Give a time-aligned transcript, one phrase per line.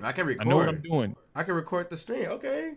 [0.00, 0.46] I can record.
[0.46, 1.16] I know what I'm doing.
[1.34, 2.26] I can record the stream.
[2.26, 2.74] Okay.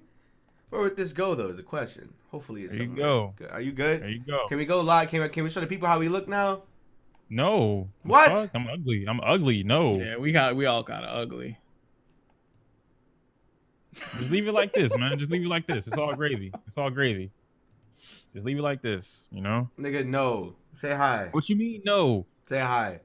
[0.69, 1.47] Where would this go though?
[1.49, 2.13] Is the question.
[2.31, 3.33] Hopefully it's There you go.
[3.37, 3.51] good.
[3.51, 4.01] Are you good?
[4.01, 4.47] There you go.
[4.47, 5.09] Can we go live?
[5.09, 6.63] Can we, can we show the people how we look now?
[7.29, 7.89] No.
[8.03, 8.31] What?
[8.31, 8.49] fuck?
[8.53, 9.05] I'm ugly.
[9.07, 9.63] I'm ugly.
[9.63, 9.93] No.
[9.95, 11.57] Yeah, we got we all got ugly.
[14.17, 15.17] Just leave it like this, man.
[15.17, 15.87] Just leave it like this.
[15.87, 16.51] It's all gravy.
[16.67, 17.31] It's all gravy.
[18.33, 19.27] Just leave it like this.
[19.31, 19.69] You know.
[19.79, 20.55] Nigga, no.
[20.75, 21.29] Say hi.
[21.31, 21.81] What you mean?
[21.85, 22.25] No.
[22.49, 22.99] Say hi.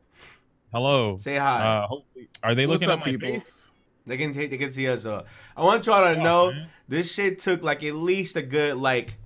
[0.73, 1.19] Hello.
[1.19, 1.65] Say hi.
[1.65, 3.29] Uh, hopefully, are they What's looking up, at my people?
[3.29, 3.70] face?
[4.11, 4.51] They can take.
[4.51, 5.07] They can see us.
[5.07, 5.25] Uh,
[5.57, 6.69] I want y'all to know man.
[6.89, 9.17] this shit took like at least a good like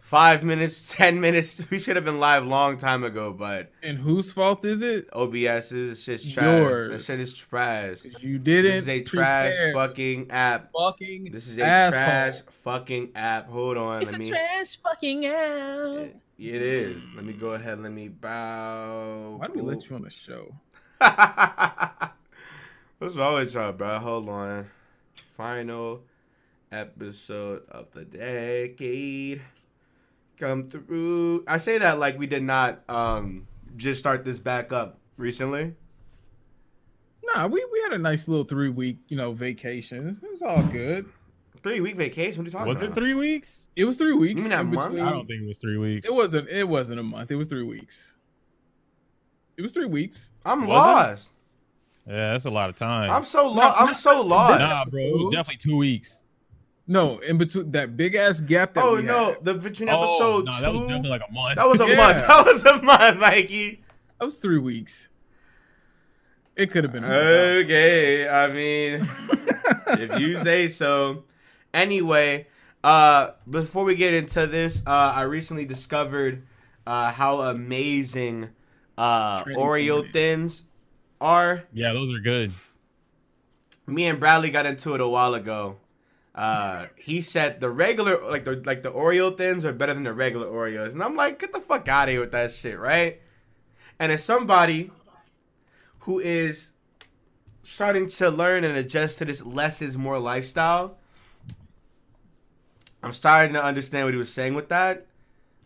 [0.00, 1.60] five minutes, ten minutes.
[1.70, 5.06] We should have been live long time ago, but And whose fault is it?
[5.12, 6.44] OBS is just trash.
[6.44, 6.90] Yours.
[7.06, 8.02] That shit is trash.
[8.02, 8.72] 'Cause you didn't.
[8.72, 10.70] This is a trash fucking app.
[10.76, 11.30] fucking.
[11.30, 12.02] This is a asshole.
[12.02, 13.48] trash fucking app.
[13.50, 14.28] Hold on, It's let a me.
[14.30, 15.98] trash fucking out.
[15.98, 17.02] It, it is.
[17.16, 17.82] Let me go ahead.
[17.82, 19.36] Let me bow.
[19.38, 20.54] Why do we let you on the show?
[22.98, 24.00] What's wrong with y'all, bro?
[24.00, 24.66] Hold on.
[25.36, 26.02] Final
[26.72, 29.40] episode of the decade.
[30.36, 31.44] Come through.
[31.46, 33.46] I say that like we did not um
[33.76, 35.76] just start this back up recently.
[37.22, 40.18] Nah, we, we had a nice little three week you know vacation.
[40.20, 41.06] It was all good.
[41.62, 42.42] Three week vacation.
[42.42, 42.88] What are you talking Was about?
[42.88, 43.68] Was it three weeks?
[43.76, 44.42] It was three weeks.
[44.42, 44.88] You mean that in month?
[44.88, 45.06] between.
[45.06, 46.04] I don't think it was three weeks.
[46.04, 46.48] It wasn't.
[46.48, 47.30] It wasn't a month.
[47.30, 48.16] It was three weeks.
[49.56, 50.32] It was three weeks.
[50.44, 51.37] I'm Was it?
[52.08, 52.16] Lost.
[52.16, 53.10] Yeah, that's a lot of time.
[53.10, 53.80] I'm so lost.
[53.80, 54.60] I'm so lost.
[54.60, 55.00] nah, bro.
[55.00, 56.22] It was definitely two weeks.
[56.90, 59.44] No, in between that big ass gap that Oh we no, had.
[59.44, 60.62] the between Oh, episode nah, two.
[60.62, 61.56] that was definitely like a month.
[61.56, 61.96] That was a Yeah.
[61.96, 62.26] month.
[62.26, 63.82] That was a month, Mikey.
[64.18, 65.10] That was three weeks.
[66.56, 67.02] It could have been.
[67.02, 67.12] more.
[67.12, 69.08] Okay, I mean,
[69.88, 71.24] if you say so.
[71.72, 72.46] Anyway,
[72.82, 76.46] uh, before we get into this, uh, I recently discovered
[76.86, 78.48] uh, how amazing
[78.96, 80.12] uh, Oreo corners.
[80.12, 80.62] thins
[81.20, 81.64] are.
[81.72, 82.52] yeah, those are good.
[83.86, 85.76] Me and Bradley got into it a while ago.
[86.34, 90.12] Uh, he said the regular, like the like the Oreo thins, are better than the
[90.12, 93.20] regular Oreos, and I'm like, get the fuck out of here with that shit, right?
[93.98, 94.92] And as somebody
[96.00, 96.70] who is
[97.62, 100.96] starting to learn and adjust to this less is more lifestyle,
[103.02, 105.06] I'm starting to understand what he was saying with that.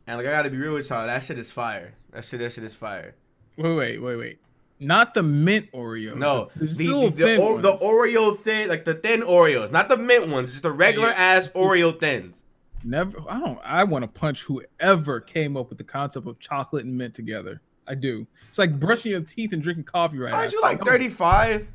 [0.07, 1.95] And like, I gotta be real with y'all, that shit is fire.
[2.13, 3.15] That shit, that shit is fire.
[3.57, 4.39] Wait, wait, wait, wait.
[4.83, 6.17] Not the mint Oreo.
[6.17, 7.83] No, the, the, the, the, little the, thin O- the ones.
[7.83, 11.15] Oreo thin, like the thin Oreos, not the mint ones, just the regular Yeah.
[11.37, 12.43] ass Oreo thins.
[12.85, 13.17] Never.
[13.29, 13.61] I don't.
[13.65, 17.61] I want to punch whoever came up with the concept of chocolate and mint together.
[17.87, 18.27] I do.
[18.49, 20.37] It's like brushing your teeth and drinking coffee right now.
[20.39, 20.57] Aren't after.
[20.57, 21.69] you like 35?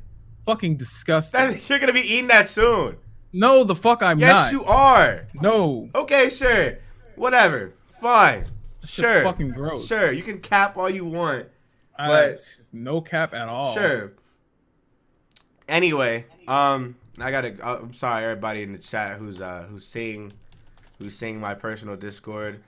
[0.46, 1.40] Fucking disgusting.
[1.40, 2.96] That's, you're gonna be eating that soon.
[3.32, 4.42] no, the fuck I'm yes, not.
[4.44, 5.26] Yes, you are.
[5.34, 6.78] No, Okay, sure,
[7.16, 8.46] whatever, fine,
[8.84, 9.86] sure, fucking gross.
[9.86, 10.10] sure.
[10.12, 11.46] You can cap all you want,
[12.06, 13.74] but- it's no cap at all.
[13.74, 14.12] sure.
[15.68, 17.56] Anyway, um, I gotta.
[17.62, 20.32] uh, I'm sorry, everybody in the chat who's uh who's seeing,
[20.98, 22.62] who's seeing my personal Discord,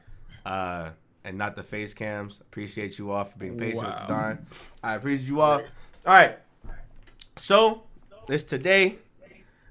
[0.45, 0.91] uh,
[1.25, 2.41] and not the face cams.
[2.43, 3.97] Appreciate you all for being patient Wow.
[4.01, 4.47] with Don.
[4.83, 5.61] I appreciate you all.
[5.61, 5.65] All
[6.07, 6.39] right,
[7.37, 7.85] so
[8.27, 8.99] this today.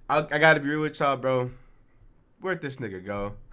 [0.10, 1.52] I, I gotta be real with y'all, bro.
[2.42, 3.34] Where'd this nigga go?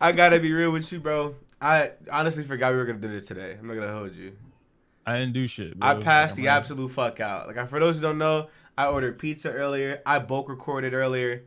[0.00, 1.34] I gotta be real with you, bro.
[1.60, 3.56] I honestly forgot we were gonna do this today.
[3.58, 4.32] I'm not gonna hold you.
[5.06, 5.78] I didn't do shit.
[5.78, 5.88] bro.
[5.88, 7.54] I passed like, the absolute fuck out.
[7.54, 8.48] Like for those who don't know,
[8.78, 10.00] I ordered pizza earlier.
[10.06, 11.44] I bulk recorded earlier,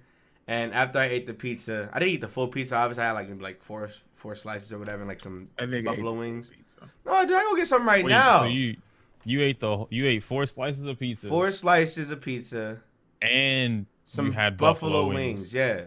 [0.47, 2.75] and after I ate the pizza, I didn't eat the full pizza.
[2.75, 6.13] Obviously, I had like maybe like four four slices or whatever, and like some buffalo
[6.13, 6.49] wings.
[6.49, 6.89] Pizza.
[7.05, 8.41] No, dude, I go get some right Wait, now.
[8.41, 8.77] So you
[9.23, 12.81] you ate the you ate four slices of pizza Four slices of pizza,
[13.21, 15.53] and some you had buffalo, buffalo, wings.
[15.53, 15.85] yeah.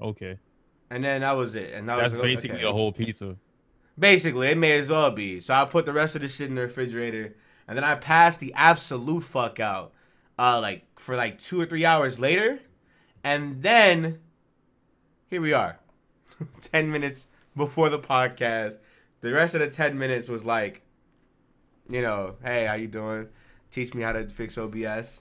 [0.00, 0.38] Okay,
[0.90, 1.72] And then that was it.
[1.72, 2.66] And that that's was basically okay.
[2.68, 3.36] a whole pizza.
[3.98, 5.40] Basically, it may as well be.
[5.40, 7.36] So I put the rest of the shit in the refrigerator,
[7.68, 9.92] and then I passed the absolute fuck out,
[10.38, 12.60] uh, like for like two or three hours later,
[13.22, 14.18] and then
[15.28, 15.78] here we are,
[16.60, 18.78] ten minutes before the podcast.
[19.20, 20.82] The rest of the ten minutes was like,
[21.88, 23.28] you know, hey, how you doing?
[23.70, 25.20] Teach me how to fix OBS.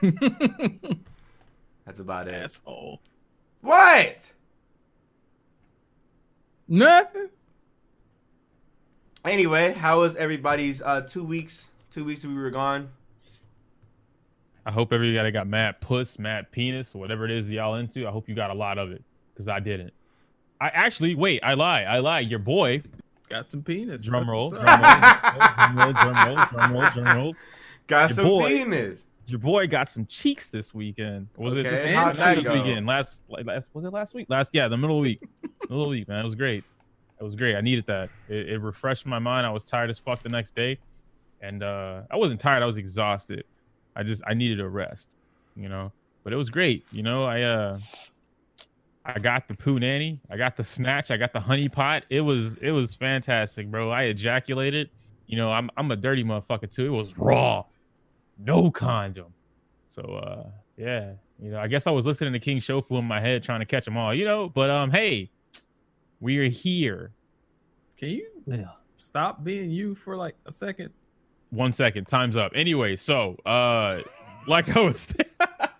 [0.00, 2.34] That's about it.
[2.34, 3.00] Asshole.
[3.60, 4.32] What?
[6.68, 7.28] Nothing.
[9.24, 11.68] Anyway, how was everybody's uh two weeks?
[11.90, 12.90] Two weeks we were gone.
[14.64, 18.06] I hope everybody got mad puss, mad penis, whatever it is y'all into.
[18.06, 19.02] I hope you got a lot of it
[19.34, 19.92] because I didn't.
[20.60, 21.40] I actually wait.
[21.42, 21.82] I lie.
[21.82, 22.20] I lie.
[22.20, 22.82] Your boy.
[23.28, 24.04] Got some penis.
[24.04, 24.50] Drum roll.
[24.50, 24.72] Drum roll.
[24.72, 25.92] Drum roll.
[25.92, 26.46] Drum roll.
[26.52, 26.90] Drum roll.
[26.90, 27.36] Drum roll.
[27.88, 28.48] Got Your some boy.
[28.48, 29.02] penis.
[29.26, 31.28] Your boy got some cheeks this weekend.
[31.36, 32.18] Was it Okay, this, how'd weekend?
[32.18, 32.52] that this go?
[32.52, 32.86] weekend?
[32.86, 34.26] Last, last was it last week?
[34.28, 35.22] Last yeah, the middle of the week.
[35.62, 36.20] middle of the week, man.
[36.20, 36.64] It was great.
[37.22, 37.54] It was great.
[37.54, 38.10] I needed that.
[38.28, 39.46] It, it refreshed my mind.
[39.46, 40.76] I was tired as fuck the next day,
[41.40, 42.64] and uh, I wasn't tired.
[42.64, 43.44] I was exhausted.
[43.94, 45.14] I just I needed a rest,
[45.54, 45.92] you know.
[46.24, 47.22] But it was great, you know.
[47.22, 47.78] I uh
[49.04, 52.02] I got the poo nanny, I got the snatch, I got the honey pot.
[52.10, 53.92] It was it was fantastic, bro.
[53.92, 54.90] I ejaculated.
[55.28, 56.86] You know, I'm I'm a dirty motherfucker too.
[56.86, 57.64] It was raw,
[58.36, 59.32] no condom.
[59.88, 63.20] So uh yeah, you know, I guess I was listening to King Shofu in my
[63.20, 64.48] head trying to catch them all, you know.
[64.48, 65.30] But um, hey,
[66.22, 67.10] we are here.
[67.98, 68.28] Can you
[68.96, 70.90] stop being you for like a second?
[71.50, 72.52] One second, time's up.
[72.54, 74.00] Anyway, so uh,
[74.46, 75.12] like I was,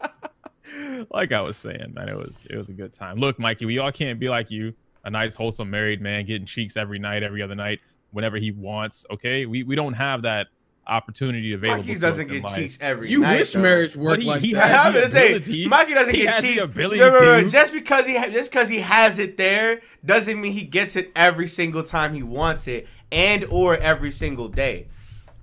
[1.10, 3.16] like I was saying, man, it was it was a good time.
[3.16, 4.74] Look, Mikey, we all can't be like you,
[5.04, 7.80] a nice, wholesome married man getting cheeks every night, every other night,
[8.10, 9.06] whenever he wants.
[9.10, 10.48] Okay, we we don't have that
[10.86, 11.84] opportunity available.
[11.84, 13.38] Mikey doesn't us get cheeks every You night.
[13.40, 13.60] wish though.
[13.62, 14.68] marriage worked he- like he I that.
[14.68, 16.62] had was the gonna say Mikey doesn't he get has the cheeks.
[16.64, 17.48] ability No, no, no.
[17.48, 21.12] Just because he ha- just because he has it there doesn't mean he gets it
[21.14, 24.86] every single time he wants it and or every single day.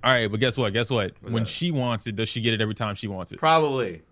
[0.04, 0.72] All right, but guess what?
[0.72, 1.12] Guess what?
[1.20, 1.48] What's when that?
[1.48, 3.38] she wants it, does she get it every time she wants it?
[3.38, 4.02] Probably.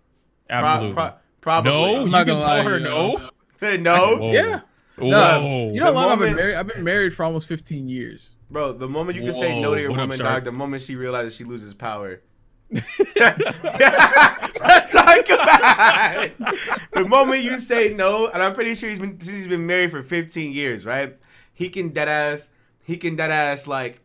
[0.49, 0.93] Absolutely.
[0.95, 1.71] pro- probably.
[1.71, 3.29] no, I'm you not can tell lie, her you know.
[3.61, 3.75] no.
[3.77, 4.17] no.
[4.17, 4.31] Whoa.
[4.31, 4.61] Yeah.
[4.99, 5.09] Whoa.
[5.09, 6.55] No, you know how The long I've been married?
[6.55, 8.31] I've been married for almost 15 years.
[8.51, 10.95] Bro, the moment you can say no to your what woman, dog, the moment she
[10.95, 12.21] realizes she loses power.
[12.71, 12.85] Let's
[14.91, 16.37] talk about it.
[16.93, 20.03] The moment you say no, and I'm pretty sure he's been he's been married for
[20.03, 21.17] 15 years, right?
[21.53, 22.49] He can dead ass,
[22.83, 23.99] he can dead ass like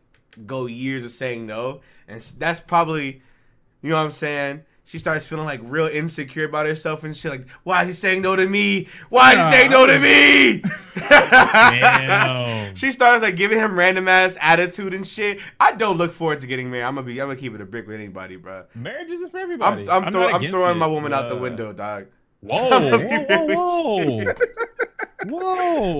[0.45, 3.21] go years of saying no, and that's probably,
[3.81, 4.63] you know what I'm saying.
[4.87, 7.31] She starts feeling like real insecure about herself and shit.
[7.31, 8.87] Like, why is he saying no to me?
[9.09, 10.61] Why is he saying no to me?
[12.75, 15.39] She starts like giving him random ass attitude and shit.
[15.59, 16.83] I don't look forward to getting married.
[16.83, 17.19] I'm gonna be.
[17.21, 18.65] I'm gonna keep it a brick with anybody, bro.
[18.75, 19.43] Marriage isn't for I'm.
[19.43, 19.89] everybody.
[19.89, 20.79] I'm, throw, I'm throwing it.
[20.79, 22.07] my woman out the Uh, window, dog.
[22.41, 22.97] Whoa, whoa,
[23.47, 24.25] whoa,
[25.25, 25.35] whoa,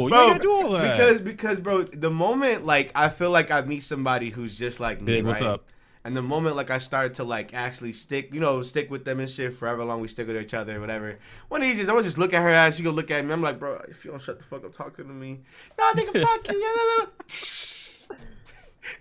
[0.03, 0.09] whoa!
[0.09, 0.91] Bro, gotta do all that.
[0.97, 5.01] Because because bro, the moment like I feel like I meet somebody who's just like
[5.01, 5.49] me, Big, what's right?
[5.49, 5.63] up?
[6.05, 9.19] And the moment like I start to like actually stick, you know, stick with them
[9.19, 11.17] and shit forever long we stick with each other, whatever.
[11.47, 13.25] One of these days, I was just look at her ass, she go look at
[13.25, 13.33] me.
[13.33, 15.39] I'm like, bro, if you don't shut the fuck up talking to me,
[15.79, 17.71] nah, nigga, fuck you.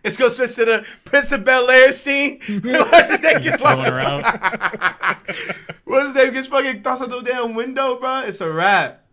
[0.03, 2.41] It's gonna switch to the Prince of Bel Air scene.
[2.63, 4.25] What's his name gets like, around.
[5.85, 8.21] What's his name gets fucking tossed out the damn window, bro?
[8.21, 9.05] It's a wrap.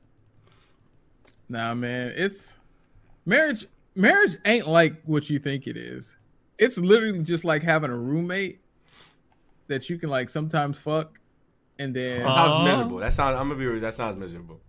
[1.50, 2.56] Nah, man, it's
[3.26, 3.66] marriage.
[3.96, 6.16] Marriage ain't like what you think it is.
[6.62, 8.62] It's literally just like having a roommate
[9.68, 11.20] that you can like sometimes fuck,
[11.80, 12.66] and then That sounds Aw.
[12.66, 12.98] miserable.
[12.98, 13.36] That sounds.
[13.36, 13.82] I'm gonna be real.
[13.82, 14.62] That sounds miserable.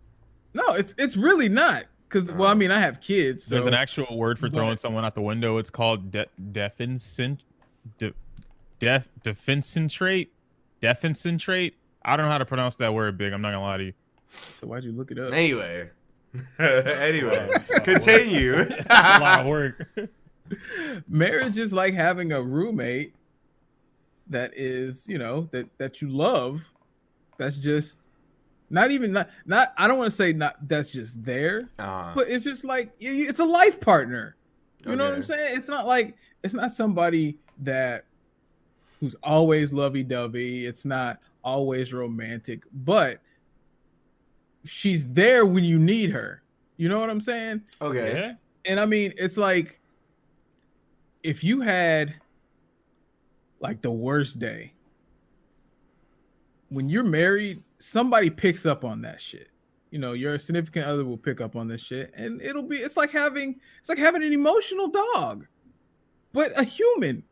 [0.54, 1.84] no, it's it's really not.
[2.08, 2.54] Cause well, I oh.
[2.54, 5.22] mean, I have kids, so There's an actual word for But- throwing someone out the
[5.22, 5.58] window.
[5.58, 7.42] It's called de- defincent,
[7.98, 8.12] de-
[8.78, 10.28] def defincentrate,
[10.82, 11.72] defincentrate.
[12.04, 13.16] I don't know how to pronounce that word.
[13.16, 13.32] Big.
[13.32, 13.92] I'm not gonna lie to you.
[14.54, 15.32] so why'd you look it up?
[15.32, 15.90] Anyway.
[16.58, 17.48] anyway,
[17.84, 18.54] continue.
[18.88, 19.88] A lot of work.
[21.08, 23.14] marriage is like having a roommate
[24.28, 26.70] that is you know that that you love
[27.38, 27.98] that's just
[28.70, 32.28] not even not not i don't want to say not that's just there Uh, but
[32.28, 34.36] it's just like y- y- it's a life partner.
[34.86, 35.56] You know what i'm saying?
[35.56, 38.04] It's not like it's not somebody that
[39.00, 43.20] who's always lovey-dovey it's not always romantic but
[44.64, 46.42] she's there when you need her.
[46.76, 47.62] You know what i'm saying?
[47.80, 48.12] Okay.
[48.14, 48.32] Yeah.
[48.70, 49.78] and I mean, it's like
[51.22, 52.14] if you had
[53.60, 54.72] like the worst day
[56.72, 59.50] when you're married, somebody picks up on that shit.
[59.90, 62.96] You know, your significant other will pick up on this shit, and it'll be it's
[62.96, 65.46] like having it's like having an emotional dog,
[66.32, 67.24] but a human.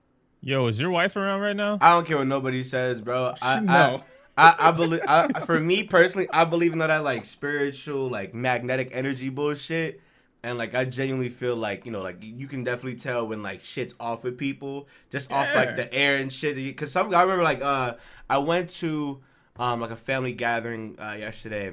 [0.42, 1.78] Yo, is your wife around right now?
[1.80, 3.35] I don't care what nobody says, bro.
[3.40, 4.02] I, no,
[4.37, 5.00] I, I, I believe.
[5.09, 10.02] I, for me personally, I believe in all that like spiritual, like magnetic energy bullshit.
[10.42, 13.61] And like I genuinely feel like you know like you can definitely tell when like
[13.61, 16.56] shit's off with people just off like the air and shit.
[16.56, 17.94] Because some I remember like uh
[18.28, 19.20] I went to
[19.59, 21.73] um like a family gathering uh, yesterday,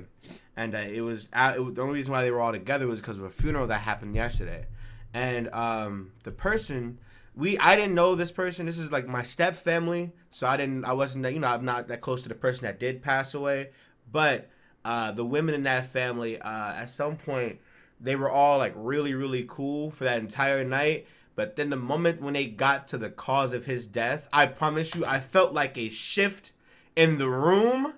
[0.58, 2.88] and uh, it was uh, it was, the only reason why they were all together
[2.88, 4.66] was because of a funeral that happened yesterday,
[5.14, 6.98] and um the person
[7.38, 8.66] we I didn't know this person.
[8.66, 11.64] This is like my step family, so I didn't I wasn't that you know I'm
[11.64, 13.70] not that close to the person that did pass away,
[14.12, 14.50] but
[14.84, 17.60] uh the women in that family uh at some point
[18.00, 21.08] they were all like really really cool for that entire night.
[21.36, 24.96] But then the moment when they got to the cause of his death, I promise
[24.96, 26.52] you, I felt like a shift
[26.96, 27.94] in the room,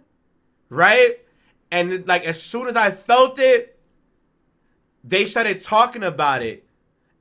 [0.68, 1.20] right?
[1.72, 3.80] And like as soon as I felt it,
[5.06, 6.68] they started talking about it.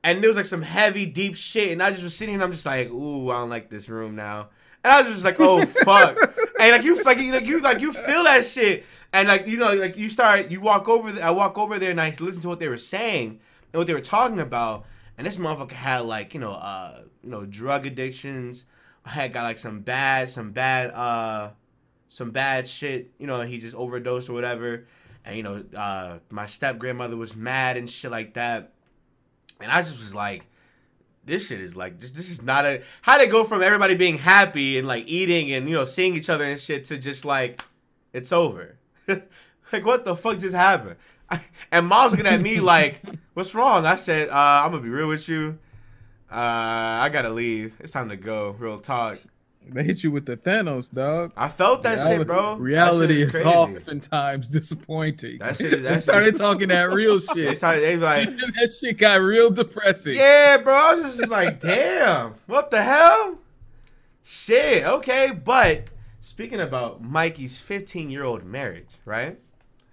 [0.03, 1.71] And there was like some heavy, deep shit.
[1.71, 3.87] And I just was sitting here and I'm just like, ooh, I don't like this
[3.87, 4.49] room now.
[4.83, 6.17] And I was just like, oh fuck.
[6.59, 8.85] and like you like you like you like you feel that shit.
[9.11, 11.91] And like you know, like you start you walk over there, I walk over there
[11.91, 13.39] and I listen to what they were saying
[13.73, 14.85] and what they were talking about.
[15.17, 18.65] And this motherfucker had like, you know, uh, you know, drug addictions,
[19.05, 21.51] I had got like some bad, some bad, uh,
[22.09, 23.11] some bad shit.
[23.17, 24.85] You know, he just overdosed or whatever,
[25.25, 28.73] and you know, uh, my step grandmother was mad and shit like that,
[29.59, 30.45] and I just was like.
[31.25, 32.09] This shit is like this.
[32.09, 35.69] This is not a how to go from everybody being happy and like eating and
[35.69, 37.61] you know seeing each other and shit to just like
[38.11, 38.78] it's over.
[39.71, 40.95] like what the fuck just happened?
[41.71, 43.01] and mom's looking at me like,
[43.33, 45.57] "What's wrong?" I said, uh, "I'm gonna be real with you.
[46.31, 47.73] Uh, I gotta leave.
[47.79, 48.55] It's time to go.
[48.59, 49.19] Real talk."
[49.71, 51.31] They hit you with the Thanos, dog.
[51.37, 52.55] I felt that reality, shit, bro.
[52.55, 53.47] Reality shit is, crazy.
[53.49, 55.37] oftentimes disappointing.
[55.37, 55.83] That shit.
[55.83, 56.37] they started shit.
[56.37, 57.57] talking that real They shit.
[57.57, 57.81] started.
[57.83, 60.15] They like, that shit got real depressing.
[60.15, 63.37] "Yeah, bro." I was just like, "Damn, what the hell?"
[64.23, 64.85] Shit.
[64.85, 65.83] Okay, but
[66.21, 69.39] speaking about Mikey's 15 year old marriage, right?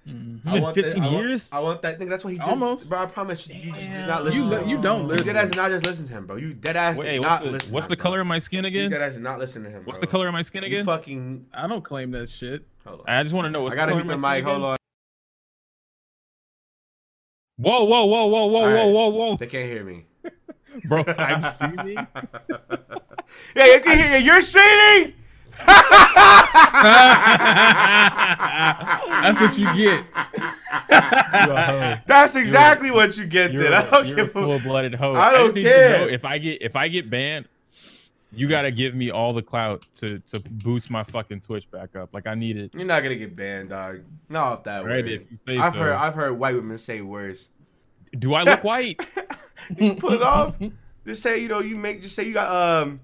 [0.08, 0.36] Mhm.
[0.36, 1.48] It's been that- 15 I want- years?
[1.50, 2.08] I want that thing.
[2.08, 2.46] That's what he did.
[2.48, 2.88] Almost.
[2.90, 4.68] Bro, I promise you, you just did not listen You, to him.
[4.68, 5.34] you don't You listen.
[5.34, 6.36] dead ass did not just listen to him, bro.
[6.36, 7.72] You dead ass Wait, did not the, listen.
[7.72, 8.20] what's to the him, color bro.
[8.20, 8.90] of my skin You again?
[8.92, 9.82] dead ass did not listen to him.
[9.84, 10.84] What's the color of my skin You again?
[10.84, 11.46] fucking.
[11.52, 12.64] I don't claim that shit.
[12.86, 13.06] Hold on.
[13.08, 14.44] I just want to know what's I gotta the mute color the mic.
[14.44, 14.76] Hold on.
[17.58, 18.74] Whoa, whoa, whoa, whoa, whoa, All right.
[18.74, 20.04] whoa, whoa, whoa, They can't hear me.
[20.84, 21.02] bro!
[21.18, 22.06] I'm streaming.
[23.56, 24.24] yeah, you can hear you.
[24.24, 25.14] You're streaming.
[28.06, 30.04] That's what you get.
[30.90, 31.96] Whoa.
[32.06, 33.52] That's exactly what you get.
[33.52, 34.40] You're, Then I a- don't you're a give a.
[34.40, 35.14] full-blooded hoe.
[35.14, 35.98] I don't just need care.
[36.06, 37.46] know if I get if I get banned,
[38.32, 42.10] you gotta give me all the clout to to boost my fucking Twitch back up.
[42.12, 42.72] Like I need it.
[42.74, 44.00] You're not gonna get banned, dog.
[44.28, 45.04] Not off that Right?
[45.04, 45.14] way.
[45.14, 45.78] If you say I've so.
[45.80, 45.92] heard.
[45.94, 47.48] I've heard white women say worse.
[48.18, 49.00] Do I look white?
[49.70, 50.56] You can pull it off.
[51.04, 52.00] Just say you know you make.
[52.00, 52.98] Just say you got um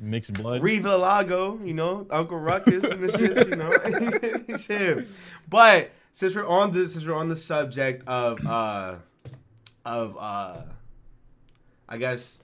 [0.00, 0.62] Mixed blood.
[0.62, 3.70] Lago, you know, Uncle Ruckus and the shit, you know.
[4.48, 5.06] It's him.
[5.48, 8.96] But since we're on this since we're on the subject of uh
[9.84, 10.62] of uh
[11.88, 12.38] I guess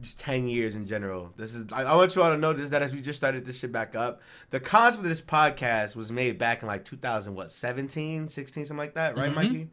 [0.00, 1.32] just 10 years in general.
[1.36, 3.58] This is I, I want you all to notice that as we just started this
[3.58, 7.50] shit back up, the concept of this podcast was made back in like 2000 what
[7.50, 9.34] 17, 16 something like that, right, Mhm.
[9.34, 9.68] Mikey?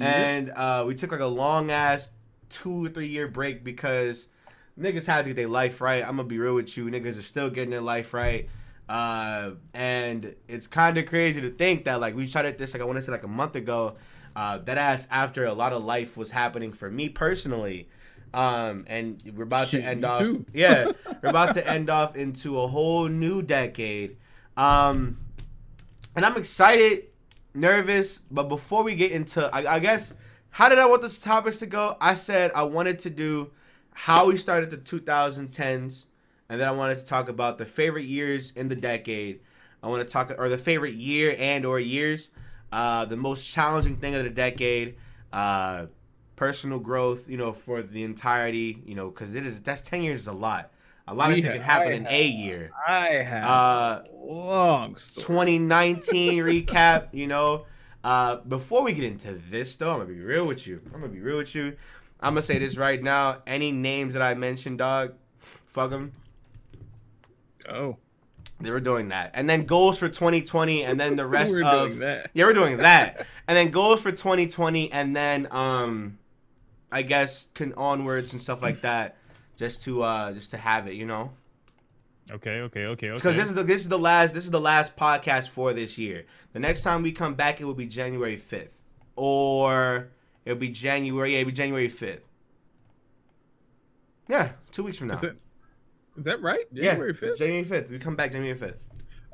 [0.00, 2.10] And uh we took like a long ass
[2.50, 4.28] 2 or 3 year break because
[4.78, 6.02] niggas had to get their life right.
[6.02, 6.86] I'm gonna be real with you.
[6.86, 8.48] Niggas are still getting their life right.
[8.88, 12.84] Uh, and it's kind of crazy to think that like we started this like I
[12.84, 13.96] want to say like a month ago.
[14.34, 17.88] Uh, that ass after a lot of life was happening for me personally.
[18.34, 20.20] Um, and we're about Shit, to end off.
[20.20, 20.46] too.
[20.54, 20.90] Yeah,
[21.22, 24.16] we're about to end off into a whole new decade.
[24.56, 25.18] Um,
[26.16, 27.04] and I'm excited,
[27.54, 30.14] nervous, but before we get into, I, I guess,
[30.50, 31.96] how did I want this topics to go?
[32.00, 33.50] I said I wanted to do
[33.94, 36.06] how we started the 2010s,
[36.48, 39.40] and then I wanted to talk about the favorite years in the decade.
[39.82, 42.30] I want to talk, or the favorite year and or years,
[42.72, 44.96] uh, the most challenging thing of the decade,
[45.32, 45.86] uh,
[46.36, 50.20] personal growth, you know, for the entirety, you know, because it is that's 10 years
[50.20, 50.70] is a lot.
[51.08, 52.70] A lot of We ha- can happen I in have- a year.
[52.86, 55.24] I have Uh, long story.
[55.26, 57.66] 2019 recap, you know.
[58.04, 60.80] Uh, before we get into this, though, I'm gonna be real with you.
[60.94, 61.76] I'm gonna be real with you.
[62.22, 63.42] I'm gonna say this right now.
[63.46, 65.14] Any names that I mentioned, dog,
[65.66, 66.12] fuck them.
[67.68, 67.96] Oh,
[68.60, 71.98] They were doing that, and then goals for 2020, and then the rest we're of
[71.98, 72.30] that.
[72.32, 76.18] yeah, we're doing that, and then goals for 2020, and then um,
[76.90, 79.16] I guess can onwards and stuff like that,
[79.56, 81.32] just to uh, just to have it, you know.
[82.30, 83.14] Okay, okay, okay, okay.
[83.16, 85.98] Because this is the this is the last this is the last podcast for this
[85.98, 86.24] year.
[86.52, 88.76] The next time we come back, it will be January fifth,
[89.16, 90.08] or
[90.44, 91.32] it'll be January.
[91.34, 92.22] Yeah, it'll be January fifth.
[94.28, 95.14] Yeah, two weeks from now.
[95.14, 95.36] Is that
[96.16, 96.64] is that right?
[96.72, 97.38] yeah, January fifth.
[97.38, 97.90] January fifth.
[97.90, 98.78] We come back January fifth.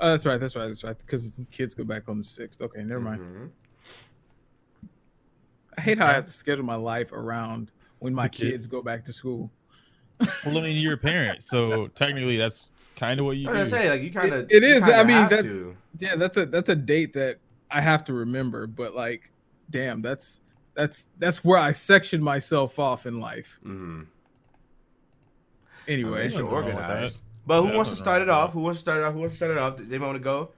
[0.01, 0.39] Oh, that's right.
[0.39, 0.67] That's right.
[0.69, 0.97] That's right.
[0.99, 2.61] Because kids go back on the sixth.
[2.63, 3.21] Okay, never mind.
[3.21, 3.51] Mhm.
[5.77, 8.51] I hate how I have to schedule my life around when my The kid.
[8.53, 9.51] kids go back to school.
[10.45, 13.71] well, I mean, you're a parent, so technically that's kind of what you I was
[13.71, 13.77] do.
[13.77, 14.41] gonna say like you kind of.
[14.51, 15.75] It- it is, I mean, that's- to.
[15.99, 17.39] Yeah, that's a that's a date that
[17.71, 18.67] I have to remember.
[18.67, 19.31] But like,
[19.71, 20.41] damn, that's
[20.79, 23.59] that's that's where I section myself off in life.
[23.67, 24.07] Mhm.
[25.89, 27.15] Anyway, They should nothing wrong with organize.
[27.15, 27.23] that.
[27.47, 28.53] But who Yeah, wants to start it off?
[28.53, 29.15] Who wants to start it off?
[29.15, 29.77] Who wants to start it off?
[29.79, 30.51] Does anyone want to go?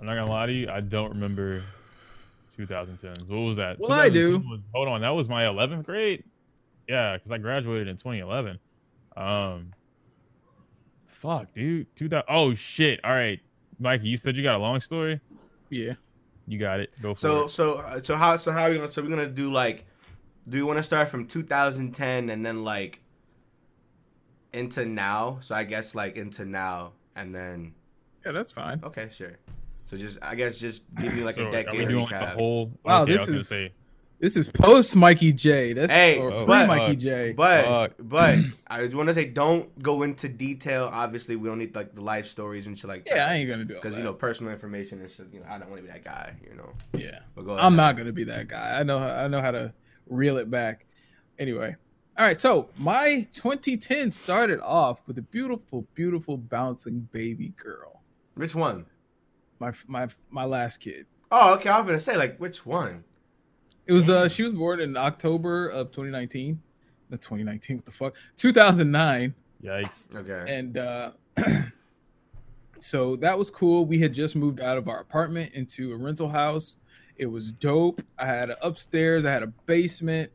[0.00, 1.62] I'm not gonna lie to you, I don't remember
[2.56, 3.28] 2010s.
[3.28, 3.78] What was that?
[3.78, 4.38] Well, I do.
[4.38, 6.24] Was, hold on, that was my 11th grade.
[6.88, 8.58] Yeah, because I graduated in 2011.
[9.16, 9.72] Um,
[11.06, 11.86] fuck, dude.
[11.96, 12.24] 2000.
[12.28, 12.98] Oh shit.
[13.04, 13.38] All right,
[13.78, 15.20] Mikey, you said you got a long story.
[15.70, 15.94] yeah.
[16.48, 16.94] You got it.
[17.02, 17.48] Go for So it.
[17.50, 19.84] so uh, so how so how are we gonna so we're gonna do like
[20.48, 23.00] do you want to start from 2010 and then like
[24.52, 25.38] into now?
[25.42, 27.74] So I guess like into now and then
[28.24, 28.80] Yeah, that's fine.
[28.84, 29.36] okay sure.
[29.90, 32.14] So just I guess just give me like So, a are we decade doing like
[32.14, 32.34] recap.
[32.34, 32.72] whole?
[32.84, 33.72] Wow, okay, this I was gonna is- say
[34.20, 35.74] This is post Mikey J.
[35.74, 36.98] That's Hey, or pre but- Mikey fuck.
[36.98, 37.32] J.
[37.36, 37.92] But Fuck.
[38.00, 40.90] but I just want to say, don't go into detail.
[40.92, 43.14] Obviously, we don't need like the life stories and shit like that.
[43.16, 45.26] yeah, I ain't gonna do it Because you know personal information and shit.
[45.32, 46.34] You know, I don't want to be that guy.
[46.48, 46.72] You know.
[46.94, 47.64] Yeah, But go ahead.
[47.64, 48.80] I'm not gonna be that guy.
[48.80, 48.98] I know.
[48.98, 49.72] I know how to
[50.08, 50.86] reel it back.
[51.38, 51.76] Anyway,
[52.18, 52.40] all right.
[52.40, 58.02] So my 2010 started off with a beautiful, beautiful bouncing baby girl.
[58.34, 58.86] Which one?
[59.60, 61.06] My my my last kid.
[61.30, 61.68] Oh, okay.
[61.68, 63.04] I was gonna say like which one?
[63.88, 66.60] It was uh she was born in October of 2019.
[67.10, 67.78] No, 2019.
[67.78, 68.16] What the fuck?
[68.36, 69.34] 2009.
[69.64, 70.14] Yikes.
[70.14, 70.44] Okay.
[70.54, 71.12] and uh
[72.80, 76.28] so that was cool we had just moved out of our apartment into a rental
[76.28, 76.76] house
[77.16, 80.30] it was dope i had an upstairs i had a basement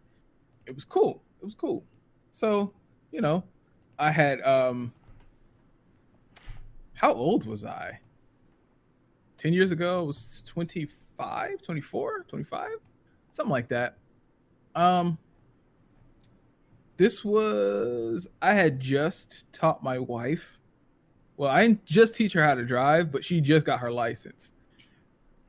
[0.66, 1.86] it was cool it was cool
[2.32, 2.74] so
[3.12, 3.44] you know
[3.98, 4.92] i had um
[6.96, 7.98] how old was i
[9.38, 12.68] 10 years ago i was 25 24 25
[13.34, 13.98] something like that
[14.76, 15.18] um
[16.98, 20.60] this was I had just taught my wife.
[21.38, 24.54] Well, I didn't just teach her how to drive, but she just got her license.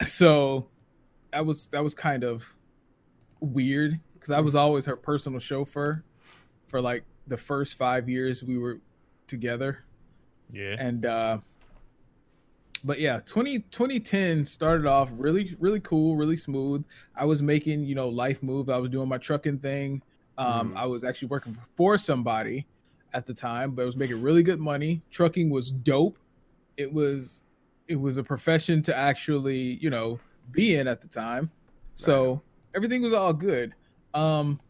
[0.05, 0.67] So
[1.33, 2.53] that was that was kind of
[3.38, 6.03] weird because I was always her personal chauffeur
[6.67, 8.81] for like the first five years we were
[9.29, 9.85] together.
[10.53, 10.75] Yeah.
[10.79, 11.38] And uh
[12.85, 16.85] but yeah, 20, 2010 started off really, really cool, really smooth.
[17.17, 18.69] I was making, you know, life move.
[18.69, 20.03] I was doing my trucking thing.
[20.37, 20.76] Um, Mhm.
[20.76, 22.67] I was actually working for somebody
[23.14, 25.03] at the time, but I was making really good money.
[25.11, 26.19] Trucking was dope.
[26.76, 27.43] It was
[27.87, 30.19] it was a profession to actually, you know,
[30.50, 31.50] be in at the time.
[31.93, 32.43] So
[32.75, 33.75] everything was all good.
[34.14, 34.61] Um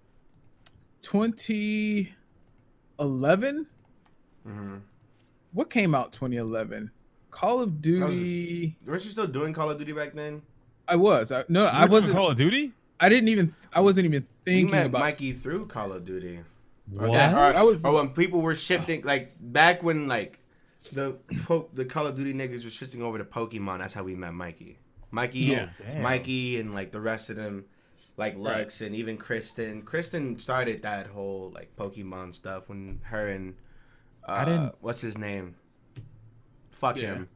[1.03, 3.67] 2011
[4.45, 4.77] hmm
[5.53, 6.91] what came out 2011
[7.41, 10.43] call of duty Weren't you still doing Call of Duty back then?
[10.87, 12.73] i was I, no You i wasn't Call of Duty.
[13.01, 16.41] i didn't even i wasn't even We thinking met about Mikey through Call of Duty.
[16.99, 17.13] Or, What?
[17.15, 20.39] that- or, I was- or when people were shifting, like back when like
[20.93, 23.79] the po- the Call of Duty niggas were shifting over to Pokemon.
[23.81, 24.79] That's how we met Mikey.
[25.11, 25.69] Mikey, Yeah.
[25.81, 26.03] Damn.
[26.03, 27.65] Mikey, and like the rest of them,
[28.19, 28.59] like Right.
[28.59, 29.81] Lux and even Kristen.
[29.83, 33.55] Kristen started that whole like Pokemon stuff when her and
[34.29, 35.55] uh, I didn't- what's his name?
[36.75, 37.15] Fuck Yeah.
[37.15, 37.29] him.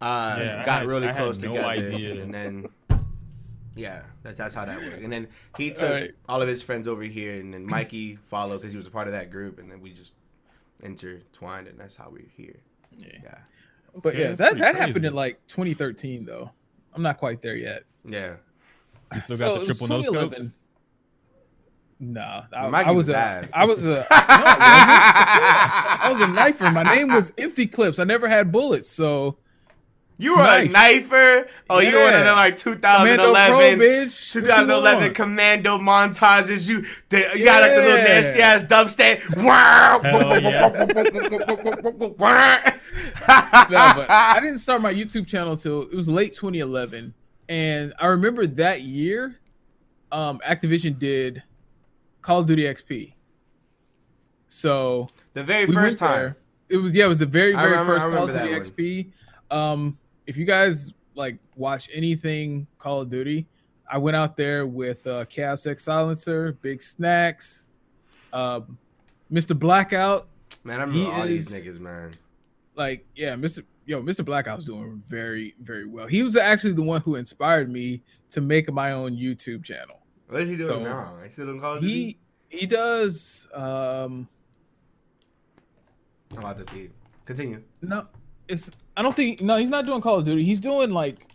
[0.00, 2.22] Uh, Yeah, got had- really I close no together, idea.
[2.22, 2.68] and then
[3.74, 5.02] yeah, that's that's how that worked.
[5.02, 6.14] And then he took Alright.
[6.28, 9.06] all of his friends over here, and then Mikey followed because he was a part
[9.06, 10.14] of that group, and then we just
[10.82, 12.56] intertwined, and that's how we're here.
[12.96, 13.06] Yeah.
[13.22, 13.38] Yeah,
[14.02, 14.78] but Yeah, yeah that, that crazy.
[14.86, 16.50] happened in like 2013 though
[16.94, 18.36] i'm not quite there yet yeah.
[19.24, 20.36] Still got the triple no scopes?
[20.36, 20.54] 2011.
[21.98, 24.06] No, I, I was was a, was a, no, I wasn't.
[24.10, 26.70] I was a knifer.
[26.72, 27.98] My name was Empty Clips.
[27.98, 29.38] I never had bullets, so
[30.18, 31.48] You were a knifer.
[31.70, 33.78] Oh, you were one of them like Commando Pro, 2011.
[33.78, 34.32] bitch.
[34.32, 36.68] 2011 commando montages.
[36.68, 38.04] You, the, you got like the little Yeah.
[38.04, 39.42] nasty ass dubstep.
[39.42, 40.00] Wow.
[43.70, 47.14] no, but I didn't start my YouTube channel till it was late 2011,
[47.48, 49.36] and I remember that year,
[50.12, 51.42] um, Activision did
[52.26, 53.14] Call of Duty XP.
[54.48, 56.18] So the very we first time.
[56.18, 56.36] there.
[56.68, 59.12] It was yeah, it was the very very remember- first Call of Duty XP.
[59.56, 63.46] Um, if you guys like watch anything Call of Duty,
[63.88, 67.66] I went out there with uh, Chaos X Silencer, Big Snacks,
[68.32, 68.76] um,
[69.32, 69.56] Mr.
[69.56, 70.26] Blackout.
[70.64, 72.10] Man, I remember all these is- niggas, man.
[72.74, 77.00] like yeah mr yo mr blackout's doing very very well he was actually the one
[77.02, 81.14] who inspired me to make my own youtube channel What is he doing So, now?
[81.24, 82.18] He still doing Call of Duty?
[82.50, 84.28] he he does um
[86.32, 86.90] I'm about to be.
[87.24, 87.62] Continue.
[87.82, 88.06] no
[88.48, 91.26] it's i don't think no he's not doing call of duty he's doing like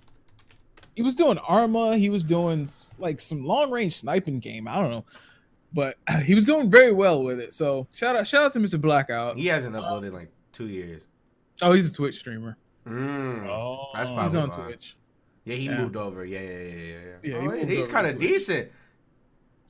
[0.95, 2.65] he was doing arma he was doing
[2.97, 5.03] like some long range sniping game i don't know
[5.73, 8.79] but he was doing very well with it so shout out shout out to mr
[8.79, 11.01] blackout He hasn't uploaded in like two years.
[11.61, 13.47] oh he's a twitch streamer Mm.
[13.47, 14.55] Oh, That's he's Probably on why.
[14.69, 14.95] twitch
[15.43, 15.81] Yeah, he Yeah.
[15.81, 16.23] moved over.
[16.25, 16.95] Yeah, yeah, yeah, yeah.
[17.21, 17.41] yeah.
[17.43, 18.71] Yeah, oh, he's kind of decent.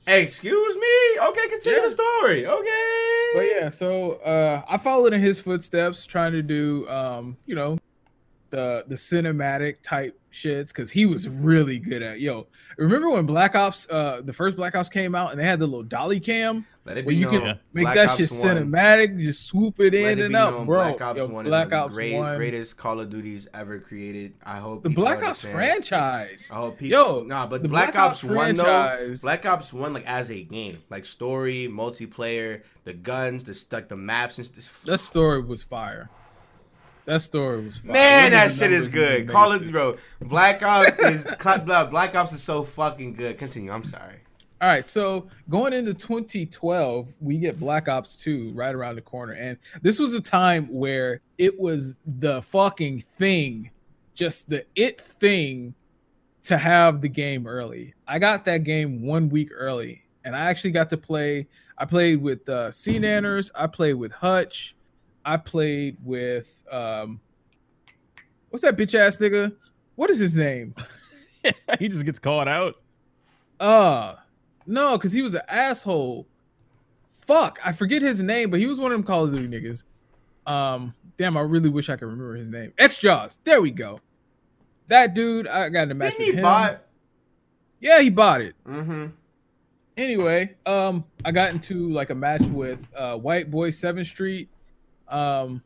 [0.06, 1.20] Excuse me.
[1.28, 1.84] Okay, continue Yeah.
[1.86, 2.46] the story.
[2.46, 3.28] Okay.
[3.34, 7.78] but yeah so uh i followed in his footsteps trying to do um you know
[8.50, 13.54] the the cinematic type shits because he was really good at yo remember when black
[13.54, 16.66] ops uh the first black ops came out and they had the little dolly cam
[16.84, 18.56] Let it where be you can make Black that Ops shit 1.
[18.56, 21.72] cinematic just swoop it in it and out bro Black Ops yo, 1 black is
[21.74, 24.34] ops the great, 1 greatest Call of Duties ever created.
[24.44, 26.98] I hope the black ops franchise I hope people.
[26.98, 28.64] Yo, nah, but the Black, Black Ops, Ops One though.
[28.64, 33.88] franchise- Black Ops One, like as a game, like story, multiplayer, the guns, the like
[33.88, 34.82] the maps and stuff.
[34.84, 36.10] that story was fire
[37.04, 37.92] that story was fire.
[37.92, 39.28] Man, that shit is good.
[39.28, 39.96] Call it, bro.
[40.20, 41.26] Black Ops is
[41.64, 43.38] Black Ops is so fucking good.
[43.38, 43.72] Continue.
[43.72, 44.21] I'm sorry.
[44.62, 49.32] All right, so going into 2012, we get Black Ops 2 right around the corner.
[49.32, 53.72] And this was a time where it was the fucking thing,
[54.14, 55.74] just the it thing
[56.44, 57.92] to have the game early.
[58.06, 61.48] I got that game one week early, and I actually got to play.
[61.76, 64.76] I played with uh, SeaNanners, I played with Hutch,
[65.24, 67.20] I played with um,
[68.50, 69.56] what's that bitch ass nigga?
[69.96, 70.76] What is his name?
[71.80, 72.76] he just gets called out.
[73.58, 74.14] Uh
[74.66, 76.26] no, because he was an asshole.
[77.08, 79.84] Fuck, I forget his name, but he was one of them Call of Duty niggas.
[80.50, 82.72] Um, damn, I really wish I could remember his name.
[82.78, 83.38] xJawz.
[83.44, 84.00] There we go.
[84.88, 86.42] That dude, I got in a match Didn't with he him.
[86.42, 86.82] bought?
[87.80, 88.54] Yeah, he bought it.
[88.66, 89.06] Mm-hmm.
[89.96, 94.48] Anyway, um, I got into like a match with uh White Boy Seventh Street.
[95.08, 95.62] Um,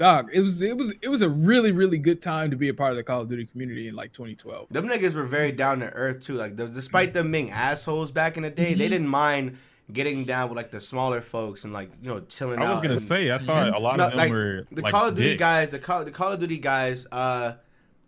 [0.00, 2.74] dog, it was it was it was a really really good time to be a
[2.74, 4.68] part of the Call of Duty community in like 2012.
[4.70, 6.34] Them niggas were very down to earth too.
[6.34, 8.90] Like, the, despite them being assholes back in the day, they Mhm.
[8.90, 9.58] didn't mind
[9.92, 12.66] getting down with like the smaller folks and like you know chilling out.
[12.66, 14.82] I was gonna and- say, I thought a lot No, of them like, were the
[14.82, 15.38] like Call of Duty dicks.
[15.38, 17.52] guys, the Call, the Call of Duty guys, uh,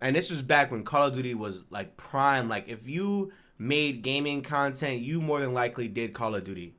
[0.01, 2.49] and this was back when Call of Duty was like prime.
[2.49, 6.75] Like, if you made gaming content, you more than likely did Call of Duty.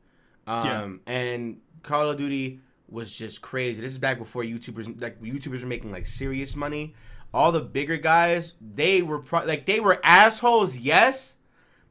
[0.48, 2.60] Um, and Call of Duty
[2.94, 3.82] was just crazy.
[3.82, 6.94] This is back before YouTubers, like YouTubers were making like serious money.
[7.34, 11.36] All the bigger guys, they were pro- like they were assholes, yes,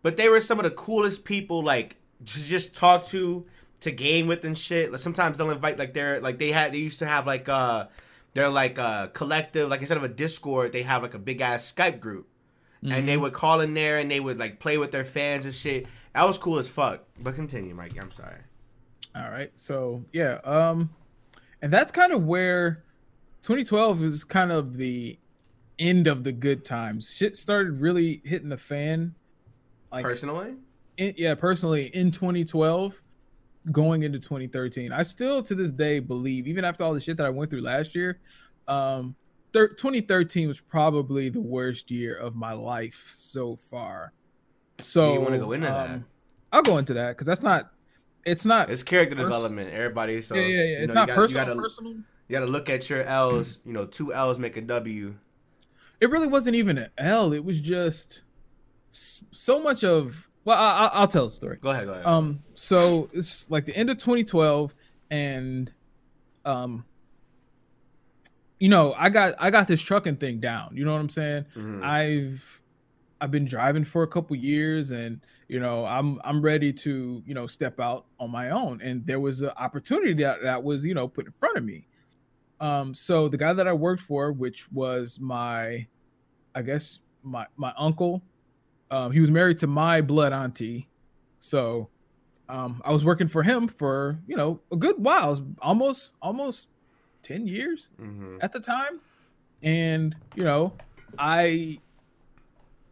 [0.02, 3.44] but they were some of the coolest people like to just talk to,
[3.80, 4.92] to game with and shit.
[4.92, 7.88] Like sometimes they'll invite like they're like they had they used to have like uh
[8.34, 11.70] they're like a collective like instead of a Discord they have like a big ass
[11.72, 12.28] Skype group.
[12.84, 15.54] And they would call in there and they would like play with their fans and
[15.54, 15.86] shit.
[16.14, 17.04] That was cool as fuck.
[17.20, 17.96] But continue, Mike.
[18.00, 18.38] I'm sorry.
[19.14, 19.51] All right.
[19.55, 20.90] So yeah, um,
[21.61, 22.85] and that's kind of where
[23.42, 25.18] 2012 is kind of the
[25.79, 27.14] end of the good times.
[27.14, 29.14] Shit started really hitting the fan.
[29.90, 30.55] Like, Personally,
[30.96, 33.03] in, yeah, personally in 2012,
[33.70, 37.27] going into 2013, I still to this day believe, even after all the shit that
[37.27, 38.20] I went through last year,
[38.68, 39.14] um,
[39.53, 44.12] thir- 2013 was probably the worst year of my life so far.
[44.79, 45.90] So you wanna go into that?
[45.90, 46.05] um,
[46.53, 47.70] I'll go into that because that's not.
[48.24, 48.70] It's not.
[48.70, 49.72] it's character Pers- development.
[49.72, 50.62] Everybody, so yeah, yeah, yeah.
[50.64, 51.44] you It's know, not you gotta, personal.
[51.44, 51.92] You gotta, personal.
[51.92, 53.58] you gotta look at your L's.
[53.64, 55.14] You know, two L's make a W.
[56.00, 57.32] it really wasn't even an L.
[57.32, 58.22] It was just
[58.90, 60.28] so much of.
[60.44, 61.58] Well, I, I, I'll tell the story.
[61.61, 61.87] Go ahead.
[61.87, 62.04] Go ahead.
[62.06, 64.74] Um, so it's like the end of 2012,
[65.11, 65.70] and
[66.44, 66.85] um,
[68.58, 70.76] you know, I got I got this trucking thing down.
[70.76, 71.46] You know what I'm saying?
[71.56, 71.82] Mhm.
[71.82, 72.61] I've
[73.20, 75.20] I've been driving for a couple years, and
[75.52, 78.80] you know, I'm I'm ready to you know step out on my own.
[78.80, 81.86] And there was an opportunity that that was you know put in front of me.
[82.58, 85.86] Um, so the guy that I worked for, which was my,
[86.54, 88.22] I guess my my uncle,
[88.90, 90.88] um, he was married to my blood auntie,
[91.40, 91.90] so
[92.48, 96.70] um, I was working for him for you know a good while, almost almost
[97.20, 98.38] ten years Mhm.
[98.40, 99.00] at the time
[99.62, 100.72] and you know
[101.20, 101.78] i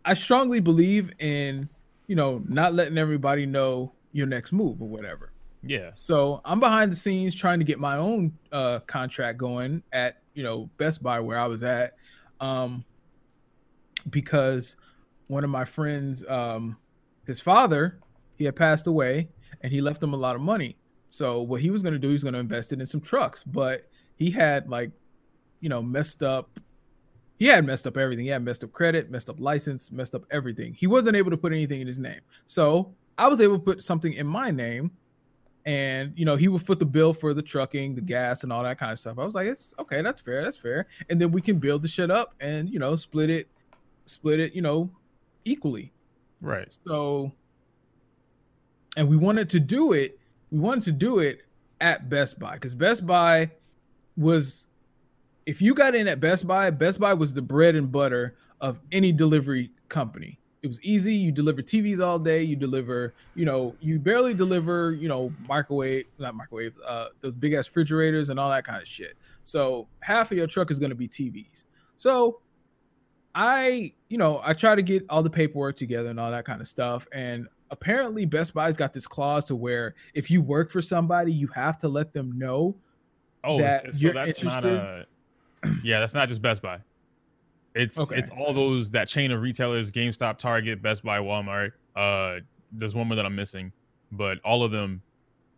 [0.05, 1.69] i strongly believe in
[2.11, 5.91] you know not letting everybody know your next move or whatever Yeah.
[5.95, 10.43] so i'm behind the scenes trying to get my own uh contract going at you
[10.43, 11.93] know best buy where i was at
[12.41, 12.85] um
[14.11, 14.77] because
[15.29, 16.77] one of my friends um
[17.29, 18.01] his father
[18.37, 19.29] he had passed away
[19.61, 20.75] and he left him a lot of money
[21.09, 23.01] so what he was going to do he was going to invest it in some
[23.01, 23.83] trucks but
[24.17, 24.91] he had like
[25.61, 26.59] you know messed up
[27.41, 28.25] he had messed up everything.
[28.25, 30.73] He had messed up credit messed up license messed up everything.
[30.75, 32.21] He wasn't able to put anything in his name.
[32.47, 34.91] So i was able to put something in my name
[35.67, 38.63] and you know he would foot the bill for the trucking the gas and all
[38.63, 39.19] that kind of stuff.
[39.19, 40.87] I was like it's okay that's fair that's fair.
[41.09, 43.49] And then we can build the shit up and you know split it
[44.05, 44.91] split it you know
[45.45, 45.93] equally.
[46.41, 46.77] Right.
[46.87, 47.33] so,
[48.97, 50.19] and we wanted to do it.
[50.51, 51.43] We wanted to do it
[51.81, 53.51] at Best Buy because Best Buy
[54.17, 54.67] was,
[55.51, 58.79] if you got in at Best Buy, Best Buy was the bread and butter of
[58.93, 60.39] any delivery company.
[60.63, 61.13] It was easy.
[61.13, 62.41] You deliver TVs all day.
[62.41, 67.55] You deliver, you know, you barely deliver, you know, microwave, not microwave, uh, those big
[67.55, 69.15] ass refrigerators and all that kind of shit.
[69.43, 71.65] So half of your truck is going to be TVs.
[71.97, 72.39] So
[73.35, 76.61] I, you know, I try to get all the paperwork together and all that kind
[76.61, 77.09] of stuff.
[77.13, 81.49] And apparently, Best Buy's got this clause to where if you work for somebody, you
[81.49, 82.77] have to let them know.
[83.43, 84.77] Oh, that so you're that's not interested?
[84.77, 85.07] a.
[85.85, 86.79] Yeah, that's not just Best Buy.
[87.75, 88.17] It's Okay.
[88.19, 91.73] it's all those that chain of retailers: GameStop, Target, Best Buy, Walmart.
[91.95, 92.41] Uh,
[92.73, 93.73] there's one more that I'm missing,
[94.13, 95.03] but all of them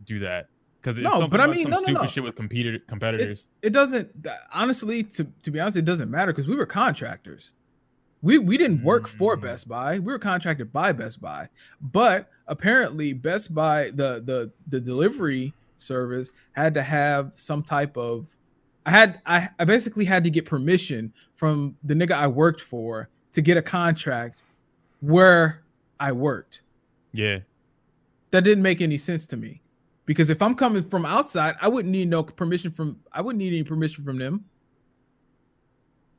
[0.05, 0.47] do that
[0.81, 2.07] because it's No, something but I mean, some no, no, stupid no.
[2.07, 3.47] shit with competitor competitors.
[3.61, 4.09] It doesn't,
[4.53, 7.53] honestly, to, to be honest, it doesn't matter because we were contractors.
[8.21, 9.41] We we didn't work for Mm.
[9.41, 9.99] Best Buy.
[9.99, 11.49] We were contracted by Best Buy.
[11.81, 18.27] But apparently Best Buy the the the delivery service had to have some type of
[18.85, 23.09] I had I, I basically had to get permission from the nigga I worked for
[23.33, 24.41] to get a contract
[24.99, 25.63] where
[25.99, 26.61] I worked.
[27.13, 27.39] Yeah.
[28.31, 29.61] That didn't make any sense to me.
[30.05, 33.53] Because if I'm coming from outside, I wouldn't need no permission from I wouldn't need
[33.53, 34.43] any permission from them.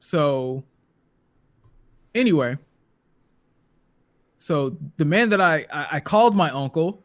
[0.00, 0.64] So
[2.14, 2.57] anyway,
[4.38, 7.03] so the man that I I, I called my uncle,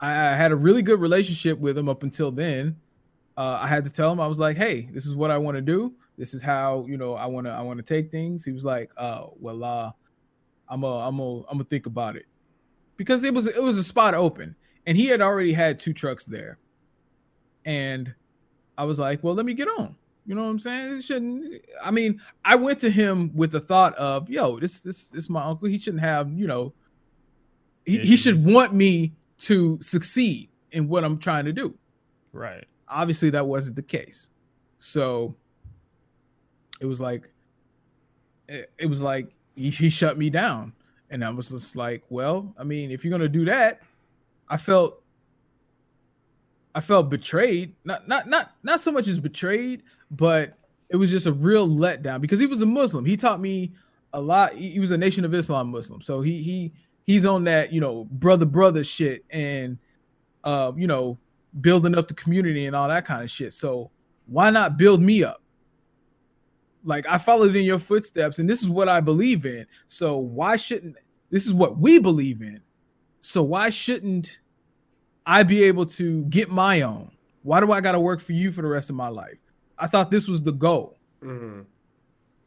[0.00, 2.76] I, I had a really good relationship with him up until then.
[3.36, 5.56] Uh, I had to tell him I was like, "Hey, this is what I want
[5.56, 5.94] to do.
[6.18, 8.64] This is how you know I want to I want to take things." He was
[8.64, 9.90] like, "Oh, well, uh,
[10.68, 12.26] I'm a I'm a I'm gonna think about it,"
[12.96, 14.54] because it was it was a spot open,
[14.86, 16.58] and he had already had two trucks there,
[17.64, 18.14] and
[18.76, 20.98] I was like, "Well, let me get on." You know what I'm saying?
[20.98, 21.64] It shouldn't.
[21.82, 25.30] I mean, I went to him with the thought of, "Yo, this this this is
[25.30, 25.68] my uncle.
[25.68, 26.74] He shouldn't have, you know,
[27.84, 31.76] he, he should want me to succeed in what I'm trying to do."
[32.32, 32.64] Right.
[32.92, 34.30] Obviously, that wasn't the case.
[34.78, 35.34] So
[36.80, 37.28] it was like,
[38.48, 40.72] it, it was like he, he shut me down,
[41.10, 43.80] and I was just like, "Well, I mean, if you're gonna do that,"
[44.48, 45.02] I felt
[46.74, 47.74] I felt betrayed.
[47.84, 52.20] Not not not not so much as betrayed, but it was just a real letdown
[52.20, 53.04] because he was a Muslim.
[53.04, 53.72] He taught me
[54.12, 54.54] a lot.
[54.54, 56.72] He, he was a Nation of Islam Muslim, so he he
[57.04, 59.78] he's on that you know brother brother shit and
[60.44, 61.18] uh you know
[61.60, 63.52] building up the community and all that kind of shit.
[63.52, 63.90] So
[64.26, 65.42] why not build me up?
[66.84, 69.66] Like I followed in your footsteps, and this is what I believe in.
[69.86, 70.96] So why shouldn't
[71.30, 72.60] this is what we believe in?
[73.20, 74.40] So why shouldn't
[75.24, 77.12] I be able to get my own?
[77.42, 79.38] Why do I got to work for you for the rest of my life?
[79.78, 80.98] I thought this was the goal.
[81.22, 81.66] Mhm.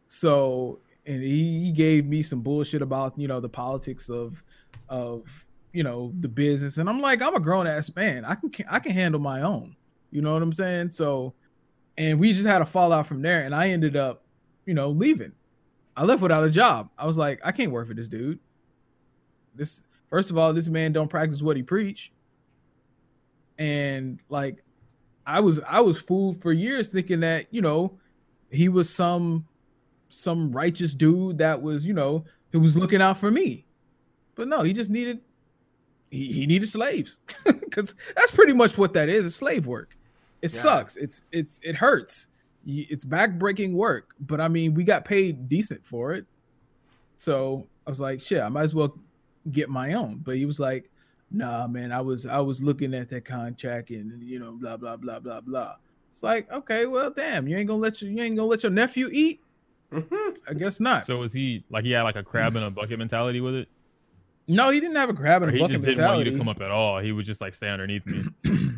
[0.08, 4.44] So, and he, he gave me some bullshit about you know the politics of
[4.90, 5.45] of
[5.76, 8.24] you know the business, and I'm like, I'm a grown ass man.
[8.24, 9.76] I can I can handle my own.
[10.10, 10.92] You know what I'm saying?
[10.92, 11.34] So,
[11.98, 14.24] and we just had a fallout from there, and I ended up,
[14.66, 15.34] you know, leaving.
[15.98, 16.90] I left without a job.
[16.98, 18.40] I was like, I can't work for this dude.
[19.54, 22.14] This first of all, this man don't practice what he preach.
[23.58, 24.64] And like
[25.26, 28.00] I was I was fooled for years thinking that, you know,
[28.50, 29.46] he was some
[30.08, 33.66] some righteous dude that was, you know, who was looking out for me.
[34.36, 35.20] But no, he just needed
[36.10, 37.18] he, he needed slaves.
[37.72, 39.98] Cuz that's pretty much what that is, it's slave work.
[40.42, 40.60] It Yeah.
[40.62, 40.96] sucks.
[40.98, 42.28] It's it's it hurts.
[42.68, 46.26] It's backbreaking work, but I mean, we got paid decent for it.
[47.18, 48.98] So, I was like, shit, I might as well
[49.52, 50.22] get my own.
[50.24, 50.90] But he was like,
[51.32, 54.98] nah, man, I was I was looking at that contract and you know, blah blah
[54.98, 55.76] blah blah blah.
[56.12, 58.72] It's like, okay, well, damn, you ain't gonna let your you ain't gonna let your
[58.72, 59.42] nephew eat?
[59.92, 60.38] Mhm.
[60.50, 61.06] I guess not.
[61.06, 63.68] So was he like he had like a crab in a bucket mentality with it?
[64.48, 66.32] No, he didn't have a crab Or and a he bucket just didn't want you
[66.32, 67.00] to come up at all.
[67.00, 68.24] He would just like stay underneath me.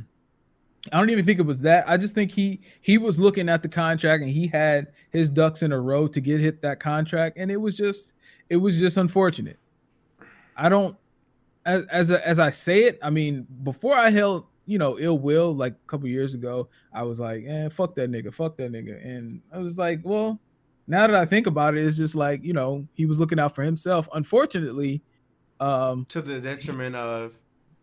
[0.92, 1.88] I don't even think it was that.
[1.88, 5.64] I just think he he was looking at the contract and he had his ducks
[5.64, 8.14] in a row to get hit that contract, and it was just
[8.50, 9.58] it was just unfortunate.
[10.56, 10.96] I don't
[11.66, 13.00] as as as I say it.
[13.04, 17.04] I mean, before I held you know ill will like a couple years ago, I
[17.04, 20.40] was like, eh, fuck that nigga, fuck that nigga, and I was like, well,
[20.88, 23.54] now that I think about it, it's just like you know he was looking out
[23.54, 24.08] for himself.
[24.14, 25.02] Unfortunately,
[25.60, 27.34] um, To the detriment of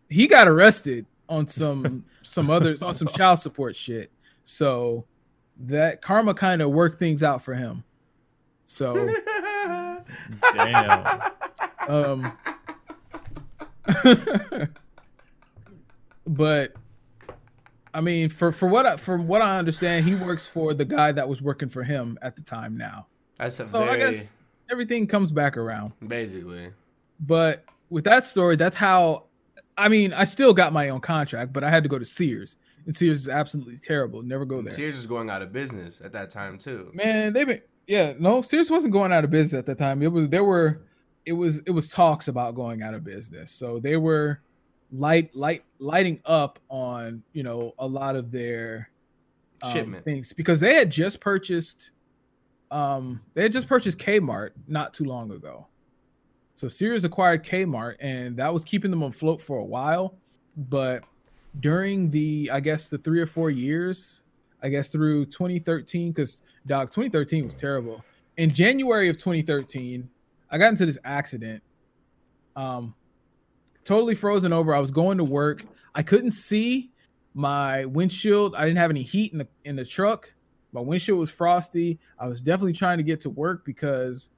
[0.09, 4.11] he got arrested on some some others on some child support shit.
[4.43, 5.05] So
[5.57, 7.83] that karma kind of worked things out for him.
[8.65, 8.93] So
[10.53, 11.31] Damn.
[11.87, 12.31] um
[16.27, 16.73] but
[17.93, 21.11] I mean for for what I from what I understand, he works for the guy
[21.11, 23.07] that was working for him at the time now.
[23.37, 24.33] That's a So I guess
[24.69, 25.93] everything comes back around.
[26.05, 26.71] basically.
[27.25, 29.25] But with that story, that's how
[29.77, 32.55] I mean, I still got my own contract, but I had to go to Sears.
[32.85, 34.21] And Sears is absolutely terrible.
[34.21, 34.71] Never go there.
[34.71, 36.91] Sears is going out of business at that time too.
[36.93, 40.01] Man, they've been yeah, no, Sears wasn't going out of business at the time.
[40.01, 40.81] It was there were
[41.25, 43.51] it was it was talks about going out of business.
[43.51, 44.41] So they were
[44.91, 48.89] light light lighting up on, you know, a lot of their
[49.61, 50.05] um, Shipment.
[50.05, 51.91] things because they had just purchased
[52.71, 55.67] um they had just purchased Kmart not too long ago.
[56.55, 60.15] So Sears acquired Kmart and that was keeping them afloat for a while,
[60.57, 61.03] but
[61.59, 64.23] during the I guess the 3 or 4 years,
[64.63, 68.03] I guess through 2013 cuz dog 2013 was terrible.
[68.37, 70.09] In January of 2013,
[70.49, 71.61] I got into this accident.
[72.55, 72.95] Um
[73.83, 74.75] totally frozen over.
[74.75, 75.63] I was going to work.
[75.93, 76.91] I couldn't see
[77.33, 78.55] my windshield.
[78.55, 80.33] I didn't have any heat in the in the truck.
[80.73, 81.99] My windshield was frosty.
[82.19, 84.29] I was definitely trying to get to work because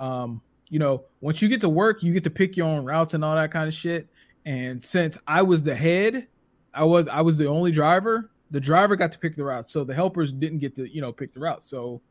[0.00, 0.40] um,
[0.74, 3.24] you know, once you get to work, you get to pick your own routes and
[3.24, 4.08] all that kind of shit.
[4.44, 6.26] And since I was the head,
[6.74, 8.32] I was I was the only driver.
[8.50, 11.12] The driver got to pick the route, so the helpers didn't get to you know
[11.12, 11.62] pick the route.
[11.62, 12.02] So,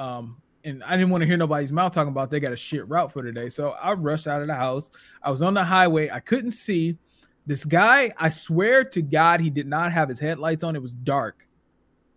[0.00, 2.88] um, and I didn't want to hear nobody's mouth talking about they got a shit
[2.88, 3.48] route for today.
[3.48, 4.90] So I rushed out of the house.
[5.22, 6.10] I was on the highway.
[6.10, 6.98] I couldn't see
[7.46, 8.12] this guy.
[8.18, 10.74] I swear to God, he did not have his headlights on.
[10.74, 11.46] It was dark.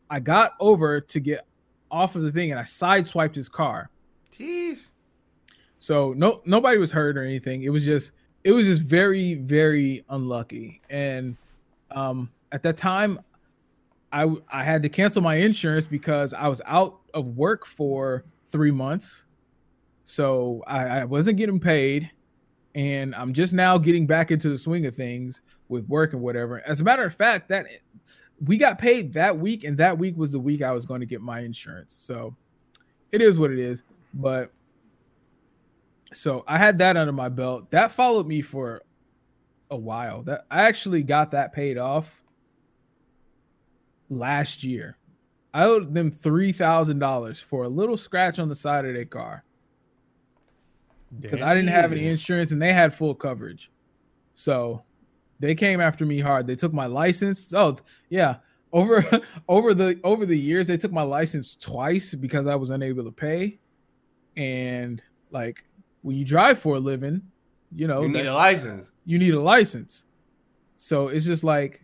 [0.10, 1.46] I got over to get
[1.92, 3.92] off of the thing and I sideswiped his car.
[4.36, 4.90] Jeez.
[5.80, 7.64] So no nobody was hurt or anything.
[7.64, 10.82] It was just it was just very very unlucky.
[10.90, 11.38] And
[11.92, 13.20] um at that time
[14.12, 18.72] I I had to cancel my insurance because I was out of work for 3
[18.72, 19.26] months.
[20.04, 22.12] So I, I wasn't getting paid
[22.76, 26.62] and I'm just now getting back into the swing of things with work and whatever.
[26.68, 27.66] As a matter of fact, that
[28.44, 31.06] we got paid that week, and that week was the week I was going to
[31.06, 31.94] get my insurance.
[31.94, 32.36] So
[33.14, 33.84] it is what it is.
[34.14, 34.52] But
[36.16, 37.72] so I had that under my belt.
[37.72, 38.82] That followed me for
[39.70, 40.24] a while.
[40.24, 42.24] That I actually got that paid off
[44.10, 44.98] last year.
[45.54, 49.06] I owed them three thousand dollars for a little scratch on the side of their
[49.06, 49.44] car
[51.20, 53.72] because I didn't have any insurance and they had full coverage.
[54.34, 54.84] So
[55.40, 56.48] they came after me hard.
[56.48, 57.54] They took my license.
[57.54, 57.78] Oh,
[58.10, 58.38] yeah.
[58.74, 59.06] Over
[59.50, 63.12] over the over the years, they took my license twice because I was unable to
[63.12, 63.60] pay.
[64.36, 65.02] And
[65.32, 65.64] like
[66.06, 67.20] when you drive for a living,
[67.76, 68.92] you know, You need a license.
[69.06, 70.06] you need a license.
[70.78, 71.84] So it's just like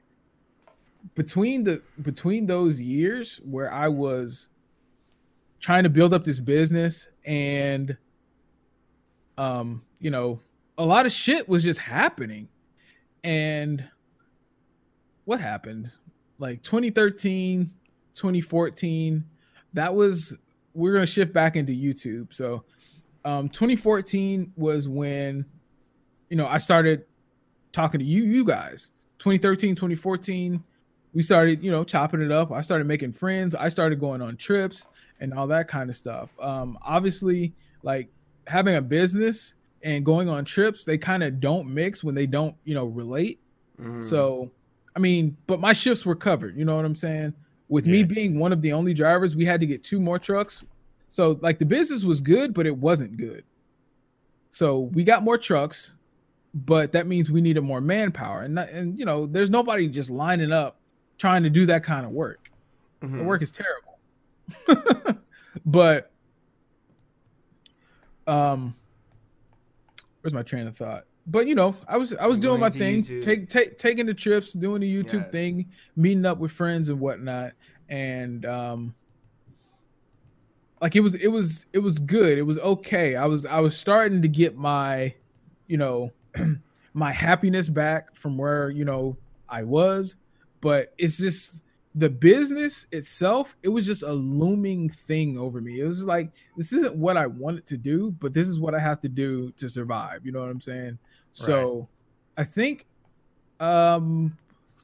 [1.16, 4.50] between the between those years where I was
[5.60, 7.98] trying to build up this business and
[9.40, 10.40] um you know
[10.78, 12.48] a lot of shit was just happening
[13.24, 13.84] and
[15.26, 15.92] what happened
[16.38, 17.72] like 2013
[18.14, 19.24] 2014
[19.74, 20.38] that was
[20.74, 22.64] we're going to shift back into youtube so
[23.26, 25.46] um 2014 was when
[26.30, 27.04] you know i started
[27.72, 30.64] talking to you you guys 2013 2014
[31.14, 34.36] we started you know chopping it up i started making friends i started going on
[34.38, 34.88] trips
[35.20, 37.54] and all that kind of stuff um obviously
[37.84, 38.10] like
[38.48, 39.54] having a business
[39.84, 43.40] and going on trips they kind of don't mix when they don't you know relate
[43.80, 44.04] Mhm.
[44.04, 44.52] so,
[44.96, 46.56] I mean, but my shifts were covered.
[46.56, 47.34] You know what I'm saying?
[47.68, 50.64] With me being one of the only drivers, we had to get two more trucks.
[51.12, 53.44] So, like, the business was good, but it wasn't good.
[54.50, 55.94] So we got more trucks,
[56.54, 58.44] but that means we needed more manpower.
[58.44, 60.80] And and you know, there's nobody just lining up
[61.20, 62.50] trying to do that kind of work.
[63.02, 63.26] The Mhm.
[63.26, 65.24] work is terrible.
[65.66, 66.12] but
[68.28, 68.74] um
[70.22, 71.04] where's my train of thought?
[71.26, 74.54] But you know, I was I was doing my thing, take take taking the trips,
[74.54, 75.32] doing the YouTube Yes.
[75.32, 77.54] thing, meeting up with friends and whatnot,
[77.90, 78.96] and um,
[80.82, 82.38] like it was it was it was good.
[82.38, 83.16] It was okay.
[83.16, 85.14] I was I was starting to get my,
[85.68, 86.12] you know,
[86.94, 89.16] my happiness back from where you know
[89.48, 90.16] I was,
[90.60, 91.64] but it's just
[91.94, 93.56] the business itself.
[93.62, 95.80] It was just a looming thing over me.
[95.80, 98.80] It was like this isn't what I wanted to do, but this is what I
[98.80, 100.26] have to do to survive.
[100.26, 100.98] You know what I'm saying?
[101.32, 101.88] So,
[102.38, 102.88] I think
[103.60, 104.36] um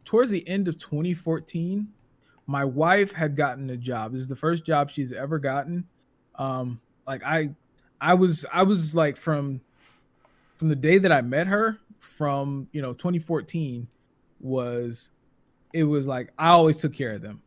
[0.04, 1.88] towards the end of 2014
[2.48, 4.14] my wife had gotten a job.
[4.14, 5.86] This is the first job she's ever gotten.
[6.36, 7.50] Um like i
[8.02, 9.62] i was i was like from
[10.58, 13.88] from the day that i met her from you know 2014
[14.40, 15.10] was
[15.74, 17.42] it was like i always took care of them.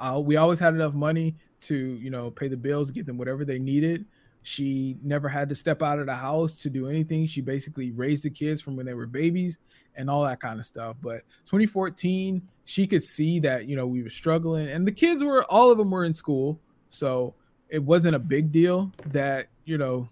[0.00, 3.44] I, we always had enough money to you know pay the bills get them whatever
[3.44, 4.04] they needed
[4.44, 8.24] she never had to step out of the house to do anything she basically raised
[8.26, 9.58] the kids from when they were babies
[9.96, 10.96] and all that kind of stuff.
[11.00, 15.44] But 2014, she could see that you know we were struggling, and the kids were
[15.44, 17.34] all of them were in school, so
[17.70, 20.10] it wasn't a big deal that you know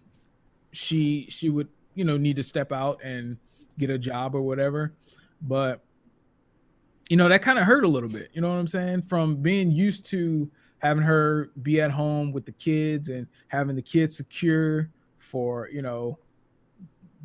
[0.72, 3.36] she she would you know need to step out and
[3.78, 4.94] get a job or whatever.
[5.42, 5.82] But
[7.10, 8.30] you know that kind of hurt a little bit.
[8.32, 9.02] You know what I'm saying?
[9.02, 10.50] From being used to
[10.82, 15.80] having her be at home with the kids and having the kids secure for you
[15.80, 16.18] know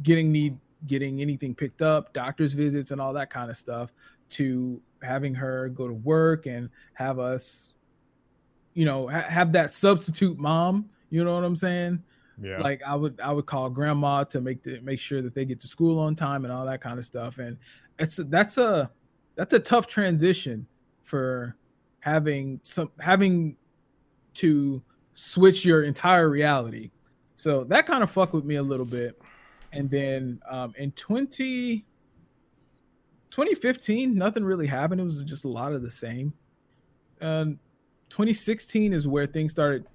[0.04, 3.92] getting need getting anything picked up, doctor's visits, and all that kind of stuff,
[4.30, 7.74] to having her go to work and have us,
[8.76, 10.90] you know, ha- have that substitute mom.
[11.10, 12.04] You know what I'm saying?
[12.40, 12.60] Yeah.
[12.60, 15.60] Like I would, I would call grandma to make the make sure that they get
[15.62, 17.40] to school on time and all that kind of stuff.
[17.40, 17.58] And
[17.98, 18.92] it's that's a
[19.36, 20.68] that's a tough transition
[21.04, 21.56] for
[22.08, 23.58] having some having
[24.36, 24.82] to
[25.14, 26.92] switch your entire reality.
[27.36, 29.20] So that kind of fucked with me a little bit.
[29.74, 31.86] And then um, in 20,
[33.30, 35.02] 2015, nothing really happened.
[35.02, 36.34] It was just a lot of the same.
[37.22, 37.60] Um,
[38.10, 39.86] 2016 is where things started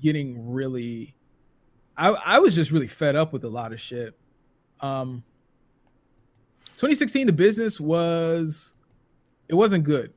[0.00, 1.14] getting really
[1.96, 4.16] I I was just really fed up with a lot of shit.
[4.80, 5.24] Um,
[6.76, 8.74] 2016, the business was
[9.48, 10.12] it wasn't good.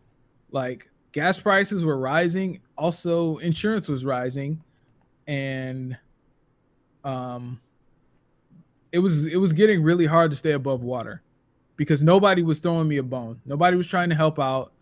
[0.52, 4.62] Like gas prices were rising, also insurance was rising,
[5.28, 5.97] and
[7.03, 7.59] um,
[8.91, 11.22] it was it was getting really hard to stay above water
[11.78, 13.39] because nobody was throwing me a bone.
[13.45, 14.74] Nobody was trying to help out.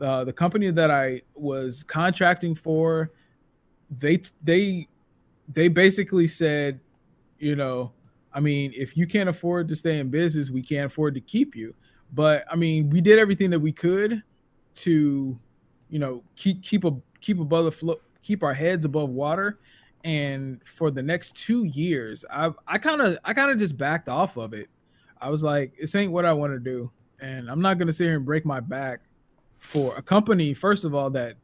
[0.00, 3.10] Uh, the company that I was contracting for,
[3.90, 4.88] they they
[5.52, 6.80] they basically said,
[7.38, 7.92] you know,
[8.32, 11.56] I mean, if you can't afford to stay in business, we can't afford to keep
[11.56, 11.74] you.
[12.12, 14.22] But I mean, we did everything that we could
[14.74, 15.38] to,
[15.90, 19.58] you know, keep keep a keep above the float, keep our heads above water.
[20.04, 24.08] And for the next two years, I I kind of I kind of just backed
[24.08, 24.68] off of it.
[25.20, 28.04] I was like, this ain't what I want to do, and I'm not gonna sit
[28.04, 29.00] here and break my back
[29.58, 30.54] for a company.
[30.54, 31.36] First of all, that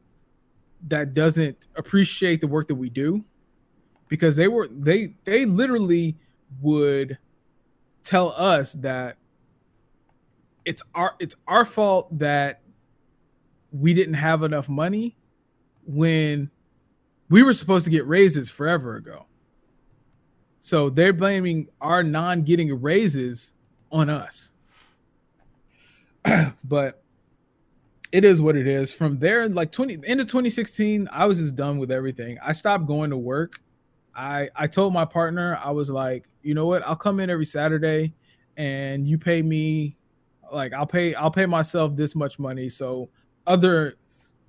[0.87, 3.25] that doesn't appreciate the work that we do,
[4.07, 6.15] because they were they they literally
[6.61, 7.17] would
[8.03, 9.17] tell us that
[10.63, 12.61] it's our it's our fault that
[13.79, 15.17] we didn't have enough money
[15.85, 16.49] when
[17.29, 19.25] we were supposed to get raises forever ago.
[20.59, 23.53] So they're blaming our non getting raises
[23.91, 24.53] on us.
[26.63, 27.03] but
[28.11, 28.93] it is what it is.
[28.93, 32.37] From there, like 20 end of 2016, I was just done with everything.
[32.41, 33.59] I stopped going to work.
[34.15, 37.45] I I told my partner, I was like, you know what, I'll come in every
[37.45, 38.13] Saturday
[38.57, 39.97] and you pay me
[40.51, 43.09] like I'll pay I'll pay myself this much money so
[43.47, 43.95] other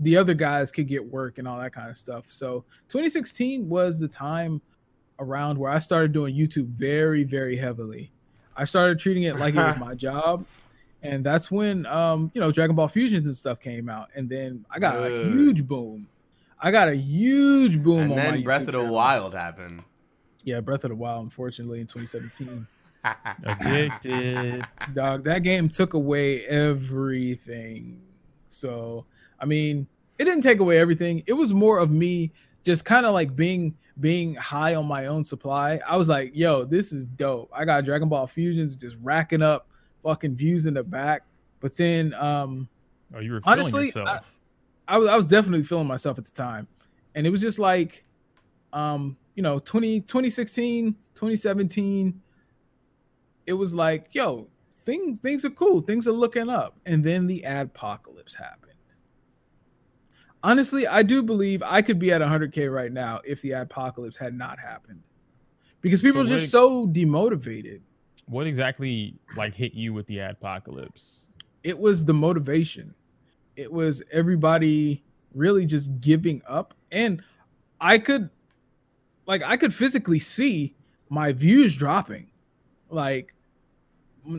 [0.00, 2.26] the other guys could get work and all that kind of stuff.
[2.28, 4.60] So 2016 was the time
[5.18, 8.12] around where I started doing YouTube very, very heavily.
[8.54, 10.44] I started treating it like it was my job.
[11.02, 14.10] And that's when um, you know, Dragon Ball Fusions and stuff came out.
[14.14, 16.08] And then I got a huge boom.
[16.60, 18.94] I got a huge boom and on then Breath YouTube of the channel.
[18.94, 19.82] Wild happened.
[20.44, 22.66] Yeah, Breath of the Wild, unfortunately, in 2017.
[23.44, 24.66] Addicted.
[24.94, 28.00] Dog, that game took away everything.
[28.48, 29.06] So,
[29.40, 29.86] I mean,
[30.18, 31.22] it didn't take away everything.
[31.26, 32.32] It was more of me
[32.64, 35.80] just kind of like being being high on my own supply.
[35.88, 37.50] I was like, yo, this is dope.
[37.52, 39.68] I got Dragon Ball Fusions just racking up
[40.02, 41.22] fucking views in the back.
[41.60, 42.68] But then um
[43.14, 44.32] Oh, you were Honestly, yourself.
[44.88, 46.66] I was I was definitely feeling myself at the time.
[47.14, 48.04] And it was just like
[48.72, 52.20] um, you know, 20 2016, 2017
[53.46, 54.48] it was like, yo,
[54.86, 55.82] things things are cool.
[55.82, 56.78] Things are looking up.
[56.86, 58.62] And then the apocalypse happened.
[60.42, 64.32] Honestly, I do believe I could be at 100k right now if the apocalypse had
[64.34, 65.02] not happened.
[65.80, 67.80] Because people So are just so demotivated.
[68.26, 71.22] what exactly like hit you with the apocalypse?
[71.64, 72.94] it was the motivation.
[73.56, 75.02] It was everybody
[75.34, 76.74] really just giving up.
[76.92, 77.22] And
[77.80, 78.30] I could
[79.26, 80.76] like I could physically see
[81.08, 82.30] my views dropping.
[82.88, 83.34] Like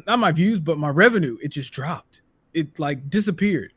[0.05, 2.21] not my views, but my revenue, it just dropped.
[2.53, 3.73] It like disappeared.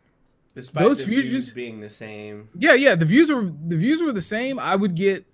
[0.54, 2.48] Despite Those views being the same.
[2.56, 2.94] Yeah, yeah.
[2.94, 4.58] The views were the views were the same.
[4.58, 5.24] I would get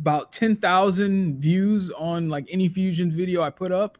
[0.00, 3.98] about ten thousand views on like any fusion video I put up,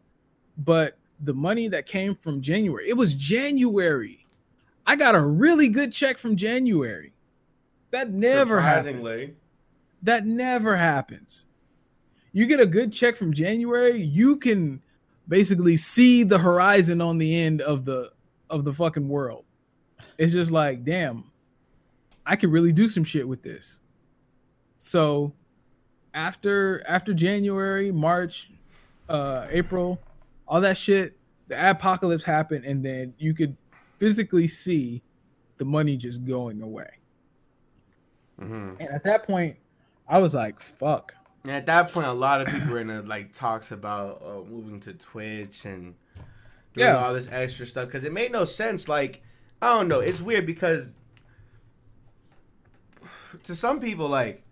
[0.59, 4.27] but the money that came from January, it was January.
[4.87, 7.13] I got a really good check from January.
[7.91, 9.29] That never happens.
[10.03, 11.47] That never happens.
[12.33, 14.83] You get a good check from January, you can
[15.29, 18.13] basically see the horizon on the end of the
[18.51, 19.45] of the fucking world.
[20.19, 21.31] It's just like, damn,
[22.25, 23.81] I could really do some shit with this.
[24.79, 25.35] So
[26.15, 28.51] after after January, March,
[29.09, 30.01] uh April,
[30.47, 31.19] all that shit,
[31.49, 33.57] the apocalypse happened and then you could
[33.99, 35.03] physically see
[35.59, 36.91] the money just going away.
[38.39, 39.57] hmm And at that point,
[40.09, 41.15] I was like, fuck.
[41.47, 44.41] And at that point, a lot of people were in a, like talks about uh,
[44.51, 45.95] moving to Twitch and
[46.75, 46.97] doing Yeah.
[46.97, 48.89] all this extra stuff because it made no sense.
[48.89, 49.23] Like,
[49.63, 50.01] I don't know.
[50.01, 50.87] It's weird because
[53.45, 54.43] to some people, like,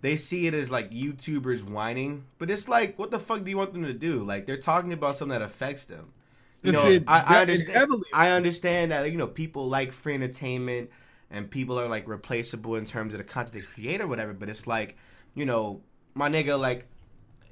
[0.00, 3.56] they see it as like YouTubers whining, but it's like, what the fuck do you
[3.56, 4.24] want them to do?
[4.24, 6.12] Like, they're talking about something that affects them.
[6.62, 7.90] You It's know, it- I, I understand.
[8.14, 10.90] I understand that you know people like free entertainment
[11.30, 14.32] and people are like replaceable in terms of the content they create or whatever.
[14.32, 14.96] But it's like,
[15.34, 15.82] you know,
[16.14, 16.86] my nigga, like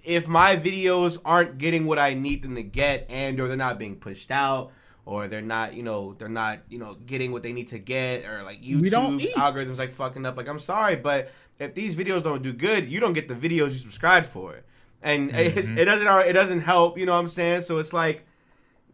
[0.05, 3.79] if my videos aren't getting what I need them to get, and or they're not
[3.79, 4.73] being pushed out,
[5.05, 8.25] or they're not, you know, they're not, you know, getting what they need to get,
[8.27, 8.91] or like YouTube's
[9.35, 10.37] algorithms like fucking up.
[10.37, 13.71] Like I'm sorry, but if these videos don't do good, you don't get the videos
[13.73, 14.61] you subscribe for,
[15.03, 15.79] and it's, Mhm.
[15.79, 16.99] it doesn't it doesn't help.
[16.99, 17.63] You know what I'm saying?
[17.63, 18.25] So it's like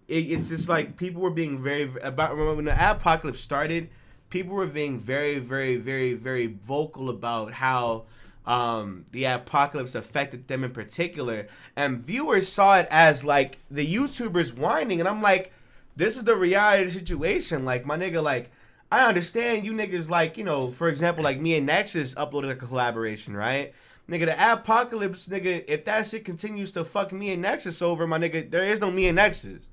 [0.08, 3.90] it, it's just like people were being very about remember when the apocalypse started
[4.30, 8.04] people were being very very very very vocal about how
[8.48, 14.56] um, the apocalypse affected them in particular, and viewers saw it as like the YouTubers
[14.56, 15.52] whining, and I'm like,
[15.96, 17.66] this is the reality of the situation.
[17.66, 18.50] Like my nigga, like
[18.90, 22.56] I understand you niggas like you know, for example, like me and Nexus uploaded a
[22.56, 23.74] collaboration, right?
[24.08, 28.18] Nigga, the apocalypse, nigga, if that shit continues to fuck me and Nexus over, my
[28.18, 29.68] nigga, there is no me and Nexus.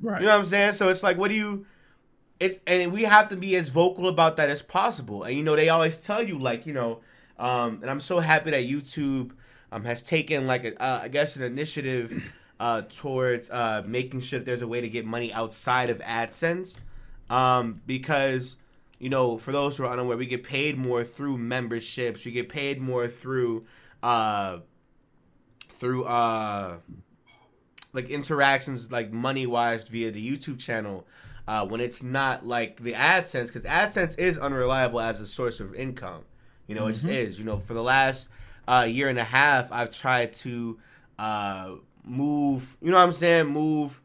[0.00, 0.22] Right.
[0.22, 0.72] You know what I'm saying?
[0.72, 1.66] So it's like, what do you?
[2.40, 5.24] It's and we have to be as vocal about that as possible.
[5.24, 7.00] And you know, they always tell you like, you know,
[7.38, 9.32] um, and I'm so happy that YouTube
[9.72, 14.38] um has taken like a, uh, I guess an initiative uh towards uh making sure
[14.38, 16.76] that there's a way to get money outside of AdSense,
[17.30, 18.56] um because
[18.98, 22.24] you know, for those who are unaware, we get paid more through memberships.
[22.24, 23.66] We get paid more through
[24.02, 24.58] uh
[25.68, 26.76] through uh
[27.92, 31.06] like interactions like money wise via the YouTube channel
[31.46, 35.74] uh, when it's not like the AdSense because AdSense is unreliable as a source of
[35.74, 36.24] income.
[36.66, 37.38] You know, it just is.
[37.38, 38.28] You know, for the last
[38.66, 40.78] uh, year and a half, I've tried to
[41.18, 42.76] uh, move.
[42.80, 43.46] You know what I'm saying?
[43.46, 44.00] Move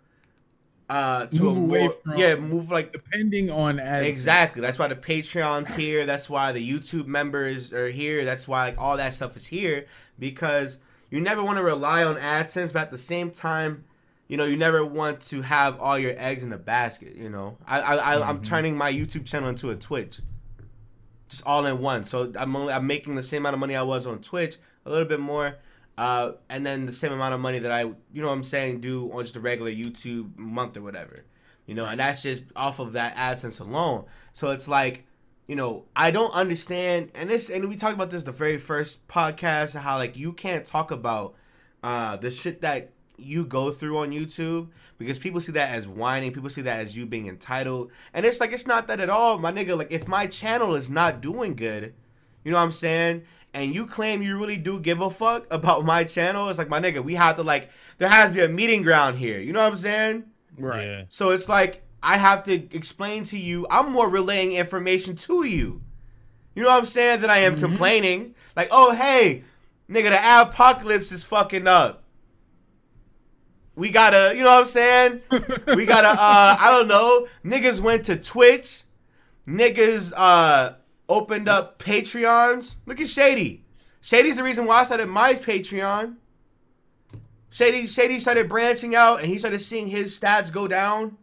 [0.90, 4.08] uh, to Move a more from- yeah, move like Depending on ads.
[4.08, 4.62] Exactly.
[4.62, 6.06] That's why the Patreon's here.
[6.06, 8.26] That's why the YouTube members are here.
[8.26, 9.86] That's why like, all that stuff is here
[10.18, 10.80] because
[11.12, 13.84] you never want to rely on AdSense, but at the same time,
[14.28, 17.16] you know, you never want to have all your eggs in a basket.
[17.16, 20.22] You know, I, I, I I'm turning my YouTube channel into a Twitch,
[21.30, 22.06] just all in one.
[22.06, 24.90] So I'm only I'm making the same amount of money I was on Twitch, a
[24.90, 25.56] little bit more.
[25.98, 28.80] Uh, and then the same amount of money that I, you know what I'm saying,
[28.80, 31.26] do on just a regular YouTube month or whatever
[31.70, 34.06] you know, and that's just off of that AdSense alone.
[34.34, 35.06] So it's like,
[35.46, 39.08] you know, I don't understand, and this, and we talked about this the very first
[39.08, 41.36] podcast, how like you can't talk about
[41.84, 46.34] uh the shit that you go through on YouTube because people see that as whining,
[46.34, 49.38] people see that as you being entitled, and it's like it's not that at all,
[49.38, 49.78] my nigga.
[49.78, 51.94] Like if my channel is not doing good,
[52.44, 53.24] you know what I'm saying?
[53.54, 56.80] And you claim you really do give a fuck about my channel, it's like my
[56.80, 59.40] nigga, we have to like there has to be a meeting ground here.
[59.40, 60.26] You know what I'm saying?
[60.58, 60.86] Right.
[60.86, 61.04] Yeah.
[61.10, 63.68] So it's like I have to explain to you.
[63.70, 65.82] I'm more relaying information to you.
[66.56, 67.22] You know what I'm saying?
[67.22, 67.62] That I am mm-hmm.
[67.62, 68.36] complaining.
[68.56, 69.44] Like, oh hey,
[69.90, 72.04] nigga, the apocalypse is fucking up.
[73.80, 75.22] We gotta, you know what I'm saying?
[75.74, 77.28] we gotta, uh, I don't know.
[77.46, 78.84] Niggas went to Twitch.
[79.48, 80.74] Niggas uh
[81.08, 82.76] opened up Patreons.
[82.86, 83.64] Look at Shady.
[84.02, 86.18] Shady's the reason why I started my Patreon.
[87.50, 91.18] Shady Shady started branching out and he started seeing his stats go down,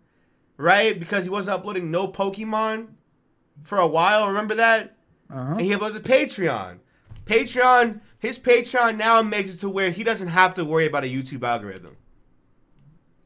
[0.57, 0.99] right?
[0.99, 2.89] Because he wasn't uploading no Pokemon
[3.65, 4.29] for a while.
[4.29, 4.97] Remember that?
[5.31, 5.53] Uh-huh.
[5.53, 6.79] And he uploaded Patreon.
[7.27, 11.09] Patreon, his Patreon now makes it to where he doesn't have to worry about a
[11.09, 11.99] YouTube algorithm.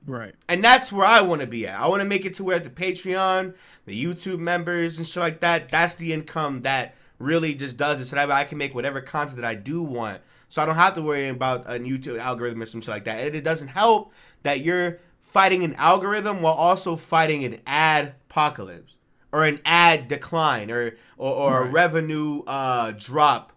[0.07, 0.35] Right.
[0.49, 1.79] And that's where I want to be at.
[1.79, 3.55] I want to make it to where the Patreon,
[3.87, 8.07] the YouTube members and shit like that, that's the income that really just does it.
[8.07, 10.23] So that I can make whatever content that I do want.
[10.49, 13.25] So I don't have to worry about a YouTube algorithm or some shit like that.
[13.25, 18.95] And it doesn't help that you're fighting an algorithm while also fighting an ad apocalypse
[19.31, 23.53] or an ad decline or or, or a revenue uh, drop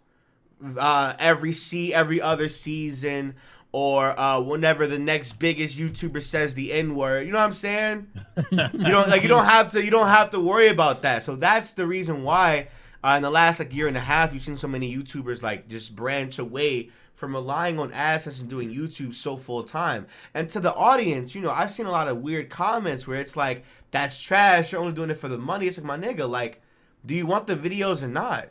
[0.77, 3.35] uh, every see every other season
[3.73, 7.25] or uh, whenever the next biggest YouTuber says the N word.
[7.25, 8.07] You know what I'm saying?
[8.51, 11.23] you don't like you don't have to you don't have to worry about that.
[11.23, 12.69] So that's the reason why
[13.03, 15.67] uh, in the last like year and a half you've seen so many YouTubers like
[15.67, 20.07] just branch away from relying on AdSense and doing YouTube so full time.
[20.33, 23.35] And to the audience, you know, I've seen a lot of weird comments where it's
[23.35, 24.71] like, "That's trash.
[24.71, 26.61] You're only doing it for the money." It's like, my nigga, like,
[27.05, 28.49] do you want the videos or not?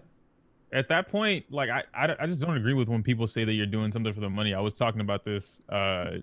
[0.72, 3.52] At that point, like I, I, I just don't agree with when people say that
[3.52, 4.54] you're doing something for the money.
[4.54, 5.60] I was talking about this.
[5.68, 6.18] Uh,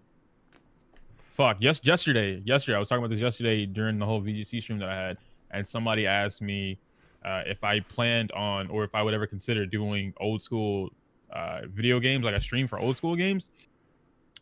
[1.31, 4.79] fuck, yes, yesterday, yesterday I was talking about this yesterday during the whole VGC stream
[4.79, 5.17] that I had,
[5.51, 6.79] and somebody asked me
[7.23, 10.89] uh, if I planned on or if I would ever consider doing old school
[11.31, 13.51] uh, video games, like a stream for old school games.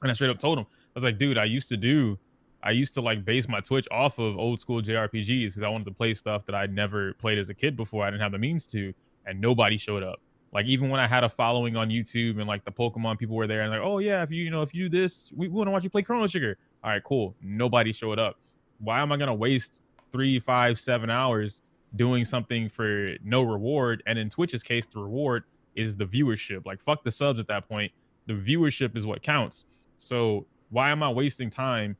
[0.02, 2.18] And I straight up told him, I was like, dude, I used to do.
[2.64, 5.86] I used to like base my Twitch off of old school JRPGs because I wanted
[5.86, 8.04] to play stuff that I'd never played as a kid before.
[8.04, 8.94] I didn't have the means to
[9.28, 10.20] and nobody showed up.
[10.54, 13.48] Like even when I had a following on YouTube and like the Pokemon people were
[13.48, 15.54] there and like, oh yeah, if you you know if you do this, we, we
[15.54, 16.58] want to watch you play Chrono Trigger.
[16.84, 17.36] All right, cool.
[17.42, 18.40] Nobody showed up.
[18.80, 21.62] Why am I gonna waste three, five, seven hours
[21.96, 24.02] doing something for no reward?
[24.08, 25.44] And in Twitch's case, the reward
[25.76, 26.66] is the viewership.
[26.66, 27.92] Like fuck the subs at that point.
[28.26, 29.66] The viewership is what counts.
[29.98, 31.96] So why am I wasting time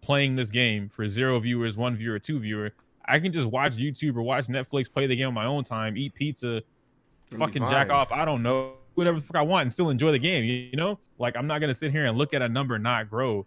[0.00, 2.72] playing this game for zero viewers, one viewer, two viewer?
[3.06, 5.96] I can just watch YouTube or watch Netflix, play the game on my own time,
[5.96, 6.62] eat pizza,
[7.36, 8.10] fucking jack off.
[8.12, 10.44] I don't know, whatever the fuck I want, and still enjoy the game.
[10.44, 13.46] You, know, like I'm not gonna sit here and look at a number not grow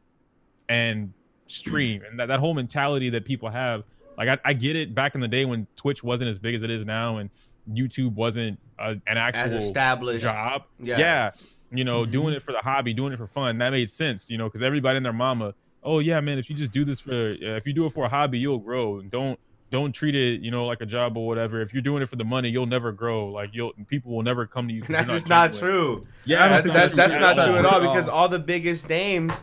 [0.70, 1.14] and
[1.48, 3.84] stream, and that, that whole mentality that people have.
[4.18, 6.64] Like I, I get it back in the day when Twitch wasn't as big as
[6.64, 7.30] it is now, and
[7.72, 10.24] YouTube wasn't a, an As actual established.
[10.24, 10.64] job.
[10.80, 10.98] Yeah.
[10.98, 11.32] Yeah.
[11.72, 12.12] You know, Mhm.
[12.12, 13.58] doing it for the hobby, doing it for fun.
[13.58, 15.54] That made sense, you know, because everybody and their mama,
[15.84, 18.06] oh yeah, man, if you just do this for uh, if you do it for
[18.06, 19.00] a hobby, you'll grow.
[19.00, 19.38] And don't
[19.70, 21.62] don't treat it, you know, like a job or whatever.
[21.62, 23.28] If you're doing it for the money, you'll never grow.
[23.30, 24.82] Like you'll people will never come to you.
[24.88, 26.02] That's you're just not true.
[26.26, 27.94] Yeah, That's that's, that's that's not true true at at all all.
[27.94, 29.34] because all the biggest names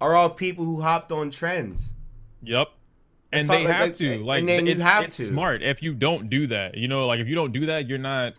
[0.00, 1.88] are all people who hopped on trends.
[2.42, 2.68] Yep.
[3.30, 5.26] And Let's they talk- have like- to and like then you have to.
[5.26, 6.76] smart if you don't do that.
[6.76, 8.34] You know, like if you don't do that, you're not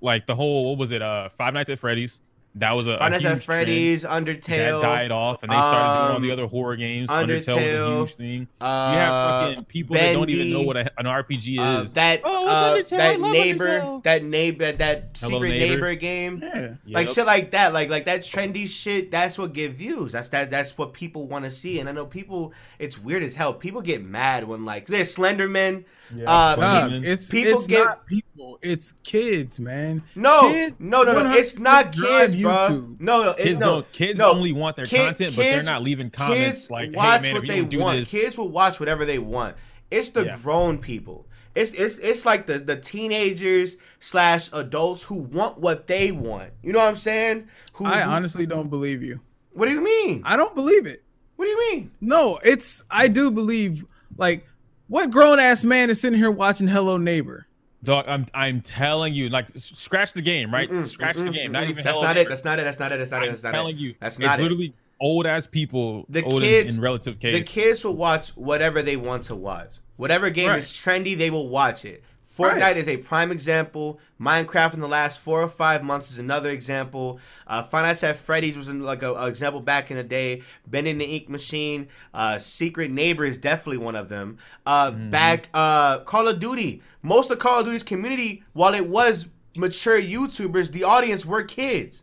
[0.00, 1.00] like the whole what was it?
[1.02, 2.20] Uh, Five Nights at Freddy's.
[2.56, 3.66] That was a, a Five Nights at huge trend.
[3.66, 7.08] Freddy's, That Undertale, died off, and they started doing all the um, other horror games.
[7.10, 8.48] Undertale, was a huge thing.
[8.60, 11.94] uh, You have fucking people that don't even know what a, an RPG uh, is.
[11.94, 14.02] that Oh, uh, it's Undertale, I that neighbor, Undertale.
[14.04, 15.74] that neighbor, that secret Neighbor.
[15.74, 16.40] neighbor game.
[16.44, 16.74] Yeah.
[16.86, 17.14] Like Yep.
[17.16, 19.10] shit like that, like like that trendy shit.
[19.10, 20.12] That's what get views.
[20.12, 20.52] That's that.
[20.52, 21.80] That's what people want to see.
[21.80, 22.52] And I know people.
[22.78, 23.52] It's weird as hell.
[23.54, 25.86] People get mad when like there's Slenderman.
[26.14, 27.04] Yeah, uh, Dog, Slenderman.
[27.04, 30.02] it's People it's get- not people, it's kids, man.
[30.14, 31.30] No, Kids no, no, no.
[31.32, 32.43] It's not kids, bro.
[32.50, 33.00] YouTube.
[33.00, 33.66] No, no, it, kids no.
[33.66, 33.92] don't.
[33.92, 34.30] Kids no.
[34.32, 37.34] only want their Kid- content, but they're not leaving comments Kids like, watch "Hey man,
[37.34, 37.98] what if you they don't do want.
[38.00, 39.56] this, Kids will watch whatever they want.
[39.90, 40.38] It's the Yeah.
[40.42, 41.26] grown people.
[41.54, 46.50] It's it's it's like the the teenagers slash adults who want what they want.
[46.62, 47.48] You know what I'm saying?
[47.74, 49.20] Who, I who- honestly don't believe you.
[49.52, 50.22] What do you mean?
[50.24, 51.02] I don't believe it.
[51.36, 51.90] What do you mean?
[52.00, 53.84] No, it's I do believe
[54.16, 54.46] like
[54.88, 57.46] what grown ass man is sitting here watching Hello Neighbor?
[57.84, 60.70] Dog, I'm I'm telling you, like scratch the game, right?
[60.70, 61.52] Mm-mm, scratch the mm-mm, game.
[61.52, 61.70] Not mm-mm.
[61.70, 62.28] even That's not it.
[62.28, 62.64] That's not it.
[62.64, 62.98] That's not it.
[62.98, 63.26] That's not it.
[63.26, 63.80] I'm That's not telling it.
[63.80, 64.42] you, That's it's not it.
[64.42, 66.06] literally old ass people.
[66.08, 67.38] The old in- kids- in, relative case.
[67.38, 69.70] The kids will watch whatever they want to watch.
[69.96, 70.58] Whatever game Right.
[70.58, 72.02] is trendy, they will watch it.
[72.36, 72.76] Fortnite Right.
[72.76, 74.00] is a prime example.
[74.20, 77.20] Minecraft in the last four or five months is another example.
[77.46, 80.42] Uh, Five Nights at Freddy's was in, like a, a example back in the day.
[80.66, 84.38] Bendy and the Ink Machine, uh, Secret Neighbor is definitely one of them.
[84.66, 85.10] Uh, Mm-hmm.
[85.10, 86.82] Back uh, Call of Duty.
[87.02, 92.02] Most of Call of Duty's community, while it was mature YouTubers, the audience were kids.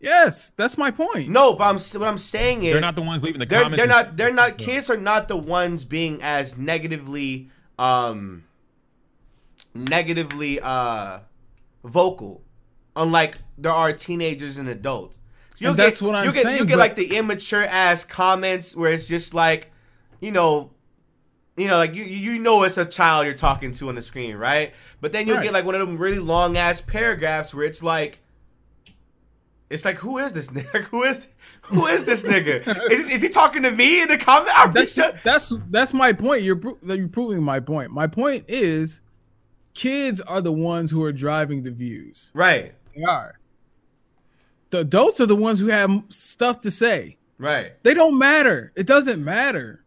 [0.00, 1.28] Yes, that's my point.
[1.28, 3.78] No, but I'm what I'm saying is they're not the ones leaving the they're comments.
[3.80, 8.42] they're not they're not kids are not the ones being as negatively um
[9.74, 11.20] negatively uh
[11.84, 12.42] vocal
[12.96, 15.18] unlike there are teenagers and adults
[15.60, 18.90] And that's what I'm you get, saying, you get like the immature ass comments where
[18.92, 19.70] it's just like
[20.20, 20.70] you know
[21.56, 24.36] you know like you you know it's a child you're talking to on the screen
[24.36, 25.44] right but then you'll Right.
[25.44, 28.20] get like one of them really long ass paragraphs where it's like
[29.70, 30.84] it's like who is this nigga?
[30.90, 31.28] Who is
[31.62, 32.58] who is this nigga?
[32.90, 34.50] Is, is he talking to me in the comment?
[34.54, 36.42] I'm That's sure- that's that's my point.
[36.42, 37.90] You're you're proving my point.
[37.90, 39.00] My point is,
[39.74, 42.30] kids are the ones who are driving the views.
[42.34, 43.34] right, They are.
[44.70, 47.18] The adults are the ones who have stuff to say.
[47.38, 47.72] right.
[47.82, 48.72] They don't matter.
[48.74, 49.84] It doesn't matter.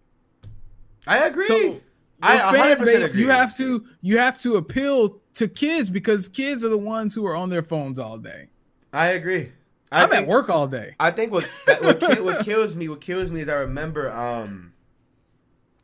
[1.07, 1.47] I agree.
[1.47, 1.79] So your
[2.21, 6.63] I fan 100% base, you have to you have to appeal to kids because kids
[6.63, 8.47] are the ones who are on their phones all day.
[8.93, 9.51] I agree.
[9.91, 10.95] I I'm think, at work all day.
[10.99, 14.73] I think what what, what kills me, what kills me is I remember, um,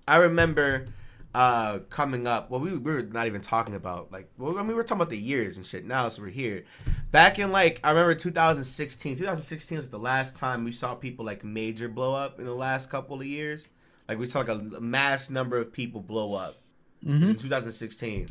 [0.07, 0.85] I remember,
[1.33, 2.49] uh, coming up.
[2.49, 4.97] Well, we, we were not even talking about like, well, I mean, we were talking
[4.97, 5.85] about the years and shit.
[5.85, 6.63] Now, so we're here.
[7.11, 9.17] Back in like, I remember 2016.
[9.17, 12.89] 2016 was the last time we saw people like major blow up in the last
[12.89, 13.65] couple of years.
[14.09, 16.57] Like we saw like a mass number of people blow up.
[17.03, 18.27] Was in 2016.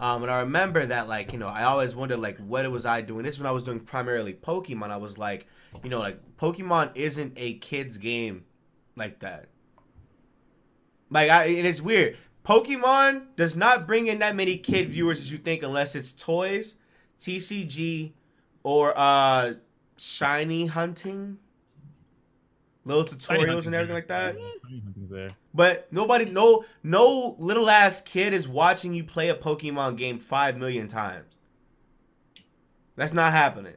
[0.00, 3.00] Um, and I remember that, like, you know, I always wondered, like, what was I
[3.00, 3.24] doing?
[3.24, 4.90] This is when I was doing primarily Pokemon.
[4.90, 5.46] I was like,
[5.84, 8.44] you know, like, Pokemon isn't a kid's game
[8.96, 9.46] like that.
[11.10, 12.16] Like, I, and it's weird.
[12.44, 16.76] Pokemon does not bring in that many kid viewers as you think, unless it's toys,
[17.20, 18.12] TCG,
[18.62, 19.54] or uh,
[19.96, 21.38] shiny hunting,
[22.84, 24.36] little tutorials and everything like that.
[25.54, 30.58] But nobody, no, no little ass kid is watching you play a Pokemon game five
[30.58, 31.38] million times.
[32.96, 33.74] That's not happening.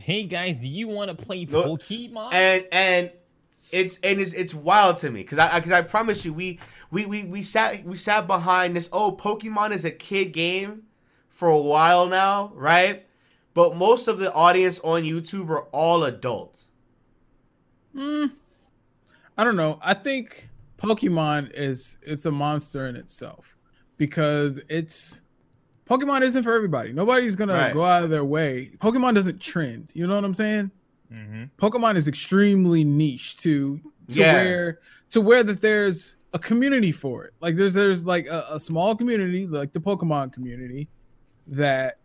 [0.00, 2.32] Hey guys, do you want to play No- Pokemon?
[2.32, 3.10] And and
[3.70, 6.58] it's and it's, it's wild to me because I because I promise you we
[6.90, 8.88] we we we sat we sat behind this.
[8.92, 10.84] Oh, Pokemon is a kid game
[11.28, 13.06] for a while now, right?
[13.54, 16.66] But most of the audience on YouTube are all adults.
[17.96, 18.30] Mm,
[19.36, 19.78] I don't know.
[19.82, 23.56] I think Pokemon is it's a monster in itself
[23.96, 25.20] because it's
[25.88, 26.92] Pokemon isn't for everybody.
[26.92, 27.74] Nobody's gonna Right.
[27.74, 28.70] go out of their way.
[28.78, 29.90] Pokemon doesn't trend.
[29.94, 30.70] You know what I'm saying?
[31.10, 33.80] hmm Pokemon is extremely niche to
[34.10, 34.34] to Yeah.
[34.34, 34.80] where
[35.10, 37.32] to where that there's a community for it.
[37.40, 40.88] Like there's there's like a, a small community like the Pokemon community
[41.46, 41.98] that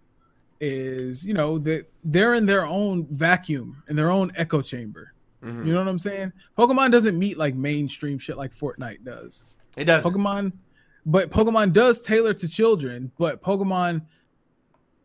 [0.60, 5.14] is you know that they're in their own vacuum in their own echo chamber.
[5.44, 5.66] Mhm.
[5.68, 6.32] You know what I'm saying?
[6.58, 9.46] Pokemon doesn't meet like mainstream shit like Fortnite does.
[9.76, 10.10] It doesn't.
[10.10, 10.54] Pokemon,
[11.06, 13.12] but Pokemon does tailor to children.
[13.18, 14.04] But Pokemon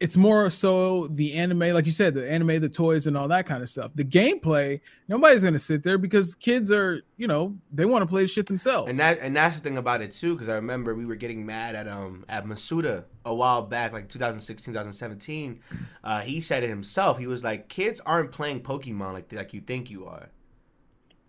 [0.01, 3.47] it's more so the anime, like you said, the anime, the toys, and all that
[3.47, 3.91] kind of stuff.
[3.95, 8.23] The gameplay, nobody's gonna sit there because kids are, you know, they want to play
[8.23, 8.89] the shit themselves.
[8.89, 11.45] And that and that's the thing about it too, because I remember we were getting
[11.45, 15.61] mad at um at Masuda a while back, like 2016, 2017.
[16.05, 17.19] Uh, he said it himself.
[17.19, 20.29] He was like, kids aren't playing Pokemon like like you think you are.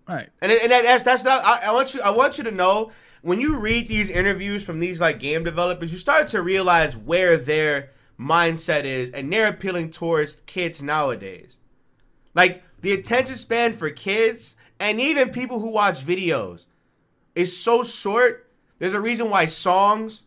[0.08, 0.30] right.
[0.42, 1.44] And and that's that's not.
[1.44, 2.02] I, I want you.
[2.02, 2.92] I want you to know
[3.22, 7.36] when you read these interviews from these like game developers, you start to realize where
[7.36, 11.58] their mindset is, and they're appealing towards kids nowadays.
[12.36, 16.66] Like the attention span for kids and even people who watch videos
[17.36, 18.50] is so short.
[18.80, 20.24] There's a reason why songs,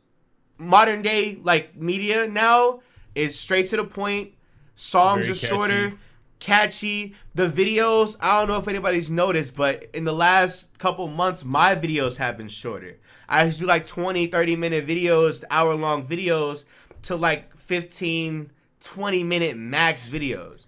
[0.58, 2.80] modern day like media now,
[3.14, 4.32] is straight to the point.
[4.74, 5.46] Songs Very are catchy.
[5.46, 5.92] shorter,
[6.38, 7.14] catchy.
[7.34, 11.74] The videos, I don't know if anybody's noticed, but in the last couple months, my
[11.74, 12.98] videos have been shorter.
[13.28, 16.64] I used to do like 20, 30 minute videos, hour long videos,
[17.02, 18.50] to like 15,
[18.80, 20.66] 20 minute max videos.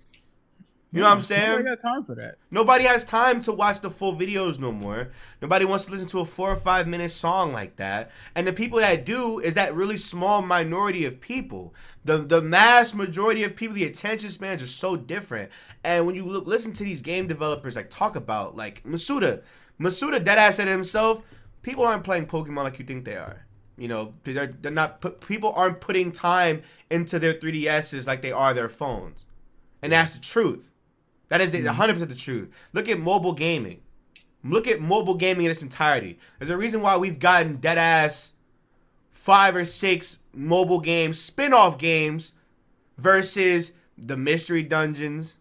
[0.95, 1.51] You know what I'm saying?
[1.51, 2.37] Nobody got time for that.
[2.53, 5.11] Nobody has time to watch the full videos no more.
[5.43, 8.13] Nobody wants to listen to a four or five minute song like that.
[8.37, 11.75] And the people that do is that really small minority of people.
[12.05, 15.51] The the mass majority of people, the attention spans are so different.
[15.83, 19.43] And when you look, listen to these game developers like talk about like Masuda,
[19.81, 21.23] Masuda deadass said it himself.
[21.63, 23.47] People aren't playing Pokemon like you think they are.
[23.77, 25.01] You know, they're, they're not.
[25.01, 29.27] Put, people aren't putting time into their 3DSs like they are their phones,
[29.83, 30.71] and that's the truth.
[31.29, 31.81] That is the mm-hmm.
[31.81, 32.51] 100% the truth.
[32.73, 33.81] Look at mobile gaming.
[34.45, 36.19] Look at mobile gaming in its entirety.
[36.39, 38.33] There's a reason why we've gotten dead ass
[39.13, 42.33] five or six mobile games, spin off games,
[42.99, 45.37] versus the mystery dungeons,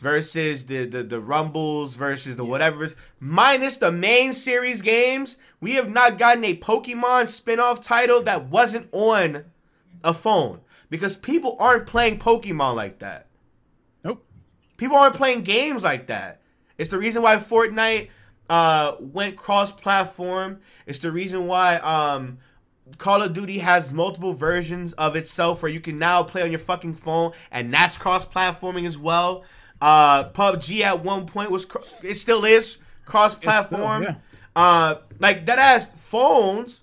[0.00, 2.88] versus the, the, the rumbles, versus the whatever.
[3.18, 8.48] Minus the main series games, we have not gotten a Pokemon spin off title that
[8.48, 9.44] wasn't on
[10.04, 10.60] a phone.
[10.88, 13.26] Because people aren't playing Pokemon like that.
[14.04, 14.24] Nope.
[14.76, 16.40] People aren't playing games like that.
[16.78, 18.10] It's the reason why Fortnite
[18.48, 20.60] uh, went cross-platform.
[20.86, 22.38] It's the reason why um,
[22.98, 26.60] Call of Duty has multiple versions of itself where you can now play on your
[26.60, 29.42] fucking phone, and that's cross-platforming as well.
[29.80, 34.02] Uh, PUBG at one point was, cr- it still is cross-platform.
[34.04, 34.14] yeah.
[34.54, 36.82] Uh, like that ass phones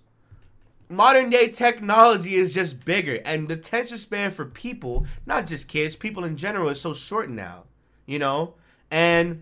[0.90, 5.96] modern day technology is just bigger and the attention span for people not just kids
[5.96, 7.64] people in general is so short now
[8.06, 8.54] you know
[8.92, 9.42] and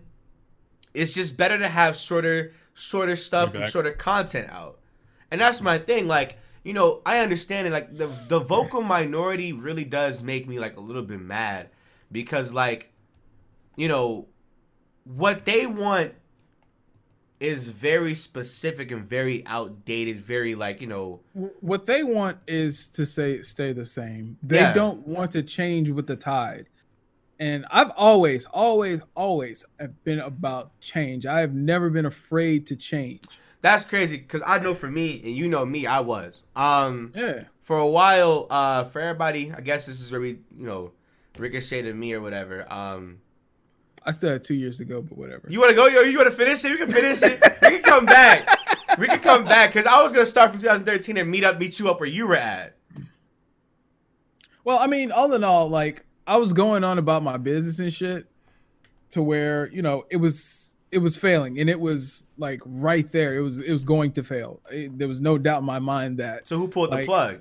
[0.94, 4.78] it's just better to have shorter shorter stuff and shorter content out
[5.30, 9.52] and that's my thing like you know i understand it like the the vocal minority
[9.52, 11.68] really does make me like a little bit mad
[12.10, 12.90] because like
[13.76, 14.28] you know
[15.04, 16.12] what they want
[17.40, 21.20] is very specific and very outdated very like you know
[21.60, 24.36] What they want is to say stay the same.
[24.42, 24.74] They Yeah.
[24.74, 26.68] don't want to change with the tide.
[27.40, 31.26] And I've always, always, always have been about change.
[31.26, 33.22] I have never been afraid to change.
[33.62, 36.42] That's crazy because I know for me, and you know me, I was.
[36.54, 37.44] Um, Yeah.
[37.62, 40.92] for a while, uh, for everybody, I guess this is where we, you know,
[41.38, 42.70] ricocheted me or whatever.
[42.72, 43.18] Um,
[44.04, 45.48] I still had two years to go, but whatever.
[45.48, 45.86] you want to go?
[45.86, 46.70] Yo, you want to finish it?
[46.72, 47.40] We can finish it.
[47.62, 48.48] we can come back.
[48.98, 51.78] We can come back because I was gonna start from 2013 and meet up, meet
[51.78, 52.76] you up where you were at.
[54.64, 57.92] Well, I mean, all in all, like I was going on about my business and
[57.92, 58.26] shit
[59.10, 63.34] to where, you know, it was it was failing and it was like right there.
[63.34, 64.60] It was it was going to fail.
[64.70, 67.40] It- there was no doubt in my mind that So who pulled the plug?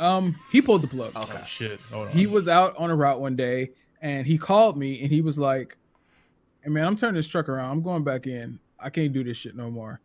[0.00, 1.14] um he pulled the plug.
[1.16, 1.38] Okay.
[1.40, 1.80] Oh, shit.
[1.92, 2.12] Hold on.
[2.12, 3.70] He was out on a route one day
[4.06, 5.76] and he called me and he was like,
[6.62, 7.70] Hey man, I'm turning this truck around.
[7.72, 8.60] I'm going back in.
[8.78, 10.00] I can't do this shit no more.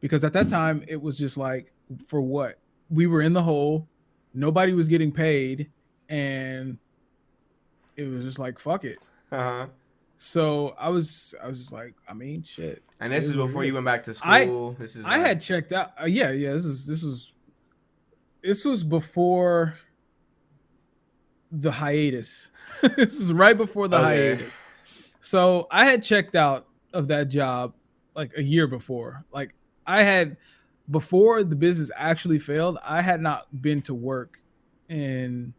[0.00, 1.72] Because at that time it was just like,
[2.06, 2.58] for what?
[2.88, 3.88] We were in the hole,
[4.32, 5.70] nobody was getting paid,
[6.08, 6.78] and
[7.96, 8.98] it was just like fuck it.
[9.32, 9.66] Uh huh.
[10.14, 12.82] So I was I was just like, I mean, shit.
[13.00, 14.76] And this is before you went back to I- school.
[14.78, 15.04] this is.
[15.04, 15.92] I like- had checked out.
[16.00, 16.52] Uh, yeah, yeah.
[16.52, 17.34] This is this was
[18.42, 19.78] this was before
[21.50, 22.50] the hiatus.
[22.82, 24.04] this was right before the Okay.
[24.04, 24.62] hiatus.
[25.20, 27.74] So I had checked out of that job
[28.14, 29.24] like a year before.
[29.32, 29.54] Like
[29.86, 30.36] I had
[30.90, 32.78] before the business actually failed.
[32.86, 34.40] I had not been to work,
[34.88, 35.52] and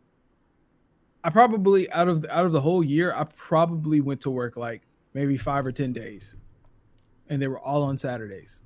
[1.23, 4.83] I probably out of out of the whole year, I probably went to work like
[5.13, 6.35] maybe five or ten days,
[7.27, 8.63] and they were all on Saturdays.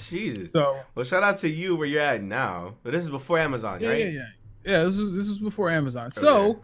[0.00, 0.50] Jesus.
[0.52, 2.74] So Well, shout out to you where you're at now.
[2.82, 3.98] But this is before Amazon, yeah, right?
[4.00, 4.26] yeah, yeah,
[4.66, 4.82] yeah.
[4.84, 6.10] This was this was before Amazon.
[6.10, 6.60] So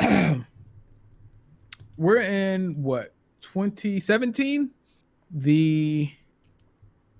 [1.96, 4.70] we're in what 2017.
[5.32, 6.10] The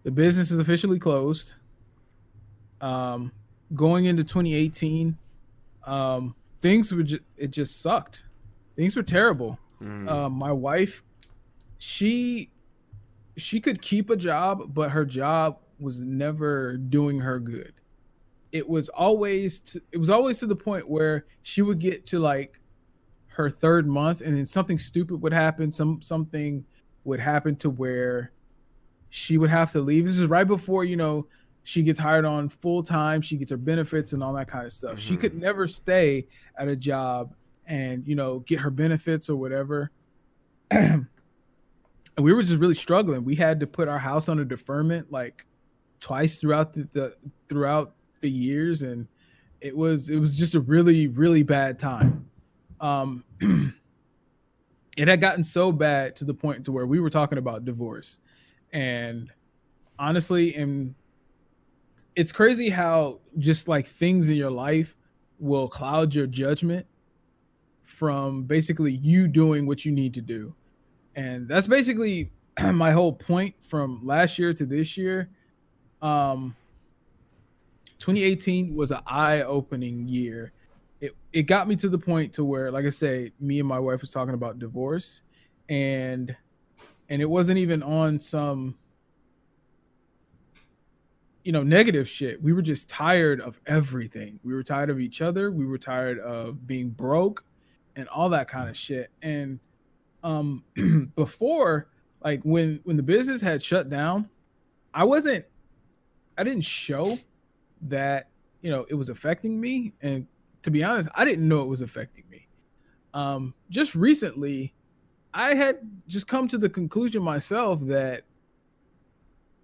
[0.03, 1.55] the business is officially closed.
[2.81, 3.31] Um,
[3.75, 5.17] going into 2018,
[5.85, 8.25] um, things were just it just sucked.
[8.77, 9.59] Things were terrible.
[9.83, 10.09] Mm.
[10.09, 11.03] Uh, my wife,
[11.79, 12.51] she
[13.37, 17.73] she could keep a job, but her job was never doing her good.
[18.53, 22.19] It was always to, it was always to the point where she would get to
[22.19, 22.61] like
[23.29, 25.71] her third month, and then something stupid would happen.
[25.71, 26.65] Some something
[27.05, 28.33] would happen to where
[29.11, 30.05] she would have to leave.
[30.07, 31.27] This is right before you know
[31.63, 33.21] she gets hired on full time.
[33.23, 34.99] She gets her benefits and all that kind of stuff.
[34.99, 35.21] She Mhm.
[35.21, 36.27] could never stay
[36.57, 37.35] at a job
[37.67, 39.91] and you know get her benefits or whatever.
[40.71, 41.07] and
[42.19, 43.25] we were just really struggling.
[43.25, 45.47] We had to put our house on a deferment like
[46.01, 47.15] twice throughout the, the
[47.49, 49.07] throughout the years, and
[49.61, 52.29] it was it was just a really really bad time.
[52.81, 53.25] Um,
[54.97, 58.19] it had gotten so bad to the point to where we were talking about divorce,
[58.73, 59.31] and
[59.99, 60.95] honestly, and
[62.17, 64.97] it's crazy how just like things in your life
[65.39, 66.87] will cloud your judgment
[67.83, 70.55] from basically you doing what you need to do.
[71.17, 72.31] And that's basically
[72.73, 75.31] my whole point from last year to this year.
[76.03, 76.57] Um
[78.01, 80.53] 2018 was an eye-opening year.
[81.01, 83.79] It it got me to the point to where like I say me and my
[83.79, 85.23] wife was talking about divorce
[85.69, 86.35] and
[87.09, 88.77] and it wasn't even on some
[91.45, 92.43] you know negative shit.
[92.43, 94.41] We were just tired of everything.
[94.43, 95.51] We were tired of each other.
[95.51, 97.45] We were tired of being broke
[97.97, 99.11] and all that kind of shit.
[99.23, 99.61] And
[100.23, 100.65] um
[101.17, 101.89] before
[102.23, 104.29] like when when the business had shut down
[104.95, 105.45] i wasn't
[106.37, 107.19] i didn't show
[107.83, 108.29] that
[108.63, 110.27] you know it was affecting me and
[110.63, 112.47] to be honest i didn't know it was affecting me
[113.15, 114.75] um just recently
[115.33, 118.25] i had just come to the conclusion myself that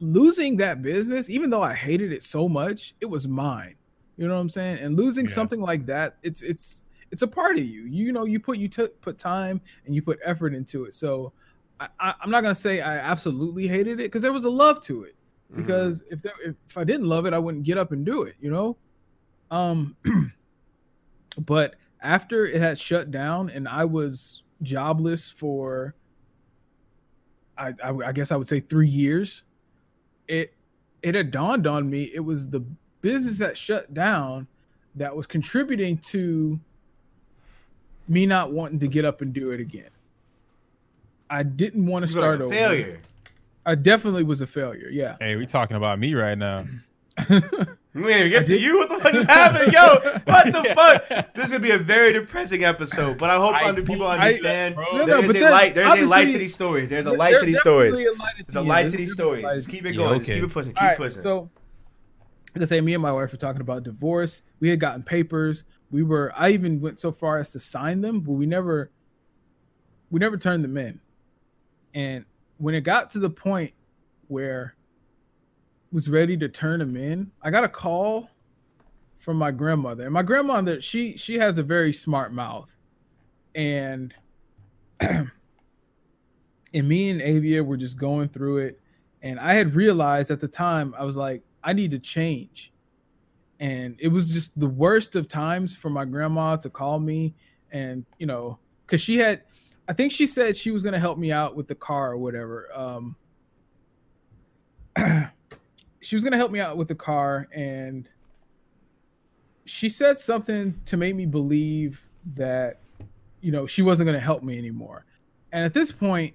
[0.00, 3.76] losing that business, even though I hated it so much, it was mine.
[4.16, 4.78] You know what I'm saying?
[4.80, 5.32] And losing Yeah.
[5.32, 7.84] something like that, it's it's it's a part of you.
[7.84, 10.94] You know, you put you t- put time and you put effort into it.
[10.94, 11.32] So
[11.80, 14.80] I, I, I'm not gonna say I absolutely hated it because there was a love
[14.82, 15.15] to it.
[15.52, 15.56] Mhm.
[15.56, 18.22] Because if there, if, if I didn't love it, I wouldn't get up and do
[18.22, 18.34] it.
[18.40, 18.76] You know.
[19.50, 19.96] Um,
[21.46, 25.94] but after it had shut down and I was jobless for,
[27.56, 29.44] I, I, I guess I would say three years
[30.28, 30.52] it
[31.02, 32.60] it had dawned on me it was the
[33.00, 34.46] business that shut down
[34.96, 36.58] that was contributing to
[38.08, 39.90] me not wanting to get up and do it again.
[41.28, 42.54] I didn't want to start a over.
[42.54, 43.00] failure.
[43.66, 44.88] I definitely was a failure.
[44.90, 45.16] Yeah.
[45.20, 46.64] Hey, we talking about me right now.
[47.96, 48.76] We ain't even get to you.
[48.76, 50.20] What the fuck is happening, yo?
[50.26, 50.74] What the
[51.08, 51.32] fuck?
[51.34, 54.18] This is gonna be a very depressing episode, but I hope I under people told
[54.18, 54.74] you understand.
[54.76, 55.20] that, No, bro.
[55.22, 55.74] no, is a light.
[55.74, 56.90] There's a light to these stories.
[56.90, 57.92] There's a light There's to these stories.
[57.94, 59.44] a light There's the a light There's to these stories.
[59.44, 60.10] Just keep it going.
[60.10, 60.72] Yeah, Just keep it pushing.
[60.72, 61.22] Keep All right, pushing.
[61.22, 61.48] So,
[62.54, 64.42] like I say, me and my wife were talking about divorce.
[64.60, 65.64] We had gotten papers.
[65.90, 66.34] We were.
[66.36, 68.90] I even went so far as to sign them, but we never.
[70.10, 71.00] We never turned them in.
[71.94, 72.26] And
[72.58, 73.72] when it got to the point
[74.28, 74.74] where
[75.92, 78.30] I was ready to turn them in, I got a call
[79.16, 80.04] from my grandmother.
[80.04, 82.74] And my grandmother, she she has a very smart mouth,
[83.54, 84.14] and
[85.00, 85.30] and
[86.74, 88.80] me and Avia were just going through it
[89.22, 92.72] and I had realized at the time I was like I need to change.
[93.58, 97.34] And it was just the worst of times for my grandma to call me
[97.72, 99.42] and you know cuz she had
[99.88, 102.68] I think she said she was to help me out with the car or whatever.
[102.74, 103.16] Um
[106.00, 108.08] she was to help me out with the car and
[109.64, 112.80] she said something to make me believe that
[113.40, 115.04] you know she wasn't to help me anymore.
[115.52, 116.34] And at this point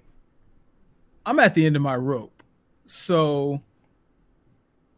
[1.24, 2.42] I'm at the end of my rope.
[2.86, 3.60] So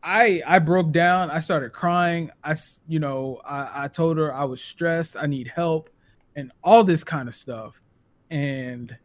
[0.02, 1.30] I I broke down.
[1.30, 2.30] I started crying.
[2.44, 2.54] I
[2.86, 5.90] you know, I, I told her I was stressed, I need help,
[6.36, 7.80] and all this kind of stuff.
[8.34, 8.96] And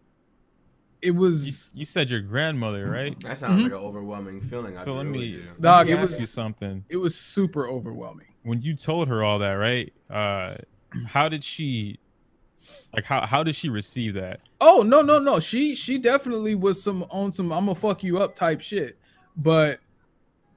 [1.03, 3.17] it was you said your grandmother, right?
[3.21, 3.63] That sounds Mhm.
[3.65, 4.75] like an overwhelming feeling.
[4.75, 5.43] I So let really me, do.
[5.49, 6.83] let Dog, me it ask was- you something.
[6.89, 8.25] it was super overwhelming.
[8.43, 9.93] When you told her all that, right?
[10.09, 10.55] Uh,
[11.05, 11.99] how did she,
[12.93, 14.41] like, how how did she receive that?
[14.59, 15.39] Oh no no no.
[15.39, 18.97] She she definitely was some on some I'm gonna fuck you up type shit.
[19.37, 19.79] But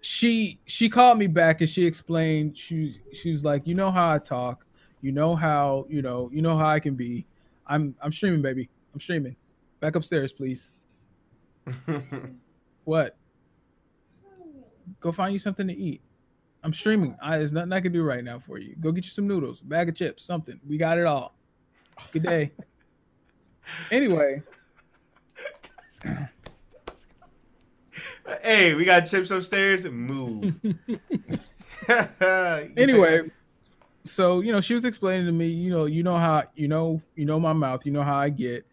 [0.00, 4.14] she she called me back and she explained she she was like, you know how
[4.14, 4.66] I talk,
[5.02, 7.26] you know how you know you know how I can be.
[7.72, 8.68] I'm I'm streaming, baby.
[8.92, 9.34] I'm streaming.
[9.80, 10.70] Back upstairs, please.
[12.84, 13.16] What?
[14.98, 16.00] Go find you something to eat.
[16.64, 17.16] I'm streaming.
[17.22, 18.74] I, there's nothing I can do right now for you.
[18.80, 20.58] Go get you some noodles, bag of chips, something.
[20.66, 21.36] We got it all.
[22.10, 22.52] Good day.
[23.92, 24.42] anyway,
[28.42, 29.84] hey, we got chips upstairs.
[29.84, 30.54] Move.
[32.76, 33.30] anyway,
[34.04, 37.00] so you know, she was explaining to me, you know, you know how you know,
[37.16, 38.66] you know my mouth, you know how I get,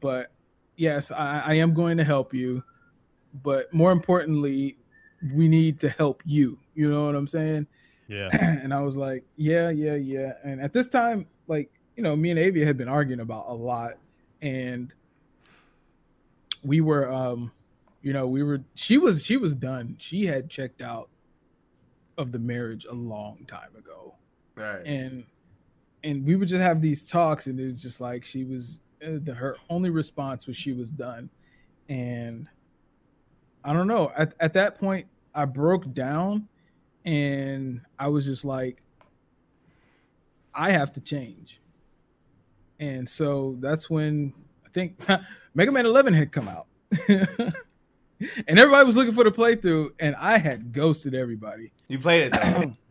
[0.00, 0.30] but
[0.76, 2.62] yes, I, I am going to help you,
[3.42, 4.76] but more importantly,
[5.32, 6.58] we need to help you.
[6.74, 7.66] You know what I'm saying?
[8.08, 8.28] Yeah.
[8.40, 10.32] and I was like, yeah, yeah, yeah.
[10.44, 13.54] And at this time, like, you know, me and Avia had been arguing about a
[13.54, 13.94] lot,
[14.42, 14.92] and
[16.62, 17.52] we were, um,
[18.02, 18.62] you know, we were.
[18.74, 19.96] She was, she was done.
[19.98, 21.08] She had checked out
[22.18, 24.16] of the marriage a long time ago,
[24.56, 24.86] Right.
[24.86, 25.24] and
[26.04, 28.80] and we would just have these talks, and it was just like she was.
[29.04, 31.28] Uh, the, her only response was she was done,
[31.88, 32.48] and
[33.64, 34.12] I don't know.
[34.16, 36.48] At at that point, I broke down,
[37.04, 38.82] and I was just like,
[40.54, 41.60] I have to change.
[42.78, 44.32] And so that's when
[44.64, 45.00] I think
[45.54, 46.66] Mega Man 11 had come out.
[47.08, 51.72] and everybody was looking for the playthrough, and I had ghosted everybody.
[51.88, 52.72] you played it though.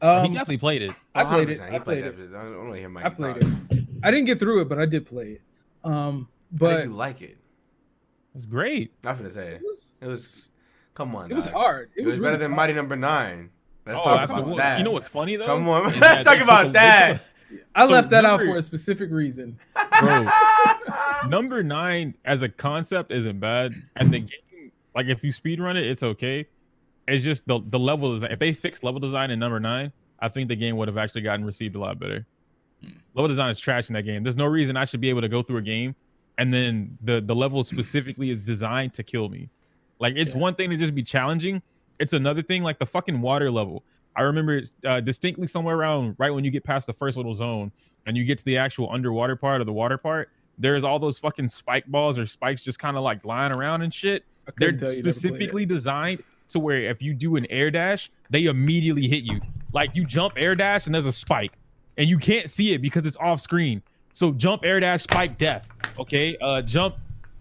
[0.00, 0.92] he Um, definitely played it.
[1.14, 1.58] I played it.
[1.60, 1.68] 100%.
[1.68, 2.30] I He played that it.
[2.34, 3.04] I don't want hear Mike.
[3.04, 3.42] I played talk.
[3.70, 3.84] it.
[4.02, 5.42] I didn't get through it, but I did play it.
[5.84, 7.36] Um, But but did you like it?
[8.34, 8.92] It's great.
[9.04, 9.54] Nothing to say.
[9.54, 10.50] it was, It was.
[10.94, 11.30] Come on.
[11.30, 11.54] it was dog.
[11.54, 11.90] hard.
[11.96, 12.56] It, It, was, better really than tough.
[12.56, 13.50] Mighty Number Nine.
[13.86, 14.52] Let's Oh, talk absolutely.
[14.54, 14.78] about that.
[14.78, 15.46] You know what's funny though?
[15.46, 17.22] Come on, let's talk about that.
[17.74, 19.58] I So left that out for a specific reason.
[20.00, 20.28] Bro,
[21.28, 25.76] number nine as a concept isn't bad, and the game, like if you speed run
[25.76, 26.46] it, it's okay.
[27.10, 28.30] It's just the the level design.
[28.32, 31.22] If they fixed level design in number nine, I think the game would have actually
[31.22, 32.26] gotten received a lot better.
[33.14, 34.22] Level design is trash in that game.
[34.22, 35.94] There's no reason I should be able to go through a game,
[36.38, 39.48] and then the the level specifically is designed to kill me.
[39.98, 40.40] Like it's Yeah.
[40.40, 41.60] one thing to just be challenging.
[41.98, 43.84] It's another thing like the fucking water level.
[44.16, 47.70] I remember uh, distinctly somewhere around right when you get past the first little zone
[48.06, 50.30] and you get to the actual underwater part or the water part.
[50.58, 53.92] There's all those fucking spike balls or spikes just kind of like lying around and
[53.94, 54.24] shit.
[54.46, 55.18] They're couldn't tell you never played it.
[55.18, 59.40] specifically designed to where if you do an air dash, they immediately hit you.
[59.72, 61.52] Like you jump air dash and there's a spike,
[61.96, 63.82] and you can't see it because it's off screen.
[64.12, 65.66] So jump air dash spike death.
[65.98, 66.96] Okay, uh, jump,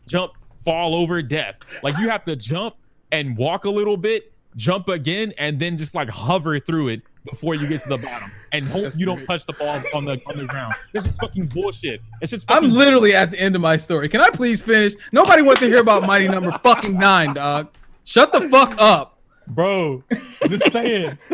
[0.08, 0.34] jump
[0.64, 1.60] fall over death.
[1.84, 2.76] Like you have to jump
[3.12, 7.56] and walk a little bit, jump again, and then just like hover through it before
[7.56, 10.22] you get to the bottom, and hope That's you don't touch the ball on the
[10.28, 10.74] on the ground.
[10.94, 12.02] This is fucking bullshit.
[12.22, 14.10] It's just I'm literally at the end of my story.
[14.10, 14.94] Can I please finish?
[15.12, 17.70] Nobody wants to hear about Mighty Number fucking Nine, dog.
[18.10, 19.20] Shut the fuck up.
[19.50, 20.04] bro.
[20.48, 21.16] Just saying.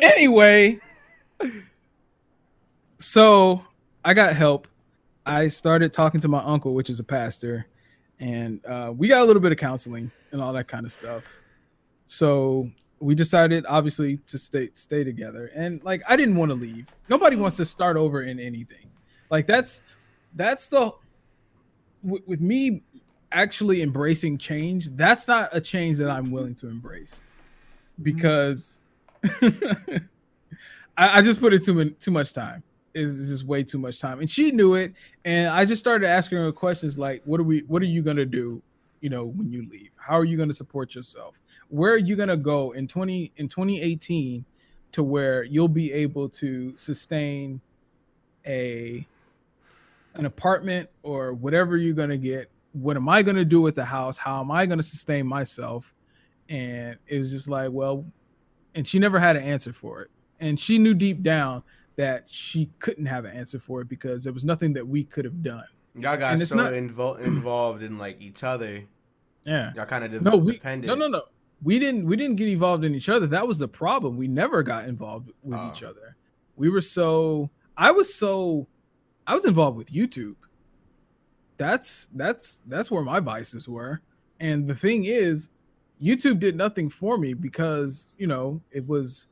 [0.00, 0.78] Anyway,
[2.98, 3.64] so
[4.04, 4.68] I got help.
[5.26, 7.66] I started talking to my uncle, which is a pastor,
[8.20, 11.24] and uh, we got a little bit of counseling and all that kind of stuff.
[12.06, 12.70] So
[13.00, 15.50] we decided, obviously, to stay stay together.
[15.52, 16.94] And like, I didn't want to leave.
[17.08, 18.88] Nobody wants to start over in anything.
[19.30, 19.82] Like that's
[20.34, 20.92] that's the
[22.04, 22.82] with, with me
[23.32, 24.90] actually embracing change.
[24.90, 27.24] That's not a change that I'm willing to embrace
[28.02, 28.80] because
[29.42, 30.00] I,
[30.96, 32.62] I just put it too too much time.
[32.94, 34.92] It's just way too much time, and she knew it.
[35.24, 37.60] And I just started asking her questions like, "What are we?
[37.66, 38.62] What are you gonna do?
[39.00, 41.38] You know, when you leave, how are you gonna support yourself?
[41.68, 44.44] Where are you gonna go in twenty in twenty eighteen
[44.92, 47.60] to where you'll be able to sustain
[48.46, 49.06] a
[50.14, 52.50] an apartment or whatever you're gonna get?
[52.72, 54.18] What am I gonna do with the house?
[54.18, 55.94] How am I gonna sustain myself?"
[56.48, 58.04] And it was just like, well,
[58.74, 60.10] and she never had an answer for it.
[60.40, 61.62] And she knew deep down
[61.96, 65.24] that she couldn't have an answer for it because there was nothing that we could
[65.24, 65.64] have done.
[65.94, 68.82] Y'all got so not- invol- involved in like each other.
[69.44, 69.72] Yeah.
[69.76, 71.22] Y'all kind of de- No, we no no no.
[71.62, 73.26] We didn't we didn't get involved in each other.
[73.26, 74.16] That was the problem.
[74.16, 75.70] We never got involved with Oh.
[75.70, 76.16] each other.
[76.56, 78.66] We were so I was so
[79.26, 80.36] I was involved with YouTube.
[81.62, 84.00] That's that's that's where my vices were.
[84.40, 85.50] And the thing is,
[86.02, 89.28] YouTube did nothing for me because, you know, it was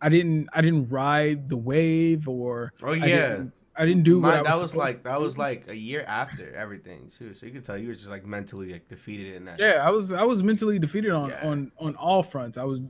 [0.00, 3.06] I didn't I didn't ride the wave or Oh I yeah.
[3.32, 5.76] didn't, I didn't do what Mine- I that was, was like that was like a
[5.76, 7.34] year after everything too.
[7.34, 9.58] So you could tell you were just like mentally like defeated in that.
[9.58, 11.46] Yeah, I was I was mentally defeated on Yeah.
[11.48, 12.56] on on all fronts.
[12.56, 12.80] I was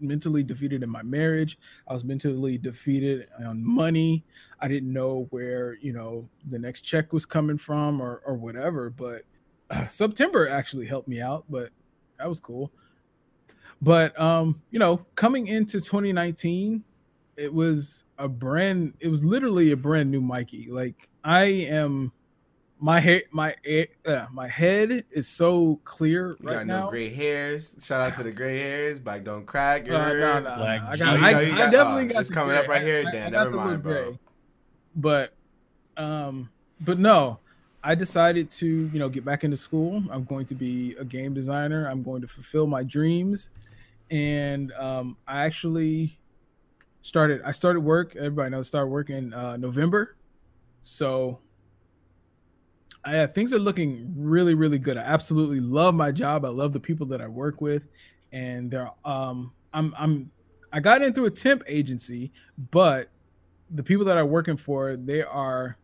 [0.00, 1.58] mentally defeated in my marriage.
[1.88, 4.24] I was mentally defeated on money.
[4.60, 8.90] I didn't know where, you know, the next check was coming from or or whatever,
[8.90, 9.22] but
[9.70, 11.70] uh, September actually helped me out, but
[12.18, 12.72] that was cool.
[13.82, 16.84] But um, you know, coming into 2019,
[17.36, 20.68] it was a brand it was literally a brand new Mikey.
[20.70, 22.12] Like I am
[22.84, 23.54] my hair my
[24.04, 26.84] uh, my head is so clear You right got now.
[26.84, 27.72] no gray hairs.
[27.80, 28.98] Shout out to the gray hairs.
[28.98, 29.82] Black don't crack.
[29.82, 30.20] Uh, you no, heard?
[30.20, 30.56] no, no.
[30.56, 32.58] Black got, Oh, I, got- you I got- definitely uh, got it's the coming gray.
[32.62, 33.26] up right here, I- Dan.
[33.28, 33.92] I got Never mind, bro.
[34.10, 34.18] gray.
[34.96, 35.32] But
[35.96, 36.50] um
[36.82, 37.38] but no,
[37.82, 40.02] I decided to, you know, get back into school.
[40.10, 41.88] I'm going to be a game designer.
[41.88, 43.48] I'm going to fulfill my dreams.
[44.10, 46.18] And um I actually
[47.00, 47.40] started.
[47.46, 48.14] I started work.
[48.14, 50.16] Everybody knows started work in uh, November,
[50.82, 51.38] so
[53.04, 54.96] I, things are looking really, really good.
[54.96, 56.44] I absolutely love my job.
[56.44, 57.88] I love the people that I work with,
[58.32, 60.30] and they're um, I'm I'm
[60.72, 62.32] I got in through a temp agency,
[62.70, 63.10] but
[63.70, 65.78] the people that I'm working for, they are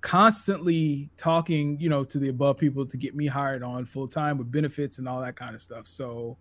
[0.00, 4.36] constantly talking, you know, to the above people to get me hired on full time
[4.36, 5.86] with benefits and all that kind of stuff.
[5.86, 6.36] So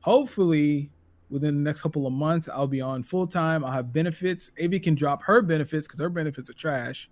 [0.00, 0.90] hopefully
[1.30, 3.64] within the next couple of months, I'll be on full time.
[3.64, 4.50] I'll have benefits.
[4.62, 7.10] Abby can drop her benefits because her benefits are trash.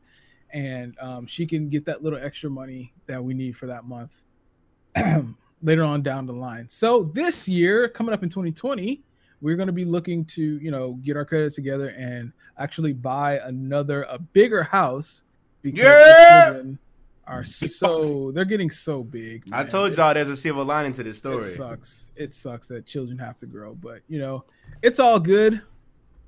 [0.53, 4.23] And um, she can get that little extra money that we need for that month
[5.63, 6.69] later on down the line.
[6.69, 9.03] So this year, coming up in 2020,
[9.41, 13.39] we're going to be looking to, you know, get our credit together and actually buy
[13.45, 15.23] another, a bigger house
[15.63, 16.63] because Yeah!
[17.27, 19.43] are so they're getting so big.
[19.53, 19.67] I man.
[19.67, 21.39] told y'all It's- there's a silver lining to this story.
[21.39, 22.11] it sucks.
[22.15, 24.45] It sucks that children have to grow, but you know,
[24.81, 25.61] it's all good.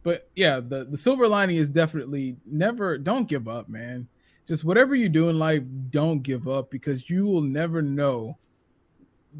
[0.08, 4.08] But yeah, the the silver lining is definitely never don't give up, man.
[4.46, 8.38] Just whatever you do in life, don't give up because you will never know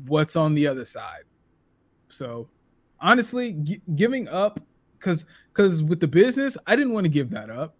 [0.05, 1.23] what's on the other side.
[2.09, 2.51] So,
[3.01, 4.61] honestly, gi- giving up
[4.99, 7.75] cuz cuz with the business, I didn't want to give that up.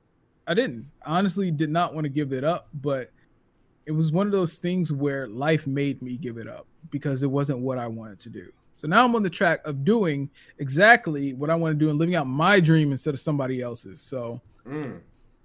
[0.47, 0.91] I didn't.
[1.05, 3.13] Honestly, did not want to give it up, but
[3.85, 7.31] it was one of those things where life made me give it up because it
[7.31, 8.51] wasn't what I wanted to do.
[8.79, 11.99] So now I'm on the track of doing exactly what I want to do and
[11.99, 14.01] living out my dream instead of somebody else's.
[14.01, 15.01] So Mm,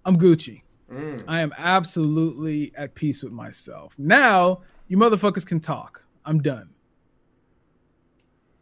[0.05, 0.61] I'm Gucci.
[0.91, 1.19] mm.
[1.27, 3.95] I am absolutely at peace with myself.
[3.97, 6.05] Now you motherfuckers can talk.
[6.23, 6.69] I'm done.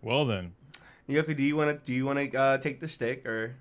[0.01, 0.53] Well then,
[1.09, 3.57] Yoku, do you want to do you want to uh, take the stick or?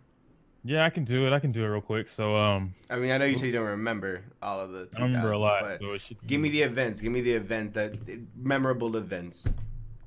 [0.62, 1.32] yeah, I can do it.
[1.32, 2.06] I can do it real quick.
[2.06, 4.88] So um, I mean, I know you said you don't remember all of the.
[4.96, 5.78] I remember a lot.
[5.80, 7.00] So it should Give me the events.
[7.00, 7.96] Give me the event that
[8.36, 9.48] memorable events.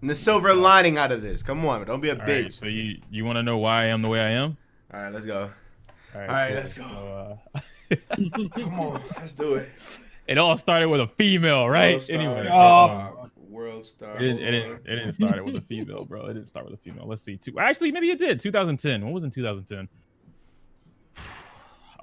[0.03, 1.41] And the silver lining out of this.
[1.41, 2.59] Come on, don't be a All right, bitch.
[2.59, 4.57] so you you want to know why I am the way I am?
[4.93, 5.49] All right, let's go.
[6.13, 6.83] All right, right, let's go.
[6.83, 7.95] So, uh,
[8.53, 9.69] Come on, let's do it.
[10.27, 11.95] it all started with a female, right?
[11.99, 13.11] World Anyway, Oh, uh,
[13.47, 14.17] world star.
[14.17, 16.25] It didn't, it, didn't, it didn't start it with a female, bro.
[16.25, 17.07] It didn't start with a female.
[17.07, 17.37] Let's see.
[17.37, 18.41] Two, actually, maybe it did.
[18.41, 19.05] 2010.
[19.05, 19.87] What was in 2010?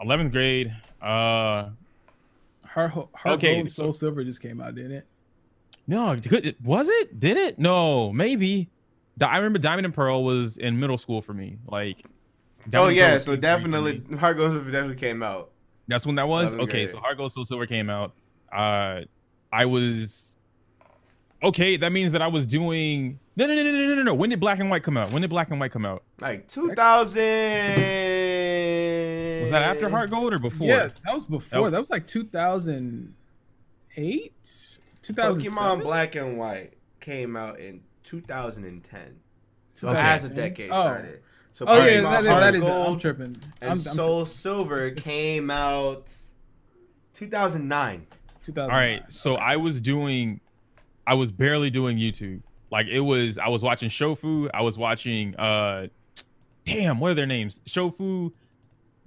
[0.03, 0.75] 11th grade.
[1.03, 1.69] Uh,
[2.67, 5.07] Her, her Okay, gold so- soul silver just came out, didn't it?
[5.91, 7.19] No, could it was it?
[7.21, 7.59] Did it?
[7.59, 8.71] No, maybe.
[9.21, 11.59] I remember Diamond and Pearl was in middle school for me.
[11.67, 12.09] Like, Oh
[12.71, 14.03] Diamond and Pearl yeah, so eighth grade for definitely.
[14.19, 15.51] Heart Gold Silver definitely came out.
[15.89, 16.55] That's when that was.
[16.55, 16.91] 11th Okay, grade.
[16.91, 18.15] so Heart Gold Soul Silver came out.
[18.53, 19.01] Uh,
[19.53, 20.37] I was
[21.43, 21.77] okay.
[21.77, 23.19] That means that I was doing.
[23.37, 24.15] No, no, no, no, no, no, no, no.
[24.15, 25.11] When did Black and White come out?
[25.11, 26.05] When did Black and White come out?
[26.21, 27.21] Like 2000.
[29.43, 30.69] Was that after Heart Gold or before?
[30.69, 31.65] Yeah, that was before.
[31.71, 33.13] That- That was like 2008,
[33.97, 34.70] 2007.
[35.13, 39.01] Pokemon Black and White came out in 2010.
[39.75, 39.97] So 2010?
[39.97, 40.81] as the decade Oh.
[40.81, 41.23] started.
[41.53, 42.67] So Oh yeah, Pokemon that, Heart that is.
[42.67, 43.25] I'm Gold tripping.
[43.25, 46.11] and I'm, I'm Soul Silver came out
[47.15, 48.07] 2009.
[48.43, 48.71] 2000.
[48.71, 50.41] All right, so I was doing,
[51.07, 52.41] I was barely doing YouTube.
[52.71, 54.49] Like it was, I was watching Shofu.
[54.55, 55.89] I was watching, uh,
[56.65, 57.61] damn, what are their names?
[57.67, 58.33] Shofu,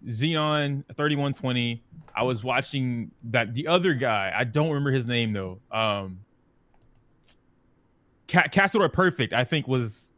[0.07, 1.83] Xeon, thirty one twenty.
[2.15, 4.33] I was watching that the other guy.
[4.35, 5.59] I don't remember his name though.
[5.71, 6.19] Um,
[8.27, 8.47] Ca-
[8.89, 10.09] Perfect, I think was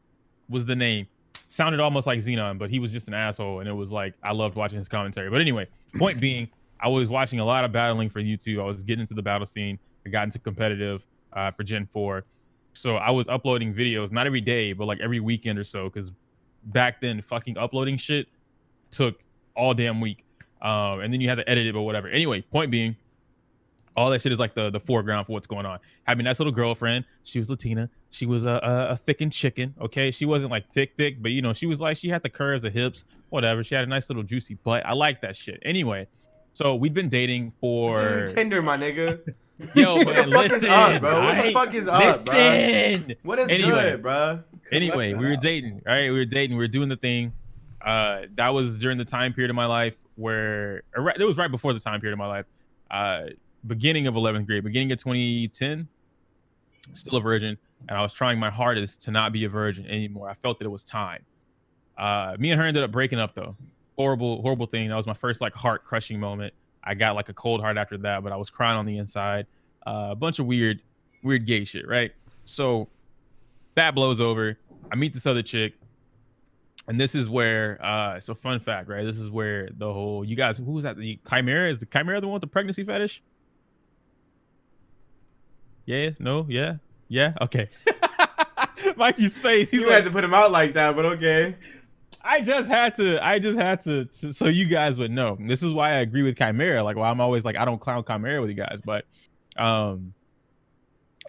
[0.49, 1.07] was the name.
[1.47, 4.33] Sounded almost like Xenon, but he was just an asshole, and it was like I
[4.33, 5.29] loved watching his commentary.
[5.29, 5.67] But anyway,
[5.97, 8.61] point being, I was watching a lot of battling for YouTube.
[8.61, 9.79] I was getting into the battle scene.
[10.05, 12.23] I got into competitive uh, for Gen 4.
[12.73, 15.85] So I was uploading videos, not every day, but like every weekend or so.
[15.85, 16.11] Because
[16.65, 18.27] back then, fucking uploading shit
[18.91, 19.19] took
[19.55, 20.23] all damn week.
[20.61, 22.07] Um, and then you had to edit it, but whatever.
[22.07, 22.95] Anyway, point being,
[23.95, 25.79] all that shit is like the the foreground for what's going on.
[26.03, 27.05] Having a nice little girlfriend.
[27.23, 27.89] She was Latina.
[28.09, 29.73] She was a, a, a thick and chicken.
[29.81, 32.29] Okay, she wasn't like thick, thick, but you know, she was like she had the
[32.29, 33.63] curves, the hips, whatever.
[33.63, 34.85] She had a nice little juicy butt.
[34.85, 35.59] I like that shit.
[35.63, 36.07] Anyway,
[36.53, 39.19] so we'd been dating for This Tinder, my nigga.
[39.75, 41.23] yo, What the fuck is up, bro?
[41.23, 42.33] What the fuck is up, bro?
[42.35, 43.15] listen.
[43.23, 43.69] What is Anyway.
[43.91, 44.43] good, bro?
[44.71, 46.11] Anyway, we were dating, right?
[46.11, 46.57] We were dating.
[46.57, 47.31] We were doing the thing.
[47.85, 51.71] Uh, that was during the time period of my life where it was right before
[51.71, 52.45] the time period of my life.
[52.89, 53.25] Uh,
[53.67, 55.87] beginning of 11th grade, beginning of 2010.
[56.93, 57.57] Still a virgin,
[57.89, 60.29] and I was trying my hardest to not be a virgin anymore.
[60.29, 61.23] I felt that it was time.
[61.97, 63.55] Uh, me and her ended up breaking up though.
[63.97, 64.89] Horrible, horrible thing.
[64.89, 66.53] That was my first like heart crushing moment.
[66.83, 69.47] I got like a cold heart after that, but I was crying on the inside.
[69.87, 70.81] Uh, a bunch of weird,
[71.23, 72.11] weird gay shit, right?
[72.43, 72.87] So
[73.73, 74.57] that blows over.
[74.91, 75.73] I meet this other chick,
[76.87, 79.03] and this is where uh a fun fact, right?
[79.03, 80.97] This is where the whole you guys who's that?
[80.97, 83.21] The Chimera is the Chimera the one with the pregnancy fetish?
[85.85, 86.75] Yeah, no, yeah,
[87.07, 87.69] yeah, okay.
[88.95, 89.69] Mikey's face.
[89.69, 91.55] He's You like, had to put him out like that, but okay.
[92.21, 93.23] I just had to.
[93.23, 95.37] I just had to, to, so you guys would know.
[95.39, 96.81] This is why I agree with Chimera.
[96.83, 99.05] Like, why I'm always like, I don't clown Chimera with you guys, but,
[99.57, 100.13] um,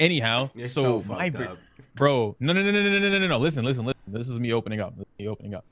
[0.01, 0.49] anyhow.
[0.55, 1.59] You're so, so, my fucked vir- up
[1.97, 2.37] bro.
[2.39, 3.27] No, no, no, no, no, no, no, no.
[3.27, 3.39] no.
[3.39, 4.01] Listen, listen, listen.
[4.07, 4.97] This is me opening up.
[4.97, 5.65] This is me opening up.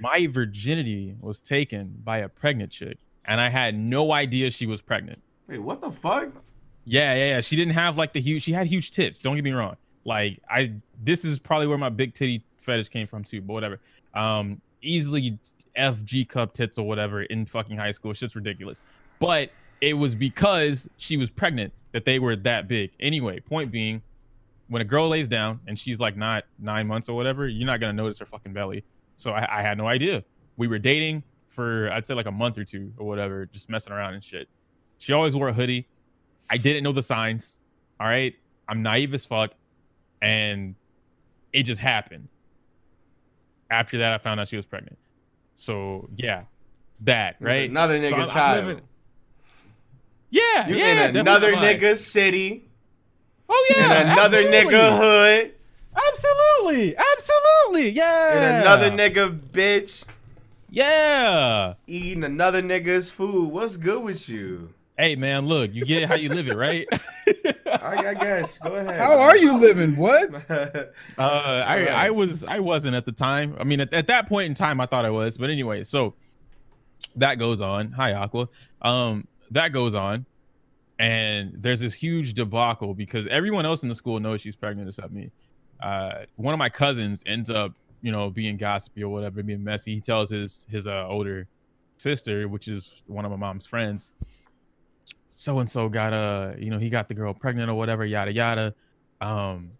[0.00, 4.80] My virginity was taken by a pregnant chick, and I had no idea she was
[4.80, 5.20] pregnant.
[5.48, 6.28] Wait, what the fuck?
[6.84, 7.40] Yeah, yeah, yeah.
[7.40, 8.42] She didn't have like the huge.
[8.42, 9.20] She had huge tits.
[9.20, 9.76] Don't get me wrong.
[10.04, 10.72] Like I,
[11.02, 13.40] this is probably where my big titty fetish came from too.
[13.40, 13.80] But whatever.
[14.14, 15.38] Um, easily
[15.76, 18.12] FG cup tits or whatever in fucking high school.
[18.12, 18.82] Shit's ridiculous.
[19.18, 22.90] But it was because she was pregnant that they were that big.
[23.00, 24.02] Anyway, point being,
[24.72, 27.78] when a girl lays down and she's like not nine months or whatever, you're not
[27.80, 28.82] gonna notice her fucking belly.
[29.16, 30.24] So I, I had no idea.
[30.56, 33.92] We were dating for I'd say like a month or two or whatever, just messing
[33.92, 34.48] around and shit.
[34.98, 35.86] She always wore a hoodie.
[36.50, 37.60] I didn't know the signs.
[38.00, 38.34] All right.
[38.68, 39.52] I'm naive as fuck.
[40.22, 40.74] And
[41.52, 42.28] it just happened.
[43.70, 44.98] After that, I found out she was pregnant.
[45.56, 46.44] So yeah,
[47.00, 47.68] that, right?
[47.68, 48.66] Another So nigga I'm- I'm child.
[48.66, 48.84] living-
[50.30, 51.08] Yeah, you yeah.
[51.08, 52.68] in another nigga city.
[53.54, 54.00] Oh yeah.
[54.00, 54.72] in another absolutely.
[54.72, 55.54] nigga hood.
[55.94, 56.96] Absolutely.
[56.96, 57.90] Absolutely.
[57.90, 58.36] Yeah.
[58.36, 60.06] In another nigga bitch.
[60.70, 61.74] Yeah.
[61.86, 63.52] Eating another nigga's food.
[63.52, 64.72] What's good with you?
[64.96, 66.86] Hey man, look, you get how you live it, right?
[67.66, 68.58] I, I guess.
[68.58, 68.98] Go ahead.
[68.98, 69.96] How are you living?
[69.96, 70.46] What?
[71.18, 73.54] Uh, I I was I wasn't at the time.
[73.60, 75.36] I mean, at, at that point in time, I thought I was.
[75.36, 76.14] But anyway, so
[77.16, 77.92] that goes on.
[77.92, 78.48] Hi, Aqua.
[78.80, 80.24] Um, that goes on,
[81.02, 85.10] and there's this huge debacle because everyone else in the school knows she's pregnant except
[85.10, 85.32] me.
[85.82, 87.72] Uh, one of my cousins ends up,
[88.02, 89.94] you know, being gossipy or whatever, being messy.
[89.94, 91.48] He tells his his uh, older
[91.96, 94.12] sister, which is one of my mom's friends,
[95.28, 98.32] so and so got a, you know, he got the girl pregnant or whatever, yada
[98.32, 98.72] yada.
[99.20, 99.72] Um,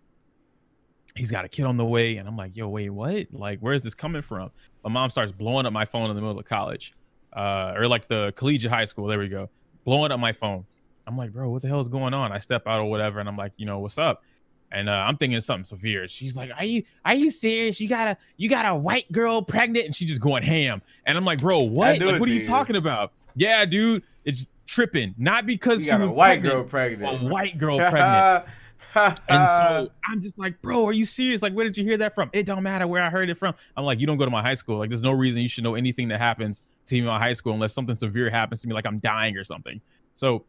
[1.14, 3.28] he's got a kid on the way, and I'm like, yo, wait, what?
[3.32, 4.50] Like, where is this coming from?
[4.82, 6.94] My mom starts blowing up my phone in the middle of college,
[7.32, 9.06] uh, or like the collegiate high school.
[9.06, 9.48] There we go,
[9.84, 10.64] blowing up my phone.
[11.12, 12.32] I'm like, bro, what the hell is going on?
[12.32, 14.22] I step out or whatever, and I'm like, you know, what's up?
[14.70, 16.08] And uh, I'm thinking something severe.
[16.08, 17.78] She's like, "Are you are you serious?
[17.78, 20.80] You got a you got a white girl pregnant?" And she's just going ham.
[21.04, 21.98] And I'm like, "Bro, what?
[22.00, 22.46] Like, what are you you.
[22.46, 25.14] talking about?" Yeah, dude, it's tripping.
[25.18, 27.22] Not because You she got a was white pregnant, girl pregnant.
[27.22, 28.44] a white girl pregnant.
[28.94, 31.40] And so I'm just like, bro, are you serious?
[31.40, 32.28] Like, where did you hear that from?
[32.34, 33.54] It don't matter where I heard it from.
[33.74, 34.76] I'm like, you don't go to my high school.
[34.76, 37.32] Like, there's no reason you should know anything that happens to me in my high
[37.32, 39.80] school unless something severe happens to me, like I'm dying or something.
[40.14, 40.44] So,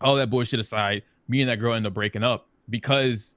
[0.00, 3.36] all that bullshit aside, me and that girl ended up breaking up because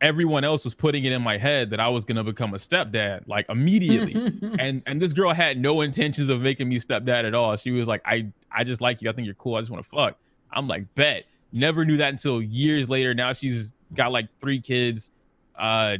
[0.00, 3.22] everyone else was putting it in my head that I was gonna become a stepdad,
[3.26, 4.14] like immediately.
[4.58, 7.56] and and this girl had no intentions of making me stepdad at all.
[7.56, 9.10] She was like, I I just like you.
[9.10, 9.56] I think you're cool.
[9.56, 10.18] I just want to fuck.
[10.52, 11.24] I'm like, bet.
[11.52, 13.14] Never knew that until years later.
[13.14, 15.10] Now she's got like three kids,
[15.56, 15.96] uh,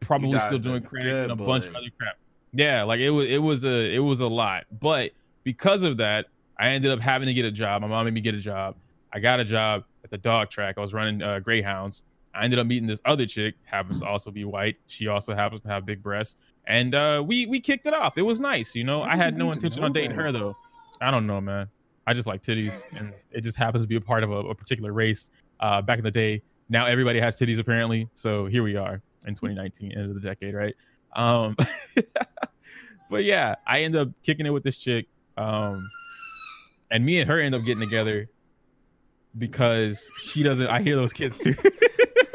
[0.00, 2.16] probably still doing crack and a bunch of other crap.
[2.52, 4.64] Yeah, like it was it was a it was a lot.
[4.80, 5.12] But
[5.44, 6.26] because of that,
[6.58, 7.82] I ended up having to get a job.
[7.82, 8.76] My mom made me get a job.
[9.12, 10.76] I got a job at the dog track.
[10.78, 12.02] I was running uh, greyhounds.
[12.34, 14.76] I ended up meeting this other chick, happens to also be white.
[14.86, 16.36] She also happens to have big breasts,
[16.66, 18.18] and uh, we we kicked it off.
[18.18, 19.02] It was nice, you know.
[19.02, 20.22] I had no intention on dating that.
[20.22, 20.54] her though.
[21.00, 21.68] I don't know, man.
[22.06, 24.54] I just like titties, and it just happens to be a part of a, a
[24.54, 25.30] particular race.
[25.60, 28.08] Uh, back in the day, now everybody has titties apparently.
[28.14, 30.74] So here we are in 2019, end of the decade, right?
[31.16, 31.56] Um,
[33.10, 35.06] but yeah, I end up kicking it with this chick,
[35.36, 35.88] um,
[36.90, 38.28] and me and her end up getting together
[39.36, 40.66] because she doesn't.
[40.66, 41.54] I hear those kids too.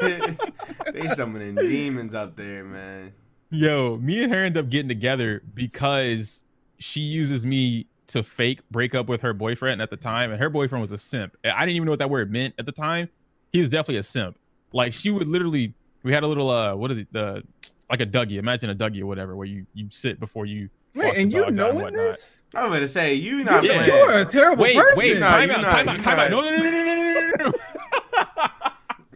[0.00, 3.12] they summoning demons up there, man.
[3.50, 6.42] Yo, me and her end up getting together because
[6.78, 10.50] she uses me to fake break up with her boyfriend at the time, and her
[10.50, 11.36] boyfriend was a simp.
[11.44, 13.08] I didn't even know what that word meant at the time.
[13.52, 14.36] He was definitely a simp.
[14.72, 15.72] Like she would literally,
[16.02, 17.42] we had a little uh, what is it, the
[17.90, 18.38] like a Dougie.
[18.38, 20.68] Imagine a Dougie or whatever, where you you sit before you.
[20.94, 22.42] Wait, and you knowing this?
[22.54, 23.84] I'm gonna say you not yeah.
[23.84, 23.88] playing.
[23.88, 24.98] You're a terrible wait, person.
[24.98, 26.30] Wait, wait, time no, out, time out, time out.
[26.30, 27.52] No, no, no, no, no, no, no.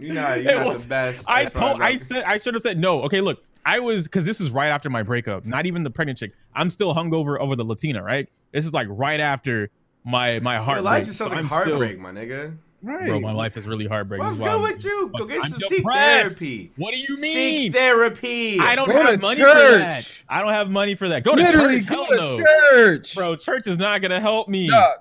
[0.00, 1.24] You're not, you're not was, the best.
[1.28, 3.02] I told, I said, I should have said no.
[3.02, 5.44] Okay, look, I was because this is right after my breakup.
[5.44, 6.32] Not even the pregnant chick.
[6.54, 8.28] I'm still hungover over the Latina, right?
[8.52, 9.70] This is like right after
[10.04, 10.76] my my heart.
[10.76, 12.56] Your life just sounds so like I'm heartbreak, still, my nigga.
[12.80, 13.08] Right.
[13.08, 14.24] Bro, my life is really heartbreaking.
[14.24, 15.10] What's This good with you?
[15.18, 16.70] Go get I'm some seek therapy.
[16.76, 17.32] What do you mean?
[17.34, 18.60] Seek therapy.
[18.60, 19.96] I don't Go have to money for that.
[20.04, 20.24] church.
[20.28, 21.24] I don't have money for that.
[21.24, 21.88] Go to Literally church.
[21.88, 22.44] go Hell to no.
[22.70, 24.68] church, Bro, church is not gonna help me.
[24.70, 24.98] Dog.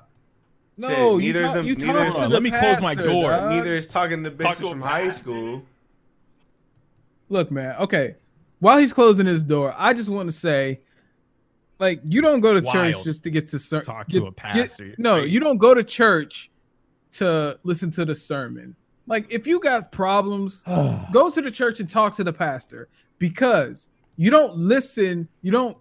[0.80, 2.44] Shit, No, you neither is talk, the- you neither talk is to the- the Let
[2.44, 3.32] me close my door.
[3.32, 3.50] dog.
[3.52, 5.20] Neither is talking to Talk bitches to a from high pastor.
[5.22, 5.64] school.
[7.30, 7.76] Look, man.
[7.80, 8.16] Okay,
[8.60, 10.82] while he's closing his door, I just want to say,
[11.80, 14.32] like, you don't go to church just to get to ser- Talk get- to a
[14.32, 14.86] pastor.
[14.86, 15.32] You're no, crazy.
[15.32, 16.50] you don't go to church
[17.14, 18.76] to listen to the sermon.
[19.08, 20.64] Like, if you got problems,
[21.12, 22.90] go to the church and talk to the pastor
[23.20, 23.90] because
[24.20, 25.28] You don't listen.
[25.44, 25.78] You don't.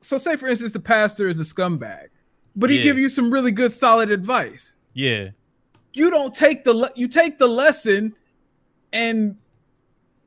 [0.00, 2.08] So, say for instance, the pastor is a scumbag,
[2.56, 2.82] but he Yeah.
[2.82, 4.74] give you some really good, solid advice.
[4.94, 5.28] Yeah.
[5.92, 8.14] You don't take the le- you take the lesson,
[8.92, 9.36] and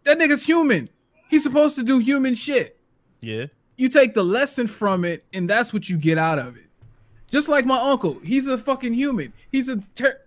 [0.03, 0.87] that nigga's human.
[1.29, 2.79] He's supposed to do human shit.
[3.21, 3.47] Yeah.
[3.77, 6.67] You take the lesson from it, and that's what you get out of it.
[7.33, 9.33] Just like my uncle, he's a fucking human.
[9.51, 10.21] He's a ter-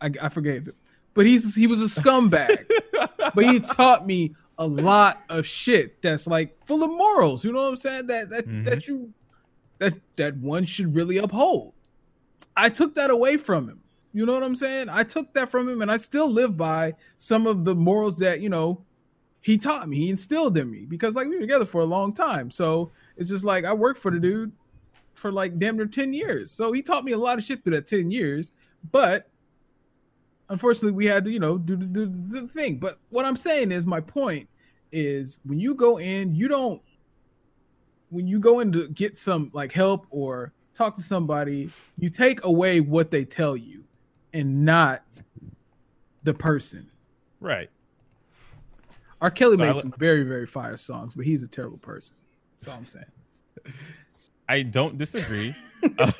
[0.00, 0.74] I, I forgave him,
[1.14, 2.68] but he's he was a scumbag.
[3.34, 7.44] but he taught me a lot of shit that's like full of morals.
[7.44, 8.08] You know what I'm saying?
[8.08, 8.64] That that Mhm.
[8.64, 9.12] that you
[9.78, 11.72] that that one should really uphold.
[12.56, 13.80] I took that away from him.
[14.12, 14.88] You know what I'm saying?
[14.88, 18.40] I took that from him, and I still live by some of the morals that
[18.40, 18.82] you know
[19.40, 19.98] he taught me.
[19.98, 22.50] He instilled in me because like we were together for a long time.
[22.50, 24.50] So it's just like I worked for the dude
[25.16, 26.50] for like damn near 10 years.
[26.50, 28.52] So he taught me a lot of shit through that 10 years.
[28.92, 29.28] But
[30.48, 32.76] unfortunately, we had to, you know, do, do, do the thing.
[32.76, 34.48] But what I'm saying is, my point
[34.92, 36.80] is when you go in, you don't,
[38.10, 42.44] when you go in to get some like help or talk to somebody, you take
[42.44, 43.84] away what they tell you
[44.32, 45.02] and not
[46.22, 46.86] the person.
[47.40, 47.70] Right.
[49.20, 49.30] R.
[49.30, 52.16] Kelly So made li- some very, very fire songs, but he's a terrible person.
[52.58, 53.04] That's all I'm saying.
[54.48, 55.54] I don't disagree.
[55.98, 56.12] uh,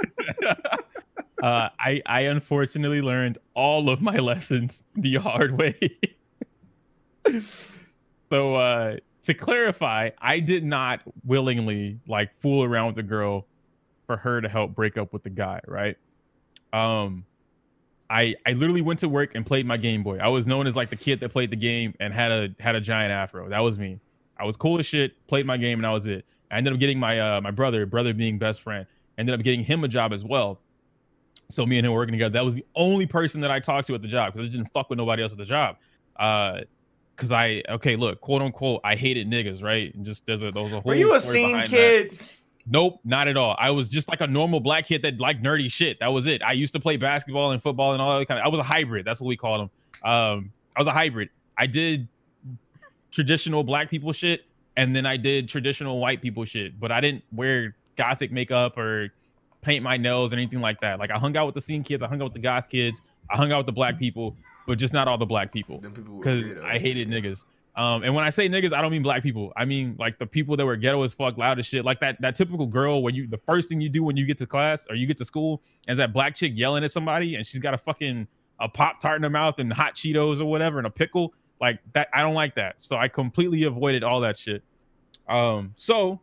[1.43, 5.79] I I unfortunately learned all of my lessons the hard way.
[8.31, 13.47] so uh, to clarify, I did not willingly like fool around with the girl
[14.07, 15.97] for her to help break up with the guy, right?
[16.73, 17.25] Um,
[18.09, 20.19] I I literally went to work and played my Game Boy.
[20.19, 22.75] I was known as like the kid that played the game and had a had
[22.75, 23.49] a giant afro.
[23.49, 23.99] That was me.
[24.39, 25.15] I was cool as shit.
[25.29, 26.25] Played my game and that was it.
[26.51, 28.87] I ended up getting my uh my brother, brother being best friend,
[29.19, 30.61] ended up getting him a job as well.
[31.49, 32.33] So me and him working together.
[32.33, 34.73] That was the only person that I talked to at the job because I didn't
[34.73, 35.77] fuck with nobody else at the job.
[36.17, 36.61] Uh,
[37.15, 39.95] because I okay, look, quote unquote, I hated niggas, right?
[39.95, 40.91] And just there's a there was a whole.
[40.91, 42.11] Were you a scene behind that.
[42.11, 42.21] kid?
[42.69, 43.55] Nope, not at all.
[43.59, 46.01] I was just like a normal black kid that liked nerdy shit.
[46.01, 46.43] That was it.
[46.43, 48.45] I used to play basketball and football and all that kind of.
[48.45, 49.05] I was a hybrid.
[49.07, 50.11] That's what we called them.
[50.11, 51.31] Um, I was a hybrid.
[51.57, 52.09] I did
[53.13, 54.45] traditional black people shit,
[54.77, 56.79] and then I did traditional white people shit.
[56.79, 59.09] But I didn't wear gothic makeup or
[59.63, 60.99] paint my nails or anything like that.
[60.99, 62.03] Like I hung out with the scene kids.
[62.03, 63.01] I hung out with the goth kids.
[63.31, 64.37] I hung out with the black people,
[64.67, 66.65] but just not all the black people Them people were because.
[66.65, 67.45] I hated niggas.
[67.75, 69.53] Um, and when I say niggas, I don't mean black people.
[69.55, 72.21] I mean like the people that were ghetto as fuck, loud as shit, like that
[72.23, 74.87] that typical girl where you the first thing you do when you get to class
[74.89, 77.75] or you get to school is that black chick yelling at somebody and she's got
[77.75, 78.27] a fucking
[78.61, 81.35] a pop tart in her mouth and hot Cheetos or whatever and a pickle.
[81.61, 82.83] Like that, I don't like that.
[82.83, 84.63] So I completely avoided all that shit.
[85.29, 86.21] Um, so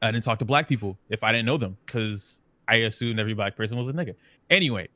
[0.00, 3.34] I didn't talk to black people if I didn't know them because I assumed every
[3.34, 4.14] black person was a nigga.
[4.50, 4.88] Anyway,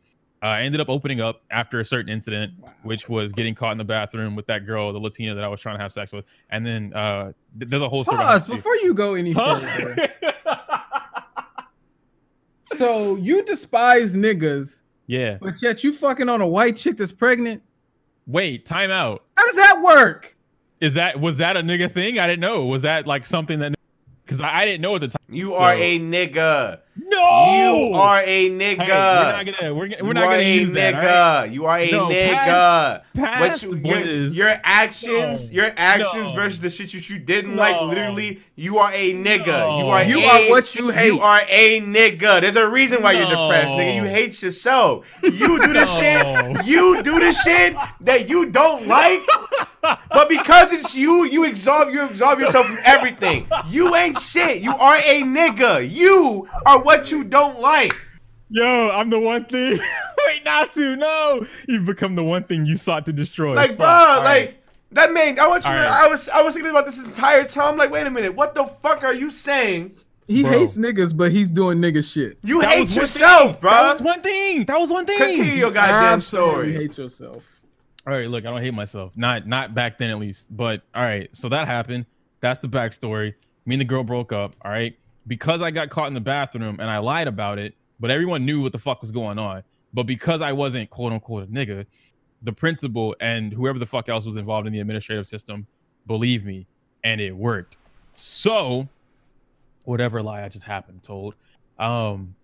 [0.42, 2.52] uh, I ended up opening up after a certain incident,
[2.82, 5.60] which was getting caught in the bathroom with that girl, the Latina that I was
[5.60, 8.18] trying to have sex with, and then uh, th- there's a whole story.
[8.18, 10.12] Pause before you go any further.
[12.76, 15.38] So you despise niggas, yeah.
[15.40, 17.62] but yet you fucking on a white chick that's pregnant.
[18.26, 19.22] Wait, time out.
[19.36, 20.36] How does that work?
[20.80, 22.18] Is that was that a nigga thing?
[22.18, 22.64] I didn't know.
[22.66, 23.74] Was that like something that?
[24.24, 25.22] Because I, I didn't know at the time.
[25.28, 26.80] You are a nigga.
[26.98, 28.78] No, You are a nigga.
[28.84, 29.74] Hey, we're not gonna.
[29.74, 30.74] We're, we're you not are gonna a use nigga.
[30.74, 30.94] that.
[31.04, 31.50] all right?
[31.52, 32.34] You are a No, nigga.
[32.34, 35.54] past- What Past you, what your, your actions, No.
[35.54, 36.34] your actions No.
[36.34, 37.80] versus the shit you, you didn't like.
[37.80, 39.46] Literally, you are a nigga.
[39.46, 39.78] No.
[39.78, 40.02] You are.
[40.04, 41.06] You a, are what you hate.
[41.08, 42.40] You are a nigga.
[42.40, 43.96] There's a reason why you're depressed, nigga.
[43.96, 45.06] You hate yourself.
[45.22, 45.84] You do the No.
[46.56, 46.66] shit.
[46.66, 49.20] You do the shit that you don't like.
[49.82, 53.46] But because it's you, you absolve you absolve yourself from everything.
[53.68, 54.60] You ain't shit.
[54.62, 55.88] You are a nigga.
[55.88, 57.94] You are what you don't like.
[58.48, 59.78] Yo, I'm the one thing.
[60.26, 60.96] Wait, not to.
[60.96, 63.54] No, you've become the one thing you sought to destroy.
[63.54, 64.62] Like, bro, like right.
[64.92, 65.38] that man.
[65.38, 65.70] I want you.
[65.72, 65.90] To, Alright.
[65.90, 67.72] I was I was thinking about this entire time.
[67.72, 68.34] I'm like, wait a minute.
[68.34, 69.96] What the fuck are you saying?
[70.28, 70.52] He Bro.
[70.52, 72.38] hates niggas, but he's doing nigga shit.
[72.42, 73.60] You That hate yourself, thing.
[73.60, 73.70] bro.
[73.70, 74.64] That was one thing.
[74.64, 75.18] That was one thing.
[75.18, 76.72] Continue your goddamn Absolutely story.
[76.72, 77.60] You hate yourself.
[78.06, 79.12] All right, look, I don't hate myself.
[79.16, 80.56] Not not back then at least.
[80.56, 82.06] But all right, so that happened.
[82.40, 83.34] That's the backstory.
[83.66, 84.54] Me and the girl broke up.
[84.62, 84.96] All right.
[85.26, 88.62] Because I got caught in the bathroom and I lied about it, but everyone knew
[88.62, 89.62] what the fuck was going on.
[89.92, 91.86] But because I wasn't quote unquote a nigga,
[92.42, 95.66] the principal and whoever the fuck else was involved in the administrative system
[96.06, 96.66] believed me
[97.02, 97.76] and it worked.
[98.14, 98.88] So
[99.84, 101.34] whatever lie I just happened told,
[101.78, 102.34] um,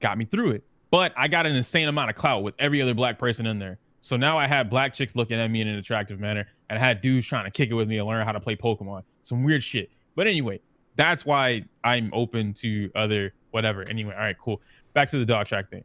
[0.00, 0.64] got me through it.
[0.90, 3.78] But I got an insane amount of clout with every other black person in there.
[4.00, 6.80] So now I had black chicks looking at me in an attractive manner, and I
[6.80, 9.02] had dudes trying to kick it with me and learn how to play Pokemon.
[9.24, 9.90] Some weird shit.
[10.14, 10.60] But anyway,
[10.96, 13.84] that's why I'm open to other whatever.
[13.88, 14.60] Anyway, all right, cool.
[14.92, 15.84] Back to the dog track thing.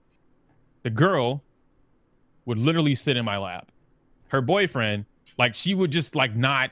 [0.83, 1.43] The girl
[2.45, 3.71] would literally sit in my lap.
[4.29, 5.05] Her boyfriend,
[5.37, 6.71] like, she would just like not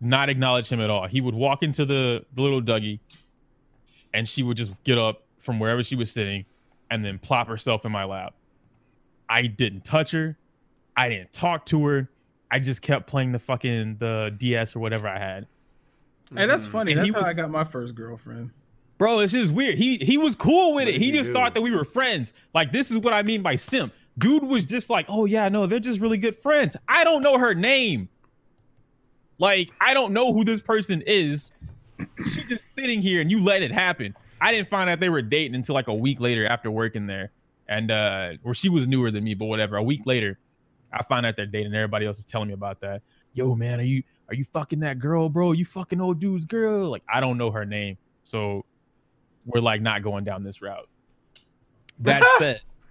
[0.00, 1.06] not acknowledge him at all.
[1.06, 2.98] He would walk into the, the little Dougie,
[4.12, 6.44] and she would just get up from wherever she was sitting,
[6.90, 8.34] and then plop herself in my lap.
[9.28, 10.36] I didn't touch her.
[10.96, 12.10] I didn't talk to her.
[12.50, 15.46] I just kept playing the fucking the DS or whatever I had.
[16.36, 16.92] Hey, that's funny.
[16.92, 18.50] And That's he how was- I got my first girlfriend.
[18.98, 19.76] Bro, it's just weird.
[19.76, 21.00] He he was cool with What it.
[21.00, 21.32] He he just do?
[21.34, 22.32] thought that we were friends.
[22.54, 23.92] Like this is what I mean by simp.
[24.18, 26.76] Dude was just like, oh yeah, no, they're just really good friends.
[26.88, 28.08] I don't know her name.
[29.38, 31.50] Like I don't know who this person is.
[32.18, 34.14] She's just sitting here, and you let it happen.
[34.40, 37.32] I didn't find out they were dating until like a week later after working there,
[37.68, 39.76] and uh, or she was newer than me, but whatever.
[39.76, 40.38] A week later,
[40.92, 41.74] I find out they're dating.
[41.74, 43.02] Everybody else is telling me about that.
[43.32, 45.52] Yo, man, are you are you fucking that girl, bro?
[45.52, 46.90] You fucking old dude's girl?
[46.90, 48.64] Like I don't know her name, so
[49.44, 50.88] we're like not going down this route.
[52.00, 52.60] That said,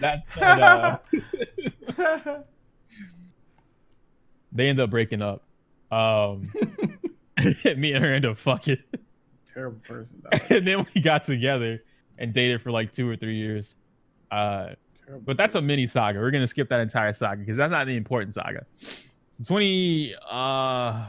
[0.00, 0.98] that said, uh,
[4.52, 5.42] they end up breaking up.
[5.90, 6.52] Um,
[7.64, 8.78] me and her end up fucking,
[9.52, 10.22] Terrible person.
[10.48, 11.82] And then we got together
[12.18, 13.74] and dated for like two or three years.
[14.30, 14.70] Uh,
[15.04, 16.20] Terrible but that's a mini saga.
[16.20, 18.64] We're gonna skip that entire saga because that's not the important saga.
[19.30, 21.06] So twenty, uh,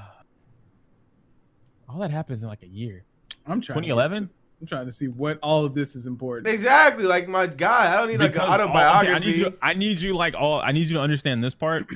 [1.90, 3.04] all that happens in like a year.
[3.46, 3.78] I'm trying.
[3.82, 4.30] 2011?
[4.62, 6.48] I'm trying to see what all of this is important.
[6.48, 7.06] exactly.
[7.06, 9.16] Like my God, I don't need like an Because all- okay, autobiography.
[9.16, 9.58] I need you.
[9.62, 10.62] I need you like all.
[10.62, 11.88] I need you to understand this part,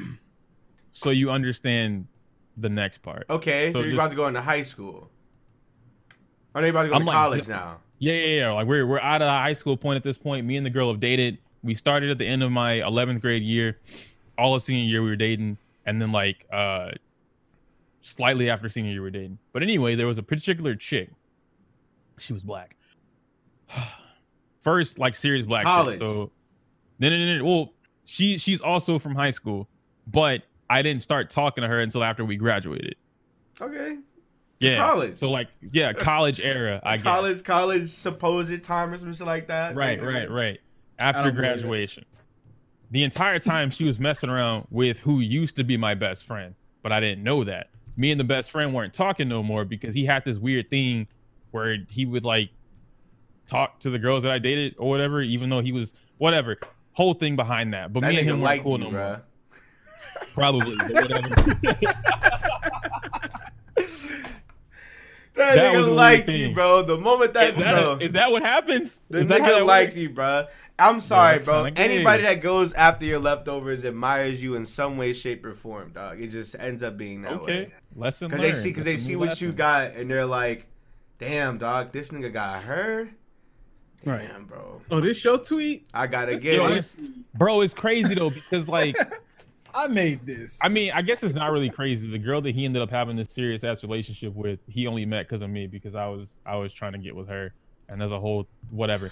[0.92, 2.08] so you understand
[2.58, 3.26] the next part.
[3.30, 5.10] Okay, so, So you're just- about to go into high school.
[6.56, 7.78] Or are you about to go I'm to like- college now?
[8.00, 8.52] Yeah, yeah, yeah.
[8.52, 10.46] Like we're we're out of the high school point at this point.
[10.46, 11.38] Me and the girl have dated.
[11.64, 13.78] We started at the end of my 11th grade year.
[14.38, 16.92] All of senior year we were dating, and then like uh,
[18.02, 19.38] slightly after senior year we were dating.
[19.54, 21.10] But anyway, there was a particular chick.
[22.20, 22.76] She was black.
[24.62, 25.62] First, like serious black.
[25.62, 25.68] chick.
[25.68, 26.00] College.
[26.00, 26.32] So,
[27.00, 27.46] no, no, no, no.
[27.46, 29.68] Well, she she's also from high school,
[30.08, 32.96] but I didn't start talking to her until after we graduated.
[33.62, 33.98] Okay.
[34.60, 35.18] Yeah, college.
[35.18, 36.80] So like, yeah, college era.
[36.86, 37.04] I guess.
[37.04, 39.76] college, college supposed time or something like that.
[39.76, 40.14] Right, basically.
[40.14, 40.60] right, right.
[40.98, 41.58] After don't believe it.
[41.58, 42.06] graduation.
[42.92, 46.56] The entire time she was messing around with who used to be my best friend,
[46.84, 47.70] but I didn't know that.
[47.98, 51.08] Me and the best friend weren't talking no more because he had this weird thing
[51.52, 52.50] where he would like
[53.48, 56.58] talk to the girls that I dated or whatever, even though he was whatever.
[56.94, 57.92] Whole thing behind that.
[57.94, 58.94] But That me and him weren't cool you, no bruh.
[58.94, 59.24] more.
[60.34, 60.76] Probably.
[60.78, 61.30] whatever.
[65.36, 66.82] That, That a nigga liked you, bro.
[66.84, 69.02] The moment that, is, that bro, is that what happens?
[69.10, 70.48] the Is nigga that liked you, bro.
[70.78, 71.66] I'm sorry, that's bro.
[71.76, 76.20] Anybody that goes after your leftovers admires you in some way, shape, or form, dog.
[76.20, 77.46] It just ends up being that Okay.
[77.46, 77.62] way.
[77.68, 78.56] Okay, lesson Because learned.
[78.56, 80.68] they see, because they see new what you got, and they're like,
[81.18, 83.10] "Damn, dog, this nigga got her."
[84.04, 84.48] Damn, Right.
[84.48, 84.82] bro.
[84.92, 85.88] Oh, this show tweet?
[85.94, 86.72] I gotta get Yo, it.
[86.72, 86.98] it's-
[87.36, 88.96] Bro, it's crazy though because like
[89.74, 90.60] I made this.
[90.62, 92.10] I mean, I guess it's not really crazy.
[92.10, 95.28] The girl that he ended up having this serious ass relationship with, he only met
[95.28, 97.54] because of me because I was I was trying to get with her,
[97.90, 99.10] and there's a whole whatever.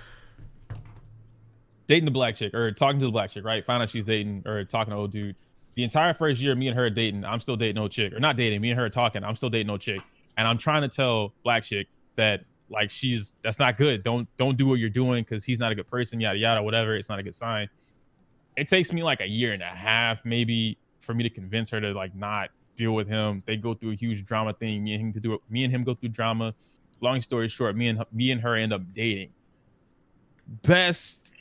[1.87, 3.65] Dating the black chick or talking to the black chick, right?
[3.65, 5.35] Find out she's dating or talking to old dude.
[5.75, 7.25] The entire first year, me and her dating.
[7.25, 8.61] I'm still dating no chick, or not dating.
[8.61, 9.23] Me and her talking.
[9.23, 10.01] I'm still dating no chick,
[10.37, 14.03] and I'm trying to tell black chick that like she's that's not good.
[14.03, 16.19] Don't don't do what you're doing because he's not a good person.
[16.19, 16.95] Yada yada, whatever.
[16.95, 17.69] It's not a good sign
[18.55, 21.81] it takes me like a year and a half maybe for me to convince her
[21.81, 23.39] to like not deal with him.
[23.45, 24.83] They go through a huge drama thing.
[24.83, 25.41] Me and him to do it.
[25.49, 26.53] Me and him go through drama.
[27.01, 29.29] Long story short, me and me and her end up dating.
[30.63, 31.32] Best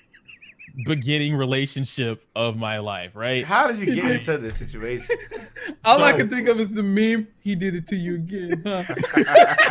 [0.84, 3.44] beginning relationship of my life, right?
[3.44, 5.16] How did you get into this situation?
[5.84, 7.28] all I can think of is the meme.
[7.42, 8.62] He did it to you again.
[8.64, 8.84] Huh?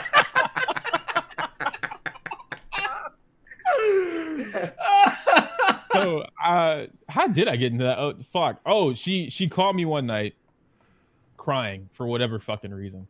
[5.93, 7.97] so uh how did I get into that?
[7.97, 8.59] Oh fuck.
[8.65, 10.35] Oh, she she called me one night
[11.37, 13.07] crying for whatever fucking reason.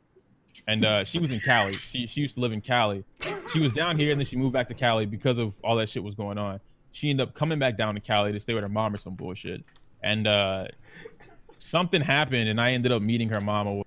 [0.67, 1.73] And uh she was in Cali.
[1.73, 3.03] She she used to live in Cali.
[3.51, 5.89] She was down here and then she moved back to Cali because of all that
[5.89, 6.59] shit was going on.
[6.91, 9.15] She ended up coming back down to Cali to stay with her mom or some
[9.15, 9.63] bullshit.
[10.03, 10.67] And uh
[11.59, 13.83] something happened and I ended up meeting her mom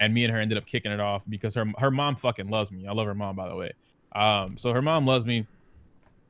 [0.00, 2.70] and me and her ended up kicking it off because her her mom fucking loves
[2.70, 2.86] me.
[2.86, 3.72] I love her mom by the way.
[4.12, 5.46] Um so her mom loves me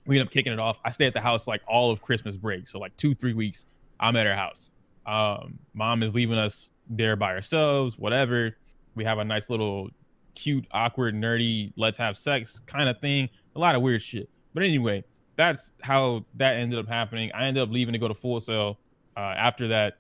[0.09, 0.81] we end up kicking it off.
[0.85, 2.67] I stay at the house like all of Christmas break.
[2.67, 3.67] So like two, three weeks,
[4.01, 4.71] I'm at her house.
[5.07, 8.57] Um, mom is leaving us there by ourselves, whatever.
[8.95, 9.91] We have a nice little
[10.35, 13.29] cute, awkward, nerdy, let's have sex kind of thing.
[13.55, 14.31] A lot of weird shit.
[14.55, 15.05] But anyway,
[15.39, 17.31] that's how that ended up happening.
[17.33, 18.77] I ended up leaving to go to Full Sail
[19.17, 19.99] uh, after that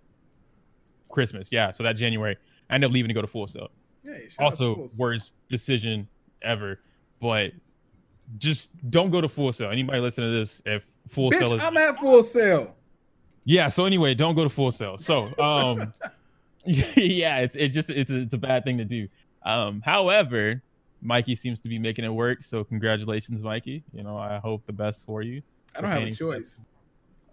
[1.10, 1.48] Christmas.
[1.50, 2.36] Yeah, so that January,
[2.68, 3.68] I ended up leaving to go to Full Sail
[4.04, 4.98] Hey, shout out to also Sail.
[4.98, 6.08] worst decision
[6.42, 6.80] ever.
[7.20, 7.52] But
[8.38, 9.70] just don't go to Full Sail.
[9.70, 10.60] Anybody listen to this?
[10.66, 12.76] If Full Sail Bitch, is I'm at Full Sail.
[13.44, 13.68] yeah.
[13.68, 14.98] So anyway, don't go to Full Sail.
[14.98, 15.92] So um,
[16.64, 19.06] yeah, it's it's just it's a, it's a bad thing to do.
[19.44, 20.60] Um, however,
[21.00, 22.42] Mikey seems to be making it work.
[22.42, 23.84] So congratulations, Mikey.
[23.92, 25.42] You know, I hope the best for you.
[25.76, 26.60] I don't have a choice.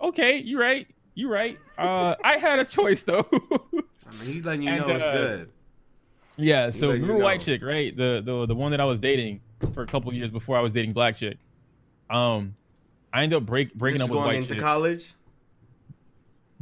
[0.01, 0.87] Okay, you're right.
[1.15, 1.57] You're right.
[1.77, 3.25] Uh, I had a choice though.
[3.31, 5.49] I mean, he's letting you And, know it's uh, good.
[6.37, 6.69] yeah.
[6.69, 7.95] So letting you remember white chick, right?
[7.95, 9.39] The the the one that I was dating
[9.73, 11.37] for a couple years before I was dating black chick.
[12.09, 12.55] Um,
[13.13, 14.61] I ended up break breaking This up is with going white into chick.
[14.63, 15.13] college.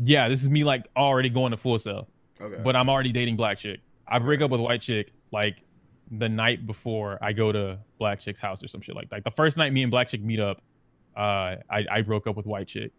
[0.04, 2.08] Yeah, this is me like already going to Full Sail.
[2.42, 2.62] Okay.
[2.64, 3.80] but I'm already dating black chick.
[4.08, 5.58] I break up with white chick like
[6.18, 9.18] the night before I go to black chick's house or some shit like that.
[9.18, 10.62] Like the first night me and black chick meet up,
[11.16, 12.92] uh, I, I broke up with white chick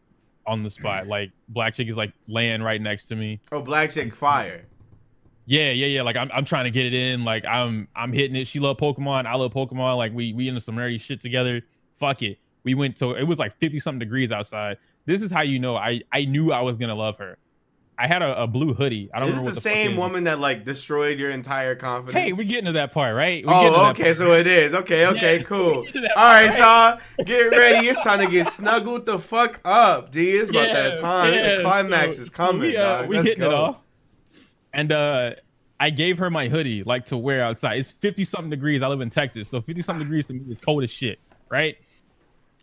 [0.47, 1.07] on the spot.
[1.15, 3.41] Like black chick is like laying right next to me.
[3.53, 4.67] oh, black chick fire.
[5.47, 6.03] Yeah, yeah, yeah.
[6.03, 7.25] Like I'm, I'm trying to get it in.
[7.25, 8.47] Like I'm I'm hitting it.
[8.47, 9.27] She love Pokemon.
[9.27, 9.97] I love Pokemon.
[9.97, 11.61] Like we we into some nerdy shit together.
[11.99, 12.39] Fuck it.
[12.65, 14.79] We went to it was like 50 something degrees outside.
[15.07, 17.37] This is how you know I I knew I was gonna love her.
[17.97, 19.09] I had a, a blue hoodie.
[19.15, 21.75] I don't Is remember this what the the same woman that like destroyed your entire
[21.77, 22.23] confidence?
[22.25, 23.45] Hey, we're getting to that part, right?
[23.47, 24.17] We getting to Oh, okay, part.
[24.17, 24.75] so it is.
[24.75, 25.85] Okay, okay, Yeah, cool.
[25.87, 27.87] to All right, part, y'all, get ready.
[27.87, 30.11] It's time to get snuggled the fuck up.
[30.11, 31.33] G, it's about that time.
[31.33, 32.63] yeah, the climax so- is coming.
[32.63, 33.55] We, uh, we Let's it go.
[33.55, 33.77] off.
[34.73, 35.31] And uh
[35.79, 37.79] I gave her my hoodie like to wear outside.
[37.79, 38.83] It's 50 something degrees.
[38.83, 39.49] I live in Texas.
[39.49, 41.19] So 50 something degrees to me is cold as shit,
[41.51, 41.77] right?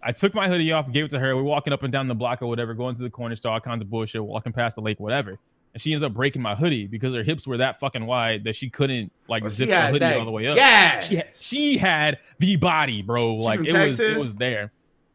[0.03, 1.35] I took my hoodie off, gave it to her.
[1.35, 3.59] We're walking up and down the block or whatever, going to the corner store, all
[3.59, 5.37] kinds of bullshit, walking past the lake, whatever.
[5.73, 8.55] And she ends up breaking my hoodie because her hips were that fucking wide that
[8.55, 10.55] she couldn't like Well, zip the hoodie that all the way up.
[10.55, 11.05] gas.
[11.07, 13.35] She, she had the body, bro.
[13.35, 14.71] like from it was it was there.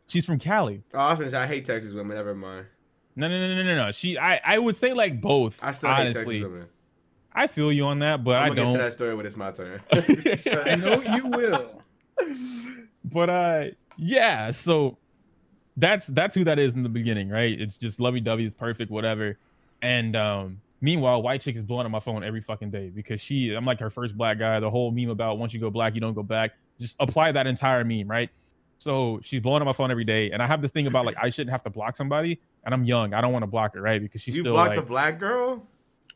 [0.07, 0.83] She's from Cali.
[0.95, 2.17] Oh, I, was I hate Texas women.
[2.17, 2.67] Never mind.
[3.17, 3.93] No, no, no, no, no, no.
[3.93, 5.59] She, I, I would say like both.
[5.63, 6.67] I still hate Texas women.
[7.35, 8.53] I feel you on that, but I'm not.
[8.53, 9.83] I gonna get to that story when it's my turn.
[9.93, 11.83] I know you will.
[13.05, 13.65] But uh,
[13.97, 14.51] yeah.
[14.51, 14.99] So
[15.77, 17.59] that's that's who that is in the beginning, right?
[17.59, 19.39] It's just lovey dovey, it's perfect, whatever.
[19.83, 23.53] And um, meanwhile, white chick is blowing up my phone every fucking day because she,
[23.53, 24.59] I'm like her first black guy.
[24.61, 26.53] The whole meme about once you go black, you don't go back.
[26.81, 28.31] Just apply that entire meme, right?
[28.79, 31.17] So she's blowing up my phone every day, and I have this thing about like
[31.23, 33.81] I shouldn't have to block somebody, and I'm young, I don't want to block her,
[33.81, 34.01] right?
[34.01, 35.67] Because she's you still blocked like, the black girl?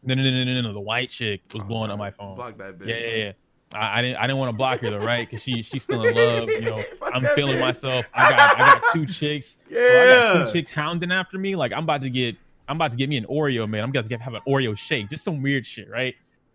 [0.02, 2.36] no, no, no, no, no, no, the white chick was Oh, blowing up my phone.
[2.36, 2.88] Block that bitch.
[2.88, 3.32] Yeah, yeah, yeah.
[3.74, 5.28] I, I didn't I didn't want to block her though, right?
[5.28, 6.48] Because she she's still in love.
[6.48, 7.60] You know, Fuck I'm feeling bitch.
[7.60, 8.06] myself.
[8.14, 9.58] I got I got two chicks.
[9.68, 10.44] Bro, I got Yeah.
[10.46, 11.54] two chicks hounding after me.
[11.56, 12.36] Like I'm about to get
[12.68, 13.82] I'm about to get me an Oreo, man.
[13.82, 16.14] I'm about to get have an Oreo shake, just some weird shit, right?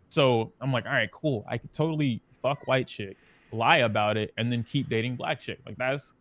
[0.10, 1.46] So I'm like, all right, cool.
[1.50, 3.18] I could totally fuck white chick,
[3.52, 5.60] lie about it, and then keep dating black chick.
[5.66, 6.14] Like that's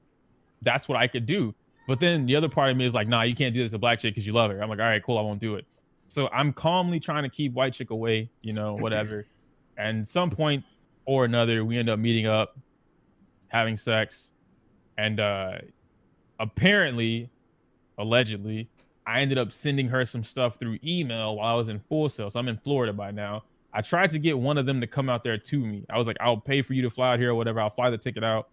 [0.63, 1.55] that's what I could do.
[1.87, 3.79] But then the other part of me is like, nah, you can't do this to
[3.79, 4.63] black chick because you love her.
[4.63, 5.67] I'm like, all right, cool, I won't do it.
[6.09, 9.27] So I'm calmly trying to keep white chick away, you know, whatever.
[9.77, 10.65] and some point
[11.07, 12.57] or another, we end up meeting up,
[13.49, 14.29] having sex,
[14.99, 15.59] and uh
[16.41, 17.31] apparently,
[17.99, 18.69] allegedly,
[19.07, 22.31] I ended up sending her some stuff through email while I was in Full Sail.
[22.31, 23.45] So I'm in Florida by now.
[23.73, 25.85] I tried to get one of them to come out there to me.
[25.91, 27.61] I was like, I'll pay for you to fly out here or whatever.
[27.61, 28.49] I'll fly the ticket out.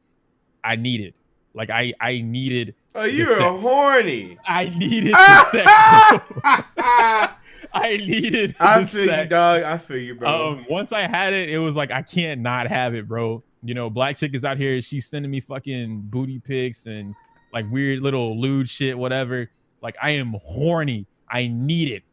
[0.63, 1.15] I need it.
[1.53, 4.37] Like I I needed Oh, you're horny.
[4.45, 7.33] I needed the sex.
[7.73, 9.63] I needed I feel you, dog.
[9.63, 10.51] I feel you, bro.
[10.51, 13.43] Um, once I had it, it was like I can't not have it, bro.
[13.63, 14.81] You know, black chick is out here.
[14.81, 17.15] She's sending me fucking booty pics and
[17.53, 19.49] like weird little lewd shit, whatever.
[19.81, 21.05] Like I am horny.
[21.29, 22.03] I need it.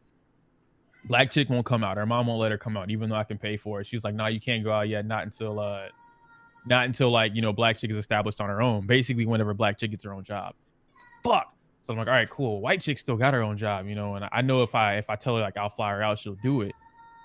[1.05, 1.97] Black chick won't come out.
[1.97, 3.87] Her mom won't let her come out, even though I can pay for it.
[3.87, 5.05] She's like, "Nah, you can't go out yet.
[5.05, 5.87] Not until uh,
[6.65, 8.85] not until like you know, black chick is established on her own.
[8.85, 10.53] Basically, whenever black chick gets her own job.
[11.23, 11.53] Fuck.
[11.89, 12.61] So I'm like, all right, cool.
[12.61, 15.09] White chick still got her own job, you know, and I know if I if
[15.09, 16.75] I tell her like I'll fly her out, she'll do it.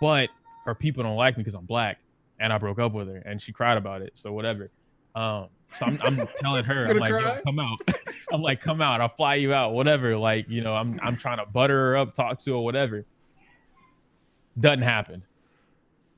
[0.01, 0.31] But
[0.65, 1.99] her people don't like me because I'm black,
[2.41, 4.13] and I broke up with her, and she cried about it.
[4.15, 4.71] So whatever.
[5.15, 7.79] Um, so I'm, I'm telling her, I'm like, yo, come out.
[8.33, 9.03] I'm like, come out.
[9.03, 9.75] I'll fly you out.
[9.75, 10.17] Whatever.
[10.17, 13.05] Like, you know, I'm I'm trying to butter her up, talk to her, whatever.
[14.59, 15.23] Doesn't happen.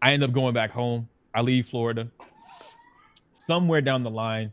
[0.00, 1.08] I end up going back home.
[1.34, 2.06] I leave Florida.
[3.32, 4.52] Somewhere down the line,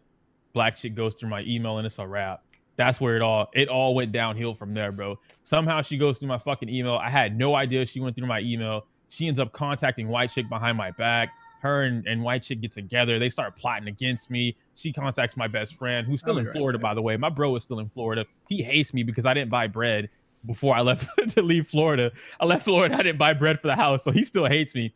[0.51, 2.42] black chick goes through my email and it's a wrap.
[2.75, 5.19] That's where it all it all went downhill from there, bro.
[5.43, 6.95] Somehow she goes through my fucking email.
[6.95, 8.87] I had no idea she went through my email.
[9.09, 11.29] She ends up contacting white chick behind my back.
[11.61, 13.19] Her and, and white chick get together.
[13.19, 14.57] They start plotting against me.
[14.75, 17.15] She contacts my best friend, who's still in right Florida, by the way.
[17.15, 18.25] My bro is still in Florida.
[18.49, 20.09] He hates me because I didn't buy bread
[20.45, 22.11] before I left to leave Florida.
[22.39, 22.97] I left Florida.
[22.97, 24.93] I didn't buy bread for the house, so he still hates me.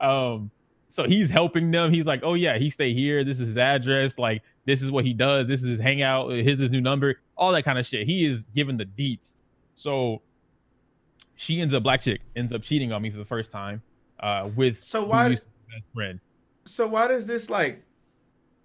[0.00, 0.50] Um,
[0.88, 1.92] so he's helping them.
[1.92, 3.22] He's like, "Oh yeah, he stay here.
[3.22, 4.18] This is his address.
[4.18, 5.46] Like this is what he does.
[5.48, 6.30] This is his hangout.
[6.30, 7.18] His his new number.
[7.36, 8.06] All that kind of shit.
[8.06, 9.34] He is giving the deets.
[9.74, 10.22] So
[11.36, 13.82] she ends up black chick ends up cheating on me for the first time.
[14.20, 15.48] Uh, with So why- best
[15.94, 16.20] friend?
[16.66, 17.82] so why does this like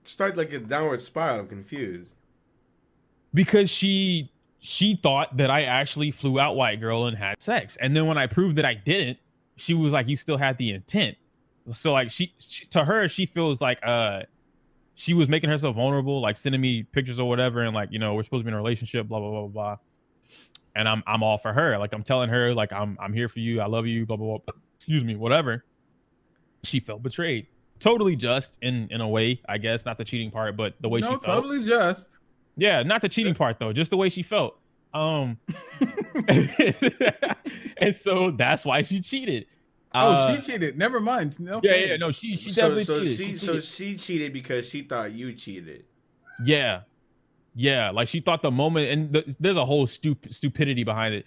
[0.05, 1.39] start like a downward spiral?
[1.39, 2.15] I'm confused.
[3.33, 7.77] because she she thought that I actually flew out white girl and had sex.
[7.77, 9.19] And then when I proved that I didn't,
[9.57, 11.15] she was like, you still had the intent.
[11.71, 14.23] So like she, she to her, she feels like uh
[14.95, 18.13] she was making herself vulnerable, like sending me pictures or whatever, and like, you know,
[18.13, 19.77] we're supposed to be in a relationship, blah, blah, blah, blah, blah.
[20.75, 21.77] And I'm I'm all for her.
[21.77, 24.37] Like I'm telling her, like, I'm I'm here for you, I love you, blah, blah,
[24.37, 24.55] blah.
[24.77, 25.63] Excuse me, whatever.
[26.63, 27.47] She felt betrayed.
[27.79, 29.85] Totally just in in a way, I guess.
[29.85, 31.23] Not the cheating part, but the way no, she felt.
[31.23, 32.19] totally just.
[32.57, 34.57] Yeah, not the cheating part though, just the way she felt.
[34.93, 35.37] Um
[37.77, 39.45] and so that's why she cheated.
[40.01, 40.77] Oh, Uh, she cheated.
[40.77, 41.39] Never mind.
[41.39, 43.17] No, Yeah, yeah, no, she she definitely so cheated.
[43.17, 45.85] she She so she cheated because she thought you cheated.
[46.43, 46.81] Yeah,
[47.55, 47.91] yeah.
[47.91, 51.25] Like she thought the moment, and th- there's a whole stup- stupidity behind it.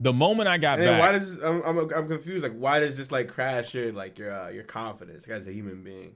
[0.00, 2.42] The moment I got And back, why does I'm, I'm I'm confused?
[2.44, 5.82] Like why does this like crash your like your uh, your confidence as a human
[5.82, 6.14] being?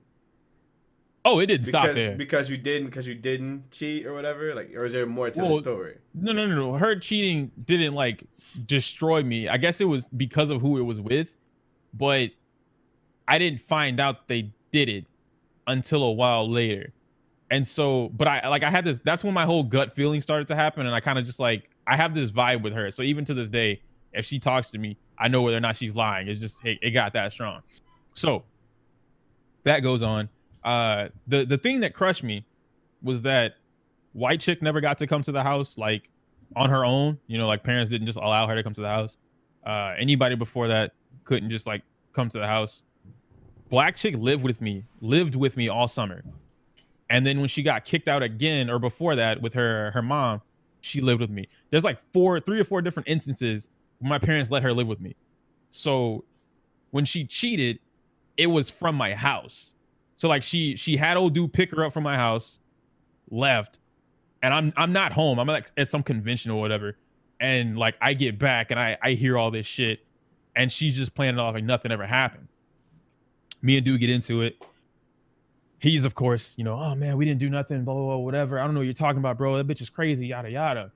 [1.24, 2.16] oh, it didn't stop Because there.
[2.16, 4.54] because you didn't because you didn't cheat or whatever.
[4.54, 5.98] Like or is there more to Well, the story?
[6.14, 6.72] No, no, no, no.
[6.74, 8.24] Her cheating didn't like
[8.66, 9.48] destroy me.
[9.48, 11.36] I guess it was because of who it was with,
[11.94, 12.30] but
[13.28, 15.06] I didn't find out they did it
[15.66, 16.92] until a while later.
[17.50, 19.00] And so, but I like I had this.
[19.04, 21.68] That's when my whole gut feeling started to happen, and I kind of just like
[21.86, 22.90] I have this vibe with her.
[22.90, 23.82] So even to this day,
[24.14, 26.28] if she talks to me, I know whether or not she's lying.
[26.28, 27.60] It's just hey, it got that strong.
[28.14, 28.44] So
[29.64, 30.28] that goes on.
[30.64, 32.44] Uh, the the thing that crushed me
[33.02, 33.56] was that
[34.14, 36.08] white chick never got to come to the house like
[36.56, 37.18] on her own.
[37.26, 39.16] You know, like parents didn't just allow her to come to the house.
[39.66, 40.92] Uh, anybody before that
[41.24, 41.82] couldn't just like
[42.12, 42.82] come to the house.
[43.70, 46.22] Black chick lived with me, lived with me all summer,
[47.10, 50.42] and then when she got kicked out again, or before that with her her mom,
[50.80, 51.48] she lived with me.
[51.70, 53.68] There's like four, three or four different instances
[54.02, 55.14] my parents let her live with me.
[55.70, 56.24] So
[56.90, 57.78] when she cheated,
[58.36, 59.74] it was from my house.
[60.16, 62.58] So like she she had old dude pick her up from my house,
[63.30, 63.80] left,
[64.42, 65.38] and I'm I'm not home.
[65.38, 66.96] I'm like at some convention or whatever.
[67.40, 70.04] And like I get back and I I hear all this shit,
[70.56, 72.48] and she's just playing it off like nothing ever happened.
[73.62, 74.64] Me and dude get into it.
[75.78, 78.58] He's of course, you know, oh man, we didn't do nothing, blah blah blah, whatever.
[78.58, 79.56] I don't know what you're talking about, bro.
[79.56, 80.92] That bitch is crazy, yada yada.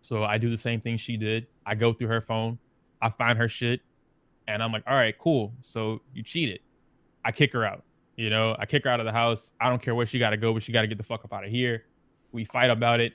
[0.00, 1.46] So I do the same thing she did.
[1.66, 2.58] I go through her phone,
[3.00, 3.80] I find her shit,
[4.48, 5.52] and I'm like, all right, cool.
[5.60, 6.60] So you cheated.
[7.24, 7.84] I kick her out.
[8.16, 9.52] You know, I kick her out of the house.
[9.60, 11.24] I don't care where she got to go, but she got to get the fuck
[11.24, 11.84] up out of here.
[12.32, 13.14] We fight about it,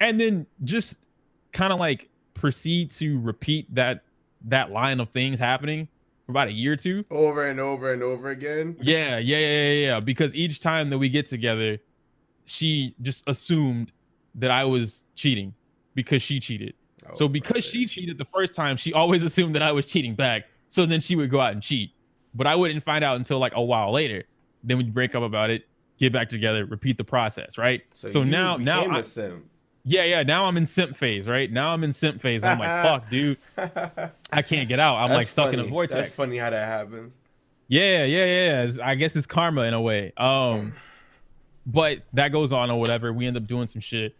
[0.00, 0.96] and then just
[1.52, 4.04] kind of like proceed to repeat that
[4.46, 5.88] that line of things happening
[6.26, 7.04] for about a year or two.
[7.10, 8.76] Over and over and over again.
[8.80, 10.00] Yeah, yeah, yeah, yeah, yeah.
[10.00, 11.78] Because each time that we get together,
[12.44, 13.92] she just assumed
[14.36, 15.54] that I was cheating
[15.94, 16.74] because she cheated.
[17.08, 17.62] Oh, so because brother.
[17.62, 20.44] she cheated the first time, she always assumed that I was cheating back.
[20.68, 21.90] So then she would go out and cheat.
[22.34, 24.24] But I wouldn't find out until like a while later.
[24.64, 25.64] Then we break up about it,
[25.98, 27.82] get back together, repeat the process, right?
[27.94, 29.44] So, you now now I, a simp.
[29.84, 31.50] Yeah, yeah, now I'm in simp phase, right?
[31.50, 32.44] Now I'm in simp phase.
[32.44, 33.38] I'm like, fuck, dude,
[34.32, 34.96] I can't get out.
[34.96, 35.70] I'm like That's stuck in a funny.
[35.70, 35.94] vortex.
[35.94, 37.14] That's funny how that happens.
[37.68, 38.62] Yeah, yeah, yeah.
[38.64, 40.12] It's- I guess it's karma in a way.
[40.16, 40.74] Um,
[41.66, 43.12] but that goes on or whatever.
[43.12, 44.14] We end up doing some shit.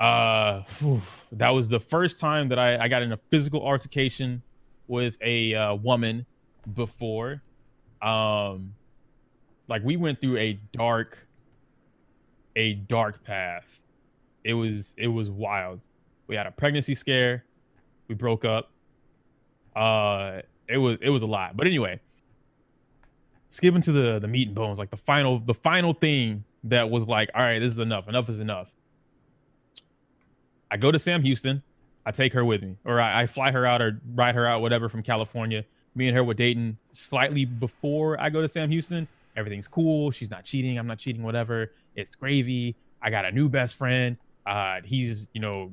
[0.00, 1.00] Uh, phew,
[1.32, 4.42] that was the first time that I, I got in a physical altercation
[4.88, 6.26] with a uh, woman
[6.74, 7.40] before.
[8.00, 8.74] Um,
[9.68, 11.24] like we went through a dark,
[12.56, 13.81] a dark path.
[14.44, 15.80] It was it was wild.
[16.26, 17.44] We had a pregnancy scare.
[18.08, 18.70] We broke up.
[19.74, 21.56] Uh, it was it was a lot.
[21.56, 22.00] But anyway,
[23.50, 27.06] skipping to the the meat and bones, like the final the final thing that was
[27.06, 28.08] like, all right, this is enough.
[28.08, 28.68] Enough is enough.
[30.70, 31.62] I go to Sam Houston.
[32.04, 34.60] I take her with me, or I, I fly her out or ride her out,
[34.60, 35.64] whatever, from California.
[35.94, 39.06] Me and her were dating slightly before I go to Sam Houston.
[39.36, 40.10] Everything's cool.
[40.10, 40.78] She's not cheating.
[40.78, 41.22] I'm not cheating.
[41.22, 41.72] Whatever.
[41.94, 42.74] It's gravy.
[43.00, 44.16] I got a new best friend.
[44.46, 45.72] Uh, he's you know,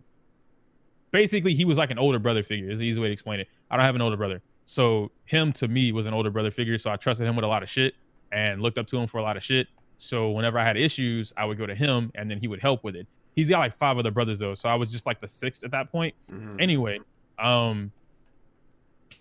[1.12, 2.70] basically he was like an older brother figure.
[2.70, 3.48] Is the easy way to explain it.
[3.72, 6.78] I don't have an older brother, so him to me was an older brother figure.
[6.78, 7.96] So I trusted him with a lot of shit
[8.32, 9.68] and looked up to him for a lot of shit.
[9.98, 12.84] So whenever I had issues, I would go to him, and then he would help
[12.84, 13.06] with it.
[13.36, 15.72] He's got like five other brothers though, so I was just like the sixth at
[15.72, 16.14] that point.
[16.32, 16.62] Mhm.
[16.62, 17.00] Anyway,
[17.38, 17.92] um,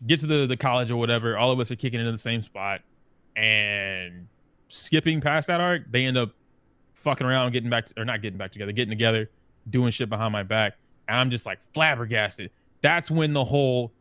[0.06, 1.36] get to the the college or whatever.
[1.38, 2.82] All of us are kicking into the same spot,
[3.36, 4.26] and
[4.68, 6.30] skipping past that arc, they end up
[6.94, 9.30] fucking around, getting back to, or not getting back together, getting together,
[9.70, 10.74] doing shit behind my back,
[11.08, 12.50] and I'm just like flabbergasted.
[12.80, 13.92] That's when the whole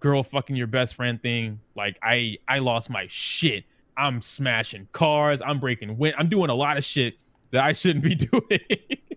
[0.00, 3.64] girl fucking your best friend thing, like I I lost my shit.
[3.96, 5.40] I'm smashing cars.
[5.42, 6.14] I'm breaking wind.
[6.18, 7.14] I'm doing a lot of shit
[7.52, 8.60] that I shouldn't be doing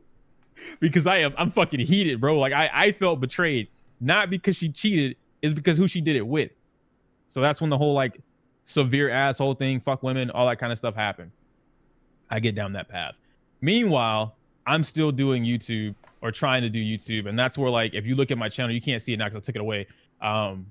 [0.79, 2.37] because I am I'm fucking heated, bro.
[2.37, 3.67] Like I I felt betrayed,
[3.99, 6.51] not because she cheated, is because who she did it with.
[7.29, 8.21] So that's when the whole like
[8.63, 11.31] severe asshole thing, fuck women, all that kind of stuff happened.
[12.29, 13.13] I get down that path.
[13.61, 14.35] Meanwhile,
[14.67, 18.15] I'm still doing YouTube or trying to do YouTube, and that's where like if you
[18.15, 19.87] look at my channel, you can't see it now because I took it away.
[20.21, 20.67] Um,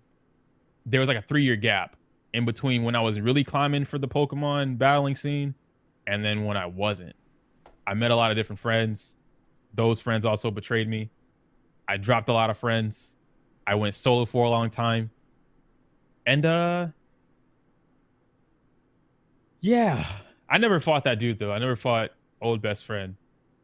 [0.86, 1.96] there was like a three year gap
[2.32, 5.54] in between when I was really climbing for the Pokemon battling scene
[6.06, 7.14] and then when I wasn't.
[7.86, 9.16] I met a lot of different friends.
[9.74, 11.10] Those friends also betrayed me.
[11.88, 13.14] I dropped a lot of friends.
[13.66, 15.10] I went solo for a long time.
[16.26, 16.88] And uh
[19.60, 20.06] yeah,
[20.48, 21.52] I never fought that dude though.
[21.52, 22.10] I never fought
[22.40, 23.16] old best friend.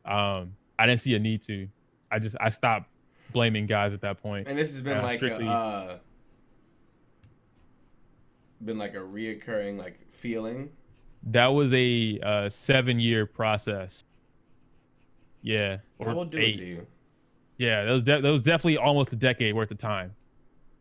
[0.05, 1.69] Um I didn't see a need to.
[2.11, 2.89] I just I stopped
[3.33, 4.49] blaming guys at that point.
[4.49, 5.99] And this has been Uh, like a, uh,
[8.65, 10.71] been like a reoccurring like feeling.
[11.25, 14.05] That was a uh, seven year process.
[15.43, 16.57] Yeah, I will do eight.
[16.57, 16.87] it to you.
[17.59, 20.15] Yeah, that was de- that was definitely almost a decade worth of time.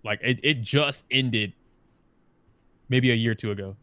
[0.04, 1.54] Like it, it just ended
[2.88, 3.76] maybe a year or two ago.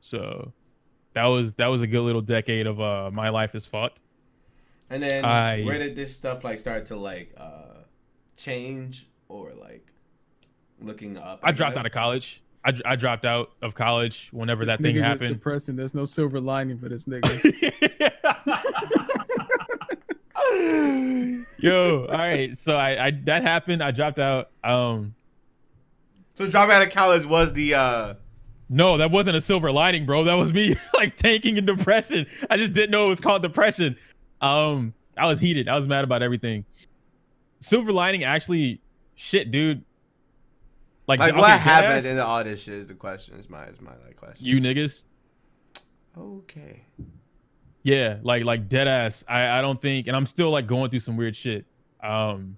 [0.00, 0.52] So
[1.16, 4.00] that was that was a good little decade of uh my life is fucked.
[4.90, 7.78] And then I- where did this stuff like start to like uh
[8.36, 9.86] change or like
[10.80, 11.40] looking up?
[11.42, 12.42] I dropped out of college.
[12.64, 15.36] I, I dropped out of college whenever This that thing nigga just happened.
[15.38, 15.76] depressing.
[15.76, 18.12] There's no silver lining for this nigga.
[21.58, 22.56] Yo, all right.
[22.56, 23.82] So I, I that happened.
[23.82, 24.50] I dropped out.
[24.62, 25.14] Um,
[26.34, 28.14] So dropping out of college was the uh
[28.68, 30.24] no, that wasn't a silver lining, bro.
[30.24, 32.26] That was me like tanking in depression.
[32.50, 33.96] I just didn't know it was called depression.
[34.40, 35.68] Um, I was heated.
[35.68, 36.64] I was mad about everything.
[37.60, 38.80] Silver lining, actually,
[39.14, 39.82] shit, dude.
[41.06, 43.36] Like, like okay, what happened ass, at the end all this shit is the question.
[43.36, 44.44] Is my is my like question.
[44.44, 45.04] You niggas.
[46.18, 46.82] okay.
[47.84, 49.24] Yeah, like like dead ass.
[49.28, 51.64] I I don't think, and I'm still like going through some weird shit.
[52.02, 52.56] Um,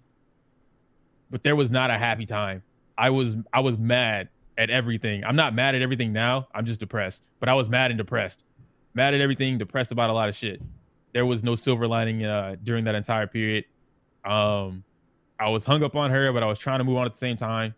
[1.31, 2.63] but there was not a happy time.
[2.97, 5.25] I was I was mad at everything.
[5.25, 6.49] I'm not mad at everything now.
[6.53, 7.29] I'm just depressed.
[7.39, 8.45] But I was mad and depressed.
[8.93, 10.61] Mad at everything, depressed about a lot of shit.
[11.15, 13.65] There was no silver lining uh during that entire period.
[14.25, 14.85] Um,
[15.41, 17.19] I was hung up on her, but I was trying to move on at the
[17.19, 17.75] same time.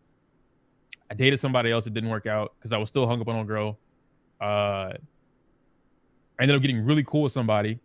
[1.10, 1.86] I dated somebody else.
[1.86, 3.78] It didn't work out because I was still hung up on a girl.
[4.40, 7.78] Uh, I ended up getting really cool with somebody,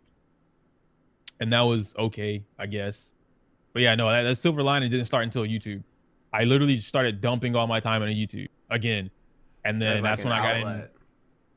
[1.40, 3.12] and that was okay, I guess.
[3.74, 5.82] But yeah, no, that, that silver lining didn't start until YouTube.
[6.32, 9.10] I literally started dumping all my time on YouTube again,
[9.64, 10.88] and then that's an when I got in.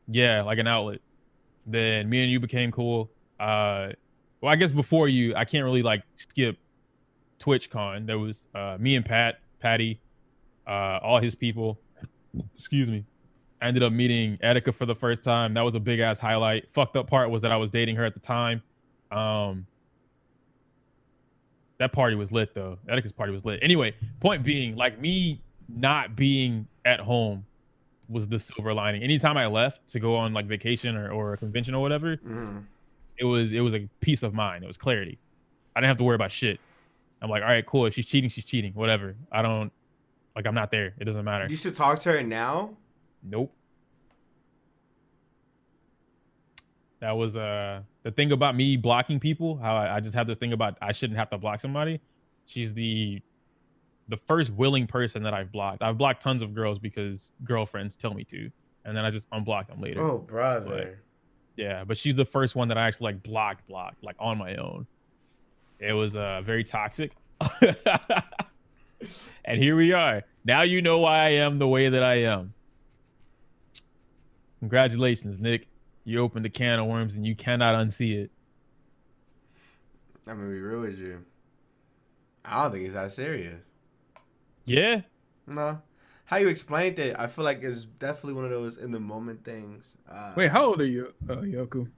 [0.07, 0.99] Yeah, like an outlet.
[1.65, 3.11] Then me and you became cool.
[3.39, 3.89] Uh,
[4.41, 6.57] well, I guess before you, I can't really like skip
[7.39, 8.05] TwitchCon.
[8.05, 9.99] There was uh, me and Pat, Patty,
[10.67, 11.79] uh, all his people.
[12.55, 13.05] Excuse me.
[13.61, 15.53] I ended up meeting Etika for the first time.
[15.53, 16.71] That was a big ass highlight.
[16.71, 18.61] Fucked up part was that I was dating her at the time.
[19.11, 19.67] Um,
[21.77, 22.77] that party was lit though.
[22.87, 23.59] Etika's party was lit.
[23.61, 27.45] Anyway, point being, like me not being at home
[28.07, 29.03] was the silver lining.
[29.03, 32.63] Anytime I left to go on like vacation or, or a convention or whatever, Mhm.
[33.17, 34.63] it was it was a peace of mind.
[34.63, 35.19] It was clarity.
[35.75, 36.59] I didn't have to worry about shit.
[37.21, 37.85] I'm like, all right, cool.
[37.85, 38.73] If she's cheating, she's cheating.
[38.73, 39.15] Whatever.
[39.31, 39.71] I don't
[40.35, 40.47] like.
[40.47, 40.93] I'm not there.
[40.99, 41.47] It doesn't matter.
[41.49, 42.75] You should talk to her now.
[43.21, 43.53] Nope.
[47.01, 49.57] That was uh the thing about me blocking people.
[49.57, 51.99] How I, I just have this thing about I shouldn't have to block somebody.
[52.45, 53.21] She's the
[54.09, 55.81] the first willing person that I've blocked.
[55.81, 58.51] I've blocked tons of girls because girlfriends tell me to,
[58.85, 60.01] and then I just unblock them later.
[60.01, 61.01] Oh brother.
[61.55, 64.55] Yeah, but she's the first one that I actually like blocked, blocked, like on my
[64.55, 64.87] own.
[65.79, 67.11] It was uh very toxic.
[69.45, 70.23] and here we are.
[70.43, 72.53] Now you know why I am the way that I am.
[74.59, 75.67] Congratulations, Nick.
[76.03, 78.31] You opened a can of worms and you cannot unsee it.
[80.27, 81.23] I'm gonna be real with you.
[82.43, 83.61] I don't think it's that serious.
[84.69, 85.01] Yeah.
[85.47, 85.81] No.
[86.25, 89.43] How you explained it, I feel like it's definitely one of those in the moment
[89.43, 89.97] things.
[90.09, 91.89] Uh, Wait, how old are you, uh, Yoku?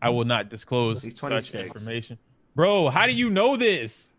[0.00, 2.18] I will not disclose He's such information.
[2.54, 4.14] Bro, how do you know this?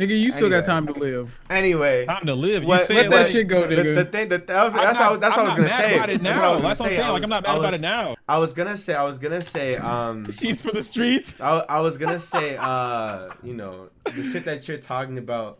[0.00, 0.60] Nigga, you still Anyway.
[0.60, 1.40] got time to live.
[1.50, 2.62] Anyway, Time to live.
[2.62, 3.94] You What- say let that like, shit go, nigga.
[3.96, 5.94] the thing that, that was, that's not- what, that's I'm what I was gonna say.
[5.96, 6.96] About it That's what I was gonna That's what I'm say.
[6.96, 7.08] saying.
[7.08, 8.16] I Like I'm not I mad about it now.
[8.28, 8.94] I was gonna say.
[8.94, 9.76] I was gonna say.
[9.76, 10.30] Um.
[10.38, 11.34] She's for the streets.
[11.40, 12.56] I, I was gonna say.
[12.58, 13.28] Uh.
[13.42, 15.58] You know the shit that you're talking about.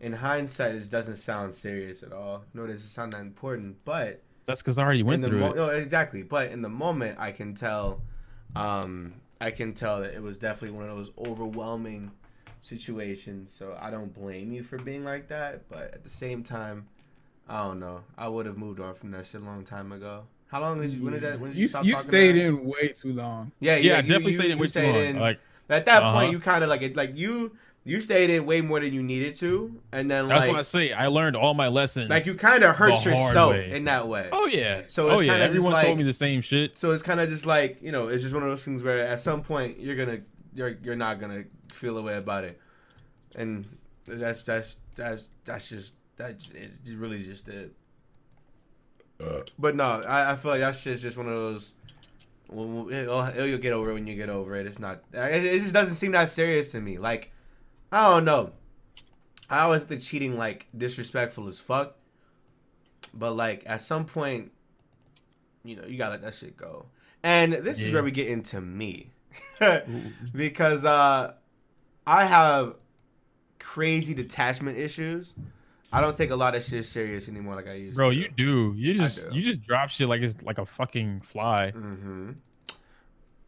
[0.00, 2.44] In hindsight, it doesn't sound serious at all.
[2.54, 3.76] Nor doesn't sound that important.
[3.84, 5.56] But That's because I already in went the through mo- it.
[5.56, 6.22] no, exactly.
[6.24, 8.00] But in the moment, I can tell.
[8.56, 9.14] Um.
[9.40, 12.12] I can tell that it was definitely one of those overwhelming
[12.62, 13.52] situations.
[13.52, 15.68] So I don't blame you for being like that.
[15.68, 16.86] But at the same time,
[17.48, 18.00] I don't know.
[18.16, 20.22] I would have moved on from that shit a long time ago.
[20.46, 21.02] How long did you?
[21.02, 21.40] When did that?
[21.40, 22.46] When did you, You stop you talking stayed to her?
[22.48, 23.52] in way too long.
[23.60, 24.94] Yeah, Yeah, yeah, I you- definitely you- stayed in you way too long.
[24.96, 26.20] in- Like At that Uh-huh.
[26.20, 27.52] point, you kind of like it, like you
[27.84, 30.62] you stayed in way more than you needed to, and then that's like what I
[30.62, 30.92] say.
[30.92, 32.10] I learned all my lessons.
[32.10, 33.70] like you kind of hurt yourself way.
[33.72, 34.28] in that way.
[34.30, 34.82] Oh yeah.
[34.88, 35.32] So oh yeah.
[35.34, 36.76] Everyone like- told me the same shit.
[36.78, 39.04] So it's kind of just like you know, it's just one of those things where
[39.06, 40.20] at some point you're gonna
[40.54, 41.44] you're you're not gonna
[41.74, 42.60] feel a way about it,
[43.34, 43.66] and
[44.06, 47.74] That's that's that's that's just that's it's really just it.
[49.58, 51.72] But no, I, I feel like that shit's just one of those.
[52.48, 54.66] Well, it'll, it'll, you'll get over it when you get over it.
[54.66, 55.00] It's not.
[55.12, 56.98] It, it just doesn't seem that serious to me.
[56.98, 57.30] Like,
[57.92, 58.52] I don't know.
[59.48, 61.96] I always think cheating like disrespectful as fuck.
[63.14, 64.50] But like at some point,
[65.64, 66.86] you know, you gotta let that shit go.
[67.22, 69.10] And this is where we get into me.
[70.34, 71.34] because uh
[72.06, 72.74] I have
[73.58, 75.34] crazy detachment issues.
[75.92, 77.96] I don't take a lot of shit serious anymore like I used to.
[77.96, 78.16] Bro, to.
[78.16, 78.74] you do.
[78.76, 79.36] You just do.
[79.36, 81.72] you just drop shit like it's like a fucking fly.
[81.74, 82.30] Mm-hmm.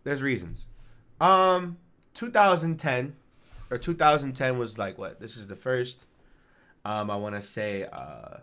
[0.05, 0.66] There's reasons.
[1.20, 1.78] Um,
[2.12, 3.16] 2010
[3.70, 5.20] or 2010 was like what?
[5.20, 6.06] This is the first.
[6.85, 8.39] Um, I want to say uh,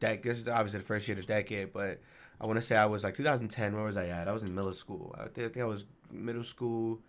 [0.00, 1.98] dec- This is obviously the first year of the decade, but
[2.40, 3.74] I want to say I was like 2010.
[3.74, 4.28] Where was I at?
[4.28, 5.14] I was in middle school.
[5.18, 7.00] I think, I think I was middle school.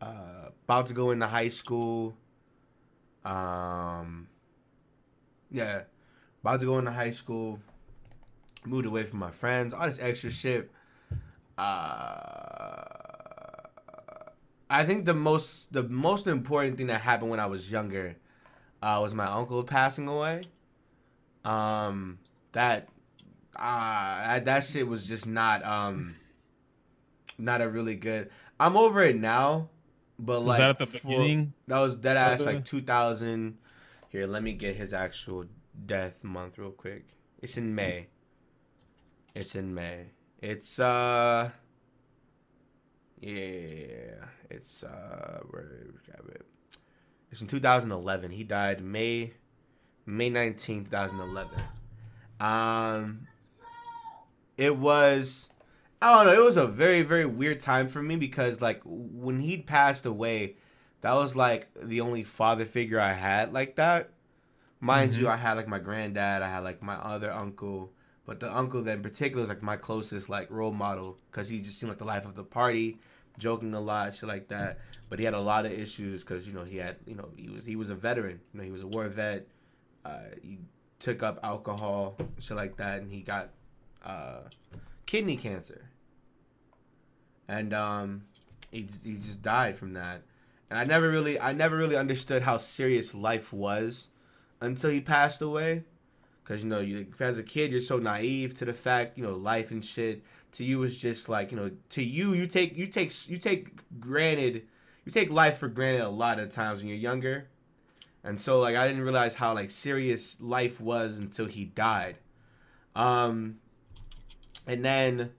[0.00, 2.14] Uh, about to go into high school.
[3.24, 4.28] Um,
[5.50, 5.82] yeah,
[6.42, 7.58] about to go into high school.
[8.64, 9.72] Moved away from my friends.
[9.72, 10.70] All this extra shit
[11.58, 12.84] uh,
[14.70, 18.16] I think the most the most important thing that happened when I was younger
[18.80, 20.44] uh, was my uncle passing away.
[21.44, 22.20] Um,
[22.52, 22.88] that
[23.56, 26.14] uh, that shit was just not um
[27.38, 28.30] not a really good.
[28.60, 29.68] I'm over it now,
[30.18, 31.52] but Was like that at the for- beginning?
[31.66, 33.58] that was dead ass like 2000.
[34.10, 35.44] Here, let me get his actual
[35.86, 37.06] death month real quick.
[37.42, 38.08] It's in May.
[39.34, 40.06] It's in May.
[40.40, 41.50] It's uh
[43.20, 46.46] yeah, it's uh where we got it.
[47.30, 48.30] It's in 2011.
[48.30, 49.32] He died May
[50.06, 51.60] May 19, 2011.
[52.40, 53.26] Um
[54.56, 55.48] it was
[56.00, 59.40] I don't know, it was a very very weird time for me because like when
[59.40, 60.56] he'd passed away,
[61.00, 64.10] that was like the only father figure I had like that.
[64.80, 67.90] Mind you, I had like my granddad, I had like my other uncle,
[68.24, 71.60] but the uncle that in particular was like my closest like role model because he
[71.60, 72.98] just seemed like the life of the party,
[73.38, 74.78] joking a lot, shit like that.
[75.08, 77.48] But he had a lot of issues because you know he had you know he
[77.48, 79.48] was he was a veteran, you know he was a war vet.
[80.04, 80.58] Uh, he
[81.00, 83.50] took up alcohol, shit like that, and he got
[84.04, 84.42] uh,
[85.06, 85.87] kidney cancer.
[87.48, 88.22] And um,
[88.70, 90.22] he he just died from that.
[90.70, 94.08] And I never really I never really understood how serious life was
[94.60, 95.84] until he passed away.
[96.44, 99.34] Cause you know, you as a kid, you're so naive to the fact, you know,
[99.34, 100.22] life and shit.
[100.52, 103.68] To you, is just like you know, to you, you take you take you take
[104.00, 104.66] granted,
[105.04, 107.48] you take life for granted a lot of times when you're younger,
[108.24, 112.16] and so like I didn't realize how like serious life was until he died,
[112.96, 113.58] um,
[114.66, 115.32] and then,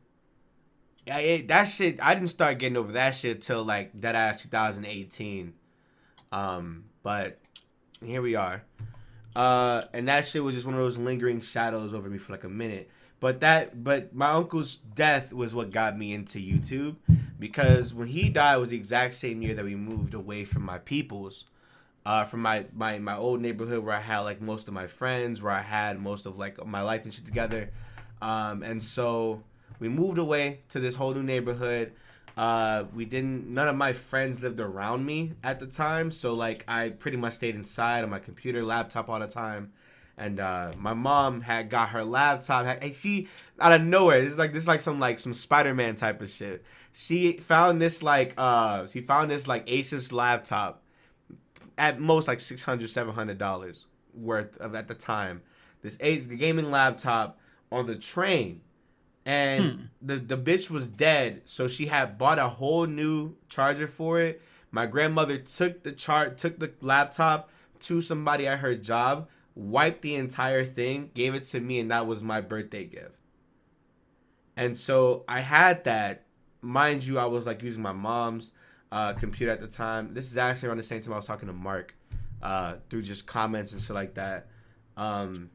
[1.09, 4.43] yeah, it, that shit I didn't start getting over that shit till like that ass
[4.43, 5.53] 2018,
[6.31, 7.39] um, but
[8.05, 8.61] here we are.
[9.35, 12.43] Uh, and that shit was just one of those lingering shadows over me for like
[12.43, 12.91] a minute.
[13.19, 16.97] But that, but my uncle's death was what got me into YouTube
[17.39, 20.77] because when he died was the exact same year that we moved away from my
[20.77, 21.45] peoples,
[22.05, 25.41] uh, from my my my old neighborhood where I had like most of my friends,
[25.41, 27.71] where I had most of like my life and shit together,
[28.21, 29.41] um, and so
[29.79, 31.93] we moved away to this whole new neighborhood.
[32.37, 33.49] Uh, we didn't.
[33.49, 37.33] None of my friends lived around me at the time, so like I pretty much
[37.33, 39.73] stayed inside on my computer, laptop all the time.
[40.17, 42.65] And uh, my mom had got her laptop.
[42.65, 43.27] Had, and she
[43.59, 46.21] out of nowhere, this is like this is like some like some Spider Man type
[46.21, 46.63] of shit.
[46.93, 50.83] She found this like uh she found this like Asus laptop
[51.77, 55.41] at most like 600 700 dollars worth of at the time.
[55.81, 57.39] This gaming laptop
[57.71, 58.61] on the train
[59.29, 64.19] and the the bitch was dead so she had bought a whole new charger for
[64.19, 64.41] it.
[64.71, 67.51] My grandmother took the chart took the laptop
[67.81, 72.07] to somebody at her job wiped the entire thing gave it to me and that
[72.07, 73.15] was my birthday gift.
[74.57, 76.25] And so i had that.
[76.61, 78.51] Mind you i was like using my mom's
[78.91, 80.15] uh, computer at the time.
[80.15, 81.95] This is actually around the same time i was talking to mark
[82.41, 84.47] uh, through just comments and shit like that.
[84.97, 85.51] Um,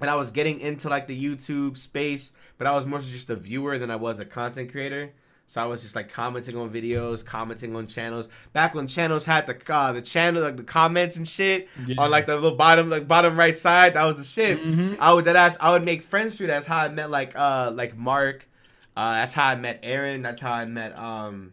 [0.00, 3.36] and I was getting into like the YouTube space, but I was more just a
[3.36, 5.12] viewer than I was a content creator.
[5.48, 8.28] So I was just like commenting on videos, commenting on channels.
[8.52, 11.68] Back when channels had the uh, the channel like the comments and shit
[11.98, 14.60] on like the little bottom like bottom right side, that was the shit.
[14.60, 14.96] Mhm.
[14.98, 16.48] I would that ass, I would make friends through.
[16.48, 16.54] that.
[16.54, 18.48] That's how I met like uh like Mark.
[18.96, 20.22] Uh, that's how I met Aaron.
[20.22, 21.52] That's how I met um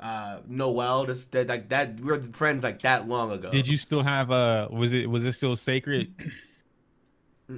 [0.00, 1.06] uh Noel.
[1.06, 2.00] That's that like that.
[2.00, 3.52] We were friends like that long ago.
[3.52, 6.12] Did you still have uh was it was it still sacred?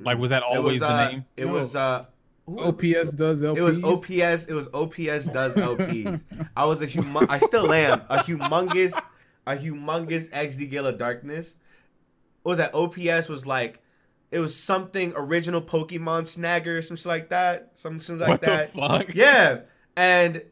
[0.05, 1.25] Like was that always was, the uh, name?
[1.37, 1.53] It No.
[1.53, 2.07] was uh.
[2.49, 3.57] OPS does LPs.
[3.57, 4.47] It was OPS.
[4.47, 6.23] It was OPS does LPs.
[6.57, 9.01] I was a humo- I still am a humongous,
[9.47, 11.55] a humongous XD Gale of Darkness.
[12.43, 12.75] what was that?
[12.75, 13.81] OPS was like
[14.33, 17.71] it was something original Pokemon Snagger or some shit like that.
[17.75, 18.73] Something like what that.
[18.75, 19.15] the fuck?
[19.15, 19.61] Yeah.
[19.97, 20.43] And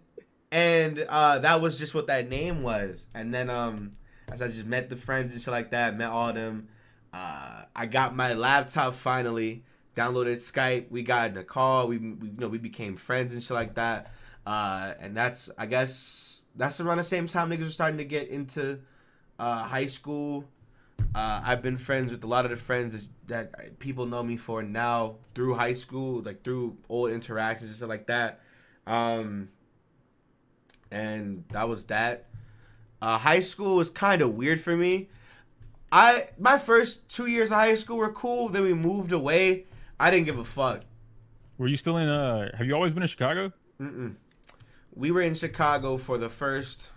[0.53, 3.07] and uh that was just what that name was.
[3.15, 3.93] And then um
[4.31, 6.69] as I just met the friends and shit like that, met all of them.
[7.13, 9.65] Uh I got my laptop finally,
[9.97, 13.43] downloaded Skype, we got in a call, we, we you know, we became friends and
[13.43, 14.13] shit like that.
[14.47, 18.29] Uh and that's I guess that's around the same time niggas were starting to get
[18.29, 18.81] into
[19.39, 20.45] uh high school.
[21.15, 24.37] Uh, I've been friends with a lot of the friends that, that people know me
[24.37, 28.41] for now through high school, like through old interactions and stuff like that.
[28.87, 29.49] Um,
[30.91, 32.27] and that was that.
[33.03, 35.09] Uh, high school was kind of weird for me.
[35.93, 38.49] I my first two years of high school were cool.
[38.49, 39.67] Then we moved away.
[39.99, 40.83] I didn't give a fuck.
[41.59, 42.09] Were you still in?
[42.09, 43.53] Uh, have you always been in Chicago?
[43.81, 44.15] Mm-mm.
[44.95, 46.89] We were in Chicago for the first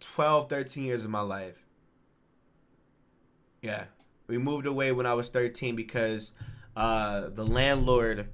[0.00, 1.64] 12, 13 years of my life.
[3.62, 3.84] Yeah.
[4.26, 6.32] We moved away when I was 13 because
[6.76, 8.28] uh, the landlord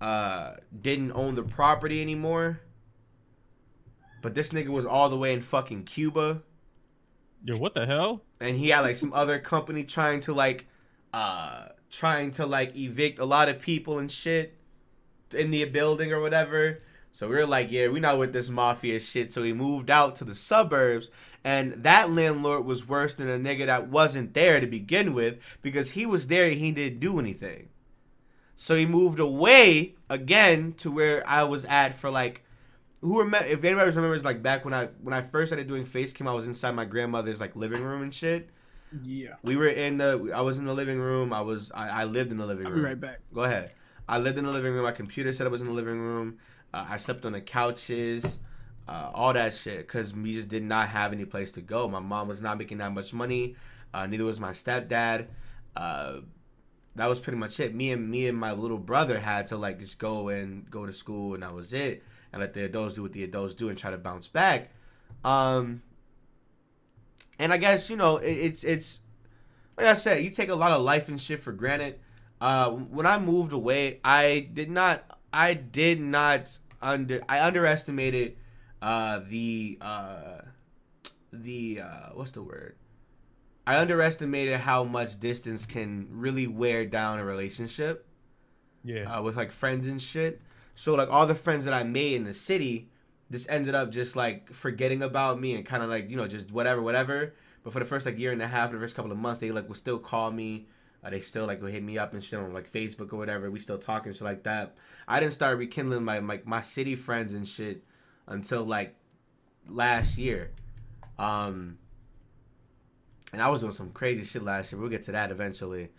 [0.00, 2.60] uh, didn't own the property anymore.
[4.22, 6.42] But this nigga was all the way in fucking Cuba.
[7.44, 8.22] Yo, what the hell?
[8.40, 10.66] And he had like some other company trying to like
[11.12, 14.56] uh trying to like evict a lot of people and shit
[15.32, 16.80] in the building or whatever.
[17.12, 19.32] So we were like, yeah, we not with this mafia shit.
[19.32, 21.10] So we moved out to the suburbs,
[21.42, 25.92] and that landlord was worse than a nigga that wasn't there to begin with because
[25.92, 27.68] he was there and he didn't do anything.
[28.54, 32.44] So he moved away again to where I was at for like,
[33.00, 33.46] who remember?
[33.46, 36.34] If anybody remembers, like back when I when I first started doing face cam, I
[36.34, 38.50] was inside my grandmother's like living room and shit.
[39.02, 39.34] Yeah.
[39.42, 40.32] We were in the.
[40.34, 41.32] I was in the living room.
[41.32, 41.70] I was.
[41.74, 42.82] I, I lived in the living I'll room.
[42.82, 43.20] be right back.
[43.32, 43.72] Go ahead.
[44.08, 44.82] I lived in the living room.
[44.84, 46.38] My computer said I was in the living room.
[46.74, 48.38] Uh, I slept on the couches,
[48.88, 51.88] uh, all that shit, because we just did not have any place to go.
[51.88, 53.56] My mom was not making that much money.
[53.94, 55.26] Uh, neither was my stepdad.
[55.74, 56.20] Uh,
[56.96, 57.74] that was pretty much it.
[57.74, 60.92] Me and me and my little brother had to like just go and go to
[60.92, 62.02] school, and that was it.
[62.32, 64.70] And let the adults do what the adults do and try to bounce back.
[65.24, 65.82] Um,
[67.38, 69.00] and I guess you know it, it's it's
[69.76, 71.98] like I said, you take a lot of life and shit for granted.
[72.40, 75.18] Uh, when I moved away, I did not.
[75.32, 77.20] I did not under.
[77.28, 78.36] I underestimated
[78.80, 80.38] uh, the uh,
[81.32, 82.76] the uh, what's the word?
[83.66, 88.06] I underestimated how much distance can really wear down a relationship
[88.82, 89.04] Yeah.
[89.18, 90.40] uh, with like friends and shit.
[90.74, 92.88] So like all the friends that I made in the city
[93.30, 96.50] just ended up just like forgetting about me and kind of like you know just
[96.50, 97.34] whatever whatever.
[97.62, 99.50] But for the first like year and a half, the first couple of months, they
[99.50, 100.66] like would still call me.
[101.02, 103.50] Uh, they still like would hit me up and shit on like Facebook or whatever.
[103.50, 104.74] We still talking shit like that.
[105.06, 107.84] I didn't start rekindling my like my city friends and shit
[108.26, 108.94] until like
[109.68, 110.50] last year.
[111.18, 111.78] Um,
[113.32, 114.80] and I was doing some crazy shit last year.
[114.80, 115.90] We'll get to that eventually.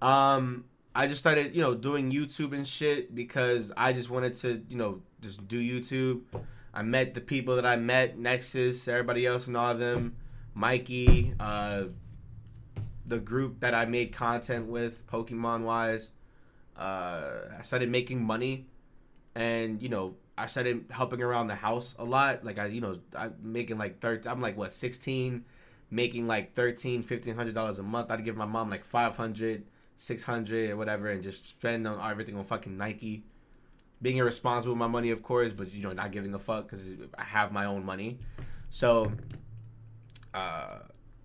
[0.00, 0.64] Um,
[0.96, 4.78] I just started, you know, doing YouTube and shit because I just wanted to, you
[4.78, 6.22] know, just do YouTube.
[6.72, 10.16] I met the people that I met, Nexus, everybody else, and all of them,
[10.54, 11.84] Mikey, uh,
[13.04, 16.12] the group that I made content with, Pokemon wise.
[16.74, 18.66] Uh, I started making money,
[19.34, 22.42] and you know, I started helping around the house a lot.
[22.42, 24.26] Like I, you know, I'm making like thirty.
[24.30, 25.44] I'm like what sixteen,
[25.90, 28.10] making like thirteen, fifteen hundred dollars a month.
[28.10, 29.62] I'd give my mom like 500
[29.98, 33.24] 600 or whatever and just spend on everything on fucking Nike.
[34.02, 36.84] Being irresponsible with my money, of course, but you know, not giving a fuck because
[37.16, 38.18] I have my own money.
[38.68, 39.10] So,
[40.34, 40.80] uh,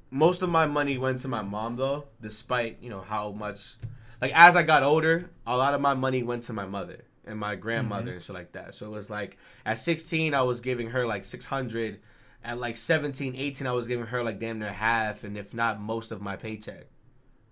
[0.09, 3.75] most of my money went to my mom though, despite you know how much.
[4.21, 7.39] Like as I got older, a lot of my money went to my mother and
[7.39, 8.75] my grandmother and shit like that.
[8.75, 11.99] So it was like at 16, I was giving her like 600.
[12.43, 15.79] At like 17, 18, I was giving her like damn near half, and if not
[15.79, 16.85] most of my paycheck.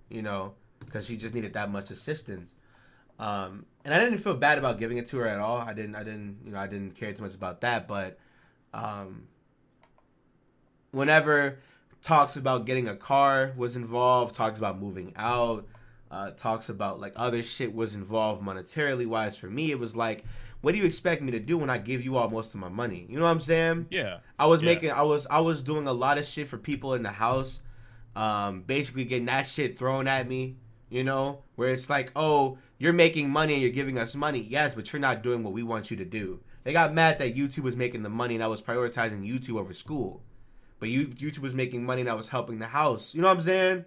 [0.09, 0.55] You know,
[0.89, 2.53] because she just needed that much assistance.
[3.19, 5.57] Um, and I didn't feel bad about giving it to her at all.
[5.57, 5.95] I didn't.
[5.95, 6.39] I didn't.
[6.45, 7.87] You know, I didn't care too much about that.
[7.87, 8.17] But
[8.73, 9.27] um,
[10.91, 11.59] whenever
[12.01, 15.67] talks about getting a car was involved, talks about moving out,
[16.11, 19.37] uh, talks about like other shit was involved monetarily wise.
[19.37, 20.23] For me, it was like,
[20.61, 22.69] what do you expect me to do when I give you all most of my
[22.69, 23.05] money?
[23.09, 23.87] You know what I'm saying?
[23.91, 24.19] Yeah.
[24.37, 24.65] I was Yeah.
[24.67, 27.59] making I was I was doing a lot of shit for people in the house.
[28.15, 30.55] Um basically getting that shit thrown at me,
[30.89, 34.75] you know, where it's like, "Oh, you're making money and you're giving us money." Yes,
[34.75, 36.39] but you're not doing what we want you to do.
[36.63, 39.73] They got mad that YouTube was making the money and I was prioritizing YouTube over
[39.73, 40.23] school.
[40.79, 43.13] But you YouTube was making money and I was helping the house.
[43.13, 43.85] You know what I'm saying?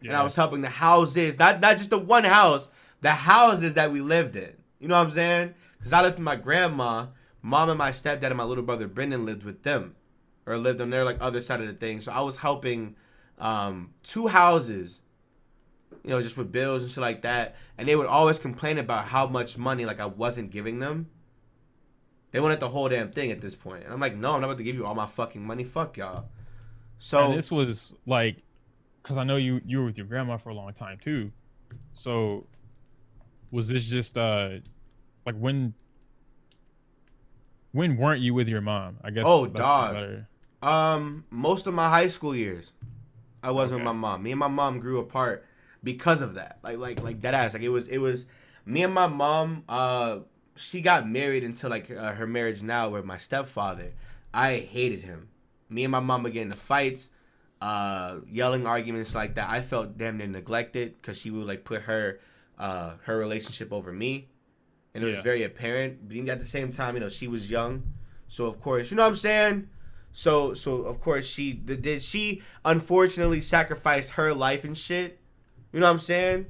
[0.00, 0.10] Yeah.
[0.10, 2.68] And I was helping the houses, not not just the one house,
[3.00, 4.52] the houses that we lived in.
[4.78, 5.54] You know what I'm saying?
[5.78, 7.06] Because I lived with my grandma,
[7.40, 9.96] mom and my stepdad and my little brother Brendan lived with them,
[10.46, 12.00] or lived on their like other side of the thing.
[12.00, 12.96] So I was helping
[13.38, 15.00] um, two houses,
[16.04, 17.56] you know, just with bills and shit like that.
[17.78, 21.08] And they would always complain about how much money like I wasn't giving them.
[22.30, 23.84] They wanted the whole damn thing at this point.
[23.84, 25.64] And I'm like, no, I'm not about to give you all my fucking money.
[25.64, 26.26] Fuck y'all.
[26.98, 28.42] So and this was like,
[29.02, 31.30] because I know you you were with your grandma for a long time too.
[31.92, 32.46] So,
[33.50, 34.50] was this just uh,
[35.26, 35.74] like when?
[37.72, 38.98] When weren't you with your mom?
[39.02, 39.24] I guess.
[39.26, 40.24] Oh, dog.
[40.62, 42.72] Um, most of my high school years,
[43.42, 44.22] I wasn't with my mom.
[44.22, 45.44] Me and my mom grew apart
[45.84, 46.58] because of that.
[46.62, 47.52] Like, like, like that ass.
[47.54, 48.26] Like it was, it was.
[48.66, 49.64] Me and my mom.
[49.68, 50.20] Uh,
[50.56, 53.92] she got married until like uh, her marriage now with my stepfather.
[54.32, 55.28] I hated him.
[55.68, 57.10] Me and my mom were getting into fights,
[57.60, 59.48] uh, yelling arguments like that.
[59.50, 62.20] I felt damn near neglected because she would like put her,
[62.58, 64.28] uh, her relationship over me,
[64.94, 65.22] and it was Yeah.
[65.22, 66.08] very apparent.
[66.08, 67.82] But at the same time, you know, she was young,
[68.28, 69.68] so of course, you know what I'm saying.
[70.12, 75.18] So so of course she did did she unfortunately sacrificed her life and shit.
[75.74, 76.46] You know what I'm saying?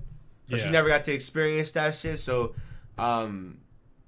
[0.50, 2.20] So she never got to experience that shit.
[2.20, 2.54] So
[2.98, 3.58] um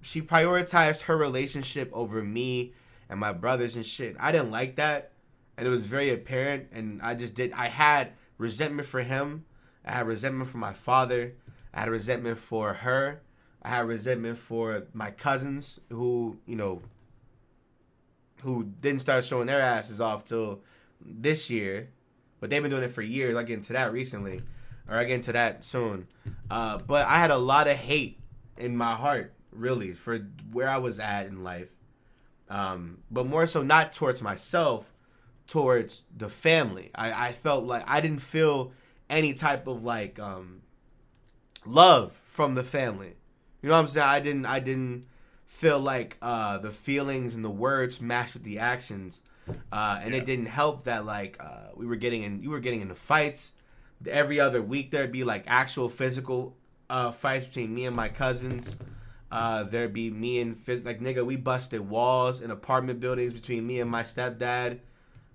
[0.02, 2.74] she prioritized her relationship over me
[3.08, 4.14] and my brothers and shit.
[4.20, 5.12] I didn't like that.
[5.56, 9.46] And it was very apparent and I just did I had resentment for him.
[9.86, 11.32] I had resentment for my father.
[11.72, 13.22] I had resentment for her.
[13.62, 16.82] I had resentment for my cousins who, you know,
[18.42, 20.60] who didn't start showing their asses off till
[21.00, 21.88] this year,
[22.38, 23.34] but they've been doing it for years.
[23.34, 24.42] I'll get into that recently,
[24.88, 26.06] or I'll get into that soon.
[26.50, 28.18] Uh, but I had a lot of hate
[28.56, 30.18] in my heart, really, for
[30.52, 31.68] where I was at in life.
[32.48, 34.92] Um, but more so not towards myself,
[35.46, 36.90] towards the family.
[36.94, 38.72] I, I felt like I didn't feel
[39.10, 40.62] any type of like um,
[41.64, 43.14] love from the family.
[43.62, 44.06] You know what I'm saying?
[44.06, 45.06] I didn't I didn't
[45.46, 49.22] feel like uh, the feelings and the words matched with the actions.
[49.72, 50.20] Uh, and Yeah.
[50.20, 53.52] it didn't help that like uh, we were getting in you were getting into fights.
[54.08, 56.56] Every other week there'd be like actual physical
[56.90, 58.76] uh, fights between me and my cousins.
[59.30, 63.66] Uh, there'd be me and phys- like nigga, we busted walls in apartment buildings between
[63.66, 64.78] me and my stepdad.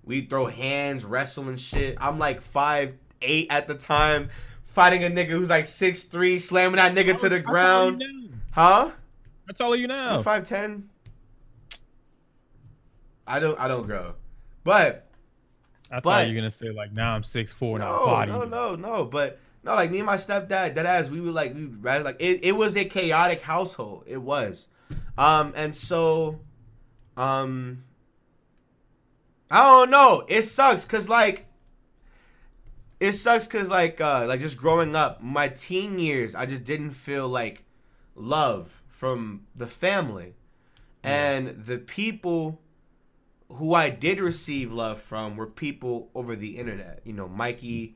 [0.03, 1.97] We throw hands, wrestle and shit.
[1.99, 4.29] I'm like five eight at the time,
[4.63, 8.01] fighting a nigga who's like six three, slamming that nigga to the ground.
[8.51, 8.91] Huh?
[9.47, 10.21] How tall are you now?
[10.21, 10.89] Five ten.
[13.27, 14.13] I don't I don't grow.
[14.63, 15.07] But
[15.91, 18.31] I thought but- you were gonna say like now I'm six four now no, body.
[18.31, 19.05] no, no, no.
[19.05, 22.03] But no, like me and my stepdad, that ass, we would like we would rather
[22.03, 24.03] like it, it was a chaotic household.
[24.07, 24.67] It was.
[25.17, 26.39] Um and so
[27.17, 27.83] um
[29.49, 30.23] I don't know.
[30.29, 31.45] It sucks cause like
[32.99, 36.91] it sucks cause like uh like just growing up, my teen years, I just didn't
[36.91, 37.63] feel like
[38.15, 40.35] love from the family.
[41.03, 42.61] And the people
[43.55, 47.01] who I did receive love from were people over the internet.
[47.03, 47.95] You know, Mikey,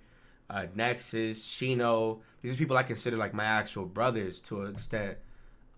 [0.50, 2.20] uh, Nexus, Shino.
[2.42, 5.18] These are people I consider like my actual brothers to an extent.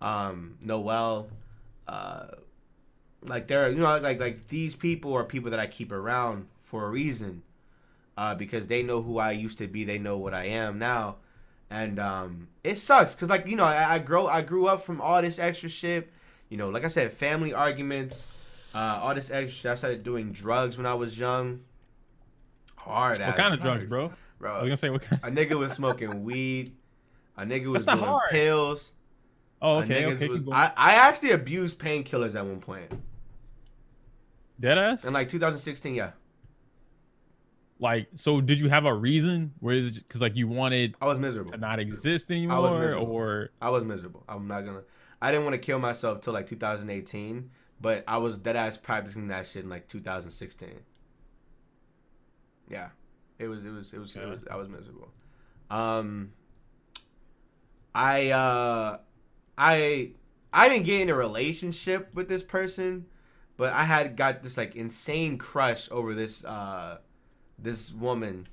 [0.00, 1.28] Um, Noel,
[1.86, 2.26] uh,
[3.22, 6.86] like they're you know like like these people are people that I keep around for
[6.86, 7.42] a reason,
[8.16, 9.84] uh, because they know who I used to be.
[9.84, 11.16] They know what I am now,
[11.70, 15.00] and um, it sucks because like you know I, I grow I grew up from
[15.00, 16.12] all this extra shit.
[16.48, 18.26] You know, like I said, family arguments,
[18.74, 19.72] uh, all this extra.
[19.72, 21.60] I started doing drugs when I was young.
[22.76, 23.18] Hard.
[23.18, 24.12] What kind of drugs, bro?
[24.38, 25.20] Bro, I was gonna say what kind.
[25.24, 26.74] a nigga was smoking weed.
[27.36, 28.30] A nigga was doing hard.
[28.30, 28.92] pills.
[29.60, 30.28] Oh, A okay, okay.
[30.28, 32.92] was- I, I actually abused painkillers at one point.
[34.60, 35.04] Dead ass.
[35.04, 36.10] In like 2016, yeah.
[37.80, 39.52] Like, so did you have a reason?
[39.60, 41.52] Where is it because like you wanted I was miserable.
[41.52, 43.06] to not exist I was anymore, miserable.
[43.06, 44.24] or I was miserable.
[44.28, 44.82] I'm not gonna.
[45.22, 47.50] I didn't want to kill myself till like 2018,
[47.80, 50.68] but I was dead ass practicing that shit in like 2016.
[52.70, 52.88] Yeah,
[53.38, 53.64] it was.
[53.64, 53.92] It was.
[53.92, 54.14] It was.
[54.16, 55.08] It was I was miserable.
[55.70, 56.32] Um,
[57.94, 58.98] I uh,
[59.56, 60.12] I
[60.52, 63.06] I didn't get in a relationship with this person,
[63.56, 66.98] but I had got this like insane crush over this uh,
[67.58, 68.44] this woman,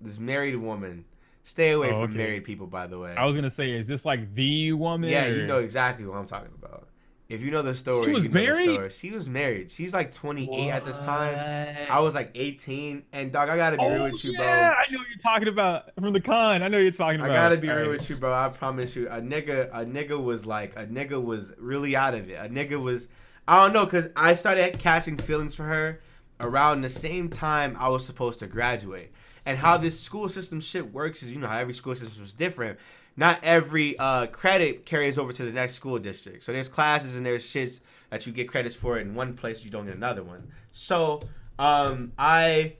[0.00, 1.04] this married woman.
[1.44, 2.18] Stay away Oh, from okay.
[2.18, 3.14] married people, by the way.
[3.16, 5.10] I was gonna say, is this like the woman?
[5.10, 6.86] Yeah, or- you know exactly what I'm talking about.
[7.32, 8.70] If you know the story, She was you know the married?
[8.74, 8.90] story.
[8.90, 9.70] She was married.
[9.70, 11.76] She's like 28 at this time.
[11.90, 14.44] I was like 18, and dog, I gotta be Oh, real with you, bro.
[14.44, 16.62] yeah, I know what you're talking about from the con.
[16.62, 17.30] I know what you're talking about.
[17.30, 17.92] I gotta be All real right.
[17.98, 18.32] with you, bro.
[18.34, 22.28] I promise you, a nigga, a nigga was like, a nigga was really out of
[22.28, 22.34] it.
[22.34, 23.08] A nigga was,
[23.48, 26.00] I don't know, cause I started catching feelings for her
[26.38, 29.10] around the same time I was supposed to graduate.
[29.46, 32.34] And how this school system shit works is, you know, how every school system is
[32.34, 32.78] different.
[33.16, 36.44] Not every uh, credit carries over to the next school district.
[36.44, 37.80] So there's classes and there's shits
[38.10, 40.50] that you get credits for in one place, you don't get another one.
[40.72, 41.20] So
[41.58, 42.74] um, I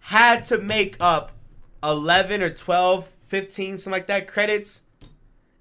[0.00, 1.32] had to make up
[1.82, 4.82] 11 or 12, 15, something like that credits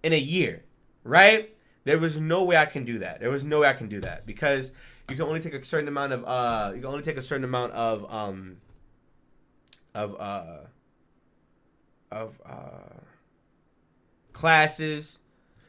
[0.03, 0.63] in a year,
[1.03, 1.55] right?
[1.83, 3.19] There was no way I can do that.
[3.19, 4.71] There was no way I can do that because
[5.09, 7.43] you can only take a certain amount of uh you can only take a certain
[7.43, 8.57] amount of um
[9.93, 10.57] of uh
[12.11, 13.01] of uh
[14.33, 15.19] classes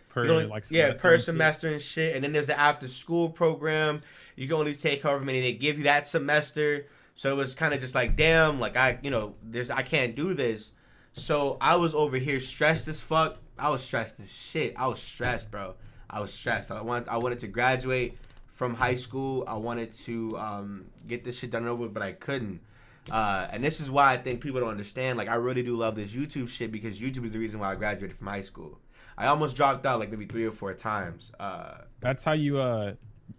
[0.08, 2.14] Per, only- like, yeah, semester per and semester and shit.
[2.14, 4.02] And then there's the after school program.
[4.36, 6.86] You can only take however many they give you that semester.
[7.16, 10.14] So it was kind of just like, damn, like I, you know, there's I can't
[10.14, 10.72] do this.
[11.12, 13.38] So I was over here stressed as fuck.
[13.58, 14.74] I was stressed as shit.
[14.76, 15.74] I was stressed, bro.
[16.10, 16.70] I was stressed.
[16.70, 18.16] I want I wanted to graduate
[18.52, 19.44] from high school.
[19.46, 22.60] I wanted to um, get this shit done over, but I couldn't.
[23.10, 25.18] Uh, and this is why I think people don't understand.
[25.18, 27.74] Like, I really do love this YouTube shit because YouTube is the reason why I
[27.74, 28.78] graduated from high school.
[29.16, 31.30] I almost dropped out like maybe three or four times.
[31.38, 32.94] Uh, That's how you uh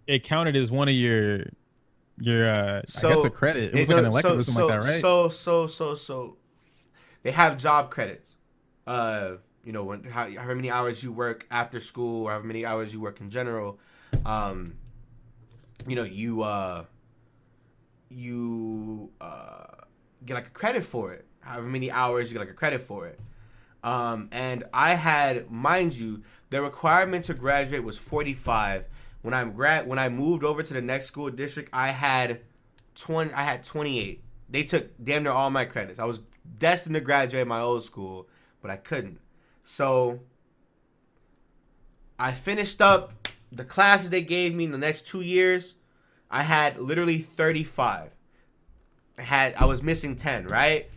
[0.06, 1.46] it counted as one of your
[2.18, 3.74] your uh I So, guess a credit.
[3.74, 5.00] It was like an elective or something like that, right?
[5.00, 6.36] So so so so
[7.22, 8.36] they have job credits.
[8.86, 9.32] Uh,
[9.64, 12.94] you know, when how, how many hours you work after school or how many hours
[12.94, 13.78] you work in general.
[14.24, 14.76] Um,
[15.86, 16.84] you know, you uh
[18.08, 19.64] you uh
[20.24, 21.26] get like a credit for it.
[21.40, 23.18] However many hours you get like a credit for it.
[23.86, 28.84] Um, and I had, mind you, the requirement to graduate was 45.
[29.22, 32.40] When I'm grad, when I moved over to the next school district, I had
[32.96, 33.32] 20.
[33.32, 34.22] I had 28.
[34.48, 36.00] They took damn near all my credits.
[36.00, 36.20] I was
[36.58, 38.28] destined to graduate my old school,
[38.60, 39.20] but I couldn't.
[39.64, 40.20] So
[42.18, 45.74] I finished up the classes they gave me in the next two years.
[46.30, 48.10] I had literally 35.
[49.18, 50.88] I had I was missing 10, right?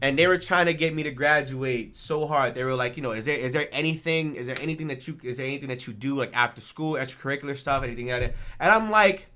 [0.00, 2.54] and they were trying to get me to graduate so hard.
[2.54, 5.18] They were like, you know, is there is there anything is there anything that you
[5.22, 8.34] is there anything that you do like after school, extracurricular stuff, anything like that?
[8.60, 9.26] And I'm like,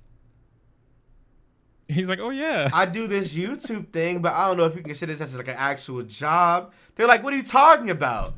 [1.89, 4.81] He's like, "Oh yeah." I do this YouTube thing, but I don't know if you
[4.81, 6.71] can consider this as like an actual job.
[6.95, 8.35] They're like, what are you talking about?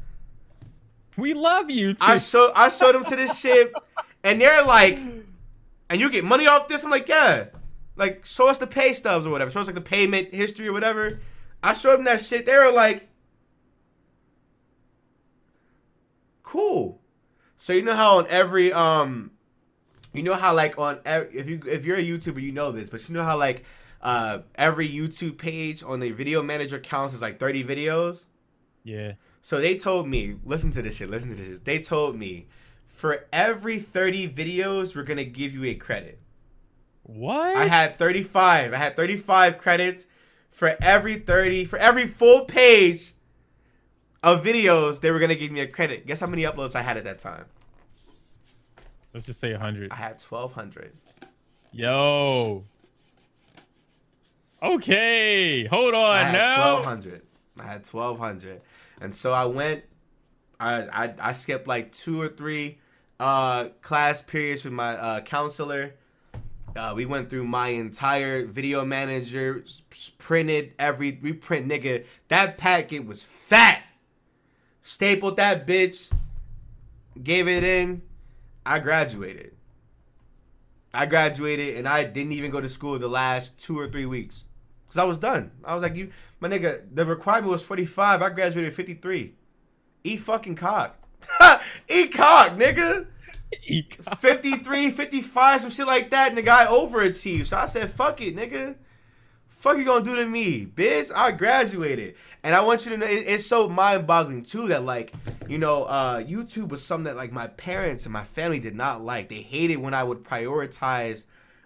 [1.16, 1.96] We love you.
[2.02, 3.72] I show I showed them to this shit,
[4.24, 4.98] and they're like,
[5.96, 6.84] and you get money off this.
[6.84, 7.46] I'm like, yeah,
[7.96, 9.50] like show us the pay stubs or whatever.
[9.50, 11.22] Show us like the payment history or whatever.
[11.64, 12.46] I showed them that shit.
[12.46, 13.08] They were like,
[16.44, 17.00] cool.
[17.56, 19.32] So you know how on every um,
[20.12, 22.90] you know how like on ev- if you if you're a YouTuber you know this,
[22.90, 23.64] but you know how like
[24.02, 28.26] uh every YouTube page on the video manager counts as like 30 videos.
[28.84, 29.14] yeah.
[29.42, 31.60] So they told me, listen to this shit, listen to this.
[31.64, 32.48] They told me,
[32.96, 36.20] for every 30 videos, we're gonna give you a credit.
[37.04, 37.56] What?
[37.56, 38.74] I had 35.
[38.74, 40.08] I had 35 credits
[40.50, 43.14] for every 30, for every full page
[44.24, 46.08] of videos, they were gonna give me a credit.
[46.08, 47.46] Guess how many uploads I had at that time?
[49.14, 49.92] Let's just say 100.
[49.92, 50.94] I had 1,200.
[51.72, 52.64] Yo.
[54.64, 55.66] Okay.
[55.66, 56.76] Hold on I had now.
[56.76, 57.22] 1,200.
[57.60, 58.62] I had 1,200.
[59.00, 59.84] And so I went,
[60.60, 62.80] I, I, I skipped like two or three
[63.20, 65.96] uh, class periods with my uh, counselor.
[66.76, 69.64] Uh, we went through my entire video manager,
[70.18, 72.06] printed every, we print nigga.
[72.28, 73.82] That packet was fat.
[74.84, 76.12] Stapled that bitch,
[77.22, 78.02] gave it in.
[78.66, 79.56] I graduated.
[80.94, 84.44] I graduated and I didn't even go to school the last two or three weeks.
[84.88, 85.52] Cause I was done.
[85.64, 88.22] I was like, you, my nigga, the requirement was 45.
[88.22, 89.34] I graduated 53.
[90.04, 90.98] Eat fucking cock.
[91.89, 93.07] Eat cock, nigga.
[94.19, 97.47] 53, 55, some shit like that, and the guy overachieved.
[97.47, 98.76] So I said, fuck it, nigga.
[99.49, 101.11] Fuck you gonna do to me, bitch?
[101.15, 102.15] I graduated.
[102.43, 105.11] And I want you to know it- it's so mind boggling too that like,
[105.47, 109.03] you know, uh YouTube was something that like my parents and my family did not
[109.03, 109.27] like.
[109.30, 111.26] They hated when I would prioritize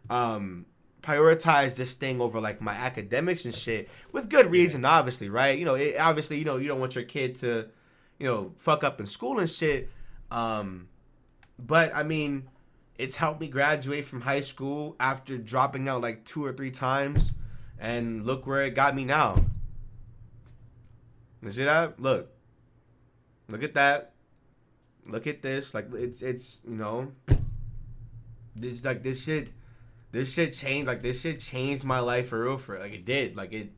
[0.10, 0.66] um
[1.02, 5.64] prioritize this thing over like my academics and shit with good reason obviously right you
[5.64, 7.68] know it, obviously you know you don't want your kid to
[8.20, 9.90] you know fuck up in school and shit.
[10.32, 10.88] Um
[11.58, 12.48] but i mean
[13.00, 17.32] it's helped me graduate from high school after dropping out like two or three times.
[17.80, 19.46] And look where it got me now.
[21.42, 21.98] You see that?
[21.98, 22.30] Look.
[23.48, 24.12] Look at that.
[25.06, 25.74] Look at this.
[25.74, 27.14] Like it's it's you know.
[28.54, 29.54] This like this shit
[30.12, 33.38] this shit changed like this shit changed my life for real for like it did.
[33.38, 33.72] Like it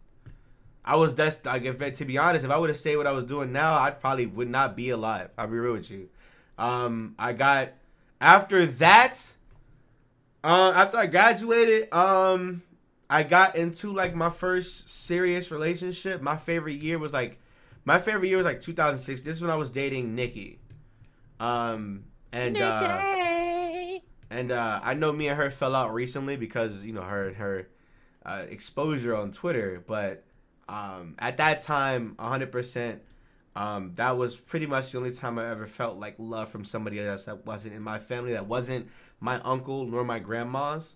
[0.83, 3.11] I was that's like if to be honest if I would have stayed what I
[3.11, 5.29] was doing now I probably would not be alive.
[5.37, 6.09] I'll be real with you.
[6.57, 7.69] Um I got
[8.19, 9.25] after that
[10.43, 12.63] uh, after I graduated um
[13.09, 16.21] I got into like my first serious relationship.
[16.21, 17.39] My favorite year was like
[17.85, 20.59] my favorite year was like 2006 this is when I was dating Nikki.
[21.39, 23.21] Um and uh
[24.31, 27.35] and uh, I know me and her fell out recently because you know her and
[27.35, 27.67] her
[28.25, 29.83] uh, exposure on Twitter.
[29.85, 30.23] But
[30.72, 32.99] um, at that time, 100%,
[33.56, 36.99] um, that was pretty much the only time I ever felt like love from somebody
[36.99, 38.88] else that wasn't in my family, that wasn't
[39.19, 40.95] my uncle nor my grandma's.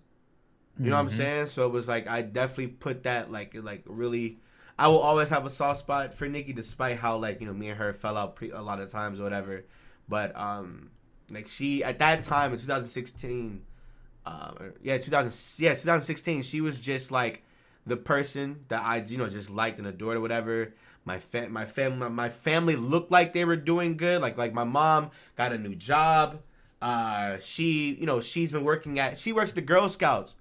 [0.79, 1.17] You know what I'm Mhm.
[1.17, 1.47] saying?
[1.47, 4.39] So it was like I definitely put that like like really.
[4.77, 7.69] I will always have a soft spot for Nikki, despite how like you know me
[7.69, 9.63] and her fell out pre- a lot of times or whatever.
[10.09, 10.91] But um,
[11.29, 13.61] like she at that time in 2016,
[14.25, 17.44] uh, yeah, 2000, yeah, 2016, she was just like
[17.85, 20.73] the person that I you know just liked and adored or whatever.
[21.03, 24.21] My fa- my family my family looked like they were doing good.
[24.21, 26.41] Like like my mom got a new job.
[26.81, 30.35] Uh, she you know she's been working at she works at the Girl Scouts.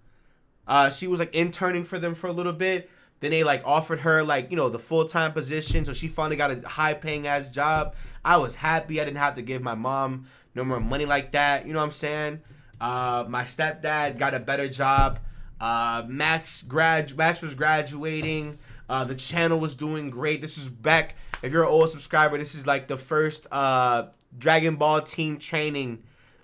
[0.67, 2.91] Uh, she was like interning for them for a little bit.
[3.21, 6.37] Then they like offered her like you know the full time position, so she finally
[6.37, 7.95] got a high paying ass job.
[8.25, 9.01] I was happy.
[9.01, 11.67] I didn't have to give my mom no more money like that.
[11.67, 12.41] You know what I'm saying?
[12.81, 15.21] Uh, my stepdad got a better job.
[15.61, 18.59] Uh, Max grad Max was graduating.
[18.89, 20.41] Uh, the channel was doing great.
[20.43, 21.15] This is back.
[21.43, 24.07] If you're an old subscriber, this is like the first uh,
[24.37, 26.03] Dragon Ball team training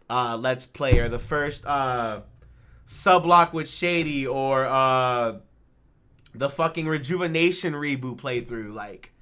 [0.09, 2.21] uh, Let's Play or the first uh,
[2.87, 5.37] Sublock with Shady or uh,
[6.35, 8.75] the fucking Rejuvenation reboot playthrough.
[8.75, 9.13] Like,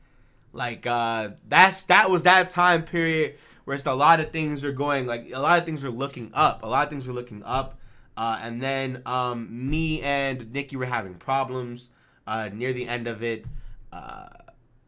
[0.52, 4.72] like uh, that's that was that time period where it's a lot of things are
[4.72, 6.62] going like a lot of things are looking up.
[6.62, 7.77] A lot of things were looking up.
[8.18, 11.88] Uh, and then um, me and Nikki were having problems
[12.26, 13.44] uh, near the end of it.
[13.92, 14.26] Uh,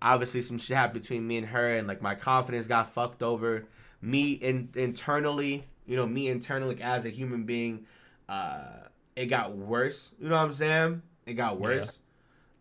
[0.03, 3.67] obviously, some shit happened between me and her, and like my confidence got fucked over.
[4.03, 7.87] Me in, internally, you know, me internally like, as a human being,
[8.29, 8.65] uh,
[9.15, 10.11] it got worse.
[10.19, 11.03] You know what I'm saying?
[11.25, 12.01] It got worse.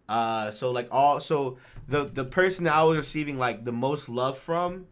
[0.08, 4.08] Uh, so like all so the the person that I was receiving like the most
[4.08, 4.86] love from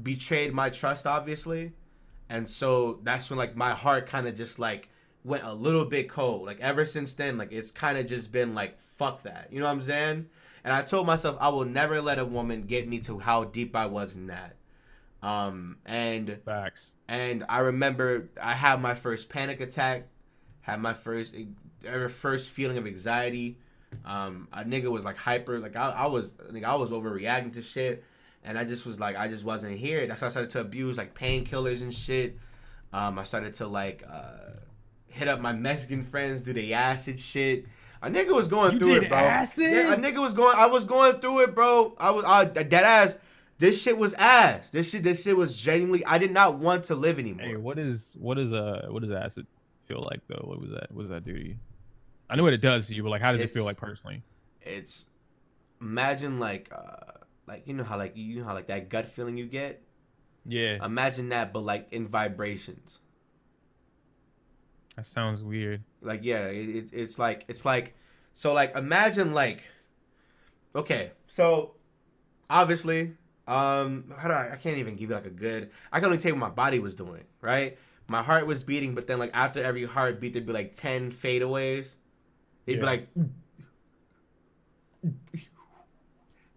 [0.00, 1.72] betrayed my trust, obviously,
[2.28, 4.88] and so that's when like my heart kind of just like
[5.24, 6.46] went a little bit cold.
[6.46, 9.48] Like ever since then, like it's kind of just been like fuck that.
[9.50, 10.26] You know what I'm saying?
[10.64, 13.74] And I told myself I will never let a woman get me to how deep
[13.74, 14.56] I was in that.
[15.22, 16.92] Um, and Facts.
[17.08, 20.06] and I remember I had my first panic attack,
[20.62, 21.34] had my first
[21.86, 23.58] ever first feeling of anxiety.
[24.04, 27.52] Um, a nigga was like hyper, like I, I was, I think I was overreacting
[27.54, 28.04] to shit,
[28.44, 30.06] and I just was like, I just wasn't here.
[30.06, 32.38] That's why I started to abuse like painkillers and shit.
[32.92, 34.52] Um, I started to like uh,
[35.10, 37.66] hit up my Mexican friends, do the acid shit.
[38.02, 39.18] A nigga was going You through did it, bro.
[39.18, 39.70] acid?
[39.70, 40.54] Yeah, a nigga was going.
[40.56, 41.94] I was going through it, bro.
[41.98, 43.18] I was I, dead ass.
[43.58, 44.70] This shit was ass.
[44.70, 45.02] This shit.
[45.02, 46.04] This shit was genuinely.
[46.06, 47.46] I did not want to live anymore.
[47.46, 49.46] Hey, what is what is uh what does acid
[49.86, 50.42] feel like though?
[50.46, 50.90] What was that?
[50.92, 51.56] What does that do to you?
[52.30, 54.22] I know what it does to you, but like, how does it feel like personally?
[54.62, 55.06] it's
[55.80, 57.12] imagine like uh
[57.46, 59.82] like you know how like you know how like that gut feeling you get
[60.46, 62.98] Yeah, imagine that but like in vibrations
[65.00, 65.82] that sounds weird.
[66.02, 67.94] like yeah it, it, it's like it's like
[68.34, 69.62] so like imagine like
[70.76, 71.72] okay so
[72.50, 73.14] obviously
[73.48, 76.18] um how do I I can't even give you like a good I can only
[76.18, 77.78] tell you what my body was doing right?
[78.08, 81.94] My heart was beating but then like after every heartbeat there'd be like 10 fadeaways.
[82.66, 83.08] It'd be like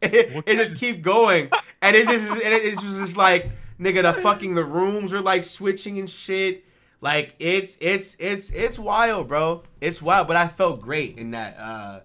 [0.02, 1.50] it, it just keep going.
[1.82, 5.46] And it just and it's just, just like nigga the fucking the rooms are like
[5.46, 6.66] switching and shit
[7.04, 11.58] like it's it's it's it's wild bro it's wild but i felt great in that
[11.60, 12.00] uh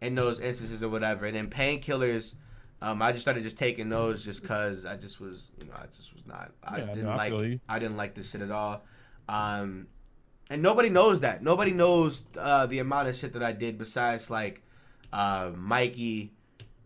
[0.00, 2.32] in those instances or whatever and then painkillers
[2.80, 5.84] um i just started just taking those just because i just was you know i
[5.94, 7.60] just was not i Yeah, didn't no, like you.
[7.68, 8.82] i didn't like this shit at all
[9.28, 9.86] um
[10.48, 14.30] and nobody knows that nobody knows uh the amount of shit that i did besides
[14.30, 14.62] like
[15.12, 16.30] uh mikey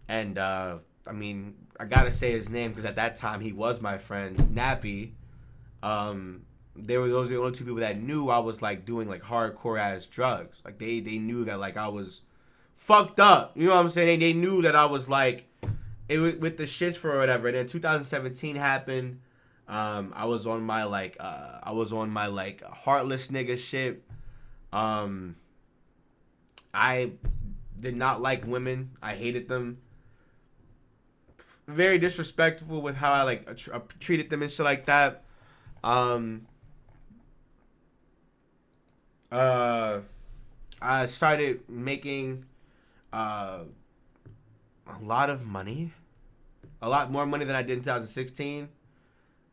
[0.08, 3.78] and uh I mean, I gotta say his name because at that time he was
[3.82, 5.10] my friend, Nappy.
[5.82, 9.08] Um, they were those are the only two people that knew I was like doing
[9.08, 10.58] like hardcore ass drugs.
[10.64, 12.22] Like they they knew that like I was
[12.76, 13.52] fucked up.
[13.54, 14.20] You know what I'm saying?
[14.20, 15.46] They, knew that I was like
[16.08, 17.48] it was with the shits for whatever.
[17.48, 19.20] And then 2017 happened.
[19.66, 24.02] Um, I was on my like uh, I was on my like heartless nigga shit.
[24.72, 25.36] Um,
[26.74, 27.12] I
[27.78, 28.90] did not like women.
[29.00, 29.78] I hated them.
[31.66, 35.24] Very disrespectful with how I like uh, treated them and shit like that.
[35.82, 36.46] Um.
[39.34, 40.00] Uh,
[40.80, 42.44] I started making
[43.12, 43.64] uh
[44.86, 45.92] a lot of money,
[46.80, 48.68] a lot more money than I did in 2016.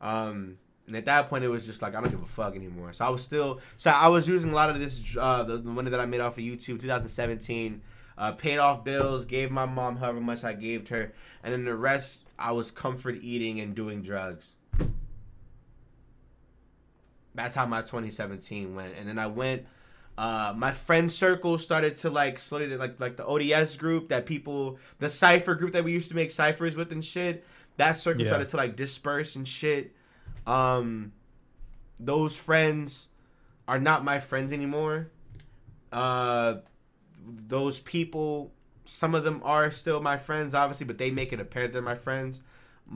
[0.02, 2.94] Um, and at that point, it was just like I don't give a fuck anymore.
[2.94, 5.70] So I was still, so I was using a lot of this, uh, the, the
[5.70, 7.82] money that I made off of YouTube, 2017,
[8.18, 11.14] uh, paid off bills, gave my mom however much I gave her,
[11.44, 14.52] and then the rest I was comfort eating and doing drugs.
[17.34, 19.66] That's how my 2017 went, and then I went.
[20.18, 24.78] Uh, my friend circle started to like slowly like like the ODS group that people
[25.00, 27.46] the cipher group that we used to make ciphers with and shit.
[27.78, 28.28] That circle Yeah.
[28.30, 29.96] started to like disperse and shit.
[30.46, 31.14] Um,
[32.00, 33.08] those friends
[33.68, 35.10] are not my friends anymore.
[35.92, 36.56] Uh,
[37.26, 38.52] those people,
[38.86, 41.96] some of them are still my friends, obviously, but they make it apparent they're my
[41.96, 42.42] friends.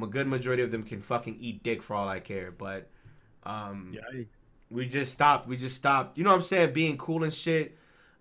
[0.02, 2.90] A good majority of them can fucking eat dick for all I care, but
[3.45, 4.27] um, Yikes.
[4.69, 5.47] we just stopped.
[5.47, 6.17] We just stopped.
[6.17, 6.73] You know what I'm saying?
[6.73, 7.77] Being cool and shit.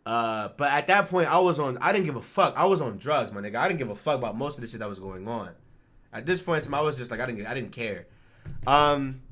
[0.07, 1.79] Uh, but at that point, I was on.
[1.79, 2.55] I didn't give a fuck.
[2.57, 3.57] I was on drugs, my nigga.
[3.57, 5.51] I didn't give a fuck about most of the shit that was going on.
[6.13, 7.47] At this point in time, I was just like, I didn't.
[7.47, 8.07] I didn't care.
[8.67, 9.23] Um.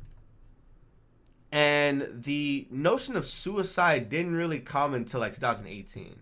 [1.54, 6.16] And the notion of suicide didn't really come until like 2018.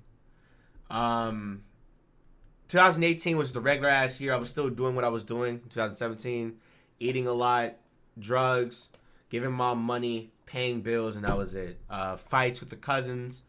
[0.90, 1.62] Um.
[2.70, 4.32] 2018 was the regular ass year.
[4.32, 5.58] I was still doing what I was doing.
[5.70, 6.56] 2017,
[7.00, 7.74] eating a lot,
[8.16, 8.88] drugs,
[9.30, 11.78] giving mom money, paying bills, and that was it.
[11.88, 13.42] Uh, fights with the cousins.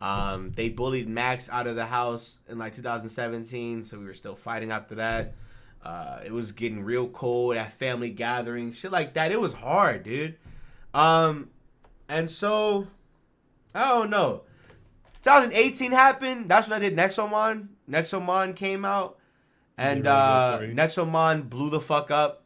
[0.00, 4.36] Um, they bullied Max out of the house in like 2017, so we were still
[4.36, 5.34] fighting after that.
[5.84, 9.32] Uh, it was getting real cold at family gatherings, shit like that.
[9.32, 10.36] It was hard, dude.
[10.94, 11.50] Um,
[12.08, 12.86] and so
[13.74, 14.42] I don't know.
[15.22, 16.48] 2018 happened.
[16.48, 17.68] That's when I did Nexomon.
[17.90, 19.18] Nexomon came out,
[19.76, 20.74] and uh, good for you.
[20.74, 22.44] Nexomon blew the fuck up,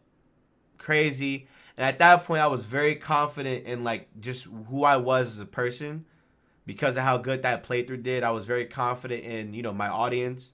[0.78, 1.46] crazy.
[1.82, 5.40] And at that point, I was very confident in like just who I was as
[5.40, 6.04] a person,
[6.64, 8.22] because of how good that playthrough did.
[8.22, 10.52] I was very confident in you know my audience.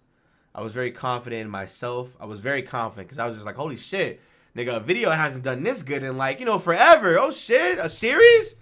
[0.55, 2.17] I was very confident in myself.
[2.19, 4.23] I was very confident because I was just like, holy shit,
[4.57, 7.19] nigga, a video hasn't done this good in like you know forever.
[7.19, 8.55] Oh shit, a series,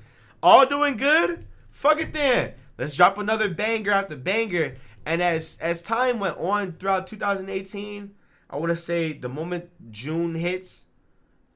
[0.43, 1.47] all doing good.
[1.71, 2.55] Fuck it then.
[2.79, 4.75] Let's drop another banger after banger.
[5.05, 8.13] And as as time went on throughout 2018,
[8.51, 10.86] I want to say the moment June hits,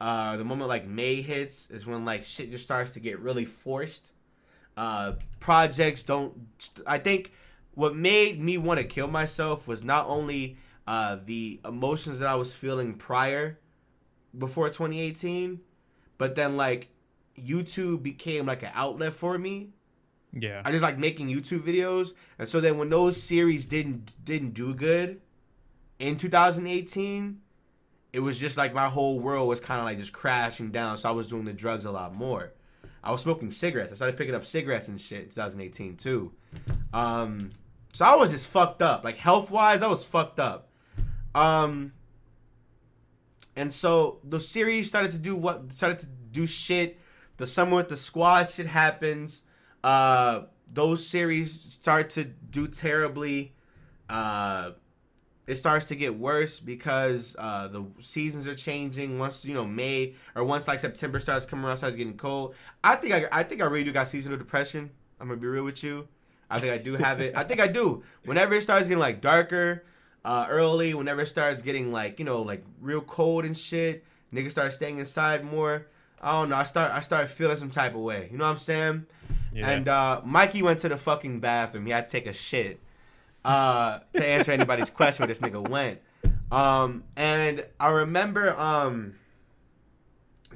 [0.00, 3.44] uh, the moment like May hits is when like shit just starts to get really
[3.44, 4.12] forced.
[4.76, 6.34] Uh, projects don't.
[6.86, 7.32] I think
[7.74, 10.56] what made me want to kill myself was not only
[10.86, 13.58] uh, the emotions that I was feeling prior,
[14.36, 15.60] before 2018,
[16.18, 16.88] but then like
[17.38, 19.70] YouTube became like an outlet for me.
[20.32, 20.62] Yeah.
[20.64, 24.74] I just like making YouTube videos, and so then when those series didn't didn't do
[24.74, 25.20] good
[25.98, 27.40] in 2018,
[28.12, 30.98] it was just like my whole world was kind of like just crashing down.
[30.98, 32.52] So I was doing the drugs a lot more.
[33.02, 33.92] I was smoking cigarettes.
[33.92, 36.32] I started picking up cigarettes and shit in 2018 too.
[36.92, 37.50] Um,
[37.92, 39.82] so I was just fucked up, like health wise.
[39.82, 40.68] I was fucked up.
[41.34, 41.92] Um,
[43.56, 46.98] and so the series started to do what started to do shit.
[47.36, 49.42] The summer with the squad shit happens.
[49.82, 50.42] Uh,
[50.72, 53.54] those series start to do terribly.
[54.08, 54.72] Uh,
[55.50, 59.18] it starts to get worse because uh, the seasons are changing.
[59.18, 62.54] Once you know May or once like September starts coming around, starts getting cold.
[62.84, 64.90] I think I, I think I really do got seasonal depression.
[65.20, 66.06] I'm gonna be real with you.
[66.48, 67.34] I think I do have it.
[67.36, 68.04] I think I do.
[68.24, 69.84] Whenever it starts getting like darker,
[70.24, 74.52] uh, early, whenever it starts getting like you know like real cold and shit, niggas
[74.52, 75.88] start staying inside more.
[76.22, 76.56] I don't know.
[76.56, 78.28] I start I start feeling some type of way.
[78.30, 79.06] You know what I'm saying?
[79.52, 79.68] Yeah.
[79.68, 81.86] And uh, Mikey went to the fucking bathroom.
[81.86, 82.78] He had to take a shit
[83.44, 86.00] uh, to answer anybody's question where this nigga went.
[86.50, 89.14] Um, and I remember, um,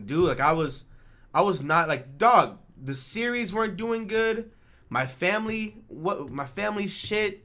[0.04, 0.84] dude, like I was,
[1.32, 2.58] I was not like dog.
[2.82, 4.50] The series weren't doing good.
[4.88, 7.40] My family, what my family shit.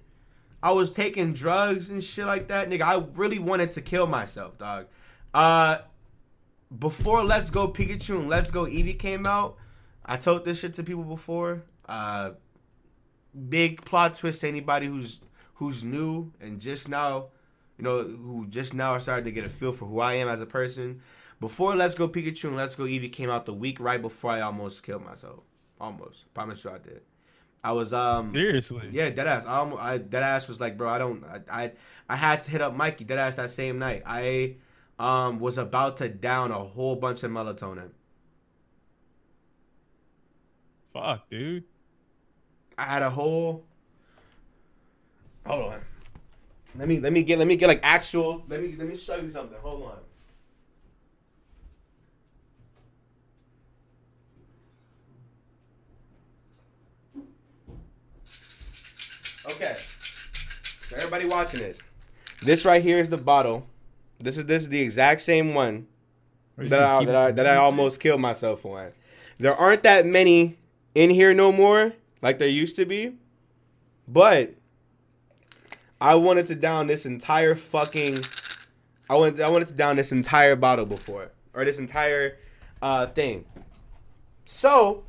[0.61, 2.81] I was taking drugs and shit like that, nigga.
[2.81, 4.87] I really wanted to kill myself, dog.
[5.33, 5.77] Uh,
[6.77, 9.55] before Let's Go Pikachu and Let's Go Eevee came out,
[10.05, 11.63] I told this shit to people before.
[11.87, 12.31] Uh,
[13.47, 15.21] big plot twist to anybody who's
[15.59, 17.27] who's new and just now,
[17.77, 20.27] you know, who just now are starting to get a feel for who I am
[20.27, 21.01] as a person.
[21.39, 24.41] Before Let's Go Pikachu and Let's Go Eevee came out the week right before I
[24.41, 25.43] almost killed myself.
[25.79, 26.33] Almost.
[26.33, 27.01] Promise you I did.
[27.63, 28.89] I was um Seriously.
[28.91, 29.45] yeah, deadass.
[29.45, 31.71] I, almo- I deadass was like, bro, I don't, I, I,
[32.07, 34.03] I had to hit up Mikey deadass that same night.
[34.05, 34.55] I,
[34.97, 37.91] um, was about to down a whole bunch of melatonin.
[40.93, 41.63] Fuck, dude.
[42.77, 43.65] I had a whole.
[45.45, 45.79] Hold on.
[46.75, 48.43] Let me let me get let me get like actual.
[48.47, 49.57] Let me let me show you something.
[49.61, 49.97] Hold on.
[59.51, 59.75] Okay.
[60.89, 61.79] So everybody watching this.
[62.41, 63.65] This right here is the bottle.
[64.19, 65.87] This is this is the exact same one
[66.57, 68.91] that I, that I that I almost killed myself on.
[69.37, 70.57] There aren't that many
[70.93, 73.13] in here no more like there used to be,
[74.07, 74.55] but
[76.01, 78.19] I wanted to down this entire fucking.
[79.09, 82.37] I wanted I wanted to down this entire bottle before or this entire
[82.81, 83.45] uh, thing.
[84.45, 85.03] So,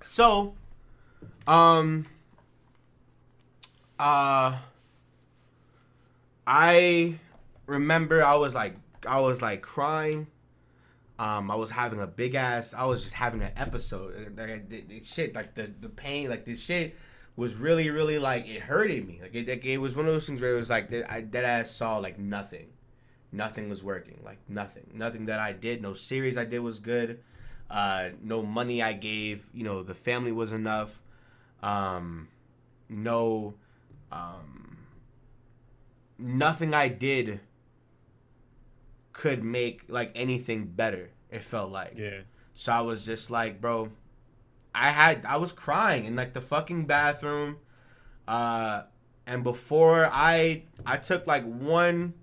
[0.00, 0.54] so
[1.46, 2.06] Um.
[3.98, 4.58] Uh.
[6.46, 7.18] I
[7.66, 8.76] remember I was like
[9.06, 10.26] I was like crying.
[11.18, 12.72] Um, I was having a big ass.
[12.72, 14.34] I was just having an episode.
[14.38, 16.96] Like shit, like the the pain, like this shit
[17.36, 19.18] was really, really like it hurted me.
[19.22, 21.22] Like it, like, it was one of those things where it was like that I
[21.22, 22.68] that ass saw like nothing,
[23.32, 24.20] nothing was working.
[24.24, 27.20] Like nothing, nothing that I did, no series I did was good.
[27.70, 31.00] Uh, no money I gave, you know, the family was enough.
[31.62, 32.28] Um,
[32.88, 33.54] no,
[34.10, 34.78] um,
[36.18, 37.40] nothing I did
[39.12, 41.10] could make like anything better.
[41.30, 41.94] It felt like.
[41.96, 42.22] Yeah.
[42.54, 43.90] So I was just like, bro,
[44.74, 47.58] I had I was crying in like the fucking bathroom.
[48.26, 48.84] Uh
[49.26, 52.14] and before I I took like one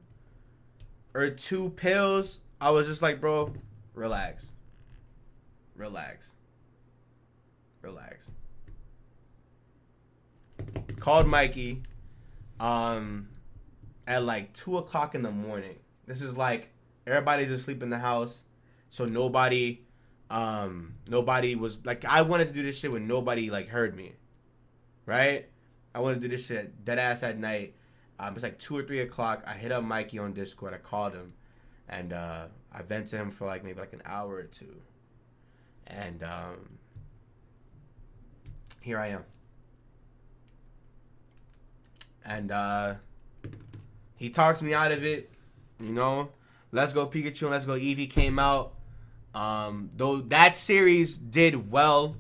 [1.14, 3.54] or two pills, I was just like, bro,
[3.94, 4.46] relax.
[5.76, 6.28] Relax.
[7.82, 8.26] Relax.
[11.00, 11.84] Called Mikey
[12.60, 13.28] um
[14.08, 15.76] at like two o'clock in the morning.
[16.08, 16.70] This is like
[17.06, 18.44] everybody's asleep in the house,
[18.90, 19.86] so nobody,
[20.30, 24.14] um, nobody was like I wanted to do this shit when nobody like heard me,
[25.06, 25.48] right?
[25.96, 27.76] I wanted to do this shit dead ass at night.
[28.20, 29.44] Um, it's like two or three o'clock.
[29.46, 30.74] I hit up Mikey on Discord.
[30.74, 31.34] I called him,
[31.88, 34.76] and uh, I vented him for like maybe like an hour or two,
[35.86, 36.78] and um,
[38.82, 39.24] here I am.
[42.26, 42.96] And uh,
[44.18, 45.30] he talks me out of it.
[45.80, 46.30] You know,
[46.72, 48.74] Let's Go Pikachu and Let's Go Eevee came out.
[49.38, 52.16] Um, though that series did well,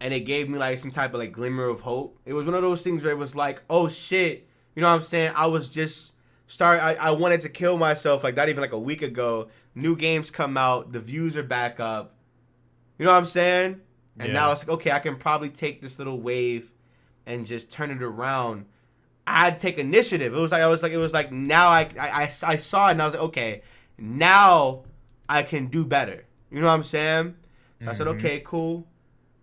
[0.00, 2.18] and it gave me like some type of like glimmer of hope.
[2.26, 4.94] It was one of those things where it was like, oh shit, you know what
[4.94, 5.32] I'm saying?
[5.36, 6.12] I was just
[6.48, 6.80] start.
[6.82, 9.48] I, I wanted to kill myself like not even like a week ago.
[9.76, 12.16] New games come out, the views are back up.
[12.98, 13.80] You know what I'm saying?
[14.18, 14.34] And Yeah.
[14.34, 16.72] now it's like, okay, I can probably take this little wave
[17.26, 18.64] and just turn it around.
[19.24, 20.34] I had to take initiative.
[20.34, 22.88] It was like I was like it was like now I I, I, I saw
[22.88, 23.62] it and I was like okay
[23.98, 24.82] now
[25.28, 26.24] I can do better.
[26.50, 27.36] You know what I'm saying?
[27.82, 28.16] So I said Mhm.
[28.16, 28.86] okay cool.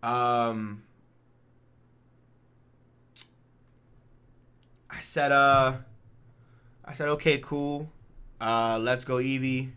[0.03, 0.83] Um,
[4.89, 5.77] I said uh
[6.83, 7.91] I said okay cool.
[8.39, 9.71] Uh, let's go Eevee.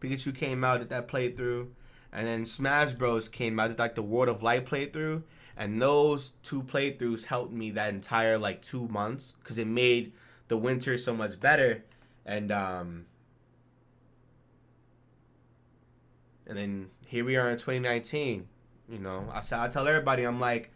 [0.00, 1.68] Pikachu came out did that playthrough,
[2.12, 5.22] and then Smash Bros came out did like the World of Light playthrough,
[5.56, 10.12] and those two playthroughs helped me that entire like two months because it made
[10.46, 11.82] the winter so much better,
[12.24, 13.06] and um,
[16.48, 18.48] and then here we are in 2019.
[18.90, 20.70] You know, I said I tell everybody I'm like.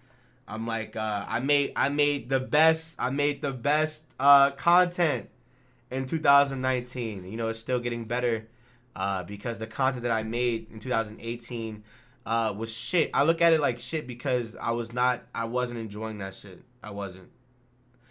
[0.49, 5.31] I'm like uh, I made I made the best I made the best uh, content
[5.91, 7.31] in 2019.
[7.31, 8.49] You know, it's still getting better
[8.97, 11.85] uh, because the content that I made in 2018
[12.27, 13.11] uh, was shit.
[13.15, 16.61] I look at it like shit because I was not, I wasn't enjoying that shit.
[16.83, 17.31] I wasn't.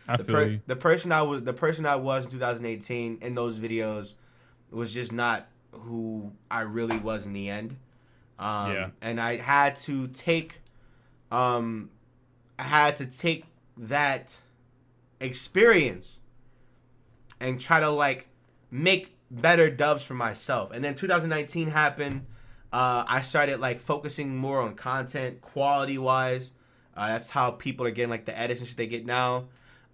[0.07, 0.61] I The, feel per- you.
[0.67, 4.13] the person I was, the person I was in 2018 in those videos
[4.71, 7.77] was just not who I really was in the end.
[8.39, 8.89] Um, Yeah.
[9.01, 10.61] And I had to take,
[11.31, 11.89] um,
[12.57, 13.45] I had to take
[13.77, 14.37] that
[15.19, 16.17] experience
[17.39, 18.27] and try to like
[18.69, 20.71] make better dubs for myself.
[20.71, 22.25] And then 2019 happened.
[22.73, 26.51] Uh, I started like focusing more on content quality wise.
[26.95, 29.45] Uh, that's how people are getting like the edits and shit they get now.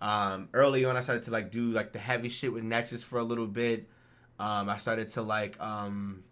[0.02, 3.20] Um, early on, I started to like do like the heavy shit with Nexus for
[3.20, 3.88] a little bit.
[4.39, 6.23] Um, I started to like um,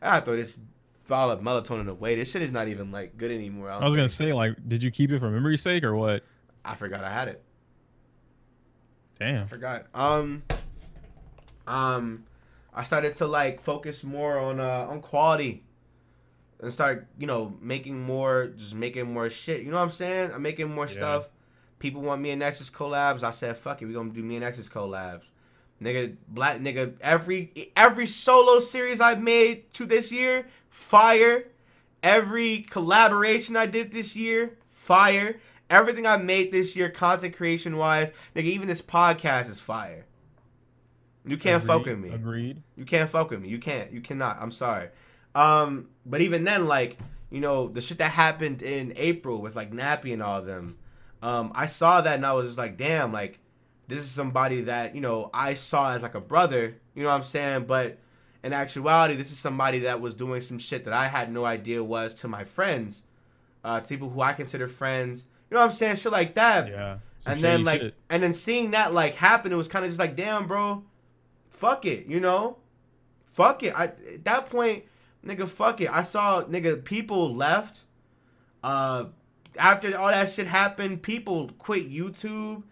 [0.00, 0.58] I throw this
[1.08, 2.14] ball of melatonin away.
[2.14, 3.70] This shit is not even like good anymore.
[3.70, 6.22] I was gonna say, like, did you keep it for memory's sake or what?
[6.64, 7.42] I forgot I had it.
[9.18, 9.42] Damn.
[9.42, 9.86] I forgot.
[9.94, 10.42] Um,
[11.66, 12.24] um,
[12.72, 15.64] I started to like focus more on uh on quality,
[16.60, 19.60] and start you know making more, just making more shit.
[19.62, 20.32] You know what I'm saying?
[20.32, 20.92] I'm making more Yeah.
[20.92, 21.28] stuff.
[21.80, 23.22] People want me and Nexus collabs.
[23.22, 25.22] I said, fuck it, we gonna do me and Nexus collabs.
[25.82, 31.46] Nigga, black nigga, every every solo series I've made to this year, fire.
[32.02, 35.40] Every collaboration I did this year, fire.
[35.68, 40.04] Everything I made this year, content creation wise, nigga, even this podcast is fire.
[41.24, 42.10] You can't fuck with me.
[42.10, 42.62] Agreed.
[42.76, 43.48] You can't fuck with me.
[43.48, 43.92] You can't.
[43.92, 44.38] You cannot.
[44.40, 44.88] I'm sorry.
[45.34, 46.98] Um, but even then, like,
[47.30, 50.76] you know, the shit that happened in April with like Nappy and all of them,
[51.22, 53.38] um, I saw that and I was just like, damn, like,
[53.90, 57.16] this is somebody that, you know, I saw as like a brother, you know what
[57.16, 57.64] I'm saying?
[57.66, 57.98] But
[58.42, 61.84] in actuality, this is somebody that was doing some shit that I had no idea
[61.84, 63.02] was to my friends,
[63.62, 65.26] uh, to people who I consider friends.
[65.50, 65.96] You know what I'm saying?
[65.96, 66.98] Shit like that Yeah.
[67.26, 67.94] And then like shit.
[68.08, 70.82] and then seeing that like happen it was kind of just like damn bro
[71.50, 72.56] fuck it you know
[73.26, 74.84] fuck it I, at that point
[75.22, 77.84] nigga fuck it i saw nigga people left
[78.64, 79.04] uh
[79.58, 82.62] after all that shit happened, people quit YouTube.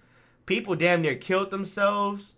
[0.48, 2.34] People damn near killed themselves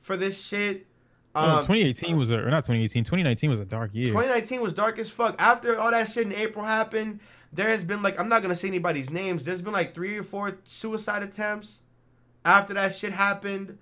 [0.00, 0.86] for this shit.
[1.34, 3.02] Um, 2018 was a or not 2018.
[3.02, 4.06] 2019 was a dark year.
[4.06, 5.34] 2019 was dark as fuck.
[5.40, 7.18] After all that shit in April happened,
[7.52, 9.44] there has been like I'm not gonna say anybody's names.
[9.44, 11.80] There's been like three or four suicide attempts
[12.44, 13.78] after that shit happened.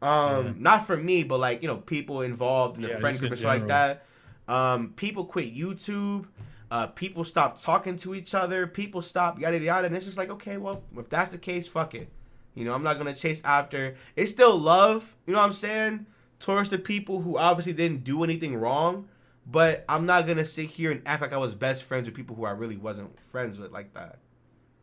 [0.00, 0.52] Um, Yeah.
[0.58, 3.40] not for me, but like you know people involved in the Yeah, friend group and
[3.40, 4.04] shit like that.
[4.46, 6.26] Um, people quit YouTube.
[6.70, 8.68] Uh, people stopped talking to each other.
[8.68, 9.88] People stopped yada yada.
[9.88, 12.08] And it's just like okay, well if that's the case, fuck it.
[12.56, 13.94] You know I'm not gonna chase after.
[14.16, 15.14] It's still love.
[15.26, 16.06] You know what I'm saying?
[16.40, 19.08] Towards the people who obviously didn't do anything wrong.
[19.48, 22.34] But I'm not gonna sit here and act like I was best friends with people
[22.34, 24.18] who I really wasn't friends with like that.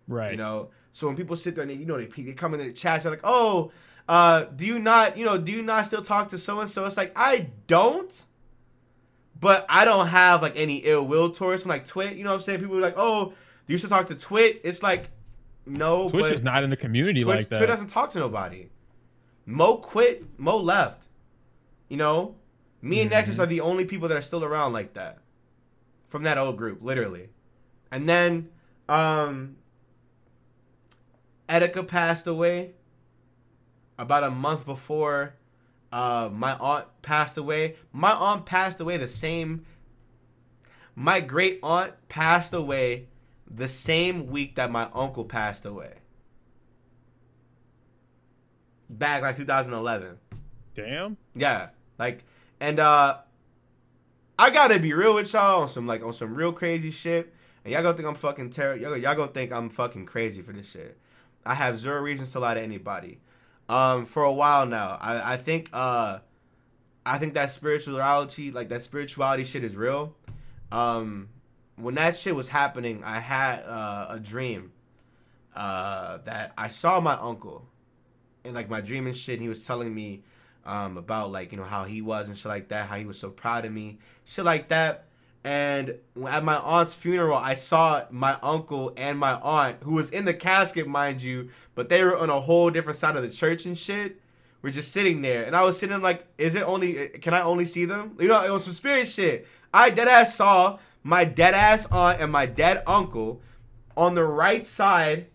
[0.08, 0.32] right.
[0.32, 0.70] You know.
[0.94, 3.02] So when people sit there and they, you know they, they come in the chat,
[3.02, 3.72] they're like, "Oh,
[4.08, 6.86] uh, do you not, you know, do you not still talk to so and so?"
[6.86, 8.24] It's like I don't,
[9.40, 12.16] but I don't have like any ill will towards them, like Twit.
[12.16, 12.60] You know what I'm saying?
[12.60, 13.34] People are like, "Oh,
[13.68, 15.10] do you still talk to Twit?" It's like,
[15.65, 17.57] no, Twitch but is not in the community Twitch, like that.
[17.57, 18.69] Twit doesn't talk to nobody.
[19.45, 20.26] Mo quit.
[20.40, 21.07] Mo left.
[21.90, 22.35] You know,
[22.81, 23.14] me and Mhm.
[23.14, 25.19] Nexus are the only people that are still around like that
[26.07, 27.30] from that old group, literally.
[27.91, 28.49] And then,
[28.90, 29.57] um,
[31.48, 32.73] Etika passed away
[33.98, 35.35] about a month before
[35.91, 37.76] uh, my aunt passed away.
[37.91, 39.64] My aunt passed away the same.
[40.95, 43.10] My great aunt passed away
[43.55, 45.93] the same week that my uncle passed away.
[48.89, 50.17] Back like 2011.
[50.75, 51.17] Damn.
[51.35, 51.69] Yeah,
[51.99, 52.23] like,
[52.59, 53.17] and uh,
[54.38, 57.34] I gotta be real with y'all on some like on some real crazy shit.
[57.63, 58.81] And y'all gonna think I'm fucking terrible.
[58.81, 60.97] Y'all, y'all gonna think I'm fucking crazy for this shit.
[61.45, 63.19] I have zero reasons to lie to anybody.
[63.69, 66.19] Um, for a while now, I I think uh,
[67.05, 70.15] I think that spirituality, like that spirituality shit, is real.
[70.71, 71.30] Um,
[71.76, 74.72] when that shit was happening, I had uh, a dream
[75.56, 77.68] uh, that I saw my uncle
[78.44, 79.36] in like my dream and shit.
[79.36, 80.24] And he was telling me
[80.66, 83.20] um, about like you know how he was and shit like that, how he was
[83.20, 85.06] so proud of me, shit like that.
[85.45, 85.95] And
[86.26, 90.34] at my aunt's funeral, I saw my uncle and my aunt, who was in the
[90.34, 93.77] casket, mind you, but they were on a whole different side of the church and
[93.77, 94.22] shit.
[94.61, 97.10] We're just sitting there, and I was sitting like, is it only?
[97.10, 98.16] Can I only see them?
[98.18, 99.45] You know, it was some spirit shit.
[99.74, 103.41] I dead ass saw my dead ass aunt and my dead uncle
[103.95, 105.27] on the right side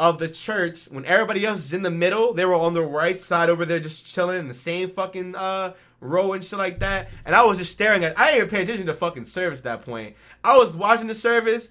[0.00, 2.34] of the church when everybody else is in the middle.
[2.34, 5.74] They were on the right side over there, just chilling in the same fucking uh,
[6.00, 7.08] row and shit like that.
[7.24, 8.18] And I was just staring at.
[8.18, 10.16] I didn't even pay attention to fucking service at that point.
[10.42, 11.70] I was watching the service.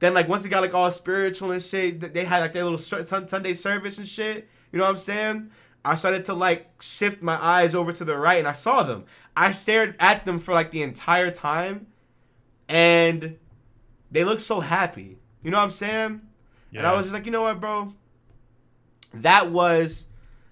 [0.00, 2.78] Then like once it got like all spiritual and shit, they had like their little
[2.78, 4.48] Sunday service and shit.
[4.72, 5.50] You know what I'm saying?
[5.84, 9.04] I started to like shift my eyes over to the right and I saw them.
[9.36, 11.86] I stared at them for like the entire time,
[12.68, 13.36] and
[14.10, 15.18] they looked so happy.
[15.42, 16.20] You know what I'm saying?
[16.78, 17.94] And I was just like, you know what, bro?
[19.12, 20.06] That was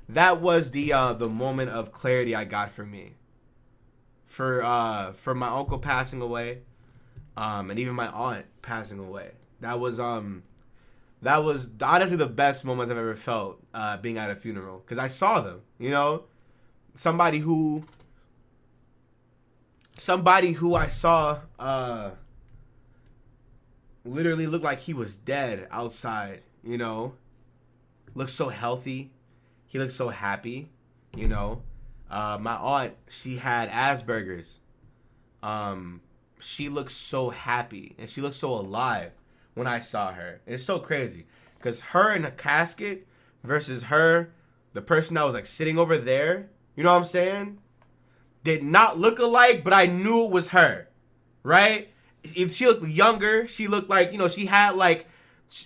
[0.09, 3.15] that was the uh the moment of clarity I got for me.
[4.27, 6.61] For uh for my uncle passing away,
[7.37, 9.33] um, and even my aunt passing away.
[9.61, 10.43] That was um
[11.23, 14.81] that was honestly the best moments I've ever felt uh being at a funeral.
[14.87, 16.25] Cause I saw them, you know?
[16.95, 17.85] Somebody who
[20.03, 22.11] somebody who I saw uh
[24.05, 27.15] literally looked like he was dead outside, you know.
[28.15, 29.13] Looked so healthy.
[29.67, 30.71] He looked so happy,
[31.17, 31.63] you know.
[32.11, 34.59] Uh, my aunt, she had Asperger's.
[35.43, 36.03] Um,
[36.41, 39.13] she looked so happy and she looked so alive
[39.55, 40.41] when I saw her.
[40.47, 43.07] It's so crazy because her in a casket
[43.45, 44.33] versus her,
[44.73, 46.51] the person that was like sitting over there.
[46.75, 47.59] You know what I'm saying?
[48.45, 50.89] Did not look alike, but I knew it was her,
[51.43, 51.93] right?
[52.25, 55.07] if she looked younger, she looked like you know she had like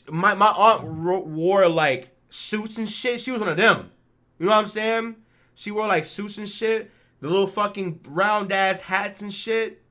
[0.09, 3.21] my my aunt wore like suits and shit.
[3.21, 3.91] She was one of them.
[4.39, 5.17] You know what I'm saying?
[5.55, 6.91] She wore like suits and shit,
[7.21, 9.83] the little fucking round ass hats and shit.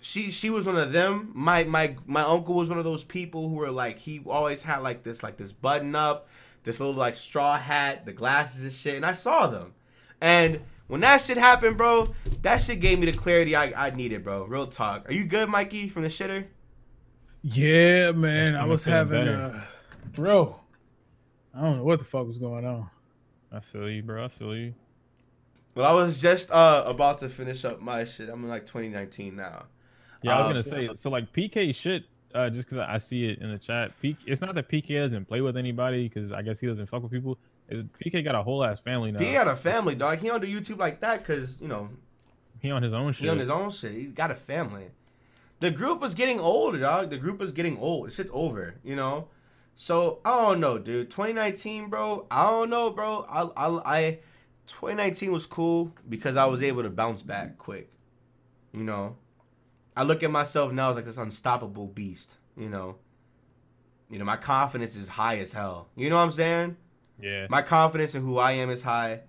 [0.00, 1.30] She she was one of them.
[1.34, 4.78] My my my uncle was one of those people who were like he always had
[4.78, 6.28] like this like this button up,
[6.62, 9.72] this little like straw hat, the glasses and shit, and I saw them.
[10.20, 12.06] And when that shit happened, bro,
[12.42, 14.44] that shit gave me the clarity I, I needed, bro.
[14.46, 15.08] Real talk.
[15.08, 16.46] Are you good, Mikey, from the shitter?
[17.42, 18.56] Yeah, man.
[18.56, 19.36] I was having better.
[19.36, 19.64] uh
[20.14, 20.56] bro.
[21.54, 22.88] I don't know what the fuck was going on.
[23.52, 24.24] I feel you, bro.
[24.24, 24.74] I feel you.
[25.74, 28.28] Well, I was just uh about to finish up my shit.
[28.28, 29.64] I'm in like 2019 now.
[30.22, 30.96] Yeah, I was Uh, gonna say.
[30.96, 32.04] So like PK shit.
[32.34, 35.26] Uh, just because I see it in the chat, P- it's not that PK doesn't
[35.28, 37.38] play with anybody because I guess he doesn't fuck with people.
[37.68, 39.18] Is PK got a whole ass family now?
[39.20, 40.18] He had a family, dog.
[40.18, 41.88] He on the YouTube like that because you know
[42.60, 43.24] He on his own shit.
[43.24, 43.92] he on his own shit.
[43.92, 44.90] He got a family.
[45.60, 47.10] the group was getting old, dog.
[47.10, 48.12] The group was getting old.
[48.12, 49.28] Shit's over, you know.
[49.76, 51.10] So I don't know, dude.
[51.10, 52.26] 2019, bro.
[52.30, 53.26] I don't know, bro.
[53.28, 54.18] I I, I
[54.66, 57.90] 2019 was cool because I was able to bounce back quick.
[58.72, 59.16] You know,
[59.96, 62.36] I look at myself now as like this unstoppable beast.
[62.56, 62.96] You know,
[64.10, 65.88] you know my confidence is high as hell.
[65.96, 66.76] You know what I'm saying?
[67.20, 67.46] Yeah.
[67.48, 69.20] My confidence in who I am is high.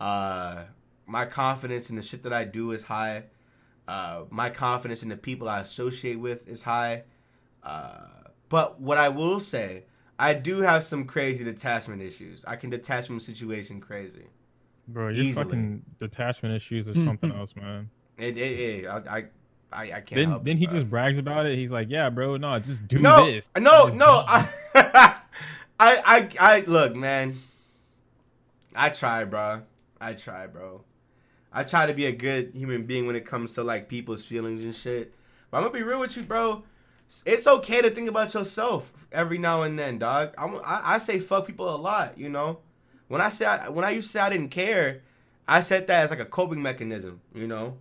[0.00, 0.64] Uh,
[1.06, 3.24] my confidence in the shit that I do is high.
[3.88, 7.04] Uh, my confidence in the people I associate with is high.
[7.62, 8.06] Uh,
[8.48, 9.84] but what I will say,
[10.18, 12.44] I do have some crazy detachment issues.
[12.46, 14.26] I can detach from a situation crazy.
[14.88, 15.44] Bro, your Easily.
[15.44, 17.90] fucking detachment issues or something else, man.
[18.18, 19.24] It, it, it I, I,
[19.72, 20.10] I, I can't.
[20.10, 20.74] Then help then it, he bro.
[20.74, 21.56] just brags about it.
[21.56, 23.48] He's like, yeah, bro, no, just do no, this.
[23.58, 24.24] no, Just no.
[24.26, 24.48] I,
[25.82, 27.42] I, I, I, look, man.
[28.72, 29.62] I try, bro.
[30.00, 30.82] I try, bro.
[31.52, 34.64] I try to be a good human being when it comes to like people's feelings
[34.64, 35.12] and shit.
[35.50, 36.62] But I'm gonna be real with you, bro.
[37.26, 40.34] It's okay to think about yourself every now and then, dog.
[40.38, 42.60] I'm, I, I say fuck people a lot, you know.
[43.08, 45.02] When I say I, when I used to say I didn't care,
[45.48, 47.76] I said that as like a coping mechanism, you know.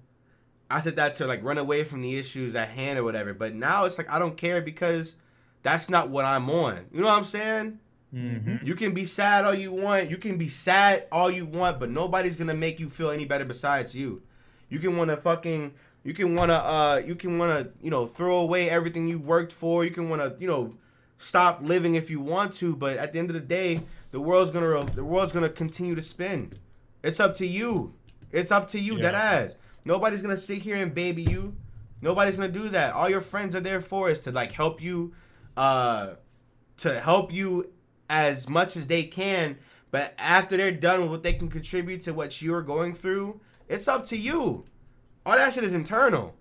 [0.72, 3.36] I said that to like run away from the issues at hand or whatever.
[3.36, 5.18] But now it's like I don't care because
[5.62, 6.88] that's not what I'm on.
[6.92, 7.78] You know what I'm saying?
[8.14, 8.66] Mhm.
[8.66, 10.10] You can be sad all you want.
[10.10, 13.46] You can be sad all you want, but nobody's gonna make you feel any better
[13.46, 14.22] besides you.
[14.70, 15.74] You can wanna fucking
[16.04, 19.86] you can wanna uh you can wanna, you know, throw away everything you worked for.
[19.86, 20.74] You can wanna, you know,
[21.20, 23.80] stop living if you want to, but at the end of the day,
[24.12, 26.52] the world's gonna the world's gonna continue to spin.
[27.04, 27.94] It's up to you.
[28.32, 29.04] It's up to you, Yeah.
[29.12, 29.56] that ass.
[29.86, 31.56] Nobody's gonna sit here and baby you.
[32.02, 32.94] Nobody's gonna do that.
[32.94, 35.14] All your friends are there for is to like help you,
[35.56, 36.16] uh,
[36.78, 37.72] to help you
[38.12, 39.58] as much as they can.
[39.90, 43.88] But after they're done with what they can contribute to what you're going through, it's
[43.88, 44.66] up to you.
[45.26, 46.36] All that shit is internal.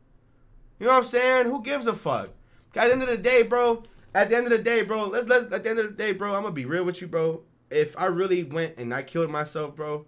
[0.78, 1.46] You know what I'm saying?
[1.46, 2.30] Who gives a fuck?
[2.74, 3.84] At the end of the day, bro.
[4.14, 5.06] At the end of the day, bro.
[5.06, 5.52] Let's let's.
[5.52, 6.34] At the end of the day, bro.
[6.34, 7.42] I'm gonna be real with you, bro.
[7.70, 10.06] If I really went and I killed myself, bro,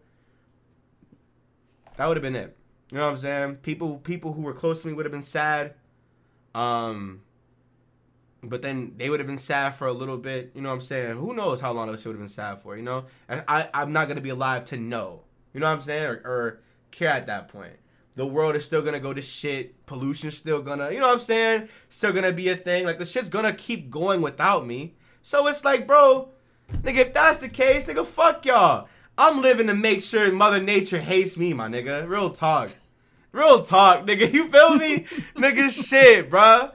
[1.97, 2.57] that would have been it.
[2.91, 3.57] You know what I'm saying?
[3.57, 5.75] People people who were close to me would have been sad.
[6.55, 7.21] Um
[8.43, 10.53] but then they would have been sad for a little bit.
[10.55, 11.17] You know what I'm saying?
[11.17, 13.05] Who knows how long this would have been sad for, you know?
[13.29, 15.23] And I, I'm not gonna be alive to know.
[15.55, 16.05] You know what I'm saying?
[16.07, 17.75] Or, or care at that point.
[18.15, 19.87] The world is still gonna go to shit.
[19.87, 21.69] Pollution's still gonna, you know what I'm saying?
[21.89, 22.85] Still gonna be a thing.
[22.85, 24.95] Like the shit's gonna keep going without me.
[25.23, 26.31] So it's like, bro,
[26.73, 28.89] nigga, if that's the case, nigga, fuck y'all.
[29.17, 32.09] I'm living to make sure Mother Nature hates me, my nigga.
[32.09, 32.71] Real talk.
[33.31, 34.33] Real talk, nigga.
[34.33, 35.07] You feel me?
[35.37, 36.73] nigga, shit, bruh.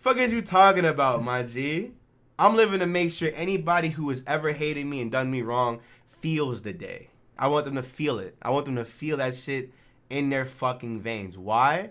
[0.00, 1.92] Fuck is you talking about, my G?
[2.38, 5.80] I'm living to make sure anybody who has ever hated me and done me wrong
[6.22, 7.08] feels the day.
[7.38, 8.34] I want them to feel it.
[8.40, 9.70] I want them to feel that shit
[10.08, 11.36] in their fucking veins.
[11.36, 11.90] Why?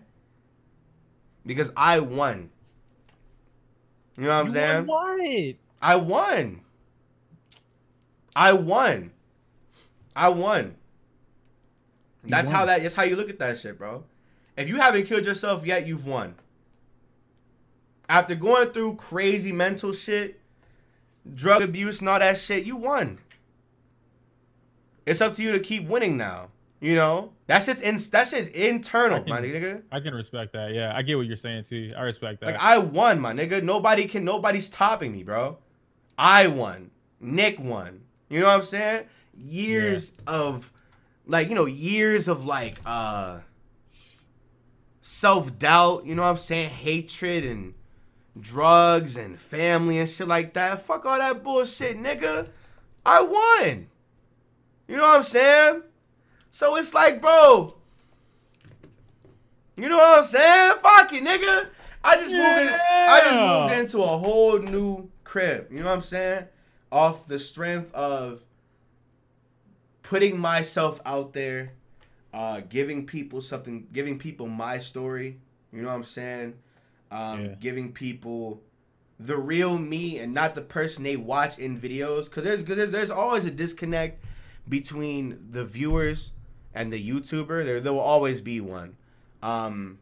[1.46, 2.50] Because I won.
[4.18, 4.86] You know what I'm You saying?
[4.88, 5.56] want What?
[5.82, 6.62] I won.
[8.36, 9.12] I won.
[10.16, 10.76] I won.
[12.24, 12.56] You That's won.
[12.56, 12.82] how that.
[12.82, 14.04] That's how you look at that shit, bro.
[14.58, 16.36] If you haven't killed yourself yet, you've won.
[18.10, 20.40] After going through crazy mental shit,
[21.36, 23.20] drug abuse, and all that shit, you won.
[25.06, 26.50] It's up to you to keep winning now.
[26.82, 27.98] You know that's just in.
[28.12, 29.84] That shit's internal, can- my nigga.
[29.92, 30.74] I can respect that.
[30.74, 31.92] Yeah, I get what you're saying too.
[31.96, 32.46] I respect that.
[32.48, 33.62] Like I won, my nigga.
[33.62, 34.24] Nobody can.
[34.24, 35.58] Nobody's topping me, bro.
[36.18, 36.92] I won.
[37.20, 38.02] Nick won.
[38.30, 39.06] You know what I'm saying?
[39.38, 40.72] Years of,
[41.28, 43.40] like you know, years of like uh
[45.02, 46.06] self doubt.
[46.06, 46.70] You know what I'm saying?
[46.70, 47.74] Hatred and
[48.42, 50.82] drugs and family and shit like that.
[50.82, 52.50] Fuck all that bullshit, nigga.
[53.06, 53.88] I won.
[54.88, 55.84] You know what I'm saying?
[56.52, 57.76] So it's like, bro.
[59.76, 60.74] You know what I'm saying?
[60.82, 61.70] Fuck it, nigga.
[62.04, 62.80] I just moved in.
[62.80, 65.68] I just moved into a whole new crib.
[65.72, 66.46] You know what I'm saying?
[66.92, 68.42] Off the strength of
[70.02, 71.74] putting myself out there,
[72.34, 75.40] uh, giving people something, giving people my story.
[75.72, 76.56] You know what I'm saying?
[77.12, 77.56] Um, Yeah.
[77.60, 78.62] Giving people
[79.20, 82.26] the real me and not the person they watch in videos.
[82.26, 84.24] Because there's, there's there's always a disconnect
[84.68, 86.32] between the viewers
[86.74, 87.66] and the YouTuber.
[87.66, 88.96] There there will always be one.
[89.42, 90.00] Um,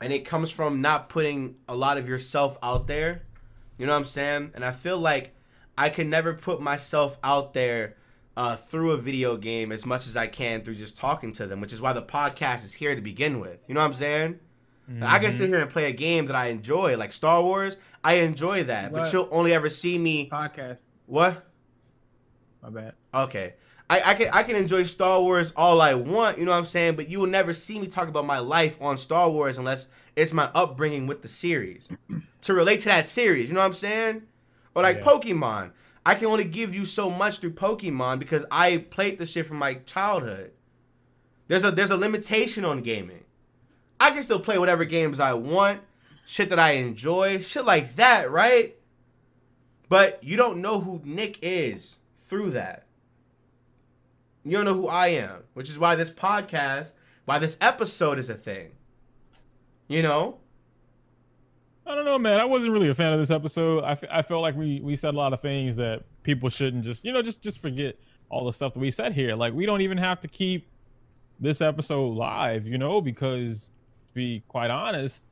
[0.00, 3.22] and it comes from not putting a lot of yourself out there.
[3.78, 4.52] You know what I'm saying?
[4.54, 5.34] And I feel like
[5.78, 7.96] I can never put myself out there
[8.36, 11.60] uh, through a video game as much as I can through just talking to them,
[11.60, 13.60] which is why the podcast is here to begin with.
[13.66, 14.40] You know what I'm saying?
[14.88, 15.52] Like, I can sit mm-hmm.
[15.54, 17.76] here and play a game that I enjoy, like Star Wars.
[18.04, 19.12] I enjoy that, but What?
[19.12, 20.28] you'll only ever see me.
[20.30, 20.82] Podcast.
[21.06, 21.44] What?
[22.62, 22.94] My bad.
[23.12, 23.54] Okay.
[23.88, 26.64] I, I can I can enjoy Star Wars all I want, you know what I'm
[26.64, 26.96] saying?
[26.96, 30.32] But you will never see me talk about my life on Star Wars unless it's
[30.32, 31.88] my upbringing with the series.
[32.42, 34.22] to relate to that series, you know what I'm saying?
[34.74, 35.02] Or like Yeah.
[35.04, 35.70] Pokemon.
[36.04, 39.56] I can only give you so much through Pokemon because I played the shit from
[39.56, 40.52] my childhood.
[41.48, 43.24] There's a there's a limitation on gaming.
[43.98, 45.80] I can still play whatever games I want,
[46.24, 48.76] shit that I enjoy, shit like that, right?
[49.88, 52.86] But you don't know who Nick is through that.
[54.44, 56.92] You don't know who I am, which is why this podcast,
[57.24, 58.72] why this episode is a thing.
[59.88, 60.38] You know?
[61.86, 62.40] I don't know, man.
[62.40, 63.84] I wasn't really a fan of this episode.
[63.84, 67.04] I, I felt like we we said a lot of things that people shouldn't just
[67.04, 67.96] you know just just forget
[68.28, 69.36] all the stuff that we said here.
[69.36, 70.68] Like we don't even have to keep
[71.38, 73.70] this episode live, you know, because
[74.16, 75.22] be quite honest,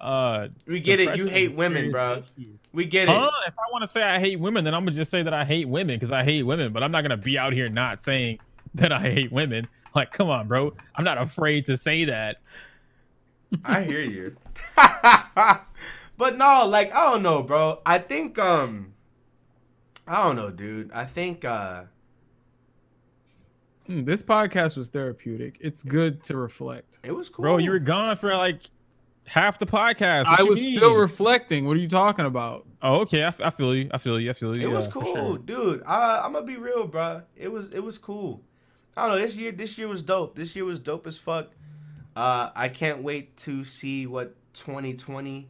[0.00, 1.16] uh, We get it.
[1.16, 2.24] You hate women, bro.
[2.72, 3.12] We get it.
[3.12, 5.44] If I want to say I hate women, then I'm gonna just say that I
[5.44, 6.72] hate women because I hate women.
[6.72, 8.40] But I'm not gonna be out here not saying
[8.74, 9.66] that I hate women.
[9.94, 10.74] Like, come on, bro.
[10.96, 12.38] I'm not afraid to say that.
[13.64, 14.36] I hear you.
[14.76, 17.80] but no, like I don't know, bro.
[17.86, 18.94] I think um
[20.06, 20.90] I don't know, dude.
[20.92, 21.84] I think uh
[23.90, 25.56] This podcast was therapeutic.
[25.60, 26.98] It's good to reflect.
[27.02, 27.42] it was cool.
[27.42, 28.62] Bro, you were gone for like
[29.26, 30.26] half the podcast.
[30.30, 30.76] What I was mean?
[30.76, 31.66] still reflecting.
[31.66, 32.66] What are you talking about?
[32.82, 33.24] Oh, okay.
[33.24, 33.90] I, f- I feel you.
[33.92, 34.30] I feel you.
[34.30, 34.62] I feel you.
[34.68, 35.38] It was Yeah, for cool, sure.
[35.38, 35.82] dude.
[35.86, 37.22] I, I'm gonna be real, bro.
[37.36, 38.42] It was it was cool.
[38.96, 39.22] I don't know.
[39.22, 40.36] This year, this year was dope.
[40.36, 41.48] This year was dope as fuck.
[42.16, 45.48] Uh, I can't wait to see what 2020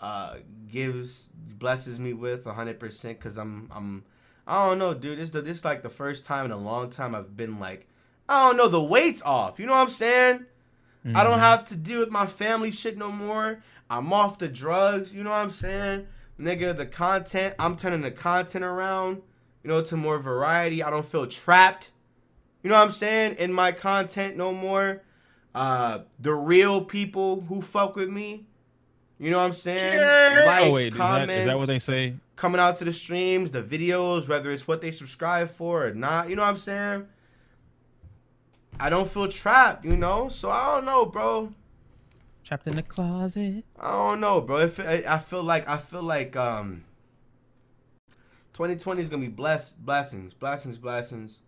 [0.00, 0.36] uh
[0.70, 4.04] gives blesses me with 100 percent because I'm I'm
[4.46, 5.18] I don't know, dude.
[5.18, 7.86] This the this like the first time in a long time I've been like
[8.28, 9.58] I don't know the weight's off.
[9.58, 10.46] You know what I'm saying?
[11.14, 11.42] I don't Mhm.
[11.42, 13.62] have to deal with my family shit no more.
[13.88, 15.12] I'm off the drugs.
[15.14, 16.06] You know what I'm saying?
[16.38, 19.22] Nigga, the content, I'm turning the content around,
[19.64, 20.82] you know, to more variety.
[20.82, 21.90] I don't feel trapped.
[22.62, 23.36] You know what I'm saying?
[23.38, 25.02] In my content no more.
[25.54, 28.44] Uh the real people who fuck with me.
[29.18, 29.98] You know what I'm saying?
[30.46, 32.14] Likes, oh wait, comments, is that what they say?
[32.40, 36.30] Coming out to the streams, the videos, whether it's what they subscribe for or not.
[36.30, 37.06] You know what I'm saying?
[38.78, 40.30] I don't feel trapped, you know?
[40.30, 41.52] So I don't know, bro.
[42.42, 43.64] Trapped in the closet.
[43.78, 44.56] I don't know, bro.
[44.56, 46.84] If I, I feel like I feel like um
[48.54, 51.40] 2020 is gonna be blessed blessings, blessings, blessings.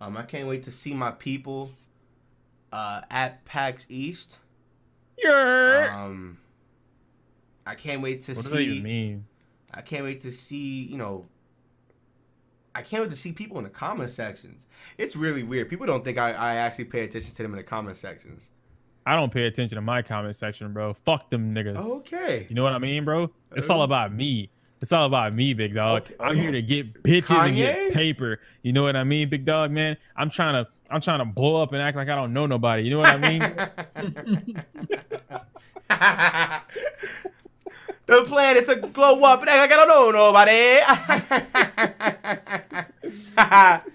[0.00, 1.70] Um, I can't wait to see my people
[2.72, 4.38] uh at PAX East.
[5.18, 6.02] Yeah.
[6.02, 6.38] Um,
[7.66, 8.36] I can't wait to see.
[8.36, 9.26] what does that even mean?
[9.74, 10.84] I can't wait to see.
[10.84, 11.24] You know.
[12.76, 14.66] I can't wait to see people in the comment sections.
[14.98, 15.68] It's really weird.
[15.68, 18.50] People don't think I, I actually pay attention to them in the comment sections.
[19.06, 20.94] I don't pay attention to my comment section, bro.
[21.04, 21.76] Fuck them niggas.
[21.76, 22.46] Okay.
[22.48, 23.30] You know what I mean, bro?
[23.52, 24.50] It's all Uh, about me.
[24.80, 26.02] It's all about me, big dog.
[26.02, 28.40] Okay, I'm here to get bitches and get paper.
[28.62, 29.96] You know what I mean, big dog, man?
[30.16, 32.82] I'm trying to I'm trying to blow up and act like I don't know nobody.
[32.82, 33.40] You know what I mean?
[38.06, 40.80] the plan is to glow up and I don't know nobody.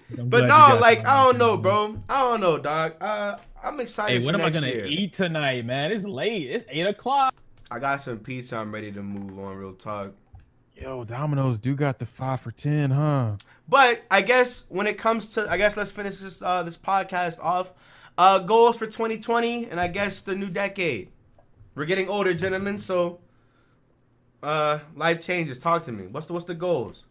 [0.30, 1.96] But no, like I don't know, bro.
[2.08, 2.94] I don't know, dog.
[3.00, 4.12] Uh, I'm excited.
[4.14, 4.86] Hey, for what am I gonna year.
[4.86, 5.92] eat tonight, man?
[5.92, 6.50] It's late.
[6.50, 7.34] It's eight o'clock.
[7.70, 8.56] I got some pizza.
[8.56, 9.56] I'm ready to move on.
[9.56, 10.12] Real talk.
[10.76, 13.36] Yo, Domino's do got the five for ten, huh?
[13.68, 17.40] But I guess when it comes to, I guess let's finish this uh, this podcast
[17.40, 17.72] off.
[18.18, 21.10] Uh, goals for 2020, and I guess the new decade.
[21.74, 22.78] We're getting older, gentlemen.
[22.78, 23.20] So,
[24.42, 25.58] uh, life changes.
[25.58, 26.06] Talk to me.
[26.06, 27.04] What's the what's the goals?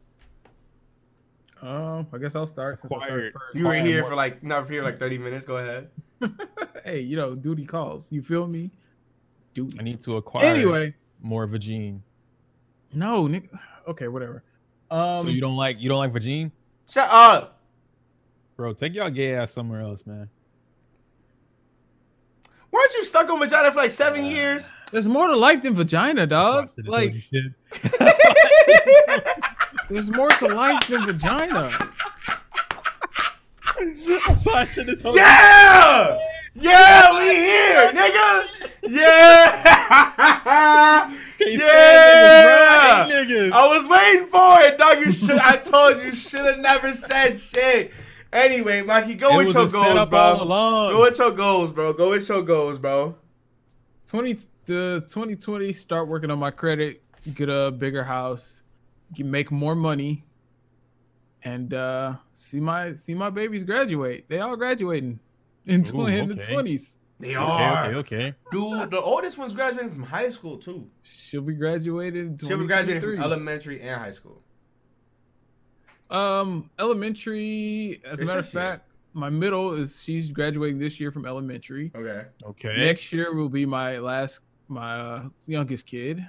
[1.61, 3.55] Um, I guess I'll start since I started first.
[3.57, 5.45] You were here for like not here like 30 minutes.
[5.45, 5.89] Go ahead.
[6.85, 8.11] hey, you know, duty calls.
[8.11, 8.71] You feel me?
[9.53, 9.77] Duty.
[9.79, 12.03] I need to acquire Anyway, more of a gene.
[12.93, 13.49] no, Nick.
[13.87, 14.43] Okay, whatever.
[14.91, 16.51] Um, so you don't like you don't like Vagine?
[16.87, 17.59] Shut up.
[18.55, 20.29] Bro, take y'all gay ass somewhere else, man.
[22.71, 24.69] Weren't you stuck on vagina for like seven years?
[24.91, 26.65] there's more to life than vagina, dog.
[26.65, 27.13] I should've told Like,
[29.89, 31.91] there's more to life than vagina.
[34.27, 35.21] That's why I should have told you.
[35.21, 36.17] Yeah!
[36.55, 38.45] Yeah, we here, nigga!
[38.83, 40.09] Yeah!
[41.39, 43.05] Yeah!
[43.07, 43.51] stand niggas.
[43.51, 43.63] I.
[43.63, 44.99] I was waiting for it, dog.
[44.99, 47.91] You should I told you should have never said shit.
[48.31, 50.43] Anyway, Mikey, go It with was your a setup goals, all bro.
[50.45, 50.93] along.
[50.93, 51.93] Go with your goals, bro.
[51.93, 53.15] Go with your goals, bro.
[54.07, 54.33] 20
[54.65, 57.01] to 2020, start working on my credit,
[57.33, 58.63] get a bigger house,
[59.13, 60.25] get, make more money,
[61.43, 64.25] and uh see my see my babies graduate.
[64.27, 65.19] They all graduating
[65.65, 66.97] in, tw- Ooh, in the 20s.
[67.19, 67.85] They Okay, are.
[67.87, 68.33] okay, okay.
[68.51, 70.87] Dude, the oldest one's graduating from high school too.
[71.01, 74.41] She'll be graduated in She'll be graduating from elementary and high school.
[76.09, 78.01] Um, elementary.
[78.05, 78.63] As a matter of this year.
[78.63, 81.91] fact, my middle is she's graduating this year from elementary.
[81.95, 82.25] Okay.
[82.45, 82.77] Okay.
[82.77, 86.19] Next year will be my last, my uh, youngest kid,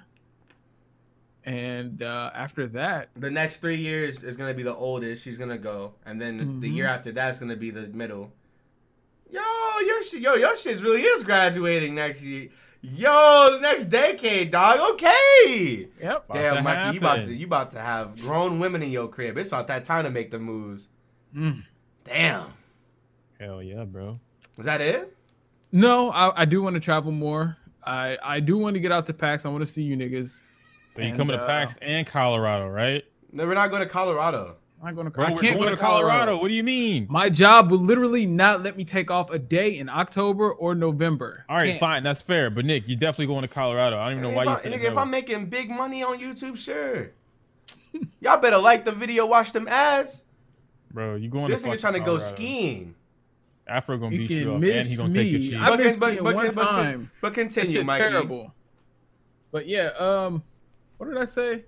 [1.44, 5.24] and uh, after that, The next three years is gonna be the oldest.
[5.24, 6.76] She's gonna go, and then the Mhm.
[6.76, 8.32] year after that's gonna be the middle.
[9.30, 9.40] Yo,
[9.86, 12.48] your shit, yo, your shit really is graduating next year.
[12.82, 14.80] Yo, the next decade, dog.
[14.92, 15.88] Okay.
[16.00, 16.24] yep.
[16.32, 19.36] Damn, to Mikey, you about to you about to have grown women in your crib.
[19.36, 20.88] It's about that time to make the moves.
[21.36, 21.62] Mm.
[22.04, 22.54] Damn.
[23.38, 24.18] Hell yeah, bro.
[24.58, 25.14] Is that it?
[25.72, 27.56] No, I, I do want to travel more.
[27.84, 29.44] I I do want to get out to PAX.
[29.44, 30.40] I want to see you niggas.
[30.94, 33.04] So you And, coming to uh, PAX and Colorado, right?
[33.30, 34.56] No, we're not going to Colorado.
[34.82, 35.10] I'm going to.
[35.10, 36.38] Bro, I can't going go to Colorado.
[36.40, 37.06] What do you mean?
[37.10, 41.44] My job will literally not let me take off a day in October or November.
[41.48, 41.80] All right, Can't.
[41.80, 42.48] fine, that's fair.
[42.50, 43.98] But Nick, you're definitely going to Colorado.
[43.98, 44.88] I don't even know if, why you I, said nigga, no.
[44.92, 47.10] if I'm making big money on YouTube, sure.
[48.20, 50.22] Y'all better like the video, watch them ads.
[50.92, 51.54] Bro, you going to ski.
[51.56, 52.34] This to nigga trying to go Colorado.
[52.34, 52.94] skiing.
[53.68, 55.50] Afro gonna You beat you can up, and he gonna take your me.
[55.50, 55.58] cheese.
[55.60, 57.10] I've been But- skiing but- one but- but- time.
[57.20, 57.98] But That continue, shit Mikey.
[58.00, 58.54] terrible.
[59.52, 60.42] But yeah, um,
[60.96, 61.64] what did I say?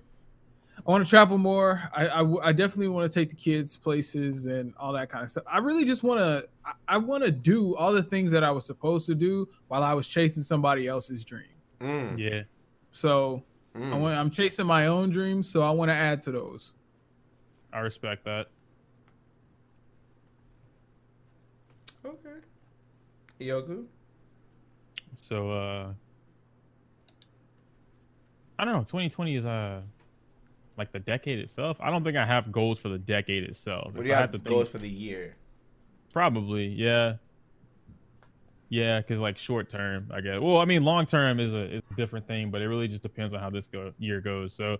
[0.86, 1.80] I want to travel more.
[1.94, 5.44] I I definitely want to take the kids places and all that kind of stuff.
[5.46, 6.48] I really just want to.
[6.64, 9.84] I, I want to do all the things that I was supposed to do while
[9.84, 11.46] I was chasing somebody else's dream.
[11.80, 12.42] Mm, Yeah,
[12.90, 13.44] So
[13.74, 13.98] I mm.
[14.00, 16.74] want, I'm chasing my own dreams, so I want to add to those.
[17.72, 18.48] I respect that.
[22.04, 22.40] Okay.
[23.40, 23.86] Yogu?
[25.14, 25.92] So uh
[28.58, 29.82] I don't know, 2020 is uh
[30.78, 31.76] like the decade itself.
[31.80, 33.92] I don't think I have goals for the decade itself.
[33.94, 35.36] What do you I have to goals think- for the year?
[36.12, 37.14] Probably, yeah.
[38.68, 40.40] Yeah, because like short term, I guess.
[40.40, 43.02] Well, I mean, long term is a, is a different thing, but it really just
[43.02, 44.54] depends on how this go, year goes.
[44.54, 44.76] So,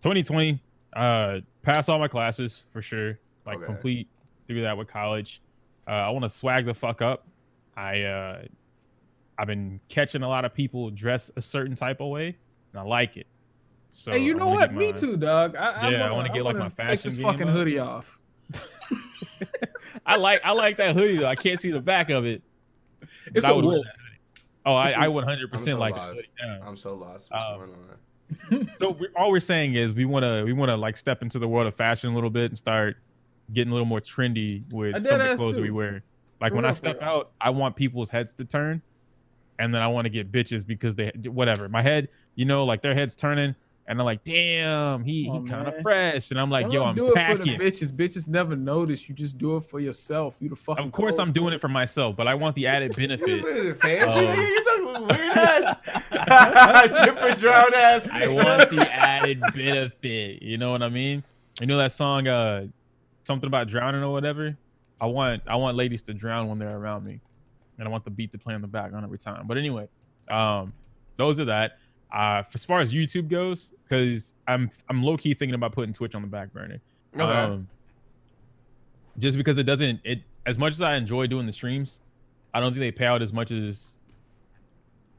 [0.00, 0.58] 2020,
[0.94, 3.18] uh, pass all my classes for sure.
[3.44, 3.66] Like Okay.
[3.66, 4.08] complete
[4.46, 5.42] through that with college.
[5.86, 7.26] Uh, I want to swag the fuck up.
[7.76, 8.42] I uh,
[9.38, 12.36] I've been catching a lot of people dress a certain type of way,
[12.72, 13.26] and I like it.
[13.90, 14.70] So hey, you know what?
[14.70, 15.56] get Me too, dog.
[15.56, 17.54] I, Yeah, I I wanna get, like, my wanna take fashion this game fucking up.
[17.54, 18.18] hoodie off.
[20.06, 21.26] I like I like that hoodie though.
[21.26, 22.42] I can't see the back of it.
[23.34, 23.86] It's I a would wear wolf.
[24.66, 26.20] Oh, I, It's a- I would hundred I'm percent so like a lost.
[26.40, 26.58] Yeah.
[26.64, 27.30] I'm so lost.
[27.30, 28.68] What's Um, going on?
[28.78, 31.38] So we, all we're saying is we want to we want to like step into
[31.38, 32.96] the world of fashion a little bit and start
[33.54, 36.02] getting a little more trendy with some of the clothes that we wear.
[36.40, 37.08] Like For when I real, for step real.
[37.08, 38.82] out, I want people's heads to turn,
[39.58, 42.82] and then I want to get bitches because they whatever my head, you know, like
[42.82, 43.54] their heads turning,
[43.88, 47.08] and I'm like, damn, he he kind of fresh, and I'm like, yo, I'm do
[47.08, 47.38] it packing.
[47.38, 47.90] for the bitches.
[47.90, 49.08] Bitches never notice.
[49.08, 50.36] You just do it for yourself.
[50.40, 50.84] You the fucking.
[50.86, 51.18] Of course.
[51.18, 53.40] I'm doing it for myself, but I want the added benefit.
[53.80, 54.48] fancy, Um, nigga?
[54.48, 55.76] You talking weird ass,
[57.06, 58.08] dripper drown ass.
[58.10, 60.42] I want the added benefit.
[60.42, 61.24] You know what I mean?
[61.60, 62.66] You know that song, uh,
[63.24, 64.56] something about drowning or whatever.
[65.00, 67.20] I want I want ladies to drown when they're around me,
[67.78, 69.46] and I want the beat to play in the background every time.
[69.46, 69.88] But anyway,
[70.28, 70.72] um,
[71.16, 71.78] those are that.
[72.12, 76.14] Uh, as far as YouTube goes, because I'm I'm low key thinking about putting Twitch
[76.14, 76.80] on the back burner.
[77.14, 77.22] Okay.
[77.22, 77.68] Um,
[79.18, 82.00] just because it doesn't it as much as I enjoy doing the streams,
[82.54, 83.96] I don't think they pay out as much as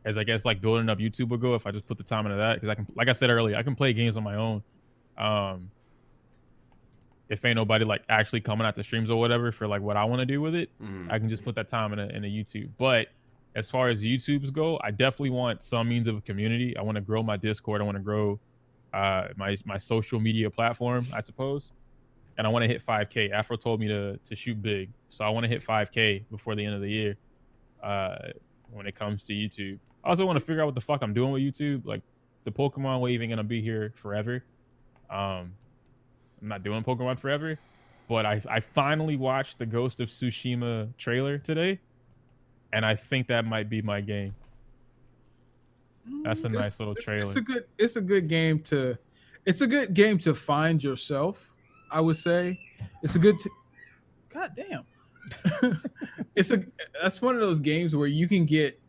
[0.05, 2.25] as I guess like building up YouTube would go if I just put the time
[2.25, 4.35] into that because I can like I said earlier I can play games on my
[4.35, 4.63] own.
[5.17, 5.69] Um,
[7.27, 10.05] if ain't nobody like actually coming at the streams or whatever for like what I
[10.05, 11.11] want to do with it, Mm.
[11.11, 12.69] I can just put that time in a, in a YouTube.
[12.79, 13.09] But
[13.59, 16.75] as far as YouTube's go, I definitely want some means of a community.
[16.77, 17.81] I want to grow my Discord.
[17.81, 18.39] I want to grow
[18.93, 21.73] uh, my my social media platform, I suppose.
[22.37, 23.31] And I want to hit 5K.
[23.31, 26.65] Afro told me to to shoot big, so I want to hit 5K before the
[26.65, 27.17] end of the year.
[27.83, 28.29] Uh,
[28.71, 31.13] when it comes to YouTube, I also want to figure out what the fuck I'm
[31.13, 31.85] doing with YouTube.
[31.85, 32.01] Like
[32.45, 34.43] the Pokemon wave ain't gonna be here forever.
[35.09, 35.53] Um,
[36.41, 37.59] I'm not doing Pokemon forever,
[38.07, 41.79] but I I finally watched the Ghost of Tsushima trailer today,
[42.73, 44.35] and I think that might be my game.
[46.23, 47.21] That's a nice It's- little trailer.
[47.21, 47.63] It's a good.
[47.77, 48.97] It's a good game to.
[49.45, 51.53] It's a good game to find yourself.
[51.91, 52.59] I would say,
[53.03, 53.37] it's a good.
[53.39, 53.49] T-
[54.29, 54.85] God damn.
[56.35, 56.63] it's a.
[57.01, 58.79] That's one of those games where you can get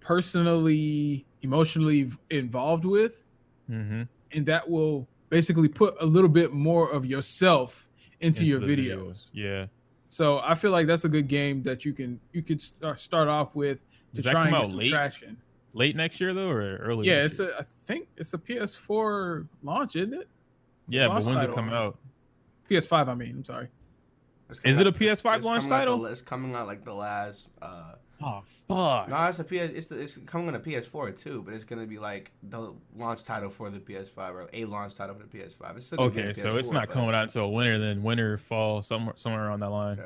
[0.00, 3.22] personally, emotionally involved with,
[3.70, 4.02] Mm-hmm.
[4.32, 7.88] and that will basically put a little bit more of yourself
[8.20, 9.30] into, your the videos.
[9.32, 9.66] Yeah.
[10.14, 13.26] So I feel like that's a good game that you can you could start start
[13.26, 13.78] off with
[14.14, 14.90] to Does try and get out some late?
[14.90, 15.36] traction.
[15.72, 17.08] Late next year though, or early?
[17.08, 17.50] Yeah, this it's year?
[17.58, 20.28] a I think it's a PS4 launch, isn't it?
[20.88, 21.08] yeah.
[21.08, 21.98] But launch when's it come out?
[22.70, 23.30] PS5, I mean.
[23.38, 23.66] I'm sorry.
[24.50, 26.02] Is coming it a out- it's- PS5 it's launch coming out title?
[26.02, 27.50] the- it's coming out like the last.
[27.60, 27.94] uh
[28.26, 29.08] Oh fuck.
[29.10, 29.52] No, it's a PS.
[29.76, 33.22] It's the, it's coming on a PS4 too, but it's gonna be like the launch
[33.24, 35.76] title for the PS5 or a launch title for the PS5.
[35.76, 38.38] It's still gonna be Okay, so it's not but- coming out until winter, then winter,
[38.38, 39.98] fall, somewhere somewhere around that line.
[39.98, 40.04] Yeah.